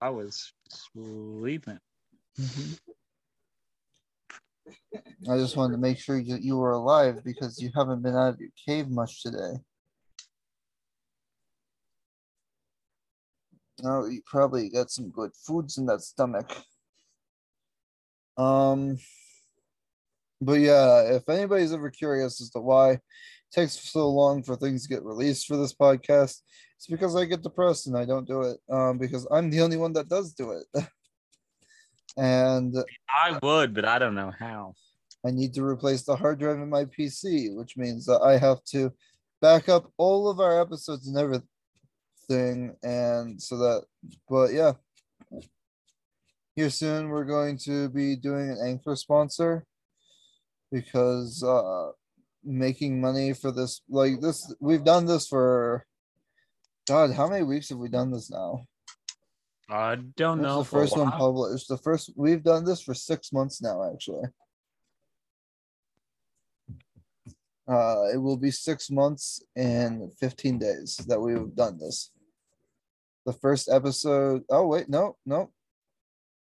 I 0.00 0.10
was 0.10 0.52
sleeping. 0.68 1.78
Mhm. 2.38 2.78
I 5.30 5.36
just 5.38 5.56
wanted 5.56 5.72
to 5.72 5.80
make 5.80 5.98
sure 5.98 6.22
that 6.22 6.42
you 6.42 6.56
were 6.56 6.72
alive 6.72 7.22
because 7.24 7.60
you 7.60 7.70
haven't 7.74 8.02
been 8.02 8.14
out 8.14 8.34
of 8.34 8.40
your 8.40 8.50
cave 8.66 8.88
much 8.88 9.22
today. 9.22 9.60
Oh, 13.84 14.06
you 14.06 14.22
probably 14.24 14.70
got 14.70 14.90
some 14.90 15.10
good 15.10 15.32
foods 15.34 15.78
in 15.78 15.86
that 15.86 16.00
stomach. 16.00 16.50
Um, 18.38 18.98
but 20.40 20.60
yeah, 20.60 21.02
if 21.14 21.28
anybody's 21.28 21.72
ever 21.72 21.90
curious 21.90 22.40
as 22.40 22.50
to 22.50 22.60
why 22.60 22.92
it 22.92 23.02
takes 23.52 23.72
so 23.90 24.08
long 24.08 24.42
for 24.42 24.56
things 24.56 24.82
to 24.82 24.88
get 24.88 25.04
released 25.04 25.46
for 25.46 25.56
this 25.56 25.74
podcast, 25.74 26.42
it's 26.76 26.86
because 26.88 27.16
I 27.16 27.24
get 27.24 27.42
depressed 27.42 27.86
and 27.86 27.96
I 27.96 28.04
don't 28.04 28.26
do 28.26 28.42
it. 28.42 28.58
Um, 28.70 28.98
because 28.98 29.26
I'm 29.30 29.50
the 29.50 29.60
only 29.62 29.76
one 29.76 29.92
that 29.94 30.08
does 30.08 30.32
do 30.34 30.52
it. 30.52 30.86
and 32.16 32.74
I 33.08 33.38
would, 33.42 33.74
but 33.74 33.84
I 33.84 33.98
don't 33.98 34.14
know 34.14 34.32
how. 34.38 34.74
I 35.24 35.30
need 35.30 35.54
to 35.54 35.64
replace 35.64 36.02
the 36.02 36.16
hard 36.16 36.38
drive 36.38 36.56
in 36.56 36.70
my 36.70 36.84
PC, 36.84 37.54
which 37.54 37.76
means 37.76 38.06
that 38.06 38.20
I 38.22 38.38
have 38.38 38.62
to 38.72 38.92
back 39.42 39.68
up 39.68 39.90
all 39.96 40.28
of 40.28 40.40
our 40.40 40.60
episodes 40.60 41.08
and 41.08 41.18
everything. 41.18 42.76
And 42.82 43.40
so 43.40 43.56
that, 43.58 43.84
but 44.28 44.52
yeah. 44.52 44.72
Here 46.54 46.70
soon, 46.70 47.10
we're 47.10 47.24
going 47.24 47.58
to 47.64 47.90
be 47.90 48.16
doing 48.16 48.48
an 48.48 48.58
anchor 48.64 48.96
sponsor 48.96 49.66
because 50.72 51.42
uh 51.42 51.90
making 52.42 53.00
money 53.00 53.34
for 53.34 53.50
this, 53.52 53.82
like 53.90 54.20
this, 54.20 54.54
we've 54.60 54.84
done 54.84 55.04
this 55.04 55.26
for 55.26 55.84
God, 56.86 57.12
how 57.12 57.28
many 57.28 57.42
weeks 57.42 57.68
have 57.70 57.78
we 57.78 57.88
done 57.88 58.12
this 58.12 58.30
now? 58.30 58.64
I 59.68 59.96
don't 59.96 60.40
know. 60.40 60.58
the 60.58 60.64
first 60.64 60.96
one 60.96 61.10
published. 61.10 61.68
The 61.68 61.78
first 61.78 62.12
we've 62.14 62.42
done 62.42 62.64
this 62.64 62.80
for 62.80 62.94
six 62.94 63.32
months 63.32 63.60
now, 63.60 63.90
actually. 63.92 64.28
Uh, 67.68 68.04
it 68.14 68.18
will 68.18 68.36
be 68.36 68.50
six 68.50 68.90
months 68.90 69.42
and 69.56 70.12
15 70.20 70.58
days 70.58 70.98
that 71.08 71.20
we've 71.20 71.52
done 71.54 71.78
this. 71.78 72.12
The 73.24 73.32
first 73.32 73.68
episode, 73.68 74.44
oh, 74.48 74.68
wait, 74.68 74.88
no, 74.88 75.16
no. 75.26 75.50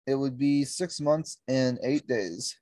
It 0.07 0.15
would 0.15 0.37
be 0.37 0.63
six 0.63 1.01
months 1.01 1.41
and 1.45 1.77
eight 1.83 2.07
days. 2.07 2.57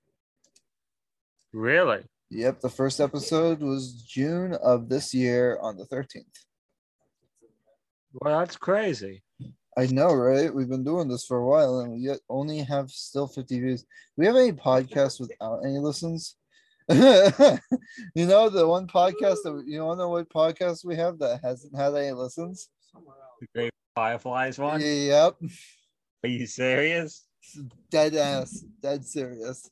Really? 1.54 2.04
Yep, 2.32 2.62
the 2.62 2.70
first 2.70 3.00
episode 3.00 3.62
was 3.62 3.94
June 3.94 4.54
of 4.56 4.90
this 4.90 5.14
year 5.14 5.60
on 5.62 5.78
the 5.78 5.86
13th. 5.86 6.26
Well, 8.14 8.40
that's 8.40 8.58
crazy. 8.58 9.24
I 9.78 9.86
know, 9.88 10.12
right? 10.12 10.52
We've 10.52 10.68
been 10.68 10.84
doing 10.84 11.08
this 11.08 11.26
for 11.26 11.38
a 11.38 11.46
while 11.46 11.80
and 11.80 11.92
we 11.92 12.00
yet 12.00 12.20
only 12.30 12.60
have 12.60 12.90
still 12.90 13.28
50 13.28 13.60
views. 13.60 13.84
Do 13.84 13.88
we 14.18 14.26
have 14.26 14.36
any 14.36 14.52
podcasts 14.52 15.20
without 15.20 15.60
any 15.64 15.78
listens? 15.78 16.36
you 16.90 18.26
know, 18.26 18.50
the 18.50 18.68
one 18.68 18.88
podcast 18.88 19.44
that 19.44 19.64
you 19.68 19.78
to 19.78 19.96
know 19.96 20.10
what 20.10 20.30
podcast 20.30 20.84
we 20.84 20.96
have 20.96 21.20
that 21.20 21.42
hasn't 21.44 21.78
had 21.78 21.94
any 21.94 22.12
listens? 22.12 22.70
The 23.40 23.48
Great 23.54 23.72
Fireflies 23.94 24.58
one? 24.58 24.82
Yep. 24.82 25.36
Are 26.24 26.30
you 26.30 26.48
serious? 26.48 27.28
Dead 27.92 28.16
ass. 28.16 28.64
Dead 28.82 29.06
serious. 29.06 29.70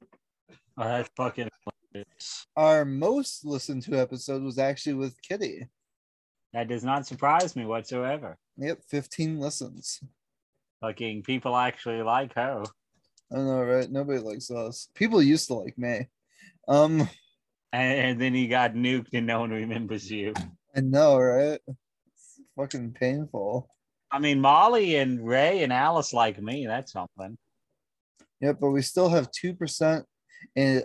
Oh, 0.77 0.83
that's 0.83 1.09
fucking 1.17 1.49
hilarious. 1.93 2.45
Our 2.55 2.85
most 2.85 3.43
listened 3.43 3.81
to 3.83 3.99
episode 3.99 4.43
was 4.43 4.59
actually 4.59 4.93
with 4.95 5.19
Kitty. 5.23 5.67
That 6.55 6.69
does 6.69 6.85
not 6.85 7.05
surprise 7.05 7.53
me 7.57 7.65
whatsoever. 7.65 8.37
Yep, 8.55 8.79
15 8.87 9.39
listens. 9.41 9.99
Fucking 10.79 11.23
people 11.23 11.53
actually 11.53 12.01
like 12.01 12.33
her. 12.35 12.63
I 13.29 13.35
know, 13.35 13.61
right? 13.61 13.91
Nobody 13.91 14.19
likes 14.19 14.49
us. 14.49 14.87
People 14.95 15.21
used 15.21 15.47
to 15.47 15.55
like 15.55 15.77
me. 15.77 16.07
Um, 16.69 17.09
And, 17.73 17.99
and 17.99 18.21
then 18.21 18.33
he 18.33 18.47
got 18.47 18.73
nuked 18.73 19.09
and 19.11 19.27
no 19.27 19.41
one 19.41 19.49
remembers 19.49 20.09
you. 20.09 20.33
I 20.73 20.79
know, 20.79 21.17
right? 21.19 21.59
It's 21.67 22.39
fucking 22.57 22.93
painful. 22.93 23.69
I 24.09 24.19
mean, 24.19 24.39
Molly 24.39 24.95
and 24.95 25.27
Ray 25.27 25.61
and 25.61 25.73
Alice 25.73 26.13
like 26.13 26.41
me. 26.41 26.65
That's 26.67 26.93
something. 26.93 27.37
Yep, 28.39 28.59
but 28.61 28.69
we 28.69 28.81
still 28.81 29.09
have 29.09 29.29
2% 29.31 30.05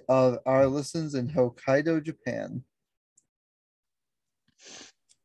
of 0.09 0.39
our 0.45 0.67
listens 0.67 1.15
in 1.15 1.29
Hokkaido, 1.29 2.03
Japan. 2.03 2.65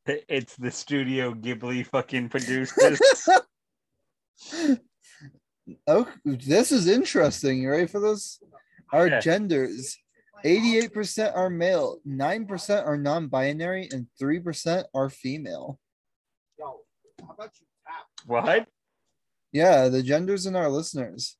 It- 0.06 0.26
It's 0.30 0.56
the 0.56 0.72
Studio 0.72 1.34
Ghibli 1.34 1.86
fucking 1.86 2.30
producers. 2.30 3.00
Oh, 5.88 6.08
this 6.24 6.72
is 6.72 6.88
interesting. 6.88 7.64
You 7.64 7.72
ready 7.72 7.88
for 7.88 8.00
this? 8.00 8.40
Our 8.94 9.08
Yeah. 9.08 9.20
genders 9.20 9.98
88% 10.44 11.36
are 11.36 11.50
male, 11.50 12.00
9% 12.08 12.86
are 12.86 12.98
non 12.98 13.28
binary, 13.30 13.90
and 13.92 14.06
3% 14.22 14.84
are 14.94 15.10
female. 15.10 15.80
Yo, 16.60 16.82
how 17.20 17.34
about 17.34 17.52
you 17.60 17.66
what? 18.28 18.68
Yeah, 19.52 19.88
the 19.88 20.04
genders 20.04 20.46
in 20.46 20.56
our 20.56 20.70
listeners 20.70 21.36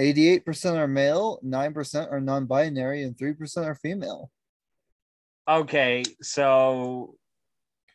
88% 0.00 0.76
are 0.76 0.88
male, 0.88 1.38
9% 1.44 2.10
are 2.10 2.20
non 2.20 2.46
binary, 2.46 3.04
and 3.04 3.16
3% 3.16 3.64
are 3.66 3.76
female. 3.76 4.32
Okay, 5.46 6.02
so 6.22 7.14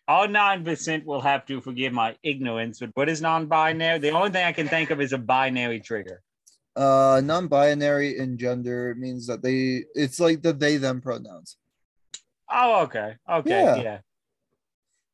all 0.10 0.28
nine 0.28 0.66
percent 0.66 1.06
will 1.06 1.22
have 1.22 1.46
to 1.46 1.62
forgive 1.62 1.94
my 1.94 2.16
ignorance. 2.24 2.80
But 2.80 2.90
what 2.96 3.08
is 3.08 3.22
non-binary? 3.22 4.00
The 4.00 4.10
only 4.10 4.32
thing 4.32 4.44
I 4.44 4.52
can 4.52 4.68
think 4.68 4.90
of 4.90 5.00
is 5.00 5.14
a 5.14 5.18
binary 5.20 5.80
trigger. 5.80 6.22
Uh, 6.76 7.22
non 7.24 7.48
binary 7.48 8.18
in 8.18 8.38
gender 8.38 8.96
means 8.98 9.28
that 9.28 9.44
they, 9.44 9.84
it's 9.94 10.20
like 10.20 10.42
the 10.42 10.52
they 10.52 10.78
them 10.78 11.00
pronouns. 11.00 11.58
Oh, 12.52 12.82
okay, 12.84 13.16
okay, 13.30 13.50
Yeah. 13.50 13.76
yeah. 13.76 14.00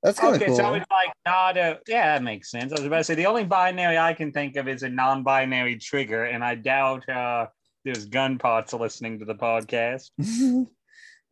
That's 0.01 0.19
kind 0.19 0.35
of 0.35 0.41
Okay, 0.41 0.47
cool. 0.47 0.55
so 0.57 0.73
it's 0.76 0.85
like 0.91 1.09
not 1.26 1.57
a 1.57 1.80
yeah, 1.88 2.13
that 2.13 2.23
makes 2.23 2.51
sense. 2.51 2.72
I 2.72 2.76
was 2.76 2.85
about 2.85 2.97
to 2.99 3.03
say 3.03 3.15
the 3.15 3.26
only 3.26 3.43
binary 3.43 3.97
I 3.97 4.13
can 4.13 4.31
think 4.31 4.55
of 4.55 4.67
is 4.67 4.84
a 4.84 4.89
non-binary 4.89 5.77
trigger, 5.80 6.26
and 6.26 6.43
I 6.43 6.55
doubt 6.55 7.09
uh 7.09 7.47
there's 7.84 8.05
gun 8.05 8.38
parts 8.38 8.72
listening 8.73 9.19
to 9.19 9.26
the 9.26 9.35
podcast. 9.35 10.11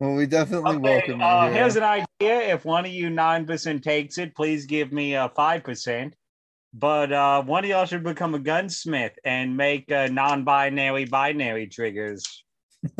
well, 0.04 0.14
we 0.16 0.26
definitely 0.26 0.76
Okay, 0.76 0.78
welcome 0.78 1.20
you. 1.20 1.26
uh, 1.26 1.44
here. 1.44 1.54
here's 1.54 1.76
an 1.76 1.82
idea. 1.82 2.54
If 2.54 2.64
one 2.64 2.84
of 2.84 2.92
you 2.92 3.08
nine 3.08 3.46
percent 3.46 3.82
takes 3.82 4.18
it, 4.18 4.34
please 4.34 4.66
give 4.66 4.92
me 4.92 5.14
a 5.14 5.30
five 5.34 5.64
percent. 5.64 6.14
But 6.74 7.12
uh, 7.12 7.42
one 7.42 7.64
of 7.64 7.70
y'all 7.70 7.86
should 7.86 8.02
become 8.02 8.34
a 8.34 8.38
gunsmith 8.38 9.12
and 9.24 9.56
make 9.56 9.90
uh, 9.90 10.08
non-binary 10.08 11.06
binary 11.06 11.68
triggers. 11.68 12.44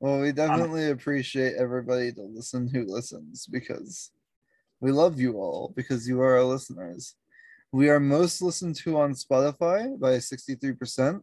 well, 0.00 0.20
we 0.20 0.32
definitely 0.32 0.90
appreciate 0.90 1.54
everybody 1.56 2.12
to 2.12 2.22
listen 2.22 2.68
who 2.68 2.84
listens 2.84 3.46
because 3.46 4.10
we 4.80 4.90
love 4.90 5.20
you 5.20 5.38
all 5.38 5.72
because 5.76 6.06
you 6.06 6.20
are 6.20 6.36
our 6.36 6.44
listeners. 6.44 7.14
We 7.74 7.90
are 7.90 7.98
most 7.98 8.40
listened 8.40 8.76
to 8.84 9.00
on 9.00 9.14
Spotify 9.14 9.98
by 9.98 10.18
63%, 10.18 11.20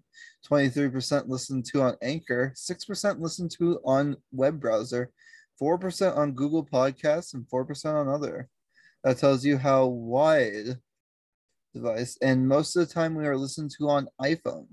23% 0.52 1.30
listened 1.30 1.64
to 1.68 1.82
on 1.82 1.95
Anchor, 2.02 2.53
6% 2.53 3.19
listened 3.22 3.52
to 3.52 3.80
on 3.86 4.18
web 4.34 4.60
browser, 4.60 5.14
4% 5.61 6.18
on 6.18 6.34
Google 6.34 6.65
Podcasts, 6.65 7.36
and 7.36 7.45
4% 7.48 7.94
on 7.94 8.10
other. 8.10 8.49
That 9.06 9.18
tells 9.18 9.45
you 9.45 9.57
how 9.57 9.86
wide 9.86 10.78
device. 11.73 12.18
And 12.22 12.49
most 12.49 12.76
of 12.76 12.86
the 12.86 12.94
time 12.94 13.15
we 13.15 13.28
are 13.28 13.38
listened 13.38 13.72
to 13.78 13.88
on 13.88 14.10
iPhone 14.22 14.68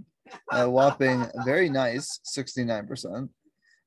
a 0.50 0.68
whopping 0.68 1.26
very 1.44 1.68
nice 1.68 2.18
69%. 2.26 3.28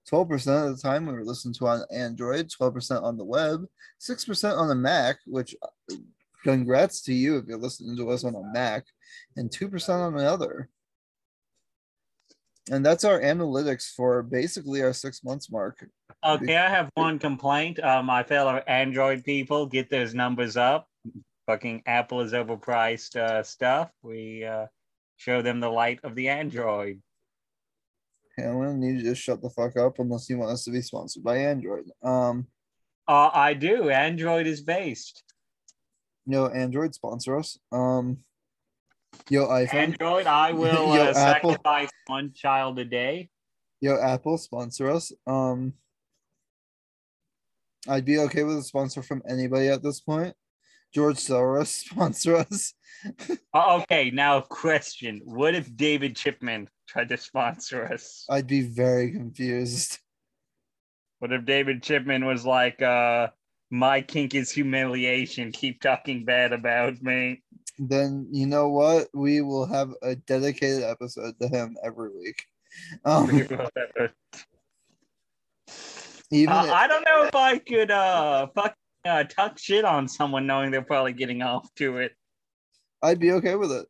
12% 0.09 0.69
of 0.69 0.77
the 0.77 0.81
time 0.81 1.07
we 1.07 1.13
were 1.13 1.25
listened 1.25 1.55
to 1.55 1.67
on 1.67 1.83
Android, 1.91 2.47
12% 2.47 3.03
on 3.03 3.17
the 3.17 3.25
web, 3.25 3.65
6% 3.99 4.57
on 4.57 4.69
the 4.69 4.75
Mac, 4.75 5.17
which 5.25 5.57
congrats 6.43 7.01
to 7.03 7.13
you 7.13 7.37
if 7.37 7.45
you're 7.47 7.57
listening 7.57 7.97
to 7.97 8.09
us 8.09 8.23
on 8.23 8.35
a 8.35 8.41
Mac, 8.53 8.85
and 9.35 9.49
2% 9.49 9.89
on 9.89 10.15
the 10.15 10.25
other. 10.25 10.69
And 12.69 12.85
that's 12.85 13.03
our 13.03 13.19
analytics 13.19 13.91
for 13.95 14.21
basically 14.21 14.81
our 14.83 14.93
six 14.93 15.23
months 15.23 15.51
mark. 15.51 15.85
Okay, 16.23 16.55
I 16.55 16.69
have 16.69 16.89
one 16.93 17.17
complaint. 17.17 17.79
Uh, 17.83 18.03
my 18.03 18.23
fellow 18.23 18.61
Android 18.67 19.23
people, 19.23 19.65
get 19.65 19.89
those 19.89 20.13
numbers 20.13 20.57
up. 20.57 20.87
Fucking 21.47 21.81
Apple 21.87 22.21
is 22.21 22.33
overpriced 22.33 23.15
uh, 23.15 23.41
stuff. 23.41 23.89
We 24.03 24.45
uh, 24.45 24.67
show 25.17 25.41
them 25.41 25.59
the 25.59 25.69
light 25.69 25.99
of 26.03 26.13
the 26.13 26.29
Android. 26.29 27.01
Okay, 28.39 28.47
I'm 28.47 28.59
gonna 28.59 28.75
need 28.75 28.97
you 28.97 28.97
to 28.99 29.09
just 29.09 29.23
shut 29.23 29.41
the 29.41 29.49
fuck 29.49 29.75
up 29.75 29.97
unless 29.97 30.29
you 30.29 30.37
want 30.37 30.51
us 30.51 30.63
to 30.65 30.71
be 30.71 30.81
sponsored 30.81 31.23
by 31.23 31.37
Android. 31.37 31.85
Um, 32.03 32.47
Uh, 33.07 33.31
I 33.33 33.55
do. 33.55 33.89
Android 33.89 34.45
is 34.45 34.61
based. 34.61 35.23
Yo, 36.25 36.47
Android 36.47 36.93
sponsor 36.93 37.37
us. 37.37 37.57
Um, 37.71 38.19
yo, 39.29 39.47
iPhone. 39.47 39.73
Android, 39.73 40.27
I 40.27 40.51
will 40.53 40.95
Yo, 40.95 41.01
uh, 41.03 41.13
Apple. 41.15 41.51
sacrifice 41.51 41.89
one 42.07 42.33
child 42.33 42.79
a 42.79 42.85
day. 42.85 43.29
Yo, 43.81 43.99
Apple 43.99 44.37
sponsor 44.37 44.89
us. 44.91 45.11
Um, 45.25 45.73
I'd 47.87 48.05
be 48.05 48.19
okay 48.19 48.43
with 48.43 48.57
a 48.57 48.63
sponsor 48.63 49.01
from 49.01 49.23
anybody 49.27 49.67
at 49.67 49.81
this 49.81 49.99
point. 50.01 50.35
George 50.93 51.17
Soros 51.17 51.67
sponsor 51.89 52.37
us. 52.37 52.73
Oh, 53.53 53.81
okay, 53.81 54.11
now 54.11 54.41
question: 54.41 55.21
What 55.23 55.55
if 55.55 55.75
David 55.75 56.15
Chipman 56.15 56.69
tried 56.87 57.09
to 57.09 57.17
sponsor 57.17 57.91
us? 57.91 58.25
I'd 58.29 58.45
be 58.45 58.61
very 58.61 59.11
confused. 59.11 59.97
What 61.17 61.33
if 61.33 61.43
David 61.45 61.81
Chipman 61.81 62.25
was 62.25 62.45
like, 62.45 62.79
uh, 62.81 63.29
"My 63.71 64.01
kink 64.01 64.35
is 64.35 64.51
humiliation. 64.51 65.51
Keep 65.51 65.81
talking 65.81 66.23
bad 66.25 66.53
about 66.53 67.01
me." 67.01 67.41
Then 67.79 68.27
you 68.31 68.45
know 68.45 68.67
what? 68.69 69.07
We 69.13 69.41
will 69.41 69.65
have 69.65 69.93
a 70.03 70.15
dedicated 70.15 70.83
episode 70.83 71.39
to 71.39 71.47
him 71.47 71.77
every 71.83 72.09
week. 72.09 72.45
Um, 73.05 73.29
even 76.31 76.53
Uh, 76.53 76.71
I 76.73 76.87
don't 76.87 77.03
know 77.03 77.23
if 77.25 77.35
I 77.35 77.57
could 77.57 77.91
uh 77.91 78.47
fuck 78.55 78.75
uh 79.05 79.23
talk 79.25 79.57
shit 79.57 79.83
on 79.85 80.07
someone 80.07 80.47
knowing 80.47 80.71
they're 80.71 80.81
probably 80.81 81.13
getting 81.13 81.41
off 81.41 81.73
to 81.75 81.97
it. 81.97 82.13
I'd 83.01 83.19
be 83.19 83.31
okay 83.33 83.55
with 83.55 83.71
it. 83.71 83.87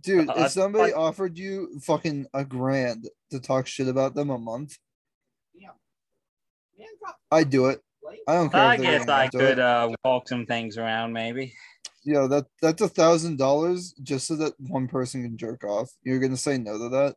Dude, 0.00 0.28
Uh, 0.28 0.34
if 0.38 0.52
somebody 0.52 0.92
like- 0.92 1.00
offered 1.00 1.38
you 1.38 1.78
fucking 1.80 2.26
a 2.34 2.44
grand 2.44 3.08
to 3.30 3.38
talk 3.38 3.66
shit 3.66 3.86
about 3.88 4.14
them 4.14 4.30
a 4.30 4.38
month, 4.38 4.76
yeah, 5.54 5.68
drop 7.00 7.18
I'd 7.30 7.50
do 7.50 7.66
it. 7.66 7.80
Light. 8.04 8.20
I 8.26 8.34
don't 8.34 8.50
care. 8.50 8.60
I 8.60 8.76
guess 8.76 9.08
I 9.08 9.28
could 9.28 9.58
uh 9.58 9.90
walk 10.04 10.28
some 10.28 10.46
things 10.46 10.78
around 10.78 11.12
maybe. 11.12 11.54
Yeah, 12.04 12.26
that 12.28 12.46
that's 12.60 12.82
a 12.82 12.88
thousand 12.88 13.38
dollars 13.38 13.94
just 14.02 14.26
so 14.26 14.36
that 14.36 14.54
one 14.58 14.88
person 14.88 15.22
can 15.22 15.36
jerk 15.36 15.64
off. 15.64 15.90
You're 16.02 16.18
gonna 16.18 16.36
say 16.36 16.58
no 16.58 16.78
to 16.78 16.88
that? 16.90 17.16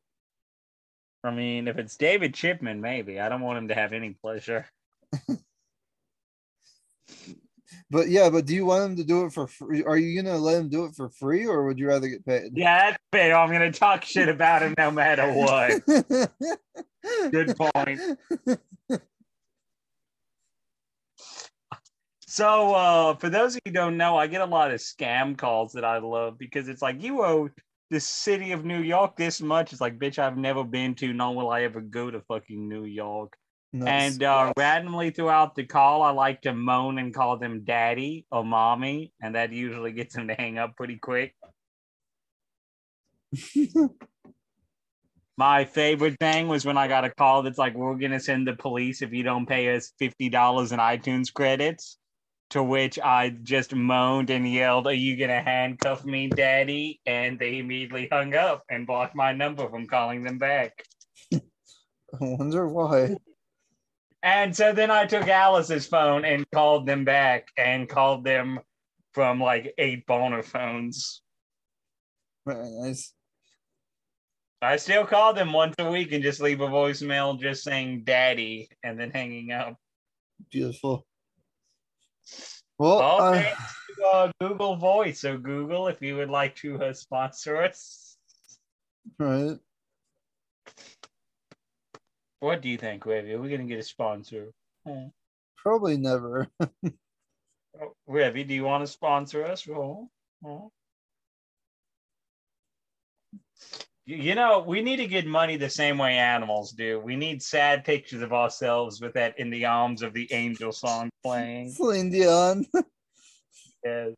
I 1.23 1.31
mean, 1.31 1.67
if 1.67 1.77
it's 1.77 1.97
David 1.97 2.35
Chipman, 2.35 2.81
maybe. 2.81 3.19
I 3.19 3.29
don't 3.29 3.41
want 3.41 3.57
him 3.57 3.67
to 3.69 3.75
have 3.75 3.93
any 3.93 4.11
pleasure. 4.21 4.67
But 7.89 8.09
yeah, 8.09 8.29
but 8.29 8.45
do 8.45 8.55
you 8.55 8.65
want 8.65 8.91
him 8.91 8.95
to 8.97 9.03
do 9.03 9.25
it 9.25 9.33
for 9.33 9.47
free? 9.47 9.83
Are 9.83 9.97
you 9.97 10.21
gonna 10.21 10.37
let 10.37 10.57
him 10.57 10.69
do 10.69 10.85
it 10.85 10.95
for 10.95 11.09
free, 11.09 11.45
or 11.45 11.65
would 11.65 11.77
you 11.77 11.87
rather 11.87 12.07
get 12.07 12.25
paid? 12.25 12.51
Yeah, 12.55 12.91
that's 12.91 13.03
fair. 13.11 13.37
I'm 13.37 13.51
gonna 13.51 13.71
talk 13.71 14.03
shit 14.03 14.27
about 14.27 14.63
him 14.63 14.73
no 14.77 14.91
matter 14.91 15.31
what. 15.31 15.85
Good 17.31 17.55
point. 17.55 18.01
So, 22.35 22.75
uh, 22.75 23.15
for 23.15 23.29
those 23.29 23.55
of 23.55 23.61
you 23.63 23.69
who 23.69 23.73
don't 23.75 23.95
know, 23.95 24.17
I 24.17 24.27
get 24.27 24.41
a 24.41 24.45
lot 24.45 24.69
of 24.69 24.81
scam 24.81 25.37
calls 25.37 25.71
that 25.71 25.85
I 25.85 25.99
love 25.99 26.37
because 26.37 26.67
it's 26.67 26.81
like 26.81 27.01
you 27.01 27.23
owe 27.23 27.49
the 27.91 27.99
city 28.01 28.51
of 28.51 28.65
New 28.65 28.81
York 28.81 29.15
this 29.15 29.39
much. 29.39 29.71
It's 29.71 29.79
like, 29.79 29.97
bitch, 29.97 30.19
I've 30.19 30.35
never 30.35 30.65
been 30.65 30.95
to, 30.95 31.13
nor 31.13 31.33
will 31.33 31.49
I 31.49 31.61
ever 31.61 31.79
go 31.79 32.11
to 32.11 32.19
fucking 32.19 32.67
New 32.67 32.83
York. 32.83 33.37
Nice. 33.71 34.15
And 34.15 34.23
uh, 34.23 34.51
randomly 34.57 35.11
throughout 35.11 35.55
the 35.55 35.63
call, 35.63 36.01
I 36.01 36.09
like 36.09 36.41
to 36.41 36.53
moan 36.53 36.97
and 36.97 37.13
call 37.13 37.37
them 37.37 37.63
daddy 37.63 38.25
or 38.29 38.43
mommy, 38.43 39.13
and 39.21 39.35
that 39.35 39.53
usually 39.53 39.93
gets 39.93 40.13
them 40.13 40.27
to 40.27 40.33
hang 40.33 40.57
up 40.57 40.75
pretty 40.75 40.97
quick. 40.97 41.33
My 45.37 45.63
favorite 45.63 46.19
thing 46.19 46.49
was 46.49 46.65
when 46.65 46.77
I 46.77 46.89
got 46.89 47.05
a 47.05 47.11
call 47.11 47.43
that's 47.43 47.57
like, 47.57 47.75
"We're 47.75 47.95
gonna 47.95 48.19
send 48.19 48.45
the 48.45 48.57
police 48.57 49.01
if 49.01 49.13
you 49.13 49.23
don't 49.23 49.45
pay 49.45 49.73
us 49.73 49.93
fifty 49.97 50.27
dollars 50.27 50.73
in 50.73 50.79
iTunes 50.79 51.31
credits." 51.33 51.97
To 52.51 52.63
which 52.63 52.99
I 52.99 53.29
just 53.29 53.73
moaned 53.73 54.29
and 54.29 54.47
yelled, 54.47 54.87
"Are 54.87 54.93
you 54.93 55.17
gonna 55.17 55.41
handcuff 55.41 56.05
me, 56.05 56.27
Daddy?" 56.27 57.01
And 57.05 57.39
they 57.39 57.57
immediately 57.57 58.07
hung 58.11 58.35
up 58.35 58.63
and 58.69 58.87
blocked 58.87 59.15
my 59.15 59.33
number 59.33 59.67
from 59.69 59.87
calling 59.87 60.23
them 60.23 60.37
back. 60.37 60.83
I 61.33 61.39
wonder 62.19 62.67
why. 62.67 63.17
And 64.23 64.55
so 64.55 64.73
then 64.73 64.89
I 64.89 65.05
took 65.05 65.27
Alice's 65.27 65.85
phone 65.85 66.25
and 66.25 66.49
called 66.51 66.87
them 66.87 67.03
back 67.05 67.47
and 67.57 67.87
called 67.89 68.23
them 68.23 68.59
from 69.13 69.39
like 69.39 69.73
eight 69.77 70.05
boner 70.05 70.43
phones. 70.43 71.21
Very 72.45 72.69
nice. 72.71 73.13
I 74.61 74.77
still 74.77 75.05
call 75.05 75.33
them 75.33 75.53
once 75.53 75.75
a 75.77 75.91
week 75.91 76.11
and 76.11 76.23
just 76.23 76.41
leave 76.41 76.61
a 76.61 76.67
voicemail 76.67 77.39
just 77.39 77.63
saying 77.63 78.03
daddy 78.03 78.69
and 78.83 78.99
then 78.99 79.11
hanging 79.11 79.51
up. 79.51 79.75
Beautiful. 80.51 81.05
Well, 82.77 82.99
All 82.99 83.21
uh, 83.21 83.41
thanks 83.41 83.75
to 83.97 84.05
uh, 84.05 84.31
Google 84.41 84.75
Voice. 84.75 85.21
So, 85.21 85.37
Google, 85.37 85.87
if 85.87 86.01
you 86.01 86.17
would 86.17 86.29
like 86.29 86.55
to 86.57 86.81
uh, 86.83 86.93
sponsor 86.93 87.61
us, 87.61 88.17
right. 89.17 89.57
what 92.39 92.61
do 92.61 92.69
you 92.69 92.77
think, 92.77 93.05
Ravi? 93.05 93.33
Are 93.33 93.39
we 93.39 93.49
going 93.49 93.61
to 93.61 93.67
get 93.67 93.79
a 93.79 93.83
sponsor? 93.83 94.51
Hmm. 94.85 95.07
Probably 95.57 95.97
never. 95.97 96.47
Oh, 97.81 97.93
Ravi, 98.07 98.45
do 98.45 98.53
you 98.53 98.63
want 98.63 98.85
to 98.85 98.87
sponsor 98.87 99.45
us? 99.45 99.67
Oh, 99.67 100.09
oh. 100.45 100.71
You 104.07 104.35
know, 104.35 104.59
we 104.59 104.83
need 104.83 104.97
to 104.97 105.07
get 105.07 105.25
money 105.25 105.57
the 105.57 105.69
same 105.69 105.97
way 105.97 106.13
animals 106.17 106.71
do. 106.71 106.99
We 106.99 107.15
need 107.15 107.41
sad 107.41 107.83
pictures 107.83 108.21
of 108.21 108.33
ourselves 108.33 109.01
with 109.01 109.13
that 109.13 109.39
in 109.39 109.49
the 109.49 109.65
arms 109.65 110.03
of 110.03 110.13
the 110.13 110.31
angel 110.31 110.71
song 110.71 111.09
playing. 111.23 111.71
Celine 111.73 112.11
Dion. 112.11 112.67
Yes. 113.83 114.13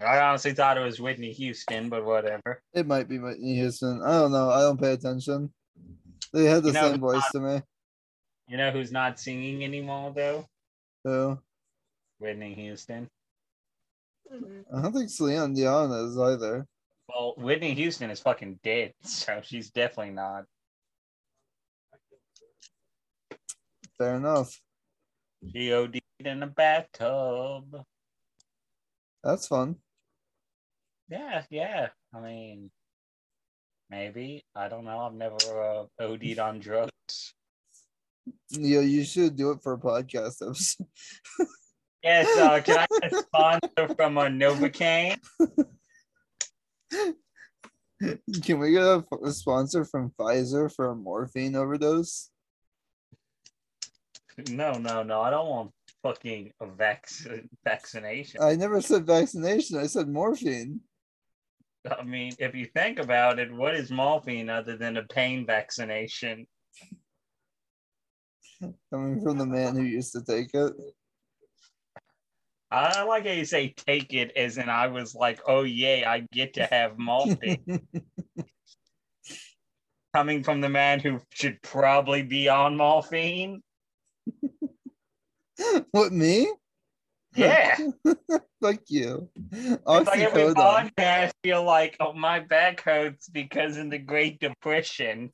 I 0.00 0.18
honestly 0.20 0.52
thought 0.52 0.76
it 0.76 0.84
was 0.84 1.00
Whitney 1.00 1.32
Houston, 1.32 1.88
but 1.88 2.04
whatever. 2.04 2.62
It 2.74 2.86
might 2.86 3.08
be 3.08 3.18
Whitney 3.18 3.54
Houston. 3.54 4.02
I 4.02 4.12
don't 4.12 4.32
know. 4.32 4.50
I 4.50 4.60
don't 4.60 4.80
pay 4.80 4.92
attention. 4.92 5.50
They 6.34 6.44
had 6.44 6.62
the 6.62 6.68
You 6.68 6.74
know, 6.74 6.90
same 6.90 7.00
voice 7.00 7.30
to 7.32 7.40
me. 7.40 7.62
You 8.48 8.56
know 8.58 8.70
who's 8.70 8.92
not 8.92 9.18
singing 9.18 9.64
anymore, 9.64 10.12
though? 10.14 10.46
So 11.06 11.40
Whitney 12.18 12.52
Houston. 12.54 13.08
I 14.30 14.82
don't 14.82 14.92
think 14.92 15.08
Celine 15.08 15.54
Dion 15.54 15.90
is 15.90 16.18
either. 16.18 16.66
Well, 17.12 17.34
Whitney 17.36 17.74
Houston 17.74 18.10
is 18.10 18.20
fucking 18.20 18.60
dead, 18.62 18.94
so 19.02 19.40
she's 19.42 19.70
definitely 19.70 20.14
not. 20.14 20.44
Fair 23.98 24.16
enough. 24.16 24.58
She 25.52 25.72
OD'd 25.72 26.00
in 26.20 26.42
a 26.42 26.46
bathtub. 26.46 27.82
That's 29.24 29.46
fun. 29.46 29.76
Yeah, 31.08 31.42
yeah. 31.50 31.88
I 32.14 32.20
mean, 32.20 32.70
maybe. 33.90 34.44
I 34.54 34.68
don't 34.68 34.84
know. 34.84 35.00
I've 35.00 35.14
never 35.14 35.36
uh, 35.36 35.84
OD'd 36.02 36.38
on 36.38 36.60
drugs. 36.60 37.34
Yeah, 38.50 38.80
you 38.80 39.04
should 39.04 39.36
do 39.36 39.50
it 39.50 39.62
for 39.62 39.74
a 39.74 39.78
podcast 39.78 40.42
episode. 40.46 40.86
Yes, 42.02 42.38
uh, 42.38 42.60
can 42.62 42.78
I 42.78 42.86
get 43.00 43.12
a 43.12 43.16
sponsor 43.16 43.94
from 43.94 44.18
a 44.18 44.24
Novocaine? 44.24 45.18
Can 48.42 48.58
we 48.58 48.72
get 48.72 48.82
a, 48.82 49.04
a 49.22 49.30
sponsor 49.30 49.84
from 49.84 50.12
Pfizer 50.18 50.74
for 50.74 50.90
a 50.90 50.96
morphine 50.96 51.54
overdose? 51.54 52.30
No, 54.48 54.72
no, 54.72 55.02
no. 55.02 55.20
I 55.20 55.30
don't 55.30 55.48
want 55.48 55.72
fucking 56.02 56.52
a 56.60 56.66
vac- 56.66 57.10
vaccination. 57.64 58.42
I 58.42 58.56
never 58.56 58.80
said 58.80 59.06
vaccination. 59.06 59.78
I 59.78 59.86
said 59.86 60.08
morphine. 60.08 60.80
I 61.98 62.02
mean, 62.02 62.32
if 62.38 62.54
you 62.54 62.66
think 62.66 62.98
about 62.98 63.38
it, 63.38 63.52
what 63.52 63.74
is 63.74 63.90
morphine 63.90 64.50
other 64.50 64.76
than 64.76 64.96
a 64.96 65.04
pain 65.04 65.46
vaccination? 65.46 66.46
Coming 68.90 69.20
from 69.22 69.38
the 69.38 69.46
man 69.46 69.74
who 69.74 69.82
used 69.82 70.12
to 70.12 70.22
take 70.22 70.54
it. 70.54 70.72
I 72.70 73.02
like 73.02 73.26
how 73.26 73.32
you 73.32 73.44
say 73.44 73.74
take 73.76 74.14
it 74.14 74.32
as 74.36 74.56
in 74.56 74.68
I 74.68 74.86
was 74.86 75.14
like, 75.14 75.40
oh, 75.46 75.62
yay, 75.62 76.04
I 76.04 76.20
get 76.32 76.54
to 76.54 76.64
have 76.64 76.98
morphine. 76.98 77.82
Coming 80.14 80.42
from 80.42 80.60
the 80.60 80.68
man 80.68 81.00
who 81.00 81.20
should 81.30 81.60
probably 81.62 82.22
be 82.22 82.48
on 82.48 82.76
morphine. 82.76 83.62
what 85.90 86.12
me? 86.12 86.48
Yeah. 87.34 87.76
Fuck 88.62 88.80
you. 88.88 89.28
It's 89.52 89.86
like 89.86 90.20
every 90.20 90.42
Oxycodone. 90.42 90.92
podcast, 90.96 91.32
feel 91.42 91.64
like, 91.64 91.96
oh, 92.00 92.12
my 92.12 92.40
back 92.40 92.82
hurts 92.82 93.28
because 93.28 93.76
in 93.78 93.88
the 93.88 93.98
Great 93.98 94.40
Depression. 94.40 95.32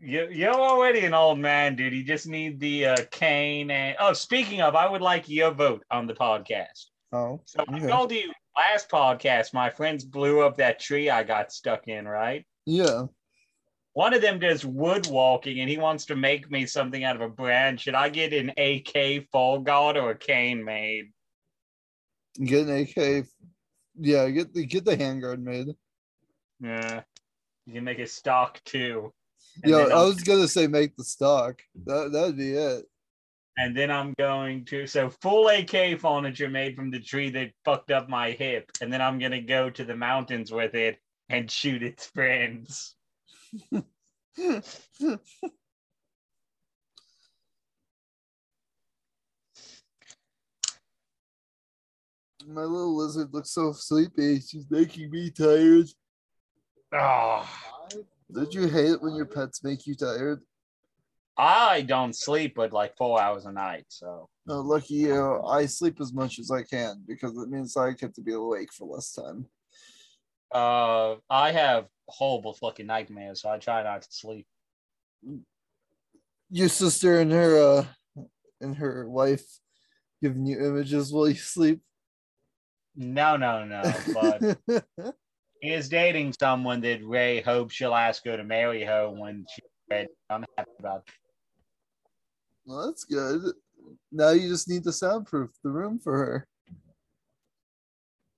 You, 0.00 0.28
you're 0.30 0.54
already 0.54 1.04
an 1.04 1.14
old 1.14 1.38
man, 1.38 1.76
dude. 1.76 1.92
You 1.92 2.04
just 2.04 2.26
need 2.26 2.60
the 2.60 2.86
uh, 2.86 2.96
cane. 3.10 3.70
And 3.70 3.96
oh, 4.00 4.12
speaking 4.12 4.60
of, 4.60 4.74
I 4.74 4.88
would 4.88 5.02
like 5.02 5.28
your 5.28 5.50
vote 5.50 5.84
on 5.90 6.06
the 6.06 6.14
podcast. 6.14 6.86
Oh, 7.12 7.40
So 7.46 7.64
I 7.68 7.78
told 7.78 8.12
you 8.12 8.32
last 8.56 8.88
podcast, 8.90 9.54
my 9.54 9.70
friends 9.70 10.04
blew 10.04 10.40
up 10.40 10.56
that 10.56 10.80
tree 10.80 11.10
I 11.10 11.22
got 11.22 11.52
stuck 11.52 11.88
in, 11.88 12.06
right? 12.06 12.44
yeah. 12.66 13.04
One 13.92 14.12
of 14.12 14.22
them 14.22 14.40
does 14.40 14.64
wood 14.64 15.06
walking, 15.06 15.60
and 15.60 15.70
he 15.70 15.78
wants 15.78 16.06
to 16.06 16.16
make 16.16 16.50
me 16.50 16.66
something 16.66 17.04
out 17.04 17.14
of 17.14 17.22
a 17.22 17.28
branch. 17.28 17.82
Should 17.82 17.94
I 17.94 18.08
get 18.08 18.32
an 18.32 18.50
AK 18.58 19.28
fall 19.30 19.60
guard 19.60 19.96
or 19.96 20.10
a 20.10 20.18
cane 20.18 20.64
made? 20.64 21.12
Get 22.44 22.66
an 22.66 22.78
AK. 22.78 23.26
Yeah, 23.96 24.28
get 24.30 24.52
the 24.52 24.66
get 24.66 24.84
the 24.84 24.96
handguard 24.96 25.40
made. 25.40 25.68
Yeah. 26.60 27.02
You 27.66 27.74
can 27.74 27.84
make 27.84 28.00
a 28.00 28.06
stock 28.08 28.60
too. 28.64 29.12
Yo, 29.62 29.78
I 29.88 30.02
was 30.04 30.22
gonna 30.22 30.48
say 30.48 30.66
make 30.66 30.96
the 30.96 31.04
stock. 31.04 31.62
That 31.86 32.12
that'd 32.12 32.36
be 32.36 32.52
it. 32.52 32.84
and 33.56 33.76
then 33.76 33.90
I'm 33.90 34.12
going 34.18 34.64
to 34.66 34.86
so 34.86 35.10
full 35.10 35.48
AK 35.48 36.00
furniture 36.00 36.48
made 36.48 36.74
from 36.74 36.90
the 36.90 37.00
tree 37.00 37.30
that 37.30 37.52
fucked 37.64 37.90
up 37.92 38.08
my 38.08 38.32
hip, 38.32 38.70
and 38.80 38.92
then 38.92 39.00
I'm 39.00 39.18
gonna 39.18 39.40
go 39.42 39.70
to 39.70 39.84
the 39.84 39.96
mountains 39.96 40.50
with 40.52 40.74
it 40.74 40.98
and 41.28 41.50
shoot 41.50 41.82
its 41.82 42.06
friends. 42.06 42.96
My 52.46 52.62
little 52.62 52.96
lizard 52.96 53.32
looks 53.32 53.50
so 53.50 53.72
sleepy. 53.72 54.40
She's 54.40 54.66
making 54.70 55.10
me 55.10 55.30
tired. 55.30 55.86
Oh, 56.92 57.48
Don't 58.32 58.52
you 58.54 58.66
hate 58.68 58.90
it 58.90 59.02
when 59.02 59.14
your 59.14 59.26
pets 59.26 59.62
make 59.62 59.86
you 59.86 59.94
tired? 59.94 60.40
I 61.36 61.82
don't 61.82 62.14
sleep 62.14 62.54
but 62.56 62.72
like 62.72 62.96
four 62.96 63.20
hours 63.20 63.44
a 63.44 63.52
night, 63.52 63.86
so 63.88 64.28
No, 64.46 64.60
lucky 64.60 64.94
you. 64.94 65.42
I 65.42 65.66
sleep 65.66 66.00
as 66.00 66.12
much 66.12 66.38
as 66.38 66.50
I 66.50 66.62
can 66.62 67.02
because 67.06 67.36
it 67.36 67.48
means 67.50 67.76
I 67.76 67.92
get 67.92 68.14
to 68.14 68.22
be 68.22 68.32
awake 68.32 68.72
for 68.72 68.86
less 68.86 69.12
time. 69.12 69.46
uh, 70.52 71.16
I 71.28 71.50
have 71.52 71.88
horrible 72.08 72.54
fucking 72.54 72.86
nightmares, 72.86 73.42
so 73.42 73.50
I 73.50 73.58
try 73.58 73.82
not 73.82 74.02
to 74.02 74.08
sleep. 74.10 74.46
Your 76.50 76.68
sister 76.68 77.20
and 77.20 77.32
her 77.32 77.58
uh 77.58 78.24
and 78.60 78.76
her 78.76 79.08
wife 79.08 79.44
giving 80.22 80.46
you 80.46 80.64
images 80.64 81.12
while 81.12 81.28
you 81.28 81.34
sleep. 81.34 81.80
No, 82.94 83.36
no, 83.36 83.64
no, 83.64 83.82
but 84.12 84.58
is 85.64 85.88
dating 85.88 86.34
someone 86.38 86.80
that 86.82 87.04
Ray 87.04 87.40
hopes 87.40 87.74
she'll 87.74 87.94
ask 87.94 88.24
her 88.24 88.36
to 88.36 88.44
marry 88.44 88.84
her 88.84 89.08
when 89.10 89.44
she's 89.52 89.64
ready. 89.90 90.08
I'm 90.30 90.44
happy 90.56 90.70
about 90.78 91.06
that. 91.06 91.14
well, 92.66 92.86
that's 92.86 93.04
good. 93.04 93.42
Now 94.12 94.30
you 94.30 94.48
just 94.48 94.68
need 94.68 94.84
to 94.84 94.92
soundproof 94.92 95.50
the 95.62 95.70
room 95.70 95.98
for 95.98 96.16
her. 96.16 96.48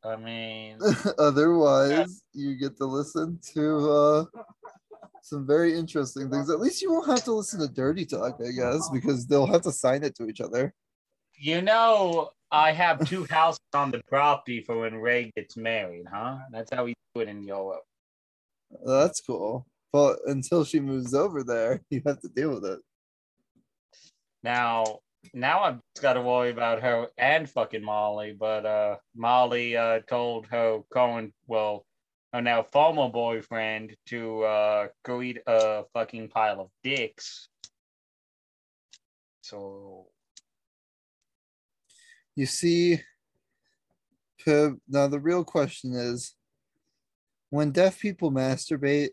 I 0.05 0.17
mean, 0.17 0.79
Otherwise, 1.19 2.23
you 2.33 2.55
get 2.57 2.77
to 2.79 2.85
listen 2.87 3.41
to 3.55 3.91
uh 3.91 4.25
some 5.23 5.45
very 5.45 5.77
interesting 5.77 6.31
things. 6.31 6.49
At 6.51 6.61
least 6.61 6.81
you 6.81 6.93
won't 6.93 7.09
have 7.09 7.25
to 7.25 7.33
listen 7.33 7.59
to 7.61 7.67
dirty 7.67 8.07
talk, 8.07 8.39
I 8.41 8.53
guess, 8.53 8.89
because 8.91 9.27
they'll 9.27 9.47
have 9.47 9.63
to 9.63 9.73
sign 9.73 10.05
it 10.05 10.15
to 10.17 10.29
each 10.29 10.41
other. 10.41 10.73
you 11.35 11.61
know, 11.63 12.31
I 12.51 12.73
have 12.73 13.09
two 13.09 13.27
houses 13.31 13.61
on 13.75 13.91
the 13.91 14.01
property 14.09 14.61
for 14.61 14.81
when 14.81 14.97
Ray 14.97 15.33
gets 15.37 15.57
married, 15.57 16.07
huh? 16.11 16.39
That's 16.53 16.73
how 16.73 16.85
we 16.85 16.95
do 17.15 17.23
it 17.23 17.29
in 17.29 17.43
Europe. 17.43 17.83
That's 18.85 19.21
cool. 19.21 19.67
But 19.93 20.19
until 20.27 20.65
she 20.65 20.81
moves 20.81 21.15
over 21.15 21.43
there, 21.43 21.81
you 21.91 22.03
have 22.07 22.21
to 22.21 22.29
deal 22.29 22.55
with 22.55 22.65
it. 22.65 22.81
Now, 24.43 25.01
now 25.35 25.63
I've 25.63 25.81
just 25.95 26.03
got 26.03 26.15
to 26.15 26.23
worry 26.23 26.51
about 26.51 26.83
her 26.83 27.09
and 27.19 27.49
fucking 27.49 27.83
Molly. 27.83 28.37
But 28.39 28.65
uh, 28.65 28.97
Molly 29.17 29.77
uh, 29.77 30.01
told 30.09 30.47
her 30.47 30.81
current, 30.91 31.33
well, 31.47 31.85
her 32.33 32.43
now 32.43 32.63
former 32.63 33.09
boyfriend 33.09 33.97
to 34.07 34.43
uh, 34.43 34.89
go 35.05 35.23
eat 35.23 35.39
a 35.47 35.85
fucking 35.95 36.29
pile 36.29 36.61
of 36.61 36.69
dicks. 36.85 37.49
So 39.41 40.09
You 42.37 42.45
see, 42.45 43.01
now 44.47 45.09
the 45.09 45.21
real 45.21 45.43
question 45.43 45.95
is 45.95 46.35
when 47.49 47.71
deaf 47.71 47.99
people 47.99 48.31
masturbate, 48.31 49.11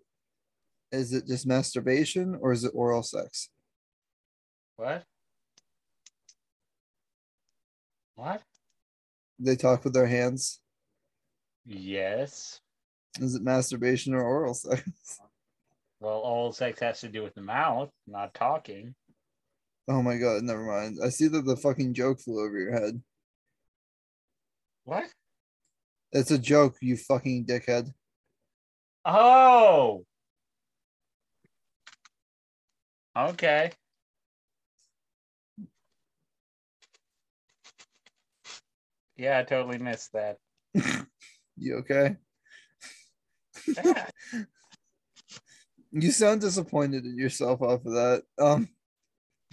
is 0.91 1.13
it 1.13 1.25
just 1.25 1.47
masturbation 1.47 2.37
or 2.41 2.51
is 2.51 2.65
it 2.65 2.73
oral 2.75 3.01
sex? 3.01 3.49
what? 4.75 5.05
What? 8.15 8.41
They 9.39 9.55
talk 9.55 9.85
with 9.85 9.93
their 9.93 10.05
hands. 10.05 10.59
Yes. 11.65 12.59
Is 13.19 13.35
it 13.35 13.41
masturbation 13.41 14.13
or 14.13 14.23
oral 14.23 14.53
sex? 14.53 14.83
Well, 15.99 16.19
oral 16.19 16.51
sex 16.51 16.81
has 16.81 16.99
to 16.99 17.07
do 17.07 17.23
with 17.23 17.33
the 17.33 17.41
mouth, 17.41 17.89
not 18.05 18.33
talking. 18.33 18.93
Oh 19.87 20.01
my 20.01 20.17
god, 20.17 20.43
never 20.43 20.65
mind. 20.65 20.99
I 21.01 21.07
see 21.07 21.29
that 21.29 21.45
the 21.45 21.55
fucking 21.55 21.93
joke 21.93 22.19
flew 22.19 22.45
over 22.45 22.59
your 22.59 22.73
head. 22.73 23.01
What? 24.85 25.05
It's 26.11 26.31
a 26.31 26.37
joke, 26.37 26.75
you 26.81 26.97
fucking 26.97 27.45
dickhead. 27.45 27.91
Oh. 29.05 30.05
Okay. 33.15 33.71
Yeah, 39.15 39.39
I 39.39 39.43
totally 39.43 39.77
missed 39.77 40.13
that. 40.13 40.37
You 41.55 41.77
okay? 41.77 42.15
Yeah. 43.67 44.07
You 45.91 46.11
sound 46.11 46.41
disappointed 46.41 47.05
in 47.05 47.15
yourself 47.15 47.61
off 47.61 47.85
of 47.85 47.93
that. 47.93 48.23
Um, 48.39 48.67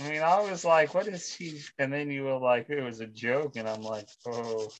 I 0.00 0.08
mean, 0.08 0.22
I 0.22 0.40
was 0.40 0.64
like, 0.64 0.94
what 0.94 1.06
is 1.06 1.28
she? 1.28 1.60
And 1.78 1.92
then 1.92 2.10
you 2.10 2.24
were 2.24 2.38
like, 2.38 2.70
it 2.70 2.82
was 2.82 3.00
a 3.00 3.06
joke. 3.06 3.56
And 3.56 3.68
I'm 3.68 3.82
like, 3.82 4.08
oh, 4.26 4.70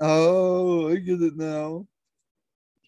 oh, 0.00 0.90
I 0.90 0.96
get 0.96 1.22
it 1.22 1.36
now. 1.36 1.86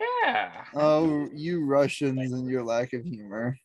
yeah. 0.01 0.65
Oh, 0.75 1.29
you 1.33 1.65
Russians 1.65 2.33
and 2.33 2.49
your 2.49 2.65
lack 2.65 2.93
of 2.93 3.05
humor. 3.05 3.57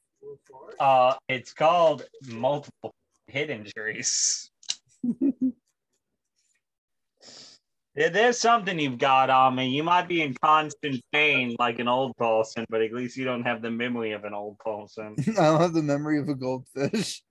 Uh, 0.79 1.15
it's 1.29 1.53
called 1.53 2.05
multiple 2.27 2.93
hit 3.27 3.49
injuries. 3.49 4.51
There's 7.95 8.37
something 8.37 8.77
you've 8.77 8.99
got 8.99 9.31
on 9.31 9.55
me. 9.55 9.69
You 9.69 9.81
might 9.81 10.07
be 10.07 10.21
in 10.21 10.35
constant 10.43 11.01
pain 11.11 11.55
like 11.57 11.79
an 11.79 11.87
old 11.87 12.15
person, 12.15 12.63
but 12.69 12.83
at 12.83 12.93
least 12.93 13.17
you 13.17 13.25
don't 13.25 13.41
have 13.41 13.63
the 13.63 13.71
memory 13.71 14.11
of 14.11 14.23
an 14.23 14.35
old 14.35 14.59
person. 14.59 15.15
I 15.29 15.33
don't 15.33 15.59
have 15.59 15.73
the 15.73 15.81
memory 15.81 16.19
of 16.19 16.29
a 16.29 16.35
goldfish. 16.35 17.23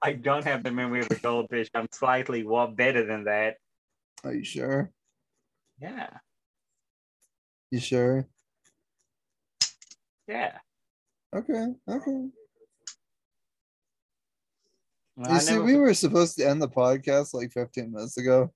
I 0.00 0.12
don't 0.12 0.44
have 0.44 0.62
the 0.62 0.70
memory 0.70 1.00
of 1.00 1.10
a 1.10 1.16
goldfish. 1.16 1.68
I'm 1.74 1.88
slightly 1.92 2.44
wa- 2.44 2.68
better 2.68 3.04
than 3.04 3.24
that. 3.24 3.56
Are 4.24 4.34
you 4.34 4.44
sure? 4.44 4.90
Yeah, 5.80 6.10
You 7.70 7.80
sure? 7.80 8.26
yeah. 10.28 10.58
Okay, 11.34 11.66
okay. 11.88 12.28
I 15.22 15.34
You 15.34 15.40
see, 15.40 15.58
we 15.58 15.76
were 15.76 15.94
supposed 15.94 16.36
to 16.36 16.48
end 16.48 16.60
the 16.60 16.68
podcast 16.68 17.34
like 17.34 17.52
15 17.52 17.92
minutes 17.92 18.16
ago. 18.16 18.52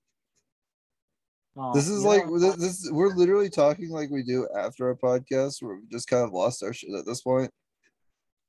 Oh, 1.56 1.72
This 1.72 1.88
is 1.88 2.02
like 2.02 2.26
know, 2.26 2.38
this, 2.38 2.56
this. 2.56 2.90
We're 2.90 3.14
literally 3.14 3.48
talking 3.48 3.90
like 3.90 4.10
we 4.10 4.22
do 4.22 4.48
after 4.56 4.90
a 4.90 4.96
podcast, 4.96 5.62
where 5.62 5.76
we 5.76 5.82
just 5.90 6.08
kind 6.08 6.24
of 6.24 6.32
lost 6.32 6.62
our 6.62 6.72
shit 6.72 6.90
at 6.94 7.06
this 7.06 7.20
point. 7.20 7.50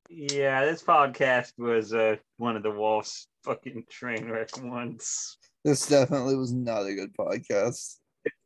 yeah, 0.10 0.66
this 0.66 0.82
podcast 0.82 1.52
was 1.58 1.94
uh, 1.94 2.16
one 2.38 2.56
of 2.56 2.64
the 2.64 2.72
worst 2.72 3.28
fucking 3.44 3.86
train 3.90 4.30
wreck 4.30 4.50
ones. 4.64 5.38
This 5.66 5.88
definitely 5.88 6.36
was 6.36 6.54
not 6.54 6.86
a 6.86 6.94
good 6.94 7.10
podcast. 7.18 7.96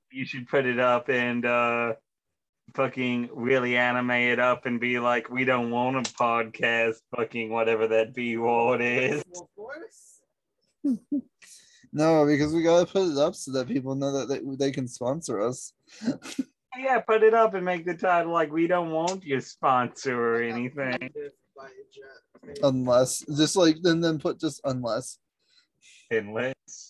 You 0.10 0.26
should 0.26 0.48
put 0.48 0.66
it 0.66 0.80
up 0.80 1.10
and 1.10 1.46
uh, 1.46 1.96
fucking 2.74 3.30
really 3.34 3.76
animate 3.76 4.30
it 4.30 4.40
up 4.40 4.66
and 4.66 4.80
be 4.80 5.00
like, 5.00 5.30
we 5.30 5.44
don't 5.44 5.70
want 5.70 5.98
a 5.98 6.12
podcast, 6.14 6.96
fucking 7.14 7.52
whatever 7.52 7.90
that 7.90 8.16
B 8.16 8.38
word 8.38 8.80
is. 8.82 9.22
Well. 9.56 9.80
No, 11.92 12.24
because 12.24 12.54
we 12.54 12.62
gotta 12.62 12.86
put 12.86 13.12
it 13.12 13.18
up 13.18 13.34
so 13.34 13.52
that 13.54 13.68
people 13.68 13.96
know 13.96 14.12
that 14.12 14.30
they, 14.30 14.42
they 14.58 14.72
can 14.72 14.88
sponsor 14.88 15.42
us. 15.42 15.74
Yeah, 16.78 17.00
put 17.00 17.24
it 17.24 17.34
up 17.34 17.56
and 17.56 17.66
make 17.66 17.84
the 17.84 17.96
title 17.96 18.32
like, 18.32 18.54
we 18.54 18.68
don't 18.68 18.92
want 18.92 19.26
your 19.26 19.42
sponsor 19.42 20.16
or 20.18 20.42
anything. 20.44 20.98
By 21.58 21.66
a 21.66 22.48
jet. 22.48 22.60
Unless, 22.64 23.26
just 23.36 23.58
like 23.58 23.78
then, 23.82 24.00
then 24.00 24.20
put 24.20 24.40
just 24.40 24.62
unless. 24.64 25.18
Unless. 26.12 26.89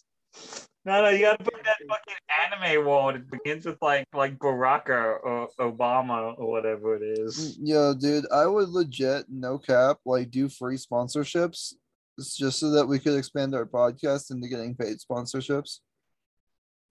No, 0.85 1.03
no, 1.03 1.09
you 1.09 1.19
gotta 1.19 1.43
put 1.43 1.53
that 1.63 1.77
fucking 1.87 2.61
anime 2.63 2.85
word. 2.85 3.15
It 3.17 3.29
begins 3.29 3.65
with 3.65 3.77
like 3.81 4.05
like 4.13 4.39
Barack 4.39 4.89
or, 4.89 5.17
or 5.17 5.49
Obama 5.59 6.33
or 6.37 6.49
whatever 6.49 6.95
it 6.95 7.19
is. 7.19 7.57
Mm, 7.57 7.67
yo, 7.67 7.93
dude, 7.93 8.31
I 8.31 8.45
would 8.45 8.69
legit, 8.69 9.25
no 9.29 9.57
cap, 9.57 9.97
like 10.05 10.31
do 10.31 10.47
free 10.49 10.77
sponsorships 10.77 11.73
it's 12.19 12.35
just 12.35 12.59
so 12.59 12.71
that 12.71 12.85
we 12.85 12.99
could 12.99 13.17
expand 13.17 13.55
our 13.55 13.65
podcast 13.65 14.29
into 14.29 14.49
getting 14.49 14.75
paid 14.75 14.97
sponsorships. 14.97 15.79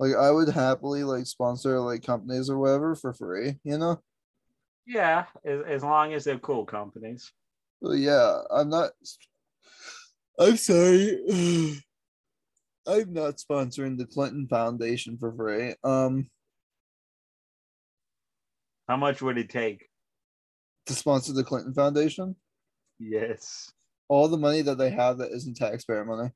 Like 0.01 0.15
I 0.15 0.31
would 0.31 0.49
happily 0.49 1.05
like 1.05 1.27
sponsor 1.27 1.79
like 1.81 2.03
companies 2.03 2.49
or 2.49 2.59
whatever 2.59 2.95
for 2.95 3.13
free, 3.13 3.59
you 3.63 3.77
know? 3.77 4.01
Yeah, 4.87 5.27
as, 5.45 5.61
as 5.69 5.85
long 5.85 6.15
as 6.15 6.25
they're 6.25 6.39
cool 6.39 6.65
companies. 6.65 7.31
Well, 7.81 7.95
yeah, 7.95 8.41
I'm 8.51 8.71
not. 8.71 8.93
I'm 10.39 10.57
sorry. 10.57 11.79
I'm 12.89 13.13
not 13.13 13.37
sponsoring 13.37 13.99
the 13.99 14.07
Clinton 14.07 14.49
Foundation 14.49 15.19
for 15.19 15.33
free. 15.33 15.75
Um, 15.85 16.31
How 18.89 18.97
much 18.97 19.21
would 19.21 19.37
it 19.39 19.51
take? 19.51 19.89
to 20.87 20.95
sponsor 20.95 21.35
the 21.35 21.45
Clinton 21.45 21.75
Foundation. 21.75 22.35
Yes. 22.99 23.71
All 24.09 24.27
the 24.27 24.39
money 24.39 24.63
that 24.63 24.79
they 24.79 24.89
have 24.89 25.19
that 25.19 25.33
isn't 25.33 25.59
taxpayer 25.59 26.03
money. 26.03 26.31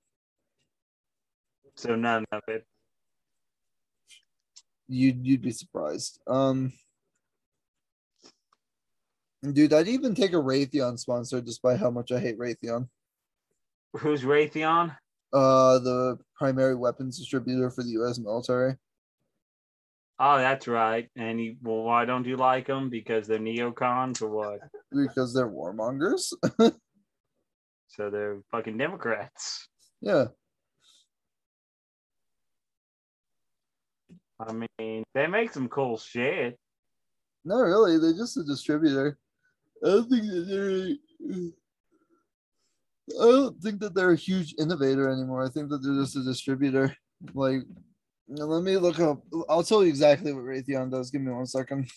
So 1.77 1.97
none 1.97 2.27
of 2.31 2.43
it. 2.49 2.67
You'd 4.89 5.27
you'd 5.27 5.41
be 5.41 5.53
surprised. 5.53 6.21
Um, 6.27 6.75
dude, 9.43 9.73
I'd 9.73 9.89
even 9.89 10.15
take 10.15 10.33
a 10.35 10.37
Raytheon 10.37 10.99
sponsor 10.99 11.41
despite 11.41 11.81
how 11.81 11.91
much 11.91 12.13
I 12.13 12.21
hate 12.21 12.39
Raytheon. 12.39 12.89
Who's 13.95 14.21
Raytheon? 14.23 14.95
Uh, 15.33 15.79
the 15.79 16.19
primary 16.37 16.75
weapons 16.75 17.19
distributor 17.19 17.71
for 17.71 17.83
the 17.83 17.91
U.S. 17.91 18.19
military. 18.19 18.77
Oh, 20.19 20.37
that's 20.39 20.69
right. 20.69 21.09
And 21.17 21.41
you, 21.41 21.57
well, 21.63 21.83
why 21.83 22.05
don't 22.05 22.27
you 22.27 22.37
like 22.37 22.67
them? 22.67 22.91
Because 22.91 23.27
they're 23.27 23.39
neocons 23.39 24.21
or 24.23 24.29
what? 24.29 24.61
because 24.93 25.33
they're 25.35 25.49
warmongers. 25.51 26.33
So 27.89 28.09
they're 28.09 28.41
fucking 28.51 28.79
Democrats. 28.79 29.69
yeah, 30.01 30.25
I 34.41 34.53
mean, 34.79 35.05
they 35.15 35.27
make 35.27 35.53
some 35.53 35.69
cool 35.69 35.99
shit. 35.99 36.59
no, 37.45 37.57
really, 37.57 37.99
they're 37.99 38.15
just 38.17 38.39
a 38.39 38.45
distributor. 38.45 39.19
I 39.85 39.89
don't 39.89 40.09
think 40.09 40.23
that 40.25 40.47
they're. 40.49 41.45
I 43.11 43.25
don't 43.25 43.61
think 43.61 43.81
that 43.81 43.95
they're 43.95 44.13
a 44.13 44.17
huge 44.17 44.55
innovator 44.59 45.09
anymore. 45.09 45.45
I 45.45 45.49
think 45.49 45.69
that 45.71 45.79
they're 45.79 46.03
just 46.03 46.17
a 46.17 46.23
distributor. 46.23 46.95
Like, 47.35 47.63
let 48.29 48.63
me 48.63 48.77
look 48.79 49.01
up. 49.01 49.23
I'll 49.49 49.63
tell 49.63 49.83
you 49.83 49.89
exactly 49.89 50.33
what 50.33 50.45
Raytheon 50.45 50.91
does. 50.91 51.11
Give 51.11 51.21
me 51.21 51.33
one 51.33 51.47
second. 51.47 51.91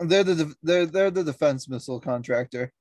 They're 0.00 0.24
the 0.24 0.54
they're 0.62 0.86
they're 0.86 1.10
the 1.10 1.24
defense 1.24 1.68
missile 1.68 2.00
contractor. 2.00 2.72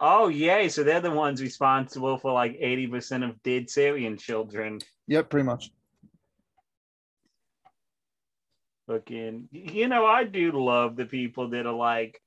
Oh, 0.00 0.28
yay. 0.28 0.68
So 0.68 0.82
they're 0.84 1.00
the 1.00 1.10
ones 1.10 1.40
responsible 1.40 2.18
for 2.18 2.32
like 2.32 2.60
80% 2.60 3.28
of 3.28 3.42
dead 3.42 3.70
Syrian 3.70 4.18
children. 4.18 4.80
Yep, 5.06 5.30
pretty 5.30 5.46
much. 5.46 5.70
Fucking, 8.86 9.48
you 9.50 9.88
know, 9.88 10.04
I 10.04 10.24
do 10.24 10.52
love 10.52 10.96
the 10.96 11.06
people 11.06 11.48
that 11.50 11.66
are 11.66 11.72
like, 11.72 12.20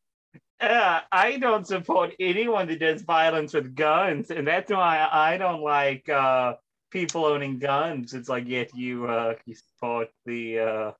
uh, 0.59 1.01
I 1.11 1.37
don't 1.37 1.67
support 1.67 2.15
anyone 2.19 2.67
that 2.67 2.79
does 2.79 3.03
violence 3.03 3.53
with 3.53 3.75
guns, 3.75 4.31
and 4.31 4.47
that's 4.47 4.71
why 4.71 5.07
I 5.11 5.37
don't 5.37 5.61
like 5.61 6.09
uh, 6.09 6.55
people 6.89 7.25
owning 7.25 7.59
guns. 7.59 8.15
It's 8.15 8.27
like, 8.27 8.47
yet 8.47 8.75
you 8.75 9.05
uh, 9.05 9.35
you 9.45 9.53
support 9.53 10.09
the 10.25 10.59
uh, 10.59 10.91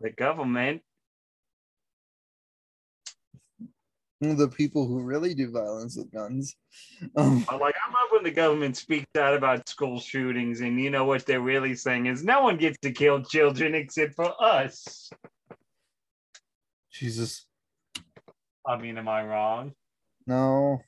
the 0.00 0.10
government. 0.10 0.80
The 4.22 4.46
people 4.46 4.86
who 4.86 5.02
really 5.02 5.34
do 5.34 5.50
violence 5.50 5.96
with 5.96 6.12
guns. 6.12 6.54
Um, 7.16 7.44
I'm 7.48 7.58
like, 7.58 7.74
I 7.74 7.90
love 7.90 8.08
when 8.12 8.22
the 8.22 8.30
government 8.30 8.76
speaks 8.76 9.10
out 9.18 9.34
about 9.34 9.68
school 9.68 9.98
shootings, 9.98 10.60
and 10.60 10.80
you 10.80 10.90
know 10.90 11.04
what 11.04 11.26
they're 11.26 11.40
really 11.40 11.74
saying 11.74 12.06
is, 12.06 12.22
no 12.22 12.40
one 12.40 12.56
gets 12.56 12.78
to 12.82 12.92
kill 12.92 13.20
children 13.24 13.74
except 13.74 14.14
for 14.14 14.32
us. 14.40 15.10
Jesus, 16.92 17.46
I 18.64 18.78
mean, 18.78 18.96
am 18.96 19.08
I 19.08 19.26
wrong? 19.26 19.72
no. 20.28 20.80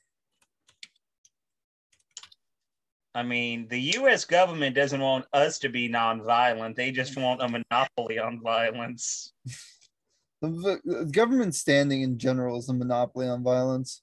I 3.13 3.23
mean, 3.23 3.67
the 3.69 3.79
US 3.97 4.25
government 4.25 4.75
doesn't 4.75 4.99
want 4.99 5.25
us 5.33 5.59
to 5.59 5.69
be 5.69 5.89
nonviolent. 5.89 6.75
They 6.75 6.91
just 6.91 7.17
want 7.17 7.41
a 7.41 7.47
monopoly 7.47 8.19
on 8.19 8.41
violence. 8.41 9.33
The, 10.49 10.81
the 10.83 11.05
government 11.05 11.55
standing 11.55 12.01
in 12.01 12.17
general 12.17 12.57
is 12.57 12.69
a 12.69 12.73
monopoly 12.73 13.27
on 13.27 13.43
violence. 13.43 14.01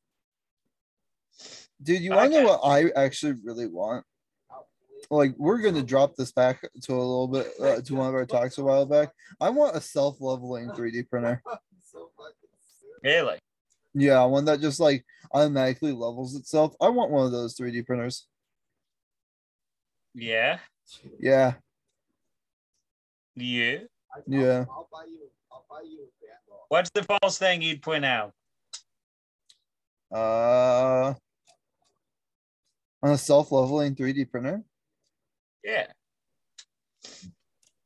Dude, 1.82 2.02
you 2.02 2.12
want 2.12 2.32
to 2.32 2.42
know 2.42 2.48
what 2.48 2.60
I 2.64 2.90
actually 2.96 3.34
really 3.44 3.66
want? 3.66 4.04
Like, 5.10 5.34
we're 5.36 5.58
going 5.58 5.74
to 5.74 5.82
drop 5.82 6.14
this 6.16 6.32
back 6.32 6.62
to 6.82 6.92
a 6.92 6.96
little 6.96 7.28
bit 7.28 7.48
uh, 7.60 7.80
to 7.82 7.94
one 7.94 8.08
of 8.08 8.14
our 8.14 8.24
talks 8.24 8.56
a 8.58 8.64
while 8.64 8.86
back. 8.86 9.10
I 9.40 9.50
want 9.50 9.76
a 9.76 9.80
self 9.80 10.16
leveling 10.20 10.68
3D 10.70 11.08
printer. 11.08 11.42
Really? 13.02 13.38
Yeah, 13.94 14.24
one 14.26 14.44
that 14.44 14.60
just 14.60 14.78
like 14.78 15.04
automatically 15.32 15.90
levels 15.90 16.36
itself. 16.36 16.74
I 16.80 16.88
want 16.88 17.10
one 17.10 17.26
of 17.26 17.32
those 17.32 17.56
3D 17.56 17.84
printers. 17.84 18.28
Yeah. 20.14 20.60
Yeah, 21.18 21.54
Yeah. 23.34 23.78
yeah. 24.26 24.64
I'll 24.70 24.88
buy 24.92 25.04
you. 25.08 25.28
I'll 25.50 25.64
buy 25.68 25.82
you 25.82 25.98
a 25.98 26.04
bat 26.04 26.20
ball. 26.20 26.21
What's 26.72 26.88
the 26.88 27.02
false 27.04 27.36
thing 27.36 27.60
you'd 27.60 27.82
point 27.82 28.02
out? 28.02 28.32
Uh, 30.10 31.12
on 33.02 33.10
a 33.10 33.18
self 33.18 33.52
leveling 33.52 33.94
3D 33.94 34.30
printer. 34.30 34.62
Yeah. 35.62 35.88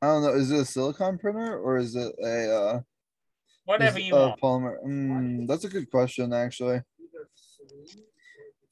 I 0.01 0.07
don't 0.07 0.23
know. 0.23 0.35
Is 0.35 0.53
it 0.53 0.61
a 0.61 0.65
silicon 0.65 1.19
printer 1.19 1.59
or 1.59 1.79
is 1.79 1.97
it 1.97 2.15
a 2.23 2.57
uh, 2.57 2.81
Whatever 3.65 3.99
you 3.99 4.15
uh, 4.15 4.29
want. 4.29 4.41
polymer? 4.41 4.77
Mm, 4.87 5.49
that's 5.49 5.65
a 5.65 5.69
good 5.69 5.91
question, 5.91 6.33
actually. 6.33 6.81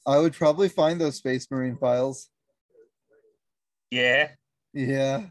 I 0.06 0.18
would 0.18 0.34
probably 0.34 0.68
find 0.68 1.00
those 1.00 1.16
Space 1.16 1.50
Marine 1.50 1.76
files. 1.76 2.30
Yeah. 3.90 4.28
Yeah. 4.72 5.24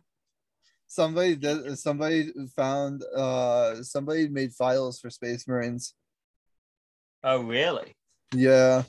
Somebody 0.94 1.36
did. 1.36 1.80
Somebody 1.80 2.32
found. 2.56 3.04
Uh, 3.16 3.82
somebody 3.82 4.28
made 4.28 4.54
files 4.54 5.00
for 5.00 5.10
Space 5.10 5.48
Marines. 5.48 5.96
Oh, 7.24 7.42
really? 7.42 7.96
Yeah. 8.32 8.84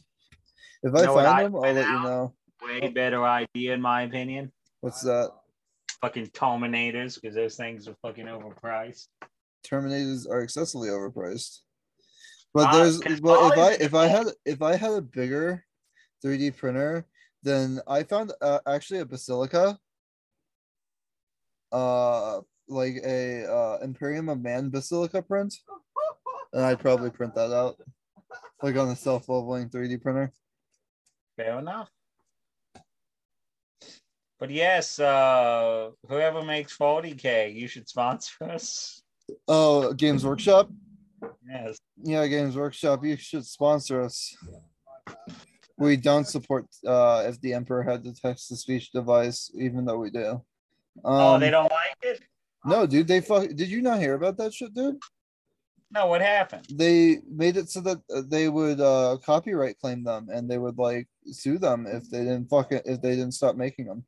If 0.83 0.95
I 0.95 1.07
find 1.07 1.27
I 1.27 1.43
them, 1.45 1.57
I'll 1.57 1.63
let 1.63 1.89
you 1.89 2.03
know. 2.03 2.35
Way 2.63 2.89
better 2.89 3.25
idea, 3.25 3.73
in 3.73 3.81
my 3.81 4.03
opinion. 4.03 4.53
What's 4.83 5.01
that? 5.01 5.31
Fucking 6.03 6.27
Terminators, 6.27 7.19
because 7.19 7.35
those 7.35 7.57
things 7.57 7.89
are 7.89 7.97
fucking 8.03 8.27
overpriced. 8.27 9.07
Terminators 9.67 10.29
are 10.29 10.43
excessively 10.43 10.91
overpriced. 10.91 11.61
But 12.53 12.69
Uh, 12.69 12.77
there's 12.77 13.01
but 13.23 13.51
if 13.51 13.59
I 13.59 13.73
if 13.83 13.95
I 13.95 14.07
had 14.09 14.27
if 14.45 14.61
I 14.61 14.77
had 14.77 14.93
a 14.93 15.01
bigger 15.01 15.65
3D 16.23 16.55
printer, 16.59 17.07
then 17.43 17.81
I 17.87 18.03
found 18.03 18.33
uh, 18.43 18.59
actually 18.67 19.01
a 19.01 19.07
Basilica. 19.07 19.79
Uh 21.75 22.41
like 22.69 22.95
a 23.05 23.45
uh 23.51 23.79
Imperium 23.83 24.29
of 24.29 24.41
Man 24.41 24.71
Basilica 24.71 25.21
print. 25.21 25.55
And 26.53 26.65
I'd 26.65 26.79
probably 26.79 27.11
print 27.11 27.35
that 27.35 27.53
out. 27.53 27.77
Like 28.63 28.77
on 28.77 28.89
a 28.89 28.97
self-leveling 28.97 29.71
3D 29.71 30.01
printer. 30.01 30.33
Fair 31.37 31.59
enough. 31.59 31.91
But 34.39 34.51
yes, 34.51 34.99
uh, 34.99 35.91
whoever 36.09 36.43
makes 36.43 36.77
40k, 36.77 37.55
you 37.55 37.67
should 37.67 37.89
sponsor 37.89 38.45
us. 38.45 39.03
Oh, 39.49 39.93
Games 39.93 40.25
Workshop? 40.25 40.71
Yes. 41.49 41.79
Yeah, 42.03 42.27
Games 42.27 42.57
Workshop, 42.57 43.05
you 43.05 43.17
should 43.17 43.47
sponsor 43.47 44.03
us. 44.03 44.37
We 45.77 45.97
don't 45.97 46.27
support 46.27 46.67
uh 46.87 47.25
if 47.27 47.41
the 47.41 47.53
Emperor 47.55 47.83
had 47.83 48.05
the 48.05 48.13
text 48.13 48.49
to 48.49 48.57
speech 48.57 48.93
device, 48.93 49.51
even 49.55 49.85
though 49.85 49.99
we 49.99 50.11
do. 50.11 50.41
Um, 51.05 51.15
oh, 51.15 51.39
they 51.39 51.51
don't 51.51 51.71
like 51.71 51.97
it? 52.03 52.21
no, 52.65 52.87
dude, 52.87 53.09
they 53.09 53.21
fuck 53.21 53.49
did 53.49 53.69
you 53.69 53.83
not 53.83 53.99
hear 53.99 54.15
about 54.15 54.37
that 54.39 54.55
shit, 54.55 54.75
dude? 54.75 54.99
No, 55.91 56.07
what 56.07 56.21
happened? 56.21 56.67
They 56.73 57.19
made 57.31 57.57
it 57.57 57.71
so 57.71 57.81
that 57.83 57.99
uh, 58.15 58.23
they 58.27 58.49
would 58.49 58.81
uh 58.81 59.19
copyright 59.25 59.79
claim 59.79 60.03
them 60.03 60.29
and 60.33 60.51
they 60.51 60.59
would 60.59 60.79
like 60.79 61.09
sue 61.27 61.59
them 61.59 61.87
if 61.87 62.11
they 62.11 62.21
didn't 62.21 62.49
fuck 62.49 62.73
it 62.73 62.83
if 62.85 63.01
they 63.01 63.11
didn't 63.11 63.33
stop 63.33 63.57
making 63.57 63.87
them. 63.87 64.05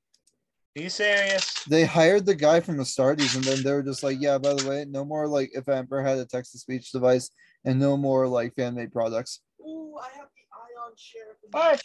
Are 0.77 0.83
you 0.83 0.91
serious? 0.91 1.65
They 1.65 1.87
hired 1.87 2.27
the 2.27 2.35
guy 2.35 2.61
from 2.61 2.77
Astartes 2.77 3.35
and 3.35 3.45
then 3.45 3.63
they 3.63 3.73
were 3.73 3.83
just 3.83 4.03
like, 4.03 4.19
yeah, 4.21 4.37
by 4.37 4.53
the 4.53 4.69
way, 4.69 4.85
no 4.87 5.05
more 5.05 5.27
like 5.27 5.51
if 5.55 5.69
Emperor 5.69 6.03
had 6.03 6.19
a 6.19 6.27
text 6.27 6.53
to 6.53 6.59
speech 6.59 6.93
device 6.93 7.31
and 7.65 7.81
no 7.81 7.97
more 7.97 8.27
like 8.27 8.55
fan 8.57 8.75
made 8.75 8.93
products. 8.93 9.41
Ooh, 9.61 9.97
I 9.99 10.09
have 10.19 10.29
the 10.35 10.43
ion 10.53 10.93
sheriff. 10.97 11.39
in 11.45 11.51
What? 11.51 11.83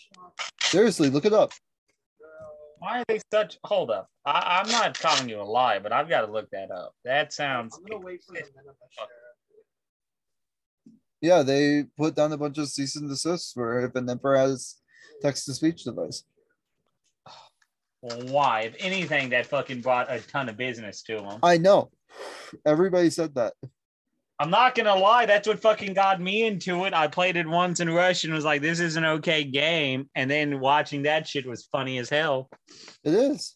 Seriously, 0.61 1.09
look 1.09 1.25
it 1.25 1.31
up. 1.31 1.51
Girl. 2.81 2.89
Why 2.89 2.99
are 2.99 3.03
they 3.07 3.19
such? 3.31 3.57
Hold 3.63 3.91
up. 3.91 4.09
I, 4.25 4.61
I'm 4.61 4.71
not 4.71 4.99
calling 4.99 5.29
you 5.29 5.41
a 5.41 5.43
lie, 5.43 5.79
but 5.79 5.91
I've 5.91 6.09
got 6.09 6.25
to 6.25 6.31
look 6.31 6.49
that 6.51 6.71
up. 6.71 6.93
That 7.05 7.33
sounds. 7.33 7.77
I'm 7.77 7.83
gonna 7.85 8.05
wait 8.05 8.23
for 8.23 8.33
the 8.33 8.39
Nineveh. 8.39 8.75
Yeah, 11.21 11.43
they 11.43 11.85
put 11.97 12.15
down 12.15 12.31
a 12.31 12.37
bunch 12.37 12.57
of 12.57 12.67
cease 12.67 12.95
and 12.95 13.07
desist 13.07 13.53
for 13.53 13.85
if 13.85 13.95
an 13.95 14.09
emperor 14.09 14.37
has 14.37 14.77
text 15.21 15.45
to 15.45 15.53
speech 15.53 15.83
device. 15.83 16.23
Why? 18.01 18.61
If 18.61 18.75
anything, 18.79 19.29
that 19.29 19.45
fucking 19.45 19.81
brought 19.81 20.11
a 20.11 20.19
ton 20.19 20.49
of 20.49 20.57
business 20.57 21.03
to 21.03 21.17
them. 21.17 21.39
I 21.43 21.57
know. 21.57 21.91
Everybody 22.65 23.11
said 23.11 23.35
that. 23.35 23.53
I'm 24.41 24.49
not 24.49 24.73
gonna 24.73 24.95
lie, 24.95 25.27
that's 25.27 25.47
what 25.47 25.59
fucking 25.59 25.93
got 25.93 26.19
me 26.19 26.47
into 26.47 26.85
it. 26.85 26.95
I 26.95 27.07
played 27.07 27.37
it 27.37 27.47
once 27.47 27.79
in 27.79 27.87
Russian, 27.91 28.33
was 28.33 28.43
like, 28.43 28.63
this 28.63 28.79
is 28.79 28.95
an 28.95 29.05
okay 29.05 29.43
game, 29.43 30.09
and 30.15 30.31
then 30.31 30.59
watching 30.59 31.03
that 31.03 31.27
shit 31.27 31.45
was 31.45 31.65
funny 31.65 31.99
as 31.99 32.09
hell. 32.09 32.49
It 33.03 33.13
is. 33.13 33.55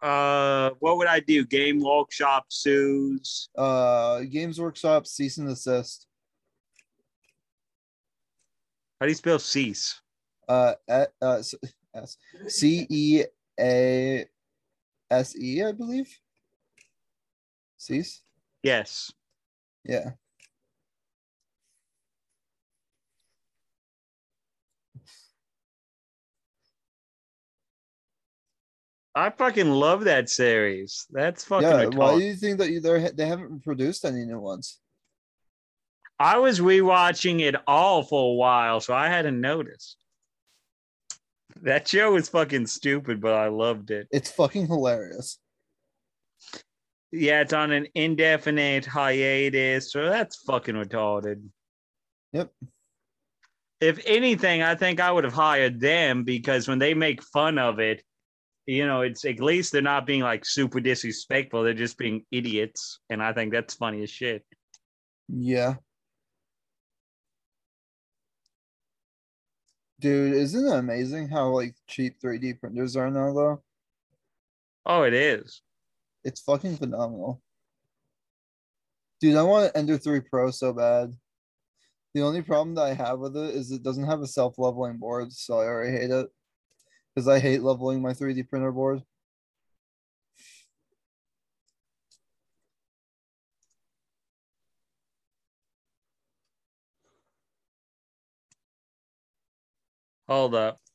Uh, 0.00 0.70
what 0.78 0.98
would 0.98 1.08
I 1.08 1.18
do? 1.18 1.44
Game 1.44 1.80
Workshop 1.80 2.44
sues. 2.50 3.48
Uh, 3.58 4.20
Games 4.20 4.60
Workshop 4.60 5.08
cease 5.08 5.38
and 5.38 5.48
desist. 5.48 6.06
How 9.00 9.06
do 9.06 9.08
you 9.08 9.16
spell 9.16 9.40
cease? 9.40 10.00
Uh, 10.48 10.74
uh, 11.20 11.42
C 12.46 12.86
E 12.88 13.24
A 13.58 14.24
S 15.10 15.36
E, 15.36 15.64
I 15.64 15.72
believe. 15.72 16.16
Cease. 17.76 18.22
Yes. 18.62 19.12
Yeah. 19.88 20.10
I 29.14 29.30
fucking 29.30 29.70
love 29.70 30.04
that 30.04 30.28
series. 30.28 31.06
That's 31.10 31.42
fucking 31.44 31.66
yeah. 31.66 31.84
retarded. 31.86 31.94
Why 31.94 32.18
do 32.18 32.24
you 32.24 32.34
think 32.34 32.58
that 32.58 32.80
they're, 32.82 33.10
they 33.10 33.26
haven't 33.26 33.64
produced 33.64 34.04
any 34.04 34.26
new 34.26 34.38
ones? 34.38 34.78
I 36.18 36.38
was 36.38 36.60
rewatching 36.60 37.40
it 37.40 37.56
all 37.66 38.02
for 38.02 38.32
a 38.32 38.34
while, 38.34 38.80
so 38.80 38.92
I 38.92 39.08
hadn't 39.08 39.40
noticed. 39.40 39.96
That 41.62 41.88
show 41.88 42.12
was 42.12 42.28
fucking 42.28 42.66
stupid, 42.66 43.22
but 43.22 43.32
I 43.32 43.48
loved 43.48 43.90
it. 43.90 44.06
It's 44.10 44.30
fucking 44.30 44.66
hilarious. 44.66 45.38
Yeah, 47.18 47.40
it's 47.40 47.54
on 47.54 47.72
an 47.72 47.86
indefinite 47.94 48.84
hiatus, 48.84 49.90
so 49.90 50.04
that's 50.08 50.36
fucking 50.42 50.74
retarded. 50.74 51.42
Yep. 52.32 52.52
If 53.80 54.00
anything, 54.06 54.62
I 54.62 54.74
think 54.74 55.00
I 55.00 55.10
would 55.10 55.24
have 55.24 55.32
hired 55.32 55.80
them 55.80 56.24
because 56.24 56.68
when 56.68 56.78
they 56.78 56.92
make 56.92 57.22
fun 57.22 57.58
of 57.58 57.78
it, 57.78 58.02
you 58.66 58.86
know, 58.86 59.00
it's 59.00 59.24
at 59.24 59.40
least 59.40 59.72
they're 59.72 59.80
not 59.80 60.06
being 60.06 60.20
like 60.20 60.44
super 60.44 60.80
disrespectful. 60.80 61.62
They're 61.62 61.72
just 61.72 61.96
being 61.96 62.26
idiots. 62.30 63.00
And 63.08 63.22
I 63.22 63.32
think 63.32 63.52
that's 63.52 63.74
funny 63.74 64.02
as 64.02 64.10
shit. 64.10 64.44
Yeah. 65.28 65.76
Dude, 70.00 70.34
isn't 70.34 70.66
it 70.66 70.78
amazing 70.78 71.28
how 71.28 71.48
like 71.48 71.74
cheap 71.86 72.20
3D 72.20 72.60
printers 72.60 72.96
are 72.96 73.10
now 73.10 73.32
though? 73.32 73.62
Oh, 74.84 75.02
it 75.02 75.14
is. 75.14 75.62
It's 76.26 76.40
fucking 76.40 76.76
phenomenal. 76.78 77.40
Dude, 79.20 79.36
I 79.36 79.44
want 79.44 79.70
Ender 79.76 79.96
3 79.96 80.20
Pro 80.20 80.50
so 80.50 80.72
bad. 80.72 81.12
The 82.14 82.22
only 82.22 82.42
problem 82.42 82.74
that 82.74 82.82
I 82.82 82.94
have 82.94 83.20
with 83.20 83.36
it 83.36 83.54
is 83.54 83.70
it 83.70 83.84
doesn't 83.84 84.06
have 84.06 84.20
a 84.22 84.26
self-leveling 84.26 84.98
board, 84.98 85.32
so 85.32 85.60
I 85.60 85.66
already 85.66 85.92
hate 85.96 86.10
it. 86.10 86.26
Because 87.14 87.28
I 87.28 87.38
hate 87.38 87.62
leveling 87.62 88.02
my 88.02 88.12
3D 88.12 88.42
printer 88.48 88.72
board. 88.72 89.02
Hold 100.28 100.54
up. 100.54 100.85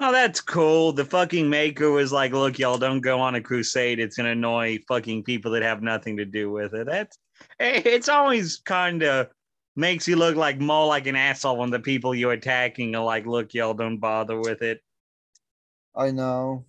Oh, 0.00 0.12
that's 0.12 0.40
cool. 0.40 0.92
The 0.92 1.04
fucking 1.04 1.50
maker 1.50 1.90
was 1.90 2.12
like, 2.12 2.32
look, 2.32 2.58
y'all 2.58 2.78
don't 2.78 3.00
go 3.00 3.18
on 3.18 3.34
a 3.34 3.40
crusade. 3.40 3.98
It's 3.98 4.16
gonna 4.16 4.30
annoy 4.30 4.78
fucking 4.86 5.24
people 5.24 5.50
that 5.52 5.62
have 5.62 5.82
nothing 5.82 6.16
to 6.18 6.24
do 6.24 6.50
with 6.50 6.72
it. 6.74 6.86
That's 6.86 7.18
it's 7.58 8.08
always 8.08 8.58
kind 8.58 9.02
of 9.02 9.28
makes 9.74 10.06
you 10.06 10.16
look 10.16 10.36
like 10.36 10.60
more 10.60 10.86
like 10.86 11.06
an 11.06 11.16
asshole 11.16 11.56
when 11.56 11.70
the 11.70 11.80
people 11.80 12.14
you're 12.14 12.32
attacking 12.32 12.94
are 12.94 13.04
like, 13.04 13.26
look, 13.26 13.54
y'all 13.54 13.74
don't 13.74 13.98
bother 13.98 14.38
with 14.38 14.62
it. 14.62 14.80
I 15.96 16.10
know. 16.10 16.64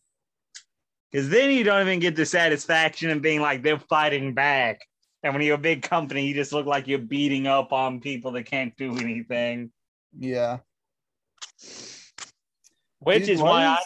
Because 1.12 1.30
then 1.30 1.52
you 1.52 1.64
don't 1.64 1.82
even 1.82 2.00
get 2.00 2.16
the 2.16 2.26
satisfaction 2.26 3.10
of 3.10 3.22
being 3.22 3.42
like 3.42 3.64
they're 3.64 3.80
fighting 3.80 4.34
back. 4.34 4.80
And 5.24 5.34
when 5.34 5.44
you're 5.44 5.56
a 5.56 5.60
big 5.60 5.82
company, 5.82 6.26
you 6.26 6.34
just 6.34 6.54
look 6.54 6.66
like 6.66 6.88
you're 6.88 7.00
beating 7.00 7.46
up 7.46 7.74
on 7.74 8.00
people 8.00 8.32
that 8.34 8.46
can't 8.46 8.76
do 8.78 8.96
anything. 8.98 9.72
Yeah. 10.18 10.60
Which 13.00 13.22
Dude, 13.26 13.30
is 13.30 13.42
why 13.42 13.50
why 13.50 13.64
I 13.66 13.74
is- 13.76 13.86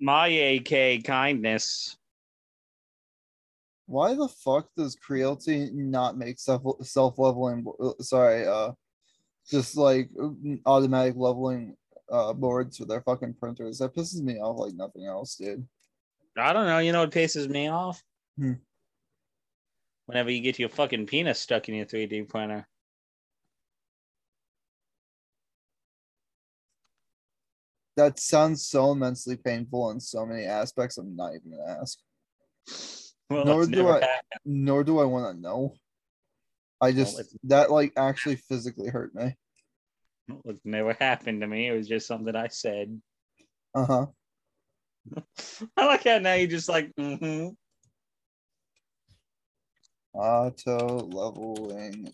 named 0.00 0.06
my 0.06 0.26
AK 0.28 1.02
kindness. 1.04 1.96
Why 3.86 4.14
the 4.14 4.28
fuck 4.28 4.68
does 4.76 4.94
Creality 4.96 5.70
not 5.72 6.18
make 6.18 6.38
self 6.38 6.62
self 6.86 7.18
leveling? 7.18 7.64
Sorry, 8.00 8.46
uh, 8.46 8.72
just 9.50 9.76
like 9.76 10.10
automatic 10.66 11.14
leveling 11.16 11.74
uh 12.10 12.32
boards 12.34 12.76
for 12.76 12.84
their 12.84 13.00
fucking 13.02 13.34
printers. 13.34 13.78
That 13.78 13.94
pisses 13.94 14.22
me 14.22 14.38
off 14.40 14.58
like 14.58 14.74
nothing 14.74 15.06
else, 15.06 15.36
dude. 15.36 15.66
I 16.36 16.52
don't 16.52 16.66
know. 16.66 16.78
You 16.78 16.92
know 16.92 17.00
what 17.00 17.10
pisses 17.12 17.48
me 17.48 17.68
off? 17.68 18.02
Hmm. 18.36 18.52
Whenever 20.06 20.30
you 20.30 20.40
get 20.40 20.58
your 20.58 20.68
fucking 20.68 21.06
penis 21.06 21.38
stuck 21.40 21.68
in 21.68 21.74
your 21.74 21.86
3D 21.86 22.28
printer. 22.28 22.66
That 27.98 28.20
sounds 28.20 28.64
so 28.64 28.92
immensely 28.92 29.34
painful 29.36 29.90
in 29.90 29.98
so 29.98 30.24
many 30.24 30.44
aspects. 30.44 30.98
I'm 30.98 31.16
not 31.16 31.34
even 31.34 31.50
gonna 31.50 31.80
ask. 31.80 31.98
Well, 33.28 33.44
Nor 33.44 33.66
do 33.66 33.88
I- 33.88 33.94
happened. 33.94 34.40
Nor 34.44 34.84
do 34.84 35.00
I 35.00 35.04
want 35.04 35.34
to 35.34 35.42
know. 35.42 35.74
I 36.80 36.92
just 36.92 37.18
it's- 37.18 37.36
that 37.42 37.72
like 37.72 37.92
actually 37.96 38.36
physically 38.36 38.88
hurt 38.88 39.12
me. 39.16 39.36
Well, 40.28 40.54
It 40.54 40.60
never 40.64 40.92
happened 40.92 41.40
to 41.40 41.48
me. 41.48 41.66
It 41.66 41.72
was 41.72 41.88
just 41.88 42.06
something 42.06 42.36
I 42.36 42.46
said. 42.46 43.02
Uh 43.74 43.84
huh. 43.84 44.06
I 45.76 45.86
like 45.86 46.04
how 46.04 46.18
now 46.18 46.34
you're 46.34 46.46
just 46.46 46.68
like, 46.68 46.92
mm-hmm. 46.94 47.48
Auto 50.14 50.98
leveling 51.08 52.12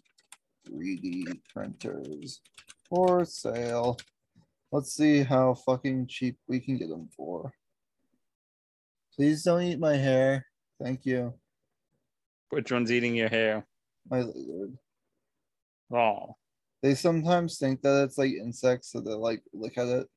3D 0.67 1.41
printers 1.53 2.41
for 2.89 3.27
sale. 3.27 3.99
Let's 4.75 4.93
see 4.93 5.23
how 5.23 5.55
fucking 5.55 6.09
cheap 6.09 6.37
we 6.49 6.59
can 6.59 6.77
get 6.77 6.89
them 6.89 7.09
for. 7.17 7.53
Please 9.15 9.45
don't 9.45 9.63
eat 9.63 9.79
my 9.79 9.95
hair. 9.95 10.47
Thank 10.83 11.07
you. 11.07 11.33
Which 12.51 12.73
one's 12.73 12.91
eating 12.91 13.15
your 13.15 13.29
hair? 13.29 13.65
My 14.11 14.23
lizard. 14.23 14.77
Oh. 15.93 16.35
They 16.83 16.97
sometimes 16.97 17.57
think 17.57 17.83
that 17.83 18.03
it's 18.03 18.19
like 18.19 18.33
insects, 18.33 18.91
so 18.91 19.01
they 19.01 19.13
like 19.13 19.45
look 19.53 19.79
at 19.79 19.87
it. 19.87 20.09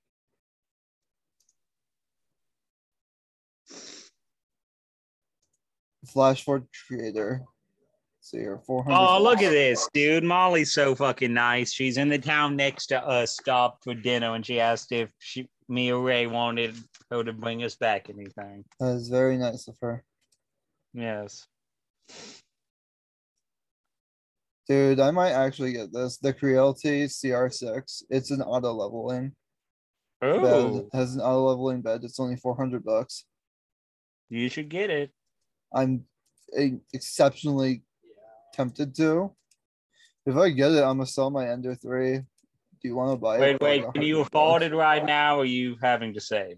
Flash 6.07 6.43
Flashforge 6.43 6.65
creator. 6.87 7.43
See 8.27 8.39
here, 8.39 8.59
400. 8.65 8.93
Oh, 8.93 9.23
look 9.23 9.41
at 9.41 9.51
this, 9.51 9.87
dude. 9.93 10.25
Molly's 10.25 10.73
so 10.73 10.93
fucking 10.93 11.33
nice. 11.33 11.71
She's 11.71 11.95
in 11.95 12.09
the 12.09 12.19
town 12.19 12.57
next 12.57 12.87
to 12.87 13.01
us, 13.01 13.31
stopped 13.31 13.85
for 13.85 13.93
dinner, 13.93 14.35
and 14.35 14.45
she 14.45 14.59
asked 14.59 14.91
if 14.91 15.13
she, 15.17 15.47
me 15.69 15.93
or 15.93 16.01
Ray 16.01 16.27
wanted 16.27 16.75
her 17.09 17.23
to 17.23 17.31
bring 17.31 17.63
us 17.63 17.77
back 17.77 18.09
anything. 18.09 18.65
That 18.81 18.95
is 18.95 19.07
very 19.07 19.37
nice 19.37 19.69
of 19.69 19.77
her. 19.81 20.03
Yes. 20.93 21.47
Dude, 24.67 24.99
I 24.99 25.11
might 25.11 25.31
actually 25.31 25.71
get 25.71 25.93
this. 25.93 26.17
The 26.17 26.33
Creality 26.33 27.05
CR6. 27.05 28.03
It's 28.09 28.31
an 28.31 28.41
auto 28.41 28.73
leveling 28.73 29.31
bed. 30.19 30.35
Oh, 30.43 30.89
Has 30.91 31.15
an 31.15 31.21
auto 31.21 31.47
leveling 31.47 31.81
bed. 31.81 32.03
It's 32.03 32.19
only 32.19 32.35
400 32.35 32.83
bucks. 32.83 33.23
you 34.27 34.49
should 34.49 34.67
get 34.67 34.89
it. 34.89 35.11
I'm 35.73 36.03
eh, 36.57 36.71
exceptionally 36.93 37.83
tempted 38.57 38.95
to. 38.95 39.31
If 40.25 40.35
I 40.35 40.49
get 40.49 40.71
it, 40.71 40.83
I'm 40.83 40.97
gonna 40.97 41.05
sell 41.05 41.29
my 41.29 41.47
Ender 41.47 41.75
3. 41.75 42.17
Do 42.17 42.23
you 42.83 42.95
want 42.95 43.11
to 43.11 43.17
buy 43.17 43.39
Wait, 43.39 43.55
it? 43.55 43.61
Wait, 43.61 43.83
wait. 43.83 43.93
Can 43.93 44.03
you 44.03 44.21
afford 44.21 44.61
it 44.61 44.73
right 44.73 45.03
now, 45.05 45.37
or 45.37 45.41
are 45.41 45.45
you 45.45 45.77
having 45.81 46.13
to 46.15 46.19
save? 46.19 46.57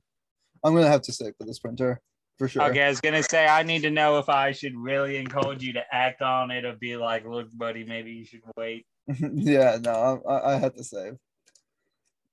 I'm 0.63 0.73
gonna 0.73 0.88
have 0.88 1.03
to 1.03 1.13
save 1.13 1.34
for 1.38 1.45
this 1.45 1.59
printer 1.59 2.01
for 2.38 2.47
sure. 2.47 2.63
Okay, 2.63 2.84
I 2.84 2.89
was 2.89 3.01
gonna 3.01 3.23
say 3.23 3.45
I 3.45 3.63
need 3.63 3.84
to 3.84 3.91
know 3.91 4.17
if 4.17 4.30
I 4.30 4.51
should 4.53 4.76
really 4.76 5.17
encourage 5.17 5.63
you 5.63 5.73
to 5.73 5.84
act 5.91 6.21
on 6.21 6.51
it, 6.51 6.65
or 6.65 6.73
be 6.73 6.95
like, 6.95 7.26
"Look, 7.26 7.47
buddy, 7.55 7.84
maybe 7.84 8.11
you 8.11 8.26
should 8.26 8.41
wait." 8.57 8.85
yeah, 9.19 9.77
no, 9.81 10.21
I, 10.27 10.55
I 10.55 10.57
had 10.57 10.76
to 10.77 10.84
save. 10.84 11.13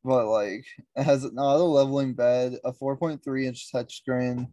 But 0.05 0.27
like, 0.29 0.65
it 0.95 1.03
has 1.03 1.25
an 1.25 1.37
auto 1.37 1.67
leveling 1.67 2.15
bed, 2.15 2.59
a 2.65 2.73
4.3 2.73 3.47
inch 3.47 3.73
touchscreen. 3.73 4.49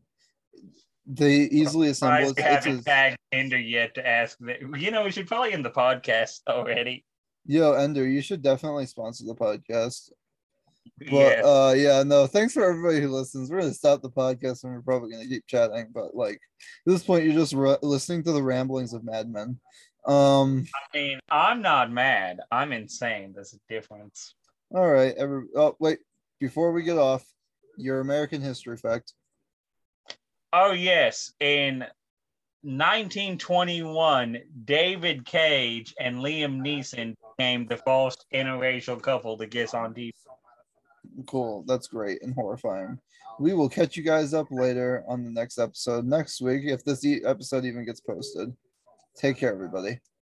They 1.06 1.36
easily 1.36 1.90
assemble. 1.90 2.30
It's, 2.30 2.40
haven't 2.40 2.80
a- 2.80 2.84
tagged 2.84 3.18
Ender 3.32 3.60
yet 3.60 3.94
to 3.96 4.08
ask 4.08 4.38
that. 4.40 4.62
You 4.80 4.92
know, 4.92 5.04
we 5.04 5.12
should 5.12 5.28
probably 5.28 5.54
end 5.54 5.66
the 5.66 5.72
podcast 5.72 6.42
already. 6.48 7.06
yo, 7.46 7.74
Ender, 7.74 8.08
you 8.08 8.22
should 8.22 8.42
definitely 8.42 8.86
sponsor 8.86 9.26
the 9.26 9.36
podcast. 9.36 10.12
But 11.00 11.12
yes. 11.12 11.46
uh 11.46 11.74
yeah, 11.78 12.04
no, 12.04 12.28
thanks 12.28 12.54
for 12.54 12.64
everybody 12.70 13.02
who 13.02 13.10
listens. 13.10 13.50
We're 13.50 13.62
gonna 13.62 13.74
stop 13.74 14.02
the 14.02 14.10
podcast 14.10 14.64
and 14.64 14.74
we're 14.74 14.82
probably 14.82 15.12
gonna 15.12 15.28
keep 15.28 15.46
chatting, 15.48 15.88
but 15.94 16.16
like 16.16 16.36
at 16.36 16.40
this 16.94 17.04
point 17.04 17.24
you're 17.24 17.34
just 17.34 17.54
ru- 17.54 17.78
listening 17.82 18.24
to 18.24 18.32
the 18.34 18.44
ramblings 18.44 18.94
of 18.94 19.04
madmen. 19.04 19.60
Um 20.06 20.66
I 20.76 20.98
mean, 20.98 21.20
I'm 21.30 21.62
not 21.62 21.92
mad. 21.92 22.42
I'm 22.52 22.74
insane. 22.74 23.32
There's 23.34 23.54
a 23.54 23.74
difference. 23.74 24.36
All 24.76 24.90
right. 24.92 25.14
Every 25.18 25.44
oh 25.56 25.76
wait, 25.80 26.00
before 26.40 26.72
we 26.74 26.84
get 26.84 26.98
off, 26.98 27.26
your 27.78 28.02
American 28.02 28.42
history 28.42 28.78
fact. 28.78 29.14
Oh 30.56 30.72
yes, 30.72 31.34
in 31.40 31.80
1921, 32.62 34.38
David 34.66 35.26
Cage 35.26 35.96
and 36.00 36.18
Liam 36.18 36.62
Neeson 36.62 37.16
became 37.36 37.66
the 37.66 37.78
first 37.78 38.26
interracial 38.32 39.02
couple 39.02 39.36
to 39.40 39.48
kiss 39.48 39.74
on 39.74 39.96
TV. 39.96 40.12
Cool. 41.26 41.64
That's 41.68 41.88
great 41.88 42.22
and 42.22 42.36
horrifying. 42.36 43.00
We 43.40 43.54
will 43.54 43.68
catch 43.68 43.98
you 43.98 44.04
guys 44.04 44.36
up 44.36 44.48
later 44.52 45.04
on 45.08 45.24
the 45.24 45.32
next 45.32 45.58
episode 45.58 46.06
next 46.06 46.40
week 46.40 46.66
if 46.66 46.86
this 46.86 47.04
episode 47.26 47.66
even 47.66 47.84
gets 47.84 48.00
posted. 48.00 48.56
Take 49.16 49.38
care, 49.38 49.52
everybody. 49.52 50.00